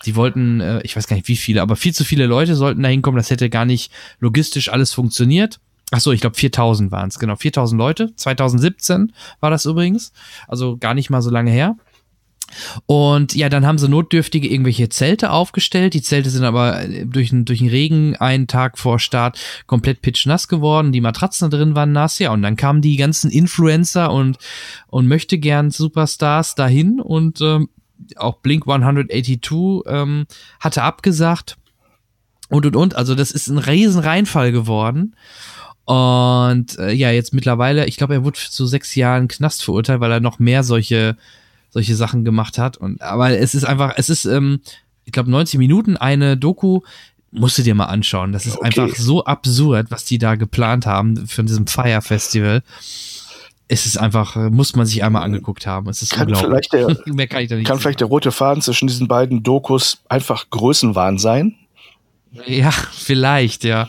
die 0.07 0.17
wollten, 0.17 0.61
äh, 0.61 0.81
ich 0.83 0.97
weiß 0.97 1.07
gar 1.07 1.17
nicht 1.17 1.29
wie 1.29 1.37
viele, 1.37 1.63
aber 1.63 1.77
viel 1.77 1.95
zu 1.95 2.05
viele 2.05 2.27
Leute 2.27 2.55
sollten 2.55 2.83
da 2.83 2.89
hinkommen, 2.89 3.17
das 3.17 3.31
hätte 3.31 3.51
gar 3.51 3.65
nicht 3.65 3.93
logistisch 4.21 4.71
alles 4.71 4.93
funktioniert. 4.93 5.61
Ach 5.91 6.01
so, 6.01 6.13
ich 6.13 6.21
glaube 6.21 6.37
4000 6.37 6.91
waren 6.91 7.09
es, 7.09 7.19
genau, 7.19 7.37
4000 7.37 7.79
Leute. 7.79 8.15
2017 8.17 9.13
war 9.41 9.51
das 9.51 9.67
übrigens, 9.67 10.13
also 10.49 10.77
gar 10.77 10.95
nicht 10.95 11.11
mal 11.11 11.23
so 11.23 11.31
lange 11.31 11.51
her. 11.51 11.77
Und 12.87 13.35
ja, 13.35 13.49
dann 13.49 13.67
haben 13.67 13.79
sie 13.79 13.89
notdürftige 13.89 14.49
irgendwelche 14.49 14.89
Zelte 14.89 15.31
aufgestellt. 15.31 15.95
Die 15.95 16.03
Zelte 16.03 16.31
sind 16.31 16.45
aber 16.45 16.83
äh, 16.83 17.07
durch, 17.07 17.31
durch 17.33 17.59
den 17.59 17.69
Regen 17.69 18.17
einen 18.17 18.47
Tag 18.47 18.79
vor 18.79 18.99
Start 18.99 19.39
komplett 19.67 20.03
pitchnass 20.03 20.49
geworden. 20.49 20.93
Die 20.93 21.01
Matratzen 21.01 21.51
da 21.51 21.57
drin 21.57 21.75
waren 21.75 21.93
nass. 21.93 22.19
Ja, 22.19 22.33
und 22.33 22.43
dann 22.43 22.57
kamen 22.57 22.83
die 22.83 22.97
ganzen 22.97 23.31
Influencer 23.31 24.13
und, 24.13 24.39
und 24.89 25.09
möchte 25.09 25.39
gern 25.39 25.71
Superstars 25.71 26.55
dahin 26.55 27.01
und 27.01 27.41
ähm, 27.41 27.69
auch 28.17 28.39
Blink 28.39 28.67
182 28.67 29.83
ähm, 29.87 30.27
hatte 30.61 30.83
abgesagt 30.83 31.57
und 32.49 32.67
und 32.67 32.77
und. 32.77 32.97
Also 32.97 33.15
das 33.15 33.31
ist 33.31 33.49
ein 33.49 33.59
riesen 33.59 34.01
Reinfall 34.01 34.53
geworden. 34.53 35.17
Und 35.85 36.79
äh, 36.79 36.93
ja, 36.93 37.11
jetzt 37.11 37.35
mittlerweile, 37.35 37.87
ich 37.87 37.97
glaube, 37.97 38.15
er 38.15 38.25
wurde 38.25 38.39
zu 38.39 38.67
sechs 38.67 38.95
Jahren 38.95 39.29
Knast 39.29 39.63
verurteilt, 39.65 40.01
weil 40.01 40.13
er 40.13 40.21
noch 40.21 40.39
mehr 40.39 40.63
solche 40.63 41.17
solche 41.75 41.97
Sachen 41.97 42.25
gemacht 42.25 42.57
hat. 42.57 42.77
Und 42.77 43.03
aber 43.03 43.37
es 43.37 43.55
ist 43.55 43.65
einfach, 43.65 43.95
es 43.97 44.09
ist, 44.09 44.25
ähm, 44.25 44.61
ich 45.05 45.13
glaube, 45.13 45.31
90 45.31 45.59
Minuten 45.59 45.97
eine 45.97 46.37
Doku. 46.37 46.81
Musst 47.37 47.59
du 47.59 47.63
dir 47.63 47.75
mal 47.75 47.87
anschauen. 47.87 48.31
Das 48.31 48.47
ist 48.47 48.59
okay. 48.59 48.67
einfach 48.67 48.97
so 48.97 49.25
absurd, 49.25 49.91
was 49.91 50.05
die 50.05 50.19
da 50.19 50.37
geplant 50.37 50.87
haben 50.87 51.27
für 51.27 51.43
diesem 51.43 51.67
Fire 51.67 52.01
Festival. 52.01 52.63
Es 53.67 53.87
ist 53.87 53.97
einfach, 53.97 54.37
muss 54.51 54.77
man 54.77 54.87
sich 54.87 55.03
einmal 55.03 55.23
angeguckt 55.23 55.67
haben. 55.67 55.89
Es 55.89 56.03
ist 56.03 56.13
kann 56.13 56.29
unglaublich. 56.29 56.69
Vielleicht 56.71 57.09
der, 57.09 57.27
kann 57.49 57.65
kann 57.65 57.79
vielleicht 57.79 58.01
der 58.01 58.09
rote 58.09 58.31
Faden 58.31 58.63
zwischen 58.63 58.89
diesen 58.89 59.09
beiden 59.09 59.43
Dokus 59.43 60.03
einfach 60.09 60.51
Größenwahn 60.51 61.19
sein? 61.19 61.55
Ja, 62.47 62.71
vielleicht, 62.71 63.65
ja. 63.65 63.89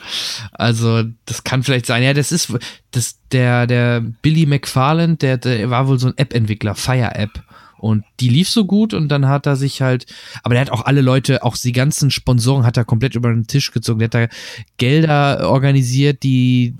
Also, 0.52 1.04
das 1.26 1.44
kann 1.44 1.64
vielleicht 1.64 1.88
sein. 1.88 2.04
Ja, 2.04 2.14
das 2.14 2.32
ist, 2.32 2.54
das, 2.92 3.20
der, 3.32 3.66
der 3.66 4.02
Billy 4.22 4.46
McFarland, 4.46 5.22
der, 5.22 5.38
der 5.38 5.70
war 5.70 5.88
wohl 5.88 6.00
so 6.00 6.08
ein 6.08 6.18
App-Entwickler, 6.18 6.76
Fire-App. 6.76 7.44
Und 7.78 8.04
die 8.20 8.30
lief 8.30 8.50
so 8.50 8.66
gut 8.66 8.94
und 8.94 9.10
dann 9.10 9.28
hat 9.28 9.46
er 9.46 9.56
sich 9.56 9.82
halt, 9.82 10.06
aber 10.44 10.56
der 10.56 10.62
hat 10.62 10.72
auch 10.72 10.86
alle 10.86 11.02
Leute, 11.02 11.44
auch 11.44 11.58
die 11.58 11.72
ganzen 11.72 12.10
Sponsoren 12.10 12.66
hat 12.66 12.78
er 12.78 12.86
komplett 12.86 13.16
über 13.16 13.30
den 13.30 13.48
Tisch 13.48 13.72
gezogen. 13.72 14.00
Der 14.00 14.06
hat 14.08 14.14
da 14.14 14.36
Gelder 14.78 15.50
organisiert, 15.50 16.24
die 16.24 16.76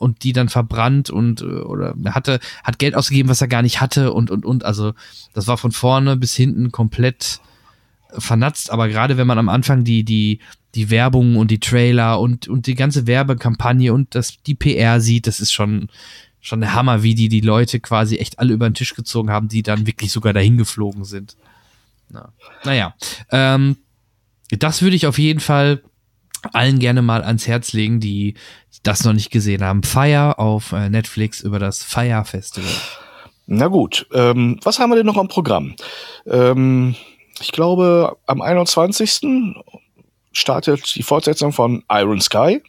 und 0.00 0.24
die 0.24 0.32
dann 0.32 0.48
verbrannt 0.48 1.10
und 1.10 1.42
oder 1.42 1.94
er 2.02 2.14
hatte, 2.14 2.40
hat 2.64 2.78
Geld 2.78 2.94
ausgegeben, 2.94 3.28
was 3.28 3.42
er 3.42 3.48
gar 3.48 3.62
nicht 3.62 3.80
hatte 3.80 4.12
und 4.12 4.30
und 4.30 4.46
und. 4.46 4.64
Also 4.64 4.94
das 5.34 5.46
war 5.46 5.58
von 5.58 5.72
vorne 5.72 6.16
bis 6.16 6.34
hinten 6.34 6.72
komplett 6.72 7.40
vernatzt, 8.16 8.70
aber 8.70 8.88
gerade 8.88 9.18
wenn 9.18 9.26
man 9.26 9.38
am 9.38 9.50
Anfang 9.50 9.84
die, 9.84 10.04
die, 10.04 10.40
die 10.74 10.90
Werbung 10.90 11.36
und 11.36 11.50
die 11.50 11.60
Trailer 11.60 12.18
und, 12.18 12.48
und 12.48 12.66
die 12.66 12.74
ganze 12.74 13.06
Werbekampagne 13.06 13.92
und 13.92 14.14
das, 14.14 14.42
die 14.42 14.54
PR 14.54 15.00
sieht, 15.00 15.26
das 15.26 15.40
ist 15.40 15.52
schon, 15.52 15.88
schon 16.40 16.60
der 16.60 16.74
Hammer, 16.74 17.02
wie 17.02 17.14
die 17.14 17.28
die 17.28 17.42
Leute 17.42 17.78
quasi 17.78 18.16
echt 18.16 18.38
alle 18.38 18.54
über 18.54 18.68
den 18.68 18.74
Tisch 18.74 18.94
gezogen 18.94 19.30
haben, 19.30 19.48
die 19.48 19.62
dann 19.62 19.86
wirklich 19.86 20.12
sogar 20.12 20.32
dahin 20.32 20.56
geflogen 20.56 21.04
sind. 21.04 21.36
Na, 22.08 22.32
naja, 22.64 22.94
ähm, 23.30 23.76
das 24.48 24.82
würde 24.82 24.96
ich 24.96 25.06
auf 25.06 25.18
jeden 25.18 25.40
Fall 25.40 25.82
allen 26.52 26.78
gerne 26.78 27.02
mal 27.02 27.22
ans 27.22 27.46
Herz 27.46 27.72
legen, 27.72 28.00
die 28.00 28.34
das 28.82 29.04
noch 29.04 29.12
nicht 29.12 29.30
gesehen 29.30 29.62
haben. 29.62 29.82
Fire 29.82 30.38
auf 30.38 30.72
äh, 30.72 30.88
Netflix 30.88 31.40
über 31.40 31.58
das 31.58 31.82
Fire 31.82 32.24
Festival. 32.24 32.70
Na 33.46 33.66
gut, 33.66 34.06
ähm, 34.12 34.58
was 34.62 34.78
haben 34.78 34.90
wir 34.90 34.96
denn 34.96 35.06
noch 35.06 35.16
am 35.16 35.28
Programm? 35.28 35.74
Ähm, 36.26 36.94
ich 37.40 37.52
glaube, 37.52 38.16
am 38.26 38.42
21. 38.42 39.56
startet 40.32 40.94
die 40.94 41.02
Fortsetzung 41.02 41.52
von 41.52 41.82
Iron 41.90 42.20
Sky. 42.20 42.62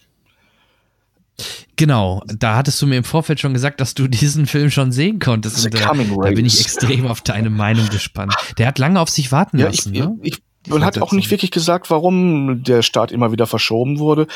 Genau, 1.75 2.21
da 2.27 2.55
hattest 2.55 2.81
du 2.81 2.87
mir 2.87 2.97
im 2.97 3.03
Vorfeld 3.03 3.39
schon 3.39 3.53
gesagt, 3.53 3.81
dass 3.81 3.93
du 3.93 4.07
diesen 4.09 4.47
Film 4.47 4.71
schon 4.71 4.91
sehen 4.91 5.19
konntest. 5.19 5.65
Und, 5.65 5.75
äh, 5.75 5.79
da 5.79 6.29
bin 6.31 6.45
ich 6.45 6.59
extrem 6.59 7.07
auf 7.07 7.21
deine 7.21 7.49
Meinung 7.49 7.87
gespannt. 7.89 8.33
Der 8.57 8.67
hat 8.67 8.79
lange 8.79 8.99
auf 8.99 9.09
sich 9.09 9.31
warten 9.31 9.59
ja, 9.59 9.67
lassen. 9.67 9.93
Ich, 9.93 10.01
ne? 10.01 10.17
ich, 10.21 10.41
man 10.67 10.85
hat 10.85 11.01
auch 11.01 11.11
nicht 11.11 11.31
wirklich 11.31 11.51
gesagt, 11.51 11.89
warum 11.89 12.63
der 12.63 12.81
Start 12.81 13.11
immer 13.11 13.31
wieder 13.31 13.47
verschoben 13.47 13.99
wurde. 13.99 14.27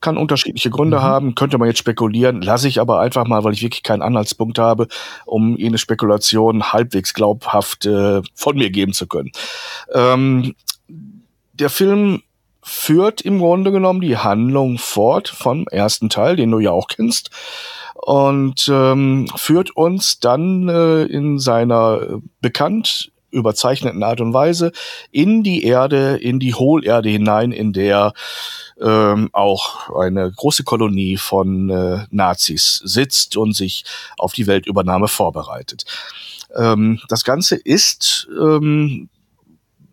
Kann 0.00 0.16
unterschiedliche 0.16 0.70
Gründe 0.70 0.98
mhm. 0.98 1.02
haben, 1.02 1.34
könnte 1.34 1.58
man 1.58 1.68
jetzt 1.68 1.78
spekulieren, 1.78 2.42
lasse 2.42 2.68
ich 2.68 2.80
aber 2.80 3.00
einfach 3.00 3.26
mal, 3.26 3.42
weil 3.44 3.52
ich 3.52 3.62
wirklich 3.62 3.82
keinen 3.82 4.02
Anhaltspunkt 4.02 4.58
habe, 4.58 4.88
um 5.26 5.56
eine 5.60 5.78
Spekulation 5.78 6.72
halbwegs 6.72 7.14
glaubhaft 7.14 7.86
äh, 7.86 8.22
von 8.34 8.56
mir 8.56 8.70
geben 8.70 8.92
zu 8.92 9.06
können. 9.06 9.32
Ähm, 9.92 10.54
der 11.52 11.70
Film 11.70 12.22
führt 12.62 13.20
im 13.20 13.38
Grunde 13.38 13.72
genommen 13.72 14.00
die 14.00 14.16
Handlung 14.16 14.78
fort 14.78 15.28
vom 15.28 15.66
ersten 15.68 16.08
Teil, 16.08 16.36
den 16.36 16.50
du 16.50 16.60
ja 16.60 16.70
auch 16.70 16.86
kennst, 16.86 17.30
und 17.94 18.68
ähm, 18.72 19.28
führt 19.36 19.76
uns 19.76 20.18
dann 20.18 20.68
äh, 20.68 21.04
in 21.04 21.38
seiner 21.38 22.20
bekannt 22.40 23.11
überzeichneten 23.32 24.02
Art 24.02 24.20
und 24.20 24.32
Weise 24.32 24.72
in 25.10 25.42
die 25.42 25.64
Erde, 25.64 26.16
in 26.16 26.38
die 26.38 26.54
Hohlerde 26.54 27.08
hinein, 27.08 27.50
in 27.52 27.72
der 27.72 28.12
ähm, 28.80 29.30
auch 29.32 29.90
eine 29.98 30.30
große 30.30 30.64
Kolonie 30.64 31.16
von 31.16 31.70
äh, 31.70 32.06
Nazis 32.10 32.80
sitzt 32.84 33.36
und 33.36 33.54
sich 33.54 33.84
auf 34.18 34.32
die 34.32 34.46
Weltübernahme 34.46 35.08
vorbereitet. 35.08 35.84
Ähm, 36.56 37.00
das 37.08 37.24
Ganze 37.24 37.56
ist, 37.56 38.28
ähm, 38.38 39.08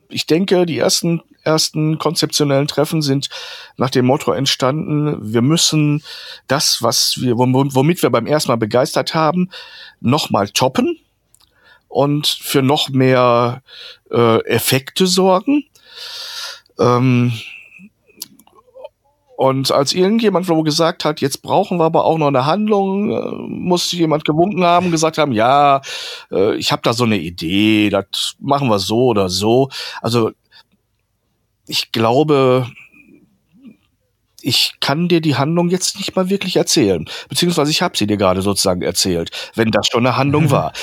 ich 0.10 0.26
denke, 0.26 0.66
die 0.66 0.80
ersten 0.80 1.22
ersten 1.44 1.98
konzeptionellen 1.98 2.68
Treffen 2.68 3.02
sind 3.02 3.30
nach 3.78 3.90
dem 3.90 4.06
Motto 4.06 4.32
entstanden, 4.32 5.34
wir 5.34 5.41
müssen 5.41 6.03
das, 6.48 6.82
was 6.82 7.22
wir, 7.22 7.38
womit 7.38 8.03
wir 8.03 8.10
beim 8.10 8.28
ersten 8.28 8.52
Mal 8.52 8.57
begeistert 8.57 9.16
haben, 9.16 9.49
nochmal 9.99 10.49
toppen 10.49 10.99
und 11.90 12.28
für 12.28 12.61
noch 12.61 12.90
mehr 12.90 13.61
äh, 14.11 14.41
Effekte 14.45 15.07
sorgen. 15.07 15.66
Ähm, 16.80 17.34
und 19.36 19.72
als 19.72 19.94
irgendjemand 19.94 20.49
wo 20.49 20.64
gesagt 20.64 21.06
hat, 21.06 21.22
jetzt 21.22 21.41
brauchen 21.41 21.78
wir 21.78 21.86
aber 21.86 22.03
auch 22.03 22.18
noch 22.18 22.28
eine 22.28 22.45
Handlung, 22.45 23.11
äh, 23.11 23.32
muss 23.48 23.91
jemand 23.91 24.26
gewunken 24.26 24.66
haben, 24.66 24.91
gesagt 24.91 25.18
haben, 25.18 25.32
ja, 25.32 25.82
äh, 26.30 26.56
ich 26.56 26.72
habe 26.72 26.82
da 26.84 26.91
so 26.91 27.06
eine 27.06 27.18
Idee, 27.18 27.90
das 27.90 28.36
machen 28.40 28.68
wir 28.68 28.80
so 28.80 29.06
oder 29.06 29.30
so. 29.30 29.70
Also 30.02 30.32
ich 31.68 31.94
glaube, 31.94 32.68
ich 34.44 34.74
kann 34.80 35.07
dir 35.07 35.22
die 35.22 35.36
Handlung 35.36 35.70
jetzt 35.70 35.98
nicht 35.98 36.16
mal 36.16 36.30
wirklich 36.30 36.56
erzählen. 36.56 37.06
Beziehungsweise 37.28 37.72
ich 37.72 37.82
habe 37.82 37.98
sie 37.98 38.07
dir 38.07 38.18
gerade 38.18 38.41
sozusagen 38.41 38.82
erzählt, 38.82 39.32
wenn 39.56 39.72
das 39.72 39.88
schon 39.88 40.06
eine 40.06 40.18
Handlung 40.18 40.45
mhm. 40.45 40.52
war. 40.52 40.74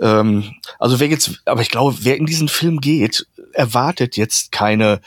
Ähm, 0.00 0.54
also 0.78 1.00
wer 1.00 1.08
jetzt, 1.08 1.42
aber 1.44 1.62
ich 1.62 1.70
glaube, 1.70 1.96
wer 2.00 2.16
in 2.16 2.26
diesen 2.26 2.48
Film 2.48 2.80
geht, 2.80 3.26
erwartet 3.52 4.16
jetzt 4.16 4.52
keine 4.52 5.00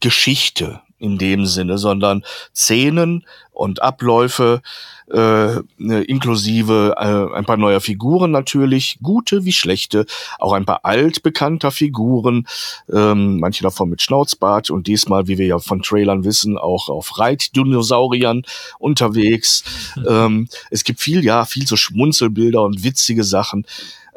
Geschichte 0.00 0.80
in 0.98 1.18
dem 1.18 1.46
Sinne, 1.46 1.78
sondern 1.78 2.24
Szenen 2.54 3.26
und 3.52 3.82
Abläufe, 3.82 4.62
äh, 5.10 5.60
ne, 5.78 6.02
inklusive 6.02 6.94
äh, 6.96 7.36
ein 7.36 7.44
paar 7.44 7.56
neuer 7.56 7.80
Figuren 7.80 8.30
natürlich, 8.30 8.98
gute 9.02 9.44
wie 9.44 9.52
schlechte, 9.52 10.06
auch 10.38 10.52
ein 10.52 10.64
paar 10.64 10.84
altbekannter 10.84 11.70
Figuren, 11.70 12.46
ähm, 12.92 13.38
manche 13.40 13.62
davon 13.62 13.90
mit 13.90 14.02
Schnauzbart 14.02 14.70
und 14.70 14.86
diesmal, 14.86 15.26
wie 15.26 15.38
wir 15.38 15.46
ja 15.46 15.58
von 15.58 15.82
Trailern 15.82 16.24
wissen, 16.24 16.58
auch 16.58 16.88
auf 16.88 17.18
Reitdinosauriern 17.18 18.42
unterwegs. 18.78 19.64
Mhm. 19.96 20.06
Ähm, 20.08 20.48
es 20.70 20.84
gibt 20.84 21.00
viel, 21.00 21.24
ja, 21.24 21.44
viel 21.44 21.66
so 21.66 21.76
Schmunzelbilder 21.76 22.62
und 22.62 22.82
witzige 22.84 23.24
Sachen. 23.24 23.66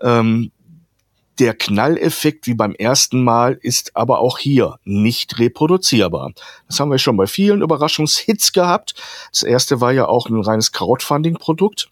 Ähm, 0.02 0.52
der 1.40 1.54
Knalleffekt 1.54 2.48
wie 2.48 2.54
beim 2.54 2.74
ersten 2.74 3.24
Mal 3.24 3.58
ist 3.62 3.96
aber 3.96 4.20
auch 4.20 4.38
hier 4.38 4.80
nicht 4.84 5.40
reproduzierbar. 5.40 6.32
Das 6.68 6.80
haben 6.80 6.92
wir 6.92 6.98
schon 6.98 7.18
bei 7.18 7.28
vielen 7.28 7.62
Überraschungshits 7.62 8.52
gehabt. 8.52 8.96
Das 9.32 9.44
erste 9.44 9.82
war 9.82 9.92
ja 9.92 10.08
auch 10.08 10.30
ein 10.30 10.42
reines 10.42 10.72
Crowdfunding-Produkt 10.72 11.90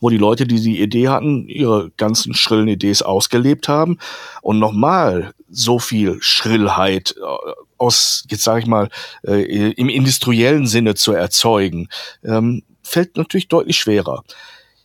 wo 0.00 0.10
die 0.10 0.18
Leute, 0.18 0.46
die 0.46 0.60
die 0.60 0.80
Idee 0.80 1.08
hatten, 1.08 1.48
ihre 1.48 1.90
ganzen 1.96 2.34
schrillen 2.34 2.66
Ideen 2.66 3.02
ausgelebt 3.02 3.68
haben 3.68 3.98
und 4.42 4.58
nochmal 4.58 5.32
so 5.48 5.78
viel 5.78 6.18
Schrillheit 6.20 7.14
äh, 7.16 7.52
aus, 7.78 8.24
jetzt 8.28 8.42
sage 8.42 8.60
ich 8.60 8.66
mal, 8.66 8.88
äh, 9.22 9.70
im 9.72 9.88
industriellen 9.88 10.66
Sinne 10.66 10.94
zu 10.94 11.12
erzeugen, 11.12 11.88
ähm, 12.24 12.62
fällt 12.82 13.16
natürlich 13.16 13.48
deutlich 13.48 13.78
schwerer 13.78 14.24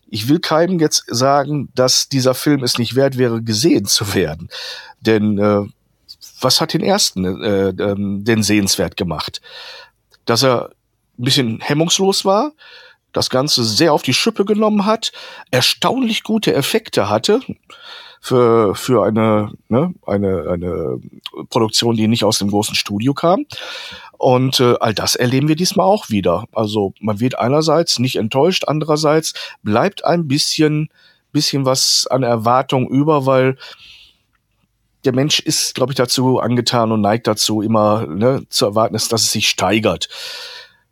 ich 0.07 0.29
will 0.29 0.39
keinem 0.39 0.79
jetzt 0.79 1.03
sagen, 1.07 1.69
dass 1.75 2.09
dieser 2.09 2.33
Film 2.33 2.63
es 2.63 2.77
nicht 2.77 2.95
wert 2.95 3.17
wäre, 3.17 3.41
gesehen 3.41 3.85
zu 3.85 4.13
werden. 4.13 4.49
Denn 5.01 5.37
äh, 5.37 5.61
was 6.41 6.61
hat 6.61 6.73
den 6.73 6.81
ersten 6.81 7.25
äh, 7.43 7.69
ähm, 7.69 8.23
denn 8.23 8.43
sehenswert 8.43 8.97
gemacht? 8.97 9.41
dass 10.25 10.43
er 10.43 10.71
ein 11.17 11.23
bisschen 11.23 11.59
hemmungslos 11.61 12.25
war, 12.25 12.51
das 13.13 13.29
Ganze 13.29 13.63
sehr 13.63 13.93
auf 13.93 14.01
die 14.01 14.13
Schippe 14.13 14.43
genommen 14.43 14.85
hat, 14.85 15.13
erstaunlich 15.49 16.23
gute 16.23 16.53
Effekte 16.53 17.07
hatte 17.09 17.39
für, 18.19 18.75
für 18.75 19.05
eine, 19.05 19.53
ne, 19.69 19.93
eine, 20.05 20.49
eine 20.49 20.99
Produktion, 21.49 21.95
die 21.95 22.09
nicht 22.09 22.25
aus 22.25 22.39
dem 22.39 22.49
großen 22.49 22.75
Studio 22.75 23.13
kam. 23.13 23.45
Und 24.17 24.59
äh, 24.59 24.75
all 24.79 24.93
das 24.93 25.15
erleben 25.15 25.47
wir 25.47 25.55
diesmal 25.55 25.85
auch 25.85 26.09
wieder. 26.09 26.45
Also 26.53 26.93
man 26.99 27.19
wird 27.19 27.37
einerseits 27.37 27.99
nicht 27.99 28.15
enttäuscht, 28.15 28.65
andererseits 28.67 29.33
bleibt 29.63 30.05
ein 30.05 30.27
bisschen, 30.27 30.89
bisschen 31.31 31.65
was 31.65 32.07
an 32.09 32.23
Erwartung 32.23 32.87
über, 32.87 33.25
weil 33.25 33.57
der 35.03 35.13
Mensch 35.13 35.39
ist, 35.39 35.75
glaube 35.75 35.91
ich, 35.91 35.97
dazu 35.97 36.39
angetan 36.39 36.91
und 36.91 37.01
neigt 37.01 37.27
dazu, 37.27 37.61
immer 37.61 38.07
ne, 38.07 38.43
zu 38.49 38.65
erwarten, 38.65 38.93
dass, 38.93 39.11
es 39.11 39.31
sich 39.31 39.47
steigert. 39.49 40.09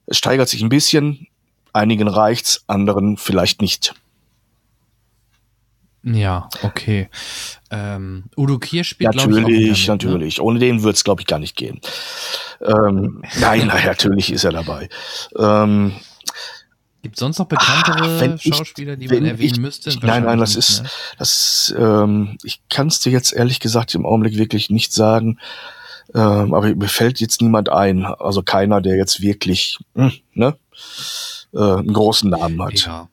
Es 0.06 0.18
steigert 0.18 0.50
sich 0.50 0.62
ein 0.62 0.70
bisschen, 0.70 1.28
einigen 1.72 2.08
reicht's, 2.08 2.64
anderen 2.68 3.18
vielleicht 3.18 3.62
nicht. 3.62 3.96
Ja, 6.04 6.50
okay. 6.64 7.10
Ähm, 7.72 8.26
Udo 8.36 8.60
Kier 8.60 8.84
spielt, 8.84 9.16
Natürlich, 9.16 9.48
ich, 9.48 9.88
mit, 9.88 9.88
ne? 9.88 9.94
natürlich. 9.94 10.38
Ne? 10.38 10.44
Ohne 10.44 10.60
den 10.60 10.84
wird's, 10.84 11.04
glaube 11.04 11.22
ich, 11.22 11.28
gar 11.28 11.40
nicht 11.40 11.56
gehen. 11.56 11.80
Ähm, 12.62 13.24
nein, 13.40 13.68
nein, 13.68 13.86
natürlich 13.86 14.32
ist 14.32 14.44
er 14.44 14.52
dabei. 14.52 14.90
Ähm, 15.38 15.94
Gibt 17.02 17.18
sonst 17.18 17.40
noch 17.40 17.48
bekanntere 17.48 18.34
ah, 18.34 18.38
Schauspieler, 18.38 18.96
die 18.96 19.08
man 19.08 19.26
erwähnen 19.26 19.54
ich, 19.54 19.60
müsste? 19.60 19.90
Ich, 19.90 20.02
nein, 20.02 20.24
nein, 20.24 20.40
das 20.40 20.56
ist, 20.56 20.84
ne? 20.84 20.90
das, 21.18 21.74
ähm, 21.78 22.38
ich 22.44 22.62
kann 22.70 22.88
es 22.88 23.00
dir 23.00 23.12
jetzt 23.12 23.34
ehrlich 23.34 23.60
gesagt 23.60 23.94
im 23.96 24.06
Augenblick 24.06 24.38
wirklich 24.38 24.70
nicht 24.70 24.94
sagen. 24.94 25.40
Ähm, 26.14 26.54
aber 26.54 26.76
mir 26.76 26.88
fällt 26.88 27.20
jetzt 27.20 27.42
niemand 27.42 27.70
ein, 27.70 28.06
also 28.06 28.44
keiner, 28.44 28.82
der 28.82 28.98
jetzt 28.98 29.22
wirklich, 29.22 29.80
mh, 29.96 30.10
hm, 30.10 30.20
ne, 30.34 30.58
äh, 31.54 31.60
einen 31.60 31.94
großen 31.94 32.30
Namen 32.30 32.62
hat. 32.62 32.86
Ja. 32.86 33.10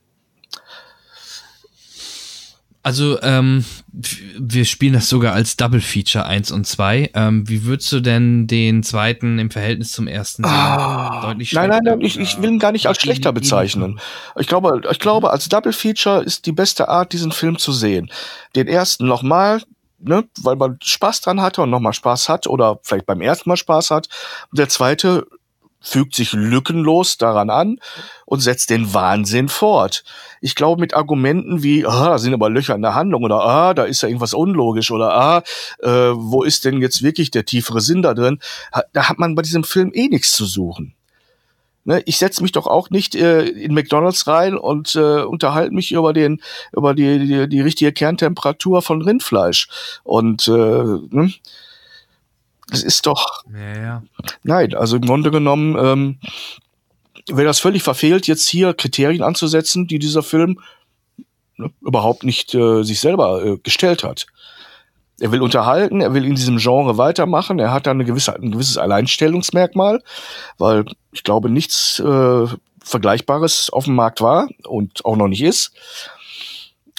Also, 2.83 3.21
ähm, 3.21 3.65
wir 3.93 4.65
spielen 4.65 4.95
das 4.95 5.11
sogar 5.11 5.35
als 5.35 5.57
Double 5.57 5.83
Feature 5.83 6.25
1 6.25 6.51
und 6.51 6.67
2. 6.67 7.11
Ähm, 7.15 7.47
wie 7.47 7.65
würdest 7.65 7.93
du 7.93 8.01
denn 8.01 8.47
den 8.47 8.83
zweiten 8.83 9.39
im 9.39 9.51
Verhältnis 9.51 9.93
zum 9.93 10.07
ersten 10.07 10.45
sehen? 10.45 10.53
Ah, 10.53 11.21
Deutlich 11.21 11.53
nein, 11.53 11.69
nein, 11.69 11.83
nein, 11.85 12.01
ich, 12.01 12.19
ich 12.19 12.41
will 12.41 12.49
ihn 12.51 12.59
gar 12.59 12.73
nicht 12.73 12.87
als 12.87 12.99
schlechter 12.99 13.35
bezeichnen. 13.35 14.01
Ich 14.39 14.47
glaube, 14.47 14.81
ich 14.91 14.99
glaube, 14.99 15.31
als 15.31 15.51
Double 15.51 15.75
Feature 15.75 16.23
ist 16.23 16.47
die 16.47 16.53
beste 16.53 16.89
Art, 16.89 17.13
diesen 17.13 17.33
Film 17.33 17.59
zu 17.59 17.73
sehen. 17.73 18.11
Den 18.57 18.67
ersten 18.67 19.07
nochmal, 19.07 19.63
ne, 19.99 20.25
weil 20.41 20.57
man 20.57 20.79
Spaß 20.83 21.21
dran 21.21 21.43
hatte 21.43 21.61
und 21.61 21.69
nochmal 21.69 21.93
Spaß 21.93 22.31
hat 22.31 22.47
oder 22.47 22.79
vielleicht 22.83 23.05
beim 23.05 23.21
ersten 23.21 23.51
Mal 23.51 23.57
Spaß 23.59 23.91
hat. 23.91 24.09
Der 24.53 24.71
zweite 24.71 25.27
fügt 25.81 26.15
sich 26.15 26.33
lückenlos 26.33 27.17
daran 27.17 27.51
an 27.51 27.79
und 28.27 28.41
setzt 28.41 28.71
den 28.71 28.93
Wahnsinn 28.93 29.49
fort. 29.49 30.05
Ich 30.41 30.55
glaube, 30.55 30.81
mit 30.81 30.95
Argumenten 30.95 31.63
wie, 31.63 31.87
ah, 31.87 32.11
da 32.11 32.19
sind 32.19 32.35
aber 32.35 32.51
Löcher 32.51 32.75
in 32.75 32.83
der 32.83 32.95
Handlung 32.95 33.25
oder 33.25 33.41
ah, 33.41 33.75
da 33.75 33.85
ist 33.85 34.03
ja 34.03 34.09
irgendwas 34.09 34.35
unlogisch 34.35 34.91
oder 34.91 35.15
ah, 35.15 35.43
äh, 35.81 36.13
wo 36.15 36.43
ist 36.43 36.65
denn 36.65 36.81
jetzt 36.81 37.03
wirklich 37.03 37.31
der 37.31 37.45
tiefere 37.45 37.81
Sinn 37.81 38.03
da 38.03 38.15
drin, 38.15 38.39
da 38.93 39.09
hat 39.09 39.19
man 39.19 39.35
bei 39.35 39.43
diesem 39.43 39.65
Film 39.65 39.91
eh 39.95 40.09
nichts 40.09 40.33
zu 40.33 40.45
suchen. 40.45 40.95
Ne, 41.85 42.03
ich 42.05 42.19
setze 42.19 42.43
mich 42.43 42.53
doch 42.53 42.67
auch 42.67 42.91
nicht 42.91 43.15
äh, 43.15 43.45
in 43.45 43.73
McDonalds 43.73 44.27
rein 44.27 44.59
und 44.59 44.95
äh, 44.97 45.23
unterhalte 45.23 45.73
mich 45.73 45.93
über 45.93 46.13
den 46.13 46.43
über 46.77 46.93
die, 46.95 47.19
die 47.21 47.49
die 47.49 47.61
richtige 47.63 47.91
Kerntemperatur 47.91 48.83
von 48.83 49.01
Rindfleisch 49.01 49.69
und 50.05 50.47
äh, 50.47 50.51
ne? 50.51 51.33
Das 52.71 52.83
ist 52.83 53.07
doch. 53.07 53.45
Ja, 53.53 53.83
ja. 53.83 54.03
Nein, 54.43 54.75
also 54.75 54.97
im 54.97 55.03
Grunde 55.03 55.31
genommen 55.31 55.77
ähm, 55.79 56.19
wäre 57.29 57.47
das 57.47 57.59
völlig 57.59 57.83
verfehlt, 57.83 58.27
jetzt 58.27 58.49
hier 58.49 58.75
Kriterien 58.75 59.23
anzusetzen, 59.23 59.87
die 59.87 59.99
dieser 59.99 60.23
Film 60.23 60.61
ne, 61.57 61.71
überhaupt 61.81 62.25
nicht 62.25 62.55
äh, 62.55 62.83
sich 62.83 63.01
selber 63.01 63.45
äh, 63.45 63.57
gestellt 63.59 64.05
hat. 64.05 64.27
Er 65.21 65.33
will 65.33 65.43
unterhalten, 65.43 66.01
er 66.01 66.15
will 66.15 66.25
in 66.25 66.35
diesem 66.35 66.57
Genre 66.57 66.97
weitermachen, 66.97 67.59
er 67.59 67.73
hat 67.73 67.87
da 67.87 67.91
eine 67.91 68.07
gewisse, 68.07 68.35
ein 68.35 68.53
gewisses 68.53 68.79
Alleinstellungsmerkmal, 68.79 70.03
weil 70.57 70.87
ich 71.13 71.25
glaube, 71.25 71.51
nichts 71.51 72.01
äh, 72.01 72.47
Vergleichbares 72.83 73.69
auf 73.71 73.85
dem 73.85 73.95
Markt 73.95 74.23
war 74.23 74.49
und 74.67 75.05
auch 75.05 75.17
noch 75.17 75.29
nicht 75.29 75.43
ist. 75.43 75.73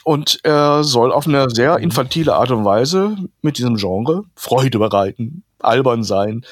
Und 0.03 0.39
er 0.43 0.83
soll 0.83 1.11
auf 1.11 1.27
eine 1.27 1.49
sehr 1.49 1.77
infantile 1.77 2.35
Art 2.35 2.51
und 2.51 2.65
Weise 2.65 3.17
mit 3.41 3.57
diesem 3.57 3.75
Genre 3.75 4.23
Freude 4.35 4.79
bereiten 4.79 5.43
albern 5.63 6.03
sein, 6.03 6.45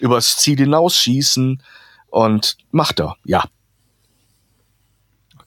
übers 0.00 0.36
Ziel 0.36 0.58
hinausschießen 0.58 1.62
und 2.10 2.56
macht 2.70 3.00
er, 3.00 3.16
ja. 3.24 3.44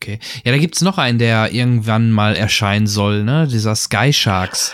Okay. 0.06 0.20
Ja, 0.44 0.52
da 0.52 0.58
gibt's 0.60 0.82
noch 0.82 1.00
einen, 1.00 1.18
der 1.18 1.52
irgendwann 1.52 2.12
mal 2.12 2.36
erscheinen 2.36 2.86
soll, 2.86 3.24
ne? 3.24 3.48
Dieser 3.48 3.76
Sky 3.76 4.14
Sharks. 4.14 4.74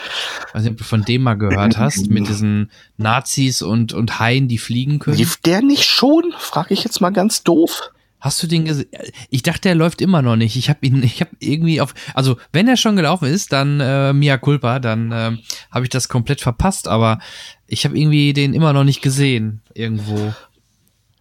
Weiß 0.51 0.63
nicht, 0.63 0.71
ob 0.71 0.77
du 0.77 0.83
von 0.83 1.03
dem 1.03 1.23
mal 1.23 1.35
gehört 1.35 1.77
hast, 1.77 2.09
mit 2.09 2.27
diesen 2.27 2.69
Nazis 2.97 3.61
und, 3.61 3.93
und 3.93 4.19
Haien, 4.19 4.49
die 4.49 4.57
fliegen 4.57 4.99
können. 4.99 5.17
Lief 5.17 5.37
der 5.37 5.61
nicht 5.61 5.85
schon? 5.85 6.33
Frage 6.37 6.73
ich 6.73 6.83
jetzt 6.83 6.99
mal 6.99 7.11
ganz 7.11 7.43
doof. 7.43 7.91
Hast 8.19 8.43
du 8.43 8.47
den 8.47 8.65
gesehen? 8.65 8.87
Ich 9.29 9.41
dachte, 9.41 9.69
er 9.69 9.75
läuft 9.75 9.99
immer 9.99 10.21
noch 10.21 10.35
nicht. 10.35 10.55
Ich 10.55 10.69
habe 10.69 10.85
ihn, 10.85 11.01
ich 11.01 11.21
habe 11.21 11.31
irgendwie 11.39 11.81
auf, 11.81 11.95
also 12.13 12.37
wenn 12.51 12.67
er 12.67 12.77
schon 12.77 12.95
gelaufen 12.95 13.25
ist, 13.25 13.51
dann 13.51 13.79
äh, 13.79 14.13
Mia 14.13 14.37
culpa, 14.37 14.79
dann 14.79 15.11
äh, 15.11 15.37
habe 15.71 15.85
ich 15.85 15.89
das 15.89 16.07
komplett 16.07 16.41
verpasst. 16.41 16.87
Aber 16.87 17.19
ich 17.71 17.85
habe 17.85 17.97
irgendwie 17.97 18.33
den 18.33 18.53
immer 18.53 18.73
noch 18.73 18.83
nicht 18.83 19.01
gesehen 19.01 19.61
irgendwo. 19.73 20.33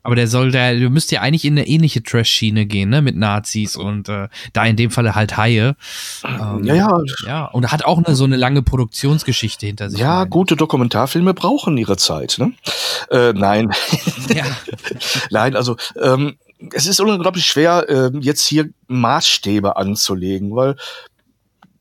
Aber 0.03 0.17
der 0.17 0.29
soll 0.29 0.51
der, 0.51 0.79
du 0.79 0.89
müsst 0.89 1.13
ja 1.13 1.21
eigentlich 1.21 1.45
in 1.45 1.59
eine 1.59 1.69
ähnliche 1.69 2.03
Trash-Schiene 2.03 2.65
gehen, 2.65 2.89
ne, 2.89 3.03
mit 3.03 3.17
Nazis 3.17 3.77
und 3.77 4.09
äh, 4.09 4.29
da 4.55 4.65
in 4.65 4.77
dem 4.77 4.91
Falle 4.91 5.15
halt 5.15 5.37
Haie. 5.37 5.77
Ähm, 6.25 6.65
ja, 6.65 6.75
ja. 6.75 7.01
Ja, 7.27 7.45
und 7.45 7.71
hat 7.71 7.85
auch 7.85 7.99
eine, 8.03 8.17
so 8.17 8.25
eine 8.25 8.37
lange 8.37 8.63
Produktionsgeschichte 8.63 9.67
hinter 9.67 9.91
sich. 9.91 10.01
Ja, 10.01 10.21
rein. 10.21 10.31
gute 10.31 10.57
Dokumentarfilme 10.57 11.35
brauchen 11.35 11.77
ihre 11.77 11.99
Zeit, 11.99 12.37
ne? 12.39 12.53
Äh, 13.11 13.33
nein. 13.35 13.71
Ja. 14.35 14.45
nein, 15.31 15.57
also 15.57 15.77
ähm, 16.01 16.37
es 16.73 16.87
ist 16.87 17.01
unglaublich 17.01 17.47
schwer, 17.47 17.89
äh, 17.89 18.11
jetzt 18.21 18.47
hier 18.47 18.71
Maßstäbe 18.87 19.77
anzulegen, 19.77 20.55
weil 20.55 20.77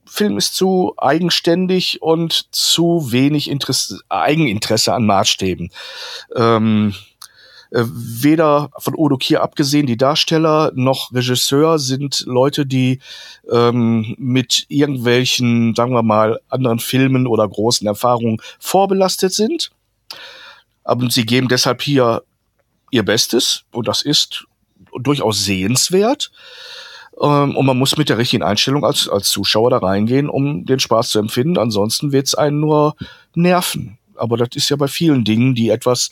Film 0.10 0.38
ist 0.38 0.56
zu 0.56 0.94
eigenständig 0.98 2.02
und 2.02 2.53
zu 2.53 3.11
wenig 3.11 3.49
Interesse, 3.49 3.99
Eigeninteresse 4.10 4.94
an 4.94 5.06
Maßstäben. 5.06 5.72
Ähm, 6.36 6.94
äh, 7.72 7.84
weder 7.86 8.72
von 8.80 8.95
Odo 8.95 9.18
Kier 9.18 9.41
abgesehen, 9.44 9.86
die 9.86 9.98
Darsteller 9.98 10.72
noch 10.73 11.14
Regisseur 11.14 11.77
sind 11.77 12.23
Leute, 12.26 12.65
die 12.65 12.99
ähm, 13.52 14.15
mit 14.18 14.65
irgendwelchen, 14.69 15.76
sagen 15.76 15.94
wir 15.94 16.02
mal, 16.02 16.40
anderen 16.49 16.80
Filmen 16.80 17.27
oder 17.27 17.48
großen 17.48 17.86
Erfahrungen 17.86 18.41
vorbelastet 18.60 19.34
sind. 19.34 19.69
Aber 20.84 21.10
sie 21.11 21.26
geben 21.26 21.48
deshalb 21.48 21.84
hier 21.84 22.23
ihr 22.91 23.03
Bestes 23.03 23.65
und 23.72 23.88
das 23.88 24.02
ist 24.02 24.45
durchaus 24.98 25.45
sehenswert. 25.45 26.31
Ähm, 27.22 27.56
und 27.56 27.66
man 27.66 27.78
muss 27.78 27.98
mit 27.98 28.10
der 28.10 28.18
richtigen 28.18 28.44
Einstellung 28.44 28.86
als, 28.86 29.08
als 29.10 29.30
Zuschauer 29.30 29.70
da 29.70 29.78
reingehen, 29.78 30.30
um 30.30 30.66
den 30.66 30.80
Spaß 30.80 31.10
zu 31.10 31.20
empfinden. 31.20 31.58
Ansonsten 31.58 32.12
wird 32.12 32.28
es 32.28 32.36
einen 32.36 32.60
nur 32.60 32.96
nerven. 33.36 33.98
Aber 34.16 34.38
das 34.38 34.50
ist 34.54 34.70
ja 34.70 34.76
bei 34.76 34.88
vielen 34.88 35.24
Dingen, 35.24 35.56
die 35.56 35.70
etwas 35.70 36.10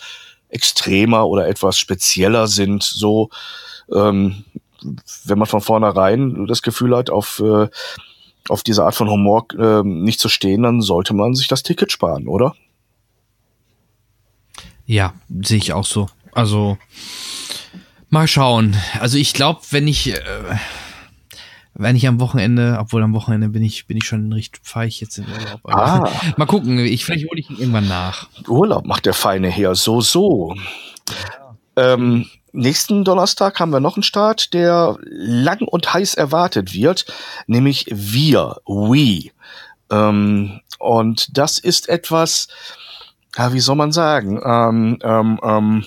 extremer 0.49 1.27
oder 1.27 1.47
etwas 1.47 1.77
spezieller 1.77 2.47
sind, 2.47 2.83
so, 2.83 3.29
ähm, 3.93 4.45
wenn 5.25 5.37
man 5.37 5.47
von 5.47 5.59
vornherein 5.59 6.45
das 6.47 6.61
Gefühl 6.61 6.95
hat, 6.95 7.09
auf, 7.09 7.41
äh, 7.43 7.67
auf 8.47 8.63
diese 8.63 8.85
Art 8.85 8.95
von 8.95 9.09
Humor 9.09 9.47
äh, 9.57 9.83
nicht 9.83 10.21
zu 10.21 10.29
stehen, 10.29 10.63
dann 10.63 10.81
sollte 10.81 11.13
man 11.13 11.35
sich 11.35 11.49
das 11.49 11.63
Ticket 11.63 11.91
sparen, 11.91 12.27
oder? 12.29 12.55
Ja, 14.85 15.15
sehe 15.41 15.57
ich 15.57 15.73
auch 15.73 15.85
so. 15.85 16.07
Also, 16.31 16.77
Mal 18.09 18.27
schauen. 18.27 18.77
Also 19.01 19.17
ich 19.17 19.33
glaube, 19.33 19.59
wenn 19.71 19.85
ich, 19.85 20.13
äh, 20.13 20.19
wenn 21.79 21.95
ich 21.95 22.07
am 22.07 22.19
Wochenende, 22.19 22.77
obwohl 22.79 23.03
am 23.03 23.13
Wochenende 23.13 23.49
bin 23.49 23.63
ich, 23.63 23.85
bin 23.85 23.97
ich 23.97 24.05
schon 24.05 24.33
richtig, 24.33 24.61
fahre 24.63 24.87
ich 24.87 24.99
jetzt 24.99 25.17
in 25.19 25.25
Urlaub. 25.25 25.61
Ah. 25.65 26.09
Mal 26.37 26.45
gucken, 26.45 26.79
ich, 26.79 27.05
vielleicht 27.05 27.29
hole 27.29 27.39
ich 27.39 27.49
ihn 27.49 27.57
irgendwann 27.57 27.87
nach. 27.87 28.27
Urlaub 28.47 28.85
macht 28.85 29.05
der 29.05 29.13
feine 29.13 29.49
Herr 29.49 29.75
so, 29.75 30.01
so. 30.01 30.55
Ja. 31.75 31.93
Ähm, 31.93 32.25
nächsten 32.51 33.03
Donnerstag 33.03 33.59
haben 33.59 33.71
wir 33.71 33.79
noch 33.79 33.95
einen 33.95 34.03
Start, 34.03 34.53
der 34.53 34.97
lang 35.03 35.61
und 35.61 35.93
heiß 35.93 36.15
erwartet 36.15 36.73
wird, 36.73 37.05
nämlich 37.45 37.85
wir, 37.91 38.57
we. 38.65 39.29
Ähm, 39.91 40.61
und 40.79 41.37
das 41.37 41.59
ist 41.59 41.89
etwas, 41.89 42.47
ja, 43.37 43.53
wie 43.53 43.59
soll 43.59 43.75
man 43.75 43.91
sagen, 43.91 44.41
ähm, 44.43 44.97
ähm, 45.03 45.39
ähm, 45.43 45.85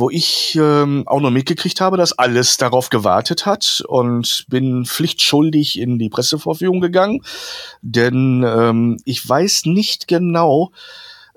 wo 0.00 0.10
ich 0.10 0.56
ähm, 0.60 1.04
auch 1.06 1.20
noch 1.20 1.30
mitgekriegt 1.30 1.80
habe, 1.80 1.96
dass 1.96 2.12
alles 2.18 2.56
darauf 2.56 2.90
gewartet 2.90 3.46
hat 3.46 3.82
und 3.86 4.44
bin 4.48 4.84
pflichtschuldig 4.86 5.78
in 5.78 5.98
die 5.98 6.08
Pressevorführung 6.08 6.80
gegangen, 6.80 7.20
denn 7.82 8.44
ähm, 8.44 8.98
ich 9.04 9.26
weiß 9.28 9.66
nicht 9.66 10.08
genau, 10.08 10.72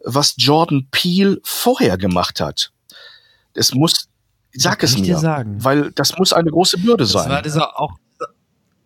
was 0.04 0.36
Jordan 0.38 0.88
Peele 0.92 1.40
vorher 1.44 1.98
gemacht 1.98 2.40
hat. 2.42 2.72
Es 3.54 3.74
muss 3.74 4.08
Sag 4.56 4.84
es 4.84 4.94
ich 4.94 5.00
mir. 5.02 5.06
dir 5.06 5.18
sagen. 5.18 5.64
Weil 5.64 5.92
das 5.92 6.18
muss 6.18 6.34
eine 6.34 6.52
große 6.52 6.78
Bürde 6.78 7.04
Das 7.04 7.12
sein. 7.12 7.30
war 7.30 7.42
dieser 7.42 7.80
auch. 7.80 7.94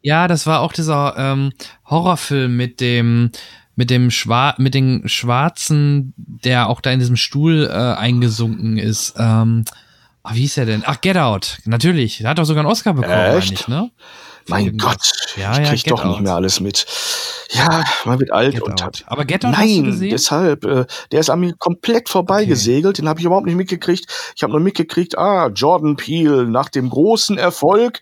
Ja, 0.02 0.28
das 0.28 0.46
war 0.46 0.62
auch 0.62 0.72
dieser 0.72 1.16
ähm, 1.18 1.52
Horrorfilm 1.90 2.56
mit 2.56 2.80
dem 2.80 3.32
mit 3.78 3.92
dem 3.92 4.12
Schwa 4.12 4.56
mit 4.58 4.74
dem 4.74 5.08
Schwarzen, 5.08 6.14
der 6.18 6.68
auch 6.68 6.82
da 6.82 6.92
in 6.92 7.00
diesem 7.00 7.16
Stuhl 7.16 7.70
äh, 7.72 7.74
eingesunken 7.74 8.78
ist. 8.78 9.14
Ähm, 9.18 9.64
ah, 10.24 10.34
wie 10.34 10.42
hieß 10.42 10.58
er 10.58 10.66
denn? 10.66 10.84
Ach, 10.86 11.00
Get 11.00 11.16
Out. 11.16 11.60
Natürlich. 11.66 12.18
Der 12.18 12.32
hat 12.32 12.40
doch 12.40 12.44
sogar 12.44 12.62
einen 12.62 12.72
Oscar 12.72 12.94
bekommen, 12.94 13.38
Echt? 13.38 13.70
ne? 13.70 13.92
Mein. 14.48 14.78
Gott, 14.78 14.98
Ja, 15.36 15.52
ich 15.54 15.58
ja, 15.60 15.64
krieg 15.66 15.84
doch 15.86 16.04
nicht 16.04 16.16
Out. 16.16 16.22
mehr 16.24 16.34
alles 16.34 16.60
mit. 16.60 16.88
Ja, 17.52 17.84
man 18.06 18.20
wird 18.20 18.32
alt 18.32 18.56
Get 18.56 18.64
und 18.64 18.74
Out. 18.74 18.84
hat. 18.84 19.04
Aber 19.06 19.26
Get 19.26 19.46
Out 19.46 19.52
Nein, 19.52 20.00
deshalb, 20.00 20.66
äh, 20.66 20.86
der 21.12 21.20
ist 21.20 21.30
an 21.30 21.42
mir 21.42 21.54
komplett 21.54 22.10
vorbeigesegelt, 22.10 22.98
den 22.98 23.08
habe 23.08 23.20
ich 23.20 23.26
überhaupt 23.26 23.46
nicht 23.46 23.56
mitgekriegt. 23.56 24.06
Ich 24.36 24.42
habe 24.42 24.54
nur 24.54 24.62
mitgekriegt, 24.62 25.18
ah, 25.18 25.50
Jordan 25.50 25.98
Peele 25.98 26.46
nach 26.48 26.70
dem 26.70 26.90
großen 26.90 27.38
Erfolg 27.38 28.02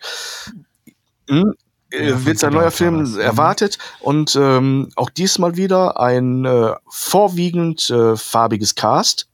hm, 1.28 1.52
Ja, 1.92 2.16
von 2.16 2.26
wird 2.26 2.38
sein 2.38 2.52
neuer 2.52 2.64
war 2.64 2.70
Film. 2.70 3.02
Mhm. 3.02 3.20
erwartet 3.20 3.78
und 4.00 4.36
ähm, 4.36 4.88
auch 4.96 5.10
diesmal 5.10 5.56
wieder 5.56 6.00
ein 6.00 6.44
äh, 6.44 6.74
vorwiegend 6.88 7.88
äh, 7.90 8.16
farbiges 8.16 8.74
Cast. 8.74 9.28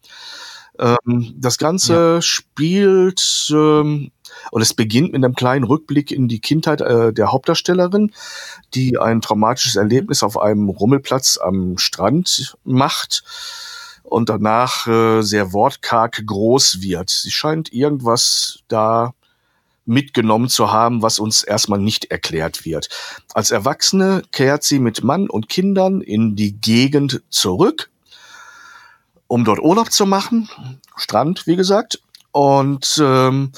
Ähm, 0.79 1.35
das 1.37 1.59
Ganze 1.59 2.23
spielt 2.23 3.49
ähm, 3.51 4.11
und 4.51 4.63
es 4.63 4.75
beginnt 4.75 5.13
mit 5.13 5.25
einem 5.25 5.35
kleinen 5.35 5.65
Rückblick 5.65 6.11
in 6.11 6.29
die 6.29 6.41
Kindheit 6.41 6.81
äh, 6.81 7.13
der 7.13 7.33
Hauptdarstellerin, 7.33 8.13
die 8.75 8.99
ein 8.99 9.21
traumatisches 9.21 9.77
Erlebnis 9.77 10.23
auf 10.23 10.39
einem 10.39 10.69
Rummelplatz 10.69 11.39
am 11.39 11.79
Strand 11.79 12.57
macht 12.65 13.23
und 14.03 14.29
danach 14.29 14.87
äh, 14.87 15.23
sehr 15.23 15.53
wortkarg 15.53 16.27
groß 16.27 16.81
wird. 16.83 17.11
Sie 17.11 17.31
scheint 17.31 17.73
irgendwas 17.73 18.61
da 18.69 19.15
mitgenommen 19.85 20.49
zu 20.49 20.73
haben, 20.73 21.03
was 21.03 21.19
uns 21.19 21.43
erstmal 21.43 21.79
nicht 21.79 22.11
erklärt 22.11 22.65
wird. 22.65 22.89
Als 23.35 23.51
Erwachsene 23.51 24.23
kehrt 24.33 24.63
sie 24.63 24.79
mit 24.79 25.03
Mann 25.03 25.29
und 25.29 25.49
Kindern 25.49 26.01
in 26.01 26.37
die 26.37 26.53
Gegend 26.53 27.23
zurück, 27.31 27.91
um 29.27 29.45
dort 29.45 29.59
Urlaub 29.59 29.91
zu 29.91 30.07
machen. 30.07 30.49
Strand, 30.97 31.47
wie 31.47 31.57
gesagt. 31.57 32.01
Und 32.31 33.01
ähm, 33.03 33.53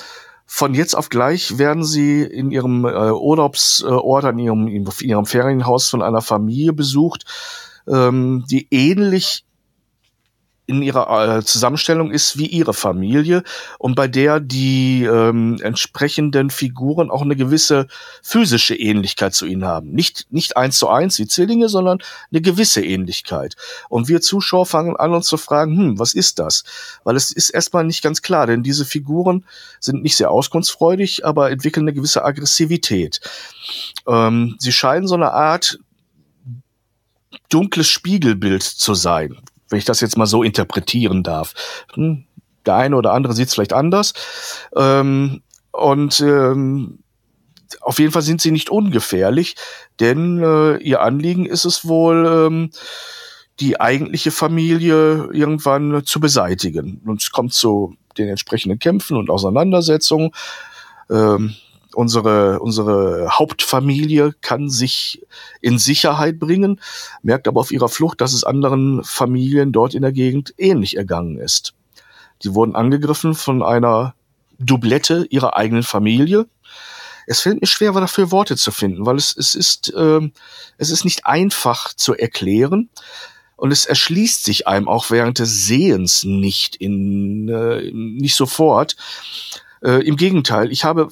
von 0.46 0.74
jetzt 0.74 0.94
auf 0.94 1.08
gleich 1.08 1.58
werden 1.58 1.84
sie 1.84 2.22
in 2.22 2.50
ihrem 2.50 2.84
äh, 2.84 3.10
Urlaubsort, 3.10 4.24
an 4.24 4.38
ihrem, 4.38 4.68
in 4.68 4.86
ihrem 5.00 5.26
Ferienhaus 5.26 5.88
von 5.88 6.02
einer 6.02 6.22
Familie 6.22 6.72
besucht, 6.72 7.24
ähm, 7.88 8.44
die 8.48 8.68
ähnlich 8.70 9.44
in 10.66 10.82
ihrer 10.82 11.38
äh, 11.38 11.44
Zusammenstellung 11.44 12.10
ist 12.10 12.38
wie 12.38 12.46
ihre 12.46 12.72
Familie 12.72 13.42
und 13.78 13.94
bei 13.94 14.08
der 14.08 14.40
die 14.40 15.04
ähm, 15.04 15.58
entsprechenden 15.62 16.48
Figuren 16.50 17.10
auch 17.10 17.22
eine 17.22 17.36
gewisse 17.36 17.86
physische 18.22 18.74
Ähnlichkeit 18.74 19.34
zu 19.34 19.44
ihnen 19.46 19.64
haben. 19.66 19.90
Nicht, 19.90 20.26
nicht 20.30 20.56
eins 20.56 20.78
zu 20.78 20.88
eins 20.88 21.18
wie 21.18 21.26
Zwillinge, 21.26 21.68
sondern 21.68 21.98
eine 22.30 22.40
gewisse 22.40 22.82
Ähnlichkeit. 22.82 23.56
Und 23.90 24.08
wir 24.08 24.22
Zuschauer 24.22 24.64
fangen 24.64 24.96
an, 24.96 25.12
uns 25.12 25.26
zu 25.26 25.36
fragen, 25.36 25.76
hm, 25.76 25.98
was 25.98 26.14
ist 26.14 26.38
das? 26.38 26.64
Weil 27.04 27.16
es 27.16 27.30
ist 27.30 27.50
erstmal 27.50 27.84
nicht 27.84 28.02
ganz 28.02 28.22
klar, 28.22 28.46
denn 28.46 28.62
diese 28.62 28.86
Figuren 28.86 29.44
sind 29.80 30.02
nicht 30.02 30.16
sehr 30.16 30.30
auskunftsfreudig, 30.30 31.26
aber 31.26 31.50
entwickeln 31.50 31.84
eine 31.84 31.94
gewisse 31.94 32.24
Aggressivität. 32.24 33.20
Ähm, 34.08 34.56
sie 34.58 34.72
scheinen 34.72 35.06
so 35.06 35.14
eine 35.14 35.32
Art 35.32 35.78
dunkles 37.50 37.88
Spiegelbild 37.88 38.62
zu 38.62 38.94
sein, 38.94 39.36
wenn 39.68 39.78
ich 39.78 39.84
das 39.84 40.00
jetzt 40.00 40.16
mal 40.16 40.26
so 40.26 40.42
interpretieren 40.42 41.22
darf. 41.22 41.54
Hm, 41.94 42.24
der 42.66 42.76
eine 42.76 42.96
oder 42.96 43.12
andere 43.12 43.34
sieht 43.34 43.48
es 43.48 43.54
vielleicht 43.54 43.72
anders. 43.72 44.12
Ähm, 44.76 45.42
und 45.72 46.20
ähm, 46.20 47.00
auf 47.80 47.98
jeden 47.98 48.12
Fall 48.12 48.22
sind 48.22 48.40
sie 48.40 48.50
nicht 48.50 48.70
ungefährlich, 48.70 49.56
denn 50.00 50.42
äh, 50.42 50.76
ihr 50.76 51.02
Anliegen 51.02 51.46
ist 51.46 51.64
es 51.64 51.86
wohl, 51.86 52.26
ähm, 52.26 52.70
die 53.60 53.80
eigentliche 53.80 54.30
Familie 54.30 55.28
irgendwann 55.32 56.04
zu 56.04 56.20
beseitigen. 56.20 57.00
Und 57.04 57.22
es 57.22 57.30
kommt 57.30 57.52
zu 57.52 57.96
den 58.18 58.28
entsprechenden 58.28 58.78
Kämpfen 58.78 59.16
und 59.16 59.30
Auseinandersetzungen. 59.30 60.30
Ähm, 61.10 61.54
unsere, 61.94 62.60
unsere 62.60 63.30
Hauptfamilie 63.30 64.34
kann 64.40 64.68
sich 64.68 65.24
in 65.60 65.78
Sicherheit 65.78 66.38
bringen, 66.38 66.80
merkt 67.22 67.48
aber 67.48 67.60
auf 67.60 67.72
ihrer 67.72 67.88
Flucht, 67.88 68.20
dass 68.20 68.32
es 68.32 68.44
anderen 68.44 69.02
Familien 69.04 69.72
dort 69.72 69.94
in 69.94 70.02
der 70.02 70.12
Gegend 70.12 70.54
ähnlich 70.58 70.96
ergangen 70.96 71.38
ist. 71.38 71.74
Die 72.42 72.54
wurden 72.54 72.76
angegriffen 72.76 73.34
von 73.34 73.62
einer 73.62 74.14
Doublette 74.58 75.26
ihrer 75.30 75.56
eigenen 75.56 75.82
Familie. 75.82 76.46
Es 77.26 77.40
fällt 77.40 77.60
mir 77.60 77.66
schwer, 77.66 77.92
dafür 77.92 78.30
Worte 78.30 78.56
zu 78.56 78.70
finden, 78.70 79.06
weil 79.06 79.16
es, 79.16 79.34
es 79.36 79.54
ist, 79.54 79.92
ähm, 79.96 80.32
es 80.76 80.90
ist 80.90 81.04
nicht 81.04 81.26
einfach 81.26 81.94
zu 81.94 82.14
erklären. 82.14 82.90
Und 83.56 83.70
es 83.70 83.86
erschließt 83.86 84.44
sich 84.44 84.66
einem 84.66 84.88
auch 84.88 85.10
während 85.10 85.38
des 85.38 85.66
Sehens 85.66 86.24
nicht 86.24 86.76
in, 86.76 87.48
äh, 87.48 87.90
nicht 87.92 88.34
sofort. 88.34 88.96
Äh, 89.80 90.06
Im 90.06 90.16
Gegenteil, 90.16 90.72
ich 90.72 90.84
habe 90.84 91.08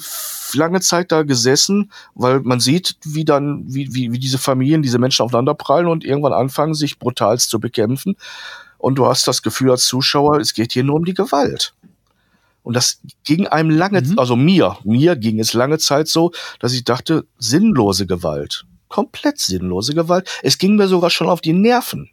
lange 0.54 0.80
Zeit 0.80 1.12
da 1.12 1.22
gesessen, 1.22 1.92
weil 2.14 2.40
man 2.40 2.60
sieht, 2.60 2.96
wie 3.04 3.24
dann, 3.24 3.64
wie, 3.66 3.94
wie, 3.94 4.12
wie 4.12 4.18
diese 4.18 4.38
Familien, 4.38 4.82
diese 4.82 4.98
Menschen 4.98 5.24
aufeinanderprallen 5.24 5.86
und 5.86 6.04
irgendwann 6.04 6.32
anfangen, 6.32 6.74
sich 6.74 6.98
brutalst 6.98 7.50
zu 7.50 7.60
bekämpfen. 7.60 8.16
Und 8.78 8.96
du 8.96 9.06
hast 9.06 9.28
das 9.28 9.42
Gefühl 9.42 9.70
als 9.70 9.86
Zuschauer, 9.86 10.40
es 10.40 10.54
geht 10.54 10.72
hier 10.72 10.84
nur 10.84 10.96
um 10.96 11.04
die 11.04 11.14
Gewalt. 11.14 11.74
Und 12.62 12.74
das 12.74 13.00
ging 13.24 13.46
einem 13.46 13.70
lange, 13.70 14.02
also 14.16 14.36
mir, 14.36 14.78
mir 14.84 15.16
ging 15.16 15.40
es 15.40 15.52
lange 15.52 15.78
Zeit 15.78 16.08
so, 16.08 16.32
dass 16.60 16.72
ich 16.72 16.84
dachte, 16.84 17.26
sinnlose 17.38 18.06
Gewalt. 18.06 18.64
Komplett 18.88 19.38
sinnlose 19.38 19.94
Gewalt. 19.94 20.28
Es 20.42 20.58
ging 20.58 20.76
mir 20.76 20.86
sogar 20.86 21.10
schon 21.10 21.28
auf 21.28 21.40
die 21.40 21.52
Nerven. 21.52 22.10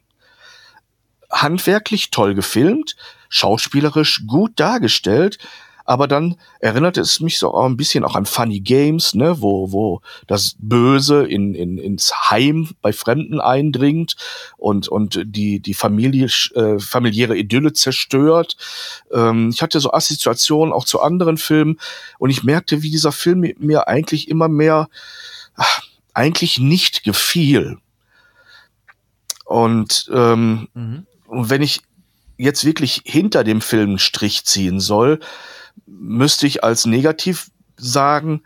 Handwerklich 1.30 2.10
toll 2.10 2.34
gefilmt, 2.34 2.96
schauspielerisch 3.28 4.24
gut 4.26 4.58
dargestellt, 4.58 5.38
aber 5.90 6.06
dann 6.06 6.36
erinnerte 6.60 7.00
es 7.00 7.18
mich 7.18 7.40
so 7.40 7.52
auch 7.52 7.66
ein 7.66 7.76
bisschen 7.76 8.04
auch 8.04 8.14
an 8.14 8.24
Funny 8.24 8.60
Games, 8.60 9.12
ne, 9.12 9.42
wo, 9.42 9.72
wo 9.72 10.02
das 10.28 10.54
Böse 10.60 11.26
in, 11.26 11.52
in, 11.52 11.78
ins 11.78 12.30
Heim 12.30 12.68
bei 12.80 12.92
Fremden 12.92 13.40
eindringt 13.40 14.14
und, 14.56 14.86
und 14.86 15.20
die, 15.24 15.58
die 15.58 15.74
Familie, 15.74 16.28
äh, 16.54 16.78
familiäre 16.78 17.36
Idylle 17.36 17.72
zerstört. 17.72 18.56
Ähm, 19.12 19.50
ich 19.52 19.62
hatte 19.62 19.80
so 19.80 19.90
Assoziationen 19.90 20.72
auch 20.72 20.84
zu 20.84 21.00
anderen 21.00 21.38
Filmen 21.38 21.80
und 22.20 22.30
ich 22.30 22.44
merkte, 22.44 22.82
wie 22.82 22.90
dieser 22.92 23.10
Film 23.10 23.52
mir 23.58 23.88
eigentlich 23.88 24.28
immer 24.28 24.46
mehr 24.46 24.88
ach, 25.56 25.82
eigentlich 26.14 26.60
nicht 26.60 27.02
gefiel. 27.02 27.78
Und, 29.44 30.08
ähm, 30.14 30.68
Mhm. 30.72 31.04
wenn 31.26 31.62
ich 31.62 31.80
jetzt 32.36 32.64
wirklich 32.64 33.02
hinter 33.04 33.42
dem 33.42 33.60
Film 33.60 33.88
einen 33.88 33.98
Strich 33.98 34.44
ziehen 34.44 34.78
soll, 34.78 35.18
müsste 35.86 36.46
ich 36.46 36.64
als 36.64 36.86
negativ 36.86 37.50
sagen, 37.76 38.42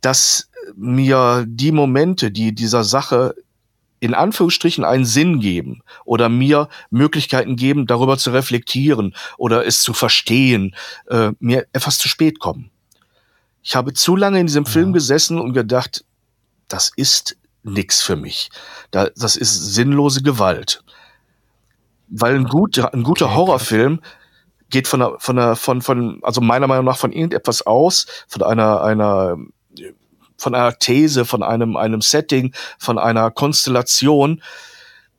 dass 0.00 0.50
mir 0.76 1.44
die 1.46 1.72
Momente, 1.72 2.30
die 2.30 2.54
dieser 2.54 2.84
Sache 2.84 3.34
in 4.00 4.14
Anführungsstrichen 4.14 4.84
einen 4.84 5.04
Sinn 5.04 5.40
geben 5.40 5.82
oder 6.04 6.28
mir 6.28 6.68
Möglichkeiten 6.90 7.56
geben, 7.56 7.86
darüber 7.86 8.16
zu 8.16 8.30
reflektieren 8.30 9.14
oder 9.36 9.66
es 9.66 9.82
zu 9.82 9.92
verstehen, 9.92 10.74
äh, 11.08 11.32
mir 11.40 11.66
etwas 11.72 11.98
zu 11.98 12.08
spät 12.08 12.38
kommen. 12.38 12.70
Ich 13.62 13.74
habe 13.74 13.92
zu 13.92 14.14
lange 14.14 14.40
in 14.40 14.46
diesem 14.46 14.66
Film 14.66 14.92
gesessen 14.92 15.40
und 15.40 15.52
gedacht, 15.52 16.04
das 16.68 16.92
ist 16.94 17.36
nix 17.64 18.00
für 18.00 18.16
mich. 18.16 18.50
Da, 18.90 19.08
das 19.16 19.36
ist 19.36 19.74
sinnlose 19.74 20.22
Gewalt. 20.22 20.82
Weil 22.08 22.36
ein 22.36 22.44
guter, 22.44 22.94
ein 22.94 23.02
guter 23.02 23.34
Horrorfilm 23.34 24.00
geht 24.70 24.88
von 24.88 25.02
einer, 25.02 25.18
von 25.18 25.38
einer, 25.38 25.56
von, 25.56 25.82
von, 25.82 26.20
also 26.22 26.40
meiner 26.40 26.66
Meinung 26.66 26.84
nach 26.84 26.98
von 26.98 27.12
irgendetwas 27.12 27.66
aus, 27.66 28.06
von 28.26 28.42
einer, 28.42 28.82
einer, 28.82 29.36
von 30.36 30.54
einer 30.54 30.78
These, 30.78 31.24
von 31.24 31.42
einem, 31.42 31.76
einem 31.76 32.00
Setting, 32.00 32.54
von 32.78 32.98
einer 32.98 33.30
Konstellation, 33.30 34.42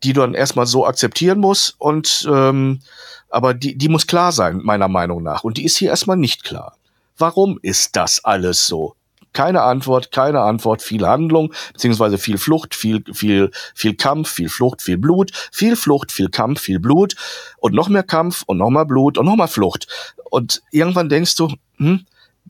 die 0.03 0.13
du 0.13 0.21
dann 0.21 0.33
erstmal 0.33 0.65
so 0.65 0.85
akzeptieren 0.85 1.39
musst 1.39 1.75
und, 1.77 2.27
ähm, 2.31 2.81
aber 3.29 3.53
die, 3.53 3.77
die 3.77 3.89
muss 3.89 4.07
klar 4.07 4.31
sein, 4.31 4.61
meiner 4.63 4.87
Meinung 4.87 5.21
nach. 5.21 5.43
Und 5.43 5.57
die 5.57 5.65
ist 5.65 5.77
hier 5.77 5.89
erstmal 5.89 6.17
nicht 6.17 6.43
klar. 6.43 6.77
Warum 7.17 7.59
ist 7.61 7.95
das 7.95 8.23
alles 8.23 8.65
so? 8.65 8.95
Keine 9.33 9.61
Antwort, 9.61 10.11
keine 10.11 10.41
Antwort, 10.41 10.81
viel 10.81 11.05
Handlung, 11.05 11.53
beziehungsweise 11.73 12.17
viel 12.17 12.37
Flucht, 12.37 12.75
viel, 12.75 13.03
viel, 13.13 13.51
viel 13.75 13.95
Kampf, 13.95 14.29
viel 14.29 14.49
Flucht, 14.49 14.81
viel 14.81 14.97
Blut, 14.97 15.31
viel 15.51 15.75
Flucht, 15.75 16.11
viel 16.11 16.29
Kampf, 16.29 16.61
viel 16.61 16.79
Blut 16.79 17.15
und 17.57 17.73
noch 17.73 17.89
mehr 17.89 18.03
Kampf 18.03 18.43
und 18.47 18.57
noch 18.57 18.69
mal 18.69 18.85
Blut 18.85 19.17
und 19.17 19.25
noch 19.25 19.35
mal 19.35 19.47
Flucht. 19.47 19.87
Und 20.29 20.61
irgendwann 20.71 21.09
denkst 21.09 21.35
du, 21.35 21.53
hm, 21.77 22.05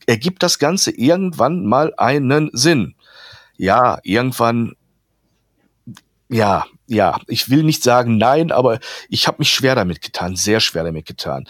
ergibt 0.06 0.42
das 0.42 0.58
Ganze 0.58 0.90
irgendwann 0.90 1.66
mal 1.66 1.92
einen 1.96 2.50
Sinn? 2.52 2.94
Ja, 3.56 3.98
irgendwann, 4.02 4.74
ja, 6.28 6.66
ja, 6.86 7.20
ich 7.28 7.50
will 7.50 7.62
nicht 7.62 7.82
sagen 7.82 8.16
nein, 8.16 8.52
aber 8.52 8.80
ich 9.08 9.26
habe 9.26 9.36
mich 9.38 9.50
schwer 9.50 9.74
damit 9.74 10.00
getan, 10.00 10.34
sehr 10.36 10.60
schwer 10.60 10.84
damit 10.84 11.06
getan. 11.06 11.46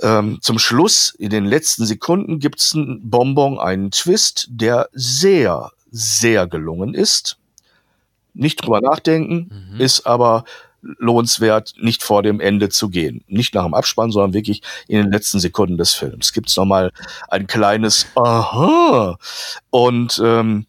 Ähm, 0.00 0.38
zum 0.40 0.58
Schluss, 0.58 1.14
in 1.18 1.30
den 1.30 1.44
letzten 1.44 1.86
Sekunden, 1.86 2.38
gibt's 2.38 2.74
einen 2.74 3.08
Bonbon, 3.08 3.58
einen 3.58 3.90
Twist, 3.90 4.48
der 4.50 4.88
sehr, 4.92 5.70
sehr 5.90 6.46
gelungen 6.46 6.94
ist. 6.94 7.38
Nicht 8.32 8.64
drüber 8.64 8.80
nachdenken, 8.80 9.70
mhm. 9.72 9.80
ist 9.80 10.06
aber 10.06 10.44
lohnenswert, 10.98 11.74
nicht 11.78 12.02
vor 12.02 12.22
dem 12.22 12.40
Ende 12.40 12.68
zu 12.68 12.88
gehen. 12.88 13.24
Nicht 13.26 13.54
nach 13.54 13.64
dem 13.64 13.74
Abspann, 13.74 14.10
sondern 14.10 14.34
wirklich 14.34 14.62
in 14.88 14.98
den 14.98 15.12
letzten 15.12 15.40
Sekunden 15.40 15.78
des 15.78 15.94
Films. 15.94 16.32
Gibt's 16.32 16.56
noch 16.56 16.64
mal 16.64 16.92
ein 17.28 17.46
kleines 17.46 18.06
Aha. 18.16 19.16
Und 19.70 20.20
ähm, 20.22 20.66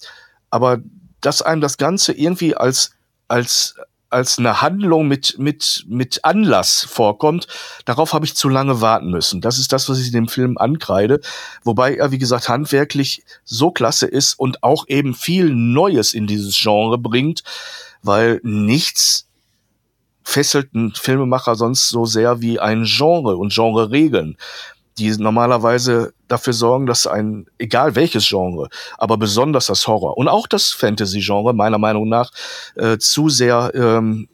aber 0.50 0.80
dass 1.22 1.42
einem 1.42 1.62
das 1.62 1.78
Ganze 1.78 2.14
irgendwie 2.14 2.56
als 2.56 2.92
als 3.28 3.76
als 4.16 4.40
eine 4.40 4.62
Handlung 4.62 5.10
mit, 5.10 5.38
mit, 5.38 5.86
mit 5.90 6.24
Anlass 6.24 6.88
vorkommt, 6.90 7.48
darauf 7.84 8.14
habe 8.14 8.26
ich 8.26 8.34
zu 8.34 8.48
lange 8.48 8.80
warten 8.80 9.12
müssen. 9.12 9.42
Das 9.42 9.60
ist 9.60 9.74
das, 9.74 9.90
was 9.90 10.00
ich 10.00 10.08
in 10.08 10.14
dem 10.14 10.28
Film 10.30 10.58
ankreide. 10.58 11.20
Wobei 11.66 11.96
er, 11.96 12.12
wie 12.12 12.18
gesagt, 12.18 12.48
handwerklich 12.48 13.24
so 13.44 13.72
klasse 13.72 14.06
ist 14.08 14.40
und 14.40 14.64
auch 14.64 14.86
eben 14.88 15.14
viel 15.14 15.54
Neues 15.54 16.14
in 16.14 16.28
dieses 16.28 16.58
Genre 16.58 16.98
bringt, 16.98 17.44
weil 18.04 18.40
nichts 18.42 19.28
fesselt 20.24 20.70
einen 20.74 20.94
Filmemacher 20.94 21.56
sonst 21.56 21.90
so 21.90 22.06
sehr 22.06 22.40
wie 22.40 22.58
ein 22.58 22.86
Genre 22.86 23.36
und 23.36 23.54
Genre-Regeln 23.54 24.38
die 24.98 25.10
normalerweise 25.18 26.14
dafür 26.28 26.54
sorgen, 26.54 26.86
dass 26.86 27.06
ein, 27.06 27.48
egal 27.58 27.96
welches 27.96 28.28
Genre, 28.28 28.70
aber 28.98 29.18
besonders 29.18 29.68
das 29.68 29.88
Horror 29.88 30.18
und 30.18 30.28
auch 30.28 30.48
das 30.48 30.72
Fantasy-Genre 30.72 31.54
meiner 31.54 31.78
Meinung 31.78 32.08
nach 32.08 32.32
äh, 32.76 32.98
zu 32.98 33.30
sehr 33.30 33.72
ähm, 33.76 34.28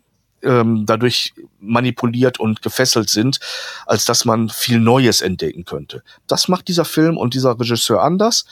ähm, 0.44 0.86
dadurch 0.86 1.34
manipuliert 1.60 2.40
und 2.40 2.62
gefesselt 2.62 3.10
sind, 3.10 3.40
als 3.86 4.06
dass 4.06 4.26
man 4.26 4.50
viel 4.50 4.80
Neues 4.80 5.22
entdecken 5.22 5.66
könnte. 5.66 6.04
Das 6.28 6.48
macht 6.48 6.68
dieser 6.68 6.86
Film 6.86 7.18
und 7.18 7.34
dieser 7.34 7.60
Regisseur 7.60 8.02
anders. 8.02 8.46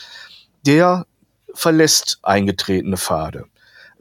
Der 0.65 1.05
verlässt 1.53 2.19
eingetretene 2.21 2.97
Pfade. 2.97 3.45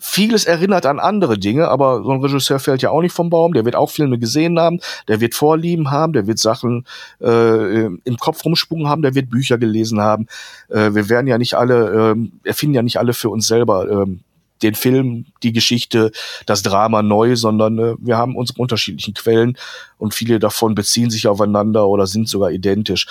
Vieles 0.01 0.45
erinnert 0.45 0.87
an 0.87 1.01
andere 1.01 1.39
Dinge, 1.39 1.69
aber 1.69 2.05
so 2.05 2.13
ein 2.13 2.21
Regisseur 2.21 2.61
fällt 2.61 2.83
ja 2.83 2.91
auch 2.91 3.03
nicht 3.03 3.13
vom 3.13 3.31
Baum. 3.31 3.53
Der 3.53 3.65
wird 3.65 3.75
auch 3.75 3.91
Filme 3.91 4.19
gesehen 4.19 4.59
haben, 4.59 4.81
der 5.09 5.21
wird 5.21 5.35
Vorlieben 5.35 5.91
haben, 5.91 6.13
der 6.13 6.29
wird 6.29 6.39
Sachen 6.39 6.87
äh, 7.21 7.87
im 7.87 8.17
Kopf 8.19 8.45
rumspucken 8.45 8.89
haben, 8.89 9.03
der 9.03 9.17
wird 9.17 9.29
Bücher 9.29 9.59
gelesen 9.59 10.01
haben. 10.01 10.27
Äh, 10.69 10.95
wir 10.95 11.09
werden 11.09 11.27
ja 11.27 11.37
nicht 11.37 11.55
alle, 11.55 12.15
äh, 12.17 12.49
erfinden 12.49 12.75
ja 12.75 12.83
nicht 12.83 12.99
alle 12.99 13.13
für 13.13 13.29
uns 13.31 13.49
selber 13.49 14.07
äh, 14.07 14.17
den 14.63 14.75
Film, 14.75 15.27
die 15.43 15.53
Geschichte, 15.53 16.11
das 16.47 16.63
Drama 16.63 17.03
neu, 17.03 17.37
sondern 17.37 17.79
äh, 17.79 17.95
wir 17.99 18.17
haben 18.17 18.37
unsere 18.37 18.61
unterschiedlichen 18.61 19.15
Quellen 19.15 19.57
und 19.99 20.15
viele 20.15 20.39
davon 20.39 20.75
beziehen 20.75 21.11
sich 21.11 21.27
aufeinander 21.27 21.89
oder 21.89 22.07
sind 22.07 22.29
sogar 22.29 22.51
identisch. 22.51 23.07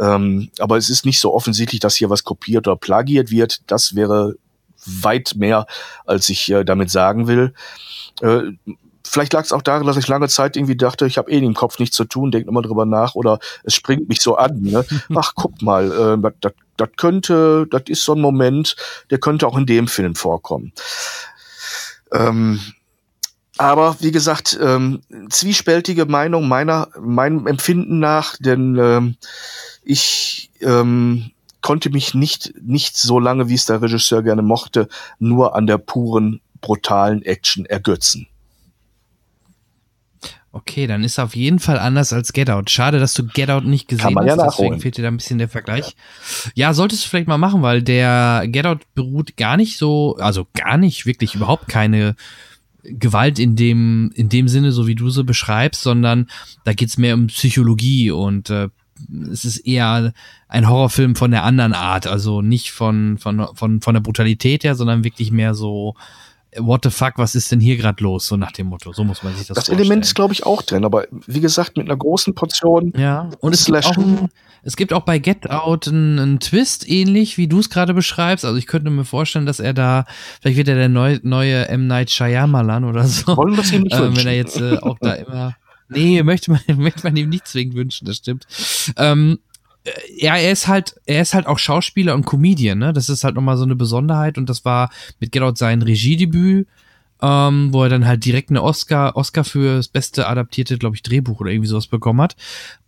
Ähm, 0.00 0.50
aber 0.58 0.76
es 0.76 0.90
ist 0.90 1.04
nicht 1.04 1.20
so 1.20 1.34
offensichtlich, 1.34 1.80
dass 1.80 1.96
hier 1.96 2.10
was 2.10 2.24
kopiert 2.24 2.66
oder 2.66 2.76
plagiert 2.76 3.30
wird. 3.30 3.60
Das 3.66 3.94
wäre 3.94 4.34
weit 4.86 5.32
mehr, 5.36 5.66
als 6.06 6.28
ich 6.28 6.50
äh, 6.50 6.64
damit 6.64 6.90
sagen 6.90 7.26
will. 7.26 7.54
Äh, 8.20 8.52
vielleicht 9.06 9.32
lag 9.32 9.44
es 9.44 9.52
auch 9.52 9.62
daran, 9.62 9.86
dass 9.86 9.96
ich 9.96 10.08
lange 10.08 10.28
Zeit 10.28 10.56
irgendwie 10.56 10.76
dachte, 10.76 11.06
ich 11.06 11.18
habe 11.18 11.30
eh 11.30 11.38
im 11.38 11.54
Kopf 11.54 11.78
nichts 11.78 11.96
zu 11.96 12.04
tun, 12.04 12.30
denke 12.30 12.48
immer 12.48 12.62
drüber 12.62 12.86
nach 12.86 13.14
oder 13.14 13.38
es 13.62 13.74
springt 13.74 14.08
mich 14.08 14.20
so 14.20 14.36
an. 14.36 14.60
Ne? 14.60 14.84
Ach, 15.14 15.32
guck 15.34 15.62
mal, 15.62 16.18
äh, 16.20 16.50
das, 16.76 16.88
könnte, 16.96 17.66
das 17.70 17.82
ist 17.86 18.04
so 18.04 18.14
ein 18.14 18.20
Moment, 18.20 18.76
der 19.10 19.18
könnte 19.18 19.46
auch 19.46 19.56
in 19.56 19.66
dem 19.66 19.88
Film 19.88 20.14
vorkommen. 20.14 20.72
Ähm, 22.12 22.60
aber 23.56 23.96
wie 24.00 24.10
gesagt, 24.10 24.58
ähm, 24.60 25.02
zwiespältige 25.30 26.06
Meinung 26.06 26.48
meiner, 26.48 26.88
meinem 27.00 27.46
Empfinden 27.46 28.00
nach, 28.00 28.36
denn 28.40 28.76
ähm, 28.76 29.16
ich 29.84 30.50
ähm, 30.60 31.30
konnte 31.64 31.88
mich 31.88 32.12
nicht, 32.12 32.52
nicht 32.60 32.98
so 32.98 33.18
lange, 33.18 33.48
wie 33.48 33.54
es 33.54 33.64
der 33.64 33.80
Regisseur 33.80 34.22
gerne 34.22 34.42
mochte, 34.42 34.86
nur 35.18 35.56
an 35.56 35.66
der 35.66 35.78
puren, 35.78 36.42
brutalen 36.60 37.22
Action 37.22 37.64
ergötzen. 37.64 38.26
Okay, 40.52 40.86
dann 40.86 41.02
ist 41.02 41.18
auf 41.18 41.34
jeden 41.34 41.60
Fall 41.60 41.78
anders 41.78 42.12
als 42.12 42.34
Get 42.34 42.50
Out. 42.50 42.68
Schade, 42.68 42.98
dass 42.98 43.14
du 43.14 43.26
Get 43.26 43.48
Out 43.48 43.64
nicht 43.64 43.88
gesehen 43.88 44.14
hast, 44.14 44.26
ja 44.26 44.36
deswegen 44.36 44.78
fehlt 44.78 44.98
dir 44.98 45.02
da 45.02 45.08
ein 45.08 45.16
bisschen 45.16 45.38
der 45.38 45.48
Vergleich. 45.48 45.96
Ja. 46.54 46.68
ja, 46.68 46.74
solltest 46.74 47.06
du 47.06 47.08
vielleicht 47.08 47.28
mal 47.28 47.38
machen, 47.38 47.62
weil 47.62 47.82
der 47.82 48.44
Get 48.46 48.66
Out 48.66 48.82
beruht 48.94 49.38
gar 49.38 49.56
nicht 49.56 49.78
so, 49.78 50.16
also 50.18 50.46
gar 50.52 50.76
nicht, 50.76 51.06
wirklich 51.06 51.34
überhaupt 51.34 51.68
keine 51.68 52.14
Gewalt 52.82 53.38
in 53.38 53.56
dem, 53.56 54.12
in 54.14 54.28
dem 54.28 54.48
Sinne, 54.48 54.70
so 54.70 54.86
wie 54.86 54.96
du 54.96 55.08
sie 55.08 55.24
beschreibst, 55.24 55.80
sondern 55.80 56.28
da 56.64 56.74
geht's 56.74 56.98
mehr 56.98 57.14
um 57.14 57.28
Psychologie 57.28 58.10
und 58.10 58.50
äh, 58.50 58.68
es 59.32 59.44
ist 59.44 59.58
eher 59.58 60.12
ein 60.48 60.68
Horrorfilm 60.68 61.16
von 61.16 61.30
der 61.30 61.44
anderen 61.44 61.72
Art, 61.72 62.06
also 62.06 62.42
nicht 62.42 62.72
von, 62.72 63.18
von, 63.18 63.48
von, 63.54 63.80
von 63.80 63.94
der 63.94 64.00
Brutalität 64.00 64.64
her, 64.64 64.74
sondern 64.74 65.04
wirklich 65.04 65.30
mehr 65.30 65.54
so, 65.54 65.94
what 66.58 66.84
the 66.84 66.90
fuck, 66.90 67.14
was 67.16 67.34
ist 67.34 67.50
denn 67.52 67.60
hier 67.60 67.76
gerade 67.76 68.02
los, 68.02 68.26
so 68.26 68.36
nach 68.36 68.52
dem 68.52 68.68
Motto. 68.68 68.92
So 68.92 69.04
muss 69.04 69.22
man 69.22 69.32
sich 69.34 69.46
das 69.46 69.56
Das 69.56 69.66
vorstellen. 69.66 69.80
Element 69.80 70.04
ist, 70.04 70.14
glaube 70.14 70.32
ich, 70.32 70.46
auch 70.46 70.62
drin, 70.62 70.84
aber 70.84 71.06
wie 71.26 71.40
gesagt, 71.40 71.76
mit 71.76 71.86
einer 71.86 71.96
großen 71.96 72.34
Portion. 72.34 72.92
Ja, 72.96 73.30
und 73.40 73.54
es 73.54 73.64
gibt, 73.64 73.84
auch 73.84 73.96
ein, 73.96 74.28
es 74.62 74.76
gibt 74.76 74.92
auch 74.92 75.02
bei 75.02 75.18
Get 75.18 75.50
Out 75.50 75.88
einen, 75.88 76.18
einen 76.18 76.40
Twist, 76.40 76.88
ähnlich 76.88 77.36
wie 77.36 77.48
du 77.48 77.58
es 77.60 77.70
gerade 77.70 77.94
beschreibst. 77.94 78.44
Also 78.44 78.56
ich 78.56 78.66
könnte 78.66 78.90
mir 78.90 79.04
vorstellen, 79.04 79.46
dass 79.46 79.60
er 79.60 79.74
da, 79.74 80.06
vielleicht 80.40 80.56
wird 80.56 80.68
er 80.68 80.76
der 80.76 80.88
neue, 80.88 81.20
neue 81.22 81.68
M. 81.68 81.86
Night 81.86 82.10
Shyamalan 82.10 82.84
oder 82.84 83.04
so. 83.04 83.36
Wollen 83.36 83.54
wir 83.54 83.62
es 83.62 83.72
ihm 83.72 83.82
nicht 83.82 83.96
äh, 83.96 84.16
Wenn 84.16 84.26
er 84.26 84.36
jetzt 84.36 84.60
äh, 84.60 84.78
auch 84.78 84.98
da 85.00 85.14
immer 85.14 85.56
Nee, 85.88 86.22
möchte 86.24 86.50
man, 86.50 86.60
möchte 86.76 87.02
man 87.04 87.16
ihm 87.16 87.28
nicht 87.28 87.46
zwingend 87.46 87.74
wünschen, 87.74 88.06
das 88.06 88.16
stimmt. 88.16 88.46
Ähm, 88.96 89.38
ja, 90.16 90.36
er 90.36 90.50
ist 90.50 90.66
halt, 90.66 90.94
er 91.04 91.20
ist 91.20 91.34
halt 91.34 91.46
auch 91.46 91.58
Schauspieler 91.58 92.14
und 92.14 92.24
Comedian, 92.24 92.78
ne? 92.78 92.92
Das 92.92 93.08
ist 93.08 93.22
halt 93.22 93.34
nochmal 93.34 93.56
so 93.56 93.64
eine 93.64 93.76
Besonderheit 93.76 94.38
und 94.38 94.48
das 94.48 94.64
war 94.64 94.90
mit 95.20 95.30
Get 95.30 95.42
Out 95.42 95.58
sein 95.58 95.82
Regiedebüt, 95.82 96.66
ähm, 97.22 97.72
wo 97.72 97.82
er 97.82 97.88
dann 97.88 98.06
halt 98.06 98.24
direkt 98.24 98.50
eine 98.50 98.62
Oscar, 98.62 99.16
Oscar 99.16 99.44
für 99.44 99.76
das 99.76 99.88
beste 99.88 100.26
adaptierte, 100.26 100.78
glaube 100.78 100.96
ich, 100.96 101.02
Drehbuch 101.02 101.40
oder 101.40 101.50
irgendwie 101.50 101.68
sowas 101.68 101.86
bekommen 101.86 102.20
hat. 102.20 102.36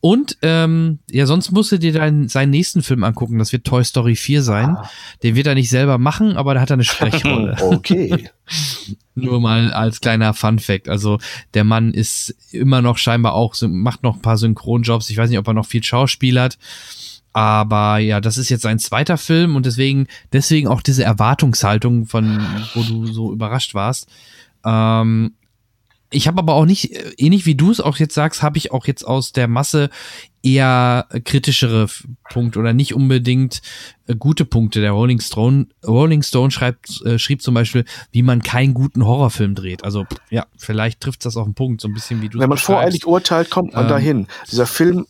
Und 0.01 0.37
ähm, 0.43 0.99
ja, 1.11 1.27
sonst 1.27 1.53
musst 1.53 1.73
du 1.73 1.79
dir 1.79 1.93
dann 1.93 2.29
seinen 2.29 2.51
nächsten 2.51 2.83
Film 2.83 3.05
angucken. 3.05 3.39
Das 3.39 3.53
wird 3.53 3.65
Toy 3.65 3.85
Story 3.85 4.17
4 4.17 4.43
sein. 4.43 4.77
Ah. 4.77 4.91
Den 5.23 5.37
wird 5.37 5.47
er 5.47 5.55
nicht 5.55 5.71
selber 5.71 5.99
machen, 5.99 6.37
aber 6.37 6.55
da 6.55 6.61
hat 6.61 6.71
er 6.71 6.75
eine 6.75 6.85
Sprechrolle. 6.85 7.57
okay. 7.61 8.29
Nur 9.15 9.41
mal 9.41 9.73
als 9.73 10.01
kleiner 10.01 10.35
Fun 10.35 10.59
Fact. 10.59 10.89
Also 10.89 11.19
der 11.55 11.65
Mann 11.65 11.95
ist 11.95 12.37
immer 12.53 12.83
noch 12.83 12.99
scheinbar 12.99 13.35
auch, 13.35 13.55
macht 13.63 14.03
noch 14.03 14.17
ein 14.17 14.23
paar 14.23 14.37
Synchronjobs. 14.37 15.09
Ich 15.09 15.17
weiß 15.17 15.31
nicht, 15.31 15.39
ob 15.39 15.49
er 15.49 15.55
noch 15.55 15.67
viel 15.67 15.83
schauspielert. 15.83 16.59
Aber 17.37 17.99
ja, 17.99 18.23
das 18.23 18.39
ist 18.39 18.49
jetzt 18.49 18.63
sein 18.63 18.79
zweiter 18.79 19.19
Film 19.19 19.57
und 19.57 19.67
deswegen, 19.67 20.07
deswegen 20.33 20.69
auch 20.69 20.81
diese 20.81 21.05
Erwartungshaltung, 21.05 22.07
von 22.07 22.41
wo 22.73 22.83
du 22.83 23.07
so 23.13 23.31
überrascht 23.31 23.75
warst. 23.75 24.09
Ähm, 24.65 25.35
ich 26.11 26.29
habe 26.29 26.39
aber 26.39 26.55
auch 26.55 26.65
nicht, 26.65 26.93
äh, 26.93 27.13
ähnlich 27.19 27.45
wie 27.45 27.55
du 27.55 27.71
es 27.71 27.83
auch 27.83 27.99
jetzt 27.99 28.15
sagst, 28.15 28.43
habe 28.43 28.57
ich 28.57 28.73
auch 28.73 28.87
jetzt 28.87 29.03
aus 29.07 29.33
der 29.33 29.49
Masse 29.49 29.91
eher 30.43 31.09
kritischere 31.25 31.89
Punkte 32.31 32.61
oder 32.61 32.73
nicht 32.73 32.95
unbedingt 32.95 33.61
äh, 34.07 34.15
gute 34.15 34.45
Punkte. 34.45 34.81
Der 34.81 34.93
Rolling 34.93 35.21
Stone, 35.21 35.67
Rolling 35.85 36.23
Stone 36.23 36.53
schreibt, 36.53 37.03
äh, 37.05 37.19
schrieb 37.19 37.43
zum 37.43 37.53
Beispiel, 37.55 37.85
wie 38.13 38.23
man 38.23 38.43
keinen 38.43 38.73
guten 38.73 39.05
Horrorfilm 39.05 39.55
dreht. 39.55 39.85
Also 39.85 40.07
ja, 40.31 40.47
vielleicht 40.57 41.01
trifft 41.01 41.25
das 41.27 41.37
auf 41.37 41.45
den 41.45 41.55
Punkt, 41.55 41.81
so 41.81 41.89
ein 41.89 41.95
bisschen 41.95 42.23
wie 42.23 42.31
du. 42.31 42.39
Wenn 42.39 42.49
man 42.49 42.59
voreilig 42.59 43.07
urteilt, 43.07 43.51
kommt 43.51 43.75
man 43.75 43.85
ähm, 43.85 43.91
dahin. 43.91 44.27
Dieser 44.51 44.67
Film, 44.67 45.07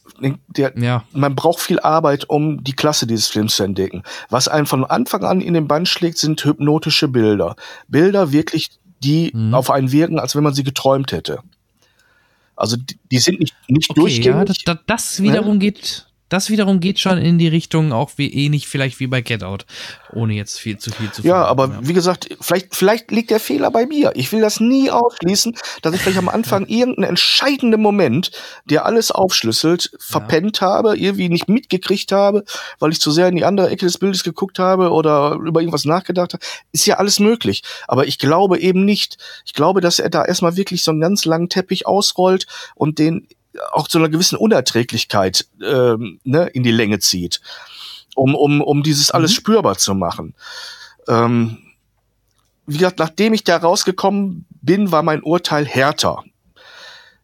der, 0.49 0.73
ja. 0.79 1.05
man 1.13 1.35
braucht 1.35 1.61
viel 1.61 1.81
Arbeit, 1.81 2.29
um 2.29 2.63
die 2.63 2.73
Klasse 2.73 3.07
dieses 3.07 3.29
Films 3.29 3.57
zu 3.57 3.63
entdecken. 3.63 4.03
Was 4.31 4.49
einen 4.49 4.67
von 4.67 4.85
Anfang 4.85 5.25
an 5.25 5.41
in 5.41 5.55
den 5.55 5.69
Band 5.69 5.89
schlägt, 5.89 6.19
sind 6.19 6.45
hypnotische 6.45 7.09
Bilder. 7.09 7.57
Bilder 7.89 8.33
wirklich, 8.33 8.71
die 9.03 9.31
mhm. 9.35 9.55
auf 9.55 9.71
einen 9.71 9.93
wirken, 9.93 10.19
als 10.19 10.35
wenn 10.37 10.43
man 10.43 10.55
sie 10.55 10.65
geträumt 10.65 11.13
hätte. 11.13 11.41
Also 12.57 12.77
die, 12.77 12.99
die 13.11 13.19
sind 13.19 13.41
nicht, 13.41 13.55
nicht 13.69 13.91
okay, 13.91 14.01
durchgängig. 14.01 14.39
Ja, 14.39 14.45
das, 14.45 14.59
das, 14.65 14.79
das 14.87 15.23
wiederum 15.23 15.55
ne? 15.55 15.59
geht, 15.59 16.07
das 16.29 16.51
wiederum 16.51 16.81
geht 16.81 16.99
schon 16.99 17.19
in 17.19 17.39
die 17.39 17.49
Richtung 17.49 17.93
auch 17.93 18.11
wie 18.17 18.33
ähnlich 18.33 18.67
vielleicht 18.67 18.99
wie 18.99 19.07
bei 19.07 19.21
Get 19.21 19.45
Out, 19.45 19.65
ohne 20.13 20.35
jetzt 20.35 20.59
viel 20.59 20.77
zu 20.77 20.91
viel 20.91 21.11
zu 21.13 21.23
Ja, 21.23 21.45
aber 21.45 21.69
ja. 21.69 21.79
wie 21.83 21.93
gesagt, 21.93 22.29
vielleicht, 22.41 22.75
vielleicht 22.75 23.11
liegt 23.13 23.31
der 23.31 23.39
Fehler 23.39 23.71
bei 23.71 23.87
mir. 23.87 24.13
Ich 24.15 24.33
will 24.33 24.41
das 24.41 24.59
nie 24.59 24.91
ausschließen, 24.91 25.57
dass 25.83 25.95
ich 25.95 26.01
vielleicht 26.01 26.19
am 26.19 26.29
Anfang 26.29 26.67
irgendeinen 26.69 27.11
entscheidenden 27.11 27.81
Moment, 27.81 28.33
der 28.65 28.87
alles 28.87 29.13
aufschlüsselt, 29.13 29.93
verpennt 29.99 30.61
ja. 30.61 30.67
habe, 30.67 30.97
irgendwie 30.97 31.29
nicht 31.29 31.49
mitgekriegt 31.49 32.11
habe, 32.11 32.45
weil 32.81 32.91
ich 32.91 33.01
zu 33.01 33.13
sehr 33.13 33.29
in 33.29 33.37
die 33.37 33.45
andere 33.45 33.71
Ecke 33.71 33.87
des 33.87 33.99
Bildes 33.99 34.25
geguckt 34.25 34.59
habe 34.59 34.91
oder 34.91 35.35
über 35.35 35.61
irgendwas 35.61 35.85
nachgedacht 35.85 36.35
habe. 36.35 36.45
Ist 36.73 36.87
ja 36.87 36.97
alles 36.97 37.21
möglich. 37.21 37.63
Aber 37.87 38.07
ich 38.07 38.19
glaube 38.19 38.59
eben 38.59 38.85
nicht. 38.85 39.19
Ich 39.45 39.55
glaube, 39.55 39.81
dass 39.81 40.01
er 40.01 40.11
da 40.11 40.25
erstmal 40.25 40.57
wirklich 40.57 40.83
so 40.83 40.91
einen 40.91 41.01
ganz 41.01 41.25
langen 41.25 41.49
Teppich 41.49 41.87
ausrollt 41.87 42.47
und 42.75 42.99
den 42.99 43.29
auch 43.73 43.89
zu 43.89 43.99
einer 43.99 44.09
gewissen 44.09 44.37
Unerträglichkeit 44.37 45.47
ähm, 45.63 46.21
ne, 46.25 46.47
in 46.49 46.63
die 46.63 46.71
Länge 46.71 46.99
zieht, 46.99 47.41
um, 48.15 48.35
um, 48.35 48.61
um 48.61 48.83
dieses 48.83 49.11
alles 49.11 49.33
mhm. 49.33 49.37
spürbar 49.37 49.79
zu 49.79 49.95
machen. 49.95 50.35
Ähm, 51.09 51.59
wie 52.67 52.79
gesagt, 52.79 52.99
nachdem 52.99 53.33
ich 53.33 53.45
da 53.45 53.57
rausgekommen 53.57 54.47
bin, 54.51 54.91
war 54.91 55.03
mein 55.03 55.23
Urteil 55.23 55.65
härter. 55.65 56.25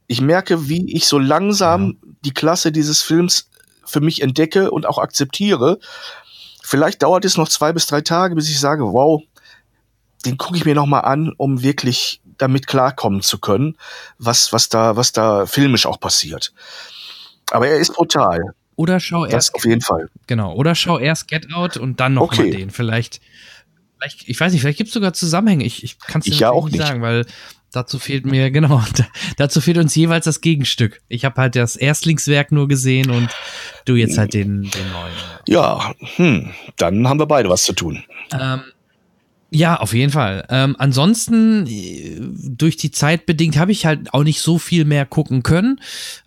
ich 0.07 0.21
merke, 0.21 0.69
wie 0.69 0.93
ich 0.95 1.07
so 1.07 1.19
langsam 1.19 1.99
ja. 2.03 2.09
die 2.25 2.35
Klasse 2.35 2.71
dieses 2.71 3.03
Films 3.03 3.49
für 3.85 4.01
mich 4.01 4.23
entdecke 4.23 4.71
und 4.71 4.87
auch 4.87 4.99
akzeptiere. 4.99 5.79
Vielleicht 6.63 7.03
dauert 7.03 7.25
es 7.25 7.37
noch 7.37 7.49
zwei 7.49 7.73
bis 7.73 7.87
drei 7.87 8.01
Tage, 8.01 8.35
bis 8.35 8.49
ich 8.49 8.61
sage, 8.61 8.85
wow, 8.85 9.23
den 10.25 10.39
gucke 10.39 10.57
ich 10.57 10.65
mir 10.65 10.75
noch 10.75 10.87
mal 10.87 11.01
an, 11.01 11.33
um 11.37 11.63
wirklich 11.63 12.22
damit 12.43 12.67
klarkommen 12.67 13.23
zu 13.23 13.39
können, 13.39 13.77
was 14.19 14.53
was 14.53 14.69
da 14.69 14.97
was 14.97 15.13
da 15.13 15.47
filmisch 15.47 15.87
auch 15.87 16.01
passiert. 16.01 16.53
Aber 17.51 17.69
er 17.69 17.79
ist 17.79 17.95
brutal. 17.95 18.55
Oder 18.77 19.01
schau 19.01 19.25
das 19.25 19.35
erst 19.35 19.55
auf 19.55 19.65
jeden 19.65 19.83
Fall. 19.83 20.09
Genau. 20.27 20.55
Oder 20.55 20.75
schau 20.75 20.99
erst 20.99 21.29
Get 21.29 21.53
Out 21.53 21.77
und 21.77 22.01
dann 22.01 22.15
noch 22.15 22.23
okay. 22.23 22.43
mal 22.43 22.51
den. 22.51 22.71
Vielleicht, 22.71 23.21
vielleicht, 23.99 24.29
ich 24.29 24.41
weiß 24.41 24.53
nicht, 24.53 24.63
vielleicht 24.63 24.79
gibt 24.79 24.89
es 24.89 24.95
sogar 24.95 25.13
Zusammenhänge. 25.13 25.65
Ich, 25.65 25.85
ich 25.85 25.99
kann 25.99 26.21
es 26.21 26.25
dir 26.25 26.35
ja 26.35 26.51
auch 26.51 26.69
nicht 26.69 26.79
sagen, 26.79 27.03
weil 27.03 27.27
dazu 27.71 27.99
fehlt 27.99 28.25
mir, 28.25 28.51
genau, 28.53 28.83
dazu 29.37 29.61
fehlt 29.61 29.79
uns 29.79 29.95
jeweils 29.95 30.25
das 30.25 30.41
Gegenstück. 30.41 31.03
Ich 31.09 31.25
habe 31.25 31.41
halt 31.41 31.57
das 31.57 31.77
Erstlingswerk 31.77 32.53
nur 32.53 32.69
gesehen 32.69 33.11
und 33.11 33.29
du 33.85 33.95
jetzt 33.95 34.17
halt 34.19 34.35
den, 34.35 34.63
den 34.63 34.93
neuen. 34.93 35.13
Ja, 35.47 35.95
hm, 36.17 36.51
dann 36.77 37.09
haben 37.09 37.21
wir 37.21 37.27
beide 37.27 37.51
was 37.51 37.65
zu 37.65 37.75
tun. 37.75 38.05
Ähm, 38.33 38.63
ja, 39.55 39.77
auf 39.79 39.93
jeden 39.93 40.11
Fall. 40.11 40.47
Ähm, 40.49 40.75
ansonsten, 40.79 41.67
äh, 41.67 42.19
durch 42.49 42.79
die 42.79 42.91
Zeit 42.91 43.27
bedingt, 43.27 43.59
habe 43.59 43.71
ich 43.71 43.85
halt 43.85 44.15
auch 44.15 44.25
nicht 44.25 44.41
so 44.41 44.57
viel 44.59 44.87
mehr 44.87 45.05
gucken 45.05 45.43
können. 45.43 45.79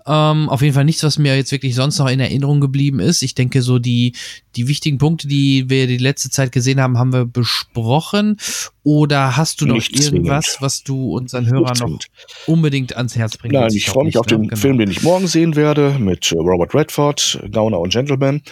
Ähm, 0.05 0.47
auf 0.47 0.61
jeden 0.61 0.75
Fall 0.75 0.85
nichts, 0.85 1.01
was 1.01 1.17
mir 1.17 1.35
jetzt 1.35 1.51
wirklich 1.51 1.73
sonst 1.73 1.97
noch 1.97 2.07
in 2.07 2.19
Erinnerung 2.19 2.61
geblieben 2.61 2.99
ist. 2.99 3.23
Ich 3.23 3.33
denke, 3.33 3.63
so 3.63 3.79
die, 3.79 4.13
die 4.55 4.67
wichtigen 4.67 4.99
Punkte, 4.99 5.27
die 5.27 5.71
wir 5.71 5.87
die 5.87 5.97
letzte 5.97 6.29
Zeit 6.29 6.51
gesehen 6.51 6.79
haben, 6.79 6.99
haben 6.99 7.13
wir 7.13 7.25
besprochen. 7.25 8.37
Oder 8.83 9.35
hast 9.35 9.59
du 9.59 9.65
noch 9.65 9.73
nicht 9.75 9.99
irgendwas, 9.99 10.45
zwingend. 10.45 10.61
was 10.61 10.83
du 10.83 11.15
unseren 11.17 11.47
Hörern 11.47 11.77
noch 11.79 11.99
unbedingt 12.45 12.95
ans 12.95 13.15
Herz 13.15 13.37
bringen 13.37 13.55
Nein, 13.55 13.71
ich 13.73 13.87
freue 13.87 14.05
mich 14.05 14.19
auf 14.19 14.27
den 14.27 14.41
ne? 14.41 14.47
genau. 14.49 14.61
Film, 14.61 14.77
den 14.77 14.91
ich 14.91 15.01
morgen 15.01 15.25
sehen 15.25 15.55
werde, 15.55 15.97
mit 15.97 16.31
Robert 16.31 16.75
Redford, 16.75 17.39
Gauner 17.51 17.79
und 17.79 17.91
Gentleman. 17.91 18.43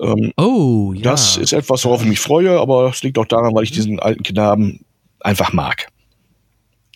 Ähm, 0.00 0.32
oh, 0.36 0.92
ja. 0.94 1.02
Das 1.02 1.36
ist 1.36 1.52
etwas, 1.52 1.84
worauf 1.84 2.02
ich 2.02 2.08
mich 2.08 2.20
freue, 2.20 2.58
aber 2.58 2.88
es 2.88 3.02
liegt 3.02 3.18
auch 3.18 3.26
daran, 3.26 3.54
weil 3.54 3.64
ich 3.64 3.72
diesen 3.72 4.00
alten 4.00 4.22
Knaben 4.22 4.84
einfach 5.20 5.52
mag. 5.52 5.88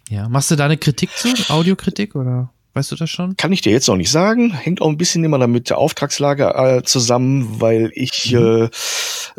Ja, 0.09 0.29
machst 0.29 0.51
du 0.51 0.57
da 0.57 0.67
eine 0.67 0.77
Kritik 0.77 1.11
zu? 1.17 1.29
Audiokritik 1.49 2.15
oder? 2.15 2.51
Weißt 2.75 2.91
du 2.91 2.97
das 2.97 3.09
schon? 3.09 3.37
Kann 3.37 3.53
ich 3.53 3.61
dir 3.61 3.71
jetzt 3.71 3.87
noch 3.87 3.97
nicht 3.97 4.11
sagen. 4.11 4.53
Hängt 4.53 4.83
auch 4.83 4.89
ein 4.89 4.99
bisschen 4.99 5.23
immer 5.23 5.39
damit 5.39 5.71
der 5.71 5.79
Auftragslage 5.79 6.55
äh, 6.55 6.83
zusammen, 6.83 7.61
weil 7.61 7.93
ich 7.95 8.33
mhm. 8.33 8.65
äh, 8.65 8.69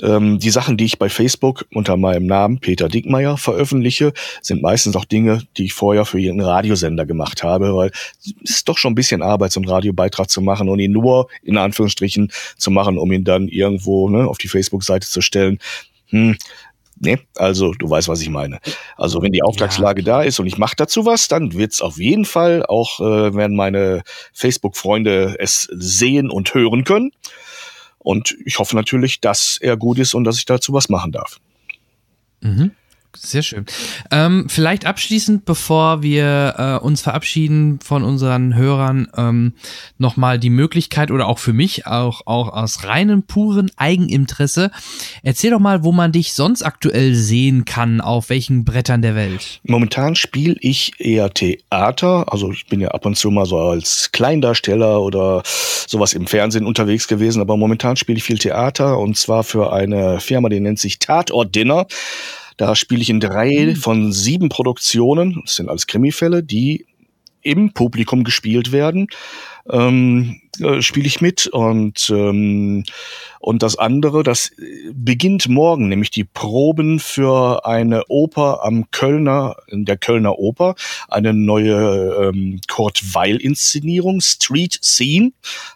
ähm, 0.01 0.39
die 0.39 0.49
Sachen, 0.49 0.77
die 0.77 0.85
ich 0.85 0.99
bei 0.99 1.09
Facebook 1.09 1.65
unter 1.73 1.97
meinem 1.97 2.25
Namen 2.25 2.59
Peter 2.59 2.87
Dickmeier 2.87 3.37
veröffentliche, 3.37 4.13
sind 4.41 4.61
meistens 4.61 4.95
auch 4.95 5.05
Dinge, 5.05 5.43
die 5.57 5.65
ich 5.65 5.73
vorher 5.73 6.05
für 6.05 6.19
ihren 6.19 6.41
Radiosender 6.41 7.05
gemacht 7.05 7.43
habe, 7.43 7.75
weil 7.75 7.91
es 8.43 8.51
ist 8.51 8.69
doch 8.69 8.77
schon 8.77 8.93
ein 8.93 8.95
bisschen 8.95 9.21
Arbeit, 9.21 9.51
so 9.51 9.59
einen 9.59 9.69
Radiobeitrag 9.69 10.29
zu 10.29 10.41
machen 10.41 10.69
und 10.69 10.79
ihn 10.79 10.91
nur 10.91 11.27
in 11.43 11.57
Anführungsstrichen 11.57 12.31
zu 12.57 12.71
machen, 12.71 12.97
um 12.97 13.11
ihn 13.11 13.23
dann 13.23 13.47
irgendwo 13.47 14.09
ne, 14.09 14.27
auf 14.27 14.37
die 14.37 14.47
Facebook-Seite 14.47 15.07
zu 15.07 15.21
stellen. 15.21 15.59
Hm, 16.09 16.37
Nee, 16.97 17.19
also 17.35 17.73
du 17.73 17.89
weißt, 17.89 18.07
was 18.07 18.21
ich 18.21 18.29
meine. 18.29 18.59
Also 18.95 19.21
wenn 19.21 19.33
die 19.33 19.43
Auftragslage 19.43 20.01
ja. 20.01 20.05
da 20.05 20.21
ist 20.23 20.39
und 20.39 20.47
ich 20.47 20.57
mache 20.57 20.75
dazu 20.77 21.05
was, 21.05 21.27
dann 21.27 21.53
wird's 21.53 21.81
auf 21.81 21.97
jeden 21.97 22.23
Fall 22.23 22.65
auch, 22.65 23.01
äh, 23.01 23.35
werden 23.35 23.57
meine 23.57 24.03
Facebook-Freunde 24.31 25.35
es 25.39 25.67
sehen 25.73 26.29
und 26.29 26.53
hören 26.53 26.85
können. 26.85 27.11
Und 28.05 28.37
ich 28.45 28.59
hoffe 28.59 28.75
natürlich, 28.75 29.19
dass 29.19 29.57
er 29.59 29.77
gut 29.77 29.97
ist 29.97 30.13
und 30.13 30.25
dass 30.25 30.37
ich 30.37 30.45
dazu 30.45 30.73
was 30.73 30.89
machen 30.89 31.11
darf. 31.11 31.39
Mhm. 32.41 32.69
Sehr 33.17 33.41
schön. 33.41 33.65
Ähm, 34.11 34.45
vielleicht 34.49 34.85
abschließend, 34.85 35.45
bevor 35.45 36.01
wir 36.01 36.55
äh, 36.57 36.85
uns 36.85 37.01
verabschieden 37.01 37.79
von 37.83 38.03
unseren 38.03 38.55
Hörern, 38.55 39.07
ähm, 39.17 39.53
nochmal 39.97 40.39
die 40.39 40.49
Möglichkeit 40.49 41.11
oder 41.11 41.27
auch 41.27 41.39
für 41.39 41.53
mich, 41.53 41.87
auch, 41.87 42.21
auch 42.25 42.49
aus 42.49 42.83
reinem, 42.83 43.23
puren 43.23 43.71
Eigeninteresse. 43.77 44.71
Erzähl 45.23 45.51
doch 45.51 45.59
mal, 45.59 45.83
wo 45.83 45.91
man 45.91 46.11
dich 46.11 46.33
sonst 46.33 46.63
aktuell 46.63 47.15
sehen 47.15 47.65
kann, 47.65 48.01
auf 48.01 48.29
welchen 48.29 48.65
Brettern 48.65 49.01
der 49.01 49.15
Welt. 49.15 49.59
Momentan 49.63 50.15
spiele 50.15 50.55
ich 50.59 50.93
eher 50.99 51.33
Theater. 51.33 52.31
Also 52.31 52.51
ich 52.51 52.67
bin 52.67 52.81
ja 52.81 52.89
ab 52.89 53.05
und 53.05 53.17
zu 53.17 53.31
mal 53.31 53.45
so 53.45 53.57
als 53.57 54.11
Kleindarsteller 54.11 55.01
oder 55.01 55.43
sowas 55.87 56.13
im 56.13 56.27
Fernsehen 56.27 56.65
unterwegs 56.65 57.07
gewesen, 57.07 57.41
aber 57.41 57.57
momentan 57.57 57.95
spiele 57.95 58.17
ich 58.17 58.23
viel 58.23 58.37
Theater 58.37 58.97
und 58.97 59.17
zwar 59.17 59.43
für 59.43 59.73
eine 59.73 60.19
Firma, 60.19 60.49
die 60.49 60.59
nennt 60.59 60.79
sich 60.79 60.99
Tatort 60.99 61.55
Dinner. 61.55 61.85
Da 62.57 62.75
spiele 62.75 63.01
ich 63.01 63.09
in 63.09 63.19
drei 63.19 63.67
mhm. 63.67 63.75
von 63.75 64.11
sieben 64.13 64.49
Produktionen, 64.49 65.41
das 65.45 65.55
sind 65.55 65.69
alles 65.69 65.87
Krimifälle, 65.87 66.43
die 66.43 66.85
im 67.41 67.73
Publikum 67.73 68.23
gespielt 68.23 68.71
werden. 68.71 69.07
Ähm, 69.69 70.41
äh, 70.61 70.81
spiele 70.81 71.07
ich 71.07 71.21
mit 71.21 71.47
und 71.47 72.09
ähm, 72.09 72.83
und 73.45 73.61
das 73.61 73.77
andere, 73.77 74.23
das 74.23 74.53
beginnt 74.91 75.47
morgen, 75.47 75.87
nämlich 75.87 76.09
die 76.09 76.23
Proben 76.23 76.99
für 76.99 77.63
eine 77.63 78.05
Oper 78.07 78.63
am 78.63 78.89
Kölner, 78.89 79.57
in 79.67 79.85
der 79.85 79.97
Kölner 79.97 80.39
Oper, 80.39 80.73
eine 81.09 81.31
neue 81.31 82.31
ähm, 82.33 82.59
Kurt 82.67 83.13
Weil-Inszenierung, 83.13 84.19
Street 84.21 84.79
Scene 84.81 85.31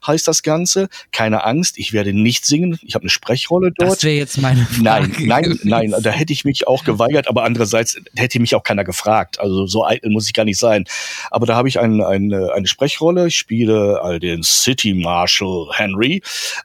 heißt 0.07 0.27
das 0.27 0.41
Ganze. 0.41 0.89
Keine 1.11 1.43
Angst, 1.43 1.77
ich 1.77 1.93
werde 1.93 2.11
nicht 2.11 2.43
singen, 2.43 2.79
ich 2.81 2.95
habe 2.95 3.03
eine 3.03 3.11
Sprechrolle 3.11 3.71
dort. 3.77 3.91
Das 3.91 4.03
wäre 4.03 4.15
jetzt 4.15 4.41
meine 4.41 4.65
Frage. 4.65 4.81
Nein, 4.81 5.15
nein, 5.19 5.59
nein, 5.61 5.95
da 6.01 6.09
hätte 6.09 6.33
ich 6.33 6.45
mich 6.45 6.67
auch 6.67 6.83
geweigert, 6.83 7.27
aber 7.27 7.43
andererseits 7.43 8.01
hätte 8.15 8.39
mich 8.39 8.55
auch 8.55 8.63
keiner 8.63 8.83
gefragt. 8.83 9.39
Also 9.39 9.67
so 9.67 9.85
eitel 9.85 10.09
muss 10.09 10.25
ich 10.25 10.33
gar 10.33 10.43
nicht 10.45 10.57
sein. 10.57 10.85
Aber 11.29 11.45
da 11.45 11.55
habe 11.55 11.67
ich 11.67 11.79
ein, 11.79 12.01
eine, 12.01 12.51
eine 12.51 12.65
Sprechrolle, 12.65 13.27
ich 13.27 13.37
spiele 13.37 14.01
all 14.01 14.19
den 14.19 14.41
City 14.69 14.93
Marshal 14.93 15.67
Henry 15.71 16.21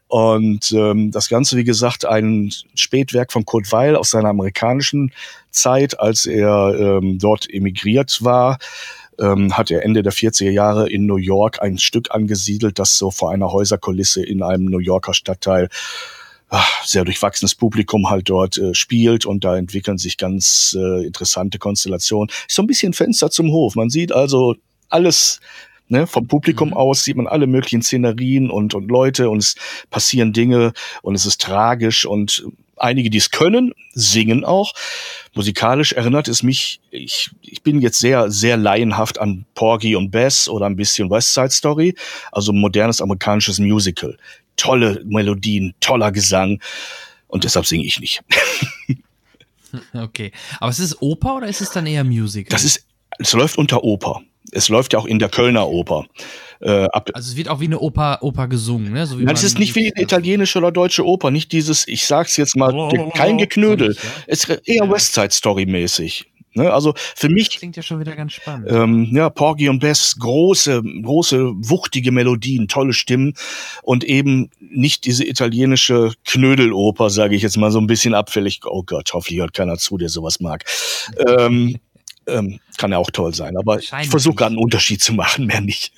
und 0.09 0.73
ähm, 0.73 1.11
das 1.11 1.31
Ganze, 1.31 1.57
wie 1.57 1.65
gesagt, 1.65 2.05
ein 2.05 2.53
Spätwerk 2.75 3.33
von 3.33 3.47
Kurt 3.47 3.73
Weil 3.73 3.97
aus 3.97 4.11
seiner 4.11 4.29
amerikanischen 4.29 5.11
Zeit, 5.51 5.99
als 5.99 6.27
er 6.27 6.75
ähm, 6.79 7.19
dort 7.19 7.49
emigriert 7.49 8.23
war. 8.23 8.59
Ähm, 9.19 9.57
hat 9.57 9.71
er 9.71 9.85
Ende 9.85 10.03
der 10.03 10.13
40er 10.13 10.51
Jahre 10.51 10.91
in 10.91 11.07
New 11.07 11.17
York 11.17 11.63
ein 11.63 11.79
Stück 11.79 12.11
angesiedelt, 12.11 12.79
das 12.81 12.99
so 12.99 13.11
vor 13.11 13.31
einer 13.31 13.53
Häuserkulisse 13.53 14.23
in 14.23 14.43
einem 14.43 14.65
New 14.67 14.81
Yorker 14.81 15.15
Stadtteil 15.15 15.69
ach, 16.51 16.85
sehr 16.85 17.05
durchwachsenes 17.05 17.55
Publikum 17.55 18.11
halt 18.11 18.29
dort 18.29 18.59
äh, 18.59 18.75
spielt 18.75 19.25
und 19.25 19.45
da 19.45 19.57
entwickeln 19.57 19.99
sich 19.99 20.19
ganz 20.19 20.77
äh, 20.79 21.07
interessante 21.07 21.59
Konstellationen. 21.59 22.29
so 22.49 22.63
ein 22.63 22.67
bisschen 22.67 22.93
Fenster 22.93 23.31
zum 23.31 23.51
Hof. 23.51 23.77
Man 23.77 23.89
sieht 23.89 24.13
also 24.13 24.57
alles 24.91 25.41
Ne, 25.89 26.07
vom 26.07 26.27
Publikum 26.27 26.71
mhm. 26.71 26.75
aus 26.75 27.05
sieht 27.05 27.17
man 27.17 27.27
alle 27.27 27.47
möglichen 27.47 27.83
Szenerien 27.83 28.49
und, 28.49 28.73
und 28.73 28.89
Leute 28.89 29.29
und 29.29 29.39
es 29.39 29.55
passieren 29.91 30.33
Dinge 30.33 30.73
und 31.03 31.15
es 31.15 31.27
ist 31.27 31.43
tragisch 31.43 32.07
und 32.07 32.43
einige, 32.77 33.11
die 33.11 33.19
es 33.19 33.31
können, 33.31 33.75
singen 33.93 34.45
auch. 34.45 34.73
Musikalisch 35.35 35.93
erinnert 35.93 36.29
es 36.29 36.43
mich, 36.43 36.81
ich, 36.91 37.31
ich 37.43 37.63
bin 37.63 37.81
jetzt 37.81 37.99
sehr, 37.99 38.31
sehr 38.31 38.57
laienhaft 38.57 39.19
an 39.19 39.45
Porgy 39.55 39.97
und 39.97 40.11
Bess 40.11 40.49
oder 40.49 40.67
ein 40.67 40.77
bisschen 40.77 41.11
West 41.11 41.35
Side 41.35 41.51
Story, 41.51 41.95
also 42.33 42.53
modernes 42.53 43.01
amerikanisches 43.01 43.59
Musical. 43.59 44.17
Tolle 44.57 45.03
Melodien, 45.05 45.75
toller 45.81 46.13
Gesang 46.13 46.61
und 47.27 47.45
deshalb 47.45 47.67
singe 47.67 47.85
ich 47.85 48.01
nicht. 48.01 48.23
okay, 49.93 50.33
aber 50.61 50.71
es 50.71 50.79
ist 50.79 51.03
Oper 51.03 51.37
oder 51.37 51.49
ist 51.49 51.61
es 51.61 51.71
dann 51.71 51.87
eher 51.87 52.05
Musical? 52.05 52.51
Das 52.51 52.65
ist, 52.65 52.87
es 53.19 53.33
läuft 53.33 53.59
unter 53.59 53.83
Oper 53.83 54.23
es 54.55 54.69
läuft 54.69 54.93
ja 54.93 54.99
auch 54.99 55.07
in 55.07 55.19
der 55.19 55.29
Kölner 55.29 55.69
Oper. 55.69 56.07
Äh, 56.61 56.85
ab 56.85 57.11
also 57.13 57.31
es 57.31 57.37
wird 57.37 57.49
auch 57.49 57.61
wie 57.61 57.67
eine 57.67 57.81
Oper, 57.81 58.19
Oper 58.23 58.49
gesungen, 58.49 58.93
ne? 58.93 59.07
So 59.07 59.19
wie 59.19 59.25
Nein, 59.25 59.35
es 59.35 59.43
ist 59.43 59.59
nicht 59.59 59.75
wie 59.75 59.93
eine 59.93 60.03
italienische 60.03 60.59
oder 60.59 60.73
deutsche 60.73 61.05
Oper, 61.05 61.31
nicht 61.31 61.53
dieses, 61.53 61.87
ich 61.89 62.07
sag's 62.07 62.37
jetzt 62.37 62.57
mal, 62.57 62.73
kein 63.15 63.39
Geknödel. 63.39 63.97
Es 64.27 64.45
ist 64.45 64.67
eher 64.67 64.85
ja. 64.85 64.91
Westside 64.91 65.31
Story 65.31 65.67
mäßig. 65.67 66.27
Ne, 66.57 66.73
also 66.73 66.95
für 67.17 67.29
mich 67.29 67.49
das 67.49 67.59
klingt 67.59 67.77
ja 67.77 67.83
schon 67.83 67.99
wieder 67.99 68.15
ganz 68.15 68.35
spannend. 68.35 68.71
Ähm, 68.71 69.09
ja, 69.11 69.29
Porgy 69.29 69.69
und 69.69 69.81
Bess, 69.81 70.15
große, 70.21 70.83
große, 71.03 71.51
wuchtige 71.57 72.13
Melodien, 72.13 72.69
tolle 72.69 72.93
Stimmen 72.93 73.35
und 73.83 74.05
eben 74.05 74.51
nicht 74.61 75.05
diese 75.05 75.27
italienische 75.27 76.13
Knödeloper, 76.25 77.11
sage 77.11 77.35
ich 77.35 77.43
jetzt 77.43 77.57
mal 77.57 77.73
so 77.73 77.81
ein 77.81 77.89
bisschen 77.89 78.15
abfällig. 78.15 78.61
Oh 78.67 78.85
Gott, 78.85 79.11
hoffentlich 79.15 79.41
hört 79.41 79.53
keiner 79.53 79.79
zu, 79.79 79.99
der 79.99 80.09
sowas 80.09 80.39
mag. 80.39 80.65
ähm, 81.27 81.81
ähm, 82.27 82.61
kann 82.77 82.93
ja 82.93 82.99
auch 82.99 83.11
toll 83.11 83.35
sein, 83.35 83.57
aber 83.57 83.79
ich 83.79 83.91
versuche 84.09 84.35
gerade 84.35 84.53
einen 84.53 84.63
Unterschied 84.63 85.03
zu 85.03 85.13
machen, 85.13 85.47
mehr 85.47 85.61
nicht. 85.61 85.93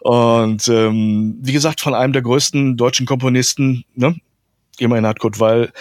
Und 0.00 0.68
ähm, 0.68 1.38
wie 1.40 1.52
gesagt, 1.52 1.80
von 1.80 1.94
einem 1.94 2.12
der 2.12 2.22
größten 2.22 2.76
deutschen 2.76 3.06
Komponisten, 3.06 3.84
ne? 3.94 4.16
Immerhin 4.78 5.06
hat 5.06 5.18
Kurt 5.18 5.38
Weil 5.40 5.72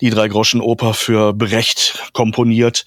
die 0.00 0.10
drei 0.10 0.26
Groschen 0.26 0.60
Oper 0.60 0.92
für 0.92 1.32
Brecht 1.32 2.10
komponiert 2.12 2.84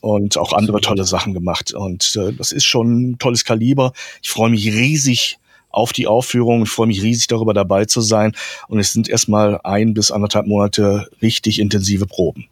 und 0.00 0.36
auch 0.36 0.52
andere 0.52 0.80
tolle 0.80 1.04
Sachen 1.04 1.34
gemacht. 1.34 1.72
Und 1.72 2.14
äh, 2.14 2.32
das 2.32 2.52
ist 2.52 2.64
schon 2.64 3.10
ein 3.10 3.18
tolles 3.18 3.44
Kaliber. 3.44 3.92
Ich 4.22 4.30
freue 4.30 4.50
mich 4.50 4.66
riesig 4.66 5.38
auf 5.70 5.92
die 5.92 6.06
Aufführung. 6.06 6.62
Ich 6.62 6.70
freue 6.70 6.86
mich 6.86 7.02
riesig 7.02 7.26
darüber 7.26 7.54
dabei 7.54 7.86
zu 7.86 8.00
sein. 8.00 8.36
Und 8.68 8.78
es 8.78 8.92
sind 8.92 9.08
erstmal 9.08 9.60
ein 9.64 9.94
bis 9.94 10.12
anderthalb 10.12 10.46
Monate 10.46 11.08
richtig 11.20 11.58
intensive 11.58 12.06
Proben. 12.06 12.46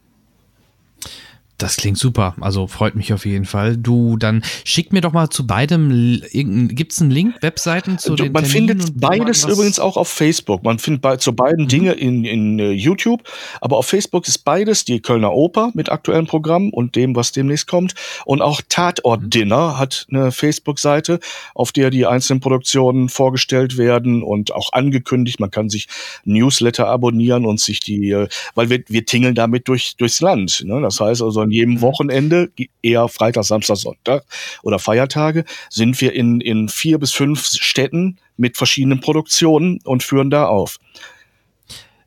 Das 1.62 1.76
klingt 1.76 1.97
super. 1.97 2.34
Also 2.40 2.66
freut 2.66 2.97
mich 2.97 3.12
auf 3.12 3.24
jeden 3.24 3.44
Fall. 3.44 3.76
Du, 3.76 4.16
dann 4.16 4.43
schick 4.64 4.93
mir 4.93 5.01
doch 5.01 5.12
mal 5.12 5.30
zu 5.30 5.47
beidem, 5.47 6.20
gibt 6.32 6.93
es 6.93 7.01
einen 7.01 7.12
Link, 7.12 7.40
Webseiten 7.40 7.98
zu 7.98 8.16
du, 8.16 8.24
den 8.24 8.32
Man 8.32 8.43
Terminen 8.43 8.80
findet 8.80 9.01
beides 9.01 9.44
übrigens 9.44 9.78
auch 9.78 9.97
auf 9.97 10.09
Facebook. 10.09 10.64
Man 10.64 10.80
findet 10.80 11.02
bei, 11.02 11.18
zu 11.18 11.32
beiden 11.36 11.66
mhm. 11.66 11.68
Dinge 11.68 11.93
in, 11.93 12.24
in 12.24 12.60
uh, 12.60 12.70
YouTube. 12.70 13.22
Aber 13.60 13.78
auf 13.78 13.86
Facebook 13.86 14.26
ist 14.26 14.39
beides 14.39 14.84
die 14.84 14.98
Kölner 14.98 15.32
Oper 15.32 15.70
mit 15.74 15.89
aktuellem 15.89 16.26
Programm 16.26 16.70
und 16.70 16.97
dem, 16.97 17.14
was 17.14 17.30
demnächst 17.30 17.68
kommt. 17.68 17.94
Und 18.24 18.43
auch 18.43 18.60
Tatort 18.68 19.22
mhm. 19.22 19.30
Dinner 19.30 19.78
hat 19.78 20.09
eine 20.10 20.32
Facebook-Seite, 20.32 21.20
auf 21.55 21.70
der 21.70 21.90
die 21.90 22.06
einzelnen 22.06 22.40
Produktionen 22.40 23.09
vorgestellt 23.09 23.76
werden 23.76 24.24
und 24.24 24.52
auch 24.52 24.72
angekündigt. 24.72 25.39
Man 25.39 25.52
kann 25.52 25.68
sich 25.68 25.86
Newsletter 26.24 26.89
abonnieren 26.89 27.47
und 27.47 27.60
sich 27.60 27.78
die, 27.78 28.10
äh, 28.10 28.26
weil 28.56 28.68
wir, 28.68 28.82
wir 28.89 29.06
tingeln 29.06 29.36
damit 29.36 29.68
durch, 29.68 29.94
durchs 29.97 30.20
Land. 30.20 30.64
Ne? 30.66 30.80
Das 30.80 30.98
heißt 30.98 31.22
also, 31.22 31.51
jedem 31.52 31.80
Wochenende, 31.80 32.50
eher 32.82 33.08
Freitag, 33.08 33.44
Samstag, 33.44 33.76
Sonntag 33.76 34.24
oder 34.62 34.78
Feiertage, 34.78 35.44
sind 35.70 36.00
wir 36.00 36.12
in, 36.12 36.40
in 36.40 36.68
vier 36.68 36.98
bis 36.98 37.12
fünf 37.12 37.46
Städten 37.46 38.18
mit 38.36 38.56
verschiedenen 38.56 39.00
Produktionen 39.00 39.80
und 39.84 40.02
führen 40.02 40.30
da 40.30 40.46
auf. 40.46 40.78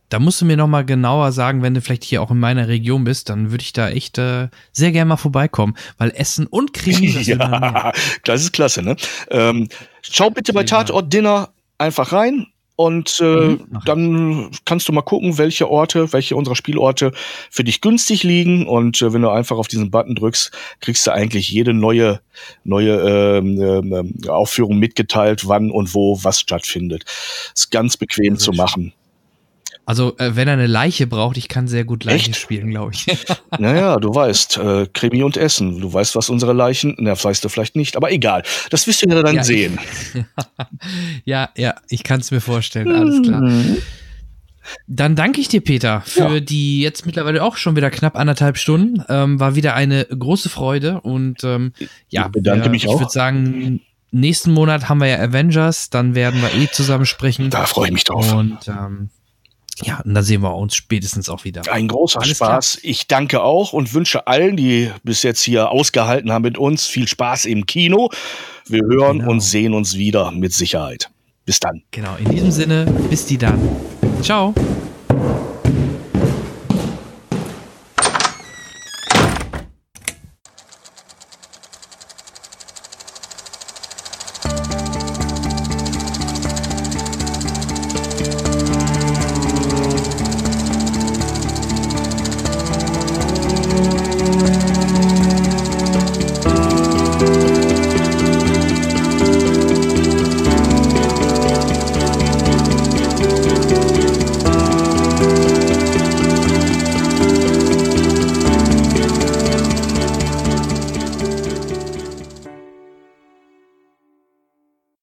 Da 0.09 0.19
musst 0.19 0.39
du 0.39 0.45
mir 0.45 0.55
noch 0.55 0.67
mal 0.67 0.85
genauer 0.85 1.31
sagen, 1.31 1.63
wenn 1.63 1.73
du 1.73 1.81
vielleicht 1.81 2.03
hier 2.03 2.21
auch 2.21 2.29
in 2.29 2.39
meiner 2.39 2.67
Region 2.67 3.03
bist, 3.03 3.29
dann 3.29 3.49
würde 3.51 3.63
ich 3.63 3.73
da 3.73 3.89
echt 3.89 4.17
äh, 4.17 4.49
sehr 4.71 4.91
gerne 4.91 5.09
mal 5.09 5.17
vorbeikommen, 5.17 5.75
weil 5.97 6.11
Essen 6.15 6.45
und 6.45 6.73
Krimi, 6.73 7.11
das, 7.11 7.27
ja, 7.27 7.91
das 8.23 8.41
ist 8.41 8.53
klasse, 8.53 8.83
ne? 8.83 8.95
Ähm, 9.31 9.67
schau 10.01 10.29
bitte 10.29 10.53
bei 10.53 10.63
Tatort 10.63 11.11
Dinner 11.11 11.49
einfach 11.77 12.13
rein, 12.13 12.47
und 12.75 13.19
äh, 13.21 13.23
mhm, 13.23 13.67
dann 13.85 14.51
kannst 14.65 14.87
du 14.87 14.91
mal 14.91 15.01
gucken, 15.01 15.37
welche 15.37 15.69
Orte, 15.69 16.11
welche 16.11 16.35
unserer 16.35 16.55
Spielorte 16.55 17.13
für 17.49 17.63
dich 17.63 17.79
günstig 17.79 18.23
liegen. 18.23 18.67
Und 18.67 19.01
äh, 19.01 19.13
wenn 19.13 19.21
du 19.21 19.29
einfach 19.29 19.57
auf 19.57 19.67
diesen 19.67 19.91
Button 19.91 20.15
drückst, 20.15 20.51
kriegst 20.81 21.07
du 21.07 21.11
eigentlich 21.11 21.49
jede 21.49 21.73
neue, 21.73 22.19
neue 22.65 23.37
ähm, 23.37 24.17
äh, 24.25 24.29
Aufführung 24.29 24.77
mitgeteilt, 24.77 25.47
wann 25.47 25.71
und 25.71 25.93
wo 25.93 26.19
was 26.23 26.41
stattfindet. 26.41 27.05
Ist 27.53 27.71
ganz 27.71 27.95
bequem 27.95 28.37
zu 28.37 28.51
machen. 28.51 28.93
Also, 29.85 30.17
äh, 30.17 30.35
wenn 30.35 30.47
er 30.47 30.55
eine 30.55 30.67
Leiche 30.67 31.05
braucht, 31.05 31.37
ich 31.37 31.47
kann 31.47 31.67
sehr 31.67 31.85
gut 31.85 32.03
Leiche 32.03 32.31
Echt? 32.31 32.39
spielen, 32.39 32.69
glaube 32.71 32.93
ich. 32.93 33.05
naja, 33.59 33.97
du 33.97 34.13
weißt, 34.13 34.57
äh, 34.57 34.87
Krimi 34.91 35.21
und 35.21 35.37
Essen. 35.37 35.79
Du 35.79 35.93
weißt, 35.93 36.15
was 36.15 36.29
unsere 36.29 36.53
Leichen, 36.53 36.95
na, 36.97 37.11
weißt 37.21 37.43
du 37.43 37.49
vielleicht 37.49 37.75
nicht, 37.75 37.95
aber 37.95 38.11
egal. 38.11 38.43
Das 38.71 38.87
wirst 38.87 39.03
du 39.03 39.09
ja 39.09 39.21
dann 39.21 39.35
ja, 39.35 39.43
sehen. 39.43 39.77
ja, 41.25 41.49
ja, 41.55 41.75
ich 41.87 42.03
kann 42.03 42.19
es 42.19 42.31
mir 42.31 42.41
vorstellen, 42.41 42.91
alles 42.91 43.21
klar. 43.21 43.41
Mhm. 43.41 43.77
Dann 44.87 45.15
danke 45.15 45.39
ich 45.39 45.47
dir, 45.47 45.61
Peter, 45.61 46.01
für 46.01 46.35
ja. 46.35 46.39
die 46.39 46.81
jetzt 46.81 47.05
mittlerweile 47.05 47.43
auch 47.43 47.55
schon 47.55 47.75
wieder 47.75 47.91
knapp 47.91 48.17
anderthalb 48.17 48.57
Stunden. 48.57 49.03
Ähm, 49.09 49.39
war 49.39 49.55
wieder 49.55 49.75
eine 49.75 50.05
große 50.05 50.49
Freude 50.49 51.01
und 51.01 51.43
ähm, 51.43 51.73
ja, 52.09 52.25
ich 52.25 52.31
bedanke 52.31 52.65
äh, 52.65 52.69
mich 52.69 52.85
ich 52.85 52.89
auch. 52.89 52.95
Ich 52.95 53.01
würde 53.01 53.11
sagen, 53.11 53.81
nächsten 54.11 54.51
Monat 54.51 54.89
haben 54.89 54.99
wir 54.99 55.07
ja 55.07 55.19
Avengers, 55.19 55.91
dann 55.91 56.15
werden 56.15 56.41
wir 56.41 56.53
eh 56.59 56.67
zusammen 56.71 57.05
sprechen. 57.05 57.51
Da 57.51 57.65
freue 57.65 57.87
ich 57.87 57.93
mich 57.93 58.05
drauf. 58.05 58.33
Und 58.33 58.67
ähm, 58.67 59.09
ja, 59.83 59.99
und 60.05 60.13
da 60.13 60.23
sehen 60.23 60.41
wir 60.41 60.55
uns 60.55 60.75
spätestens 60.75 61.29
auch 61.29 61.43
wieder. 61.43 61.61
Ein 61.71 61.87
großer 61.87 62.21
Alles 62.21 62.37
Spaß. 62.37 62.77
Klar. 62.77 62.89
Ich 62.89 63.07
danke 63.07 63.41
auch 63.41 63.73
und 63.73 63.93
wünsche 63.93 64.27
allen, 64.27 64.55
die 64.55 64.91
bis 65.03 65.23
jetzt 65.23 65.41
hier 65.41 65.69
ausgehalten 65.69 66.31
haben 66.31 66.43
mit 66.43 66.57
uns, 66.57 66.87
viel 66.87 67.07
Spaß 67.07 67.45
im 67.45 67.65
Kino. 67.65 68.09
Wir 68.67 68.83
hören 68.83 69.19
genau. 69.19 69.31
und 69.31 69.41
sehen 69.41 69.73
uns 69.73 69.95
wieder 69.95 70.31
mit 70.31 70.53
Sicherheit. 70.53 71.09
Bis 71.45 71.59
dann. 71.59 71.83
Genau, 71.91 72.15
in 72.17 72.29
diesem 72.29 72.51
Sinne, 72.51 72.85
bis 73.09 73.25
die 73.25 73.37
dann. 73.37 73.59
Ciao. 74.21 74.53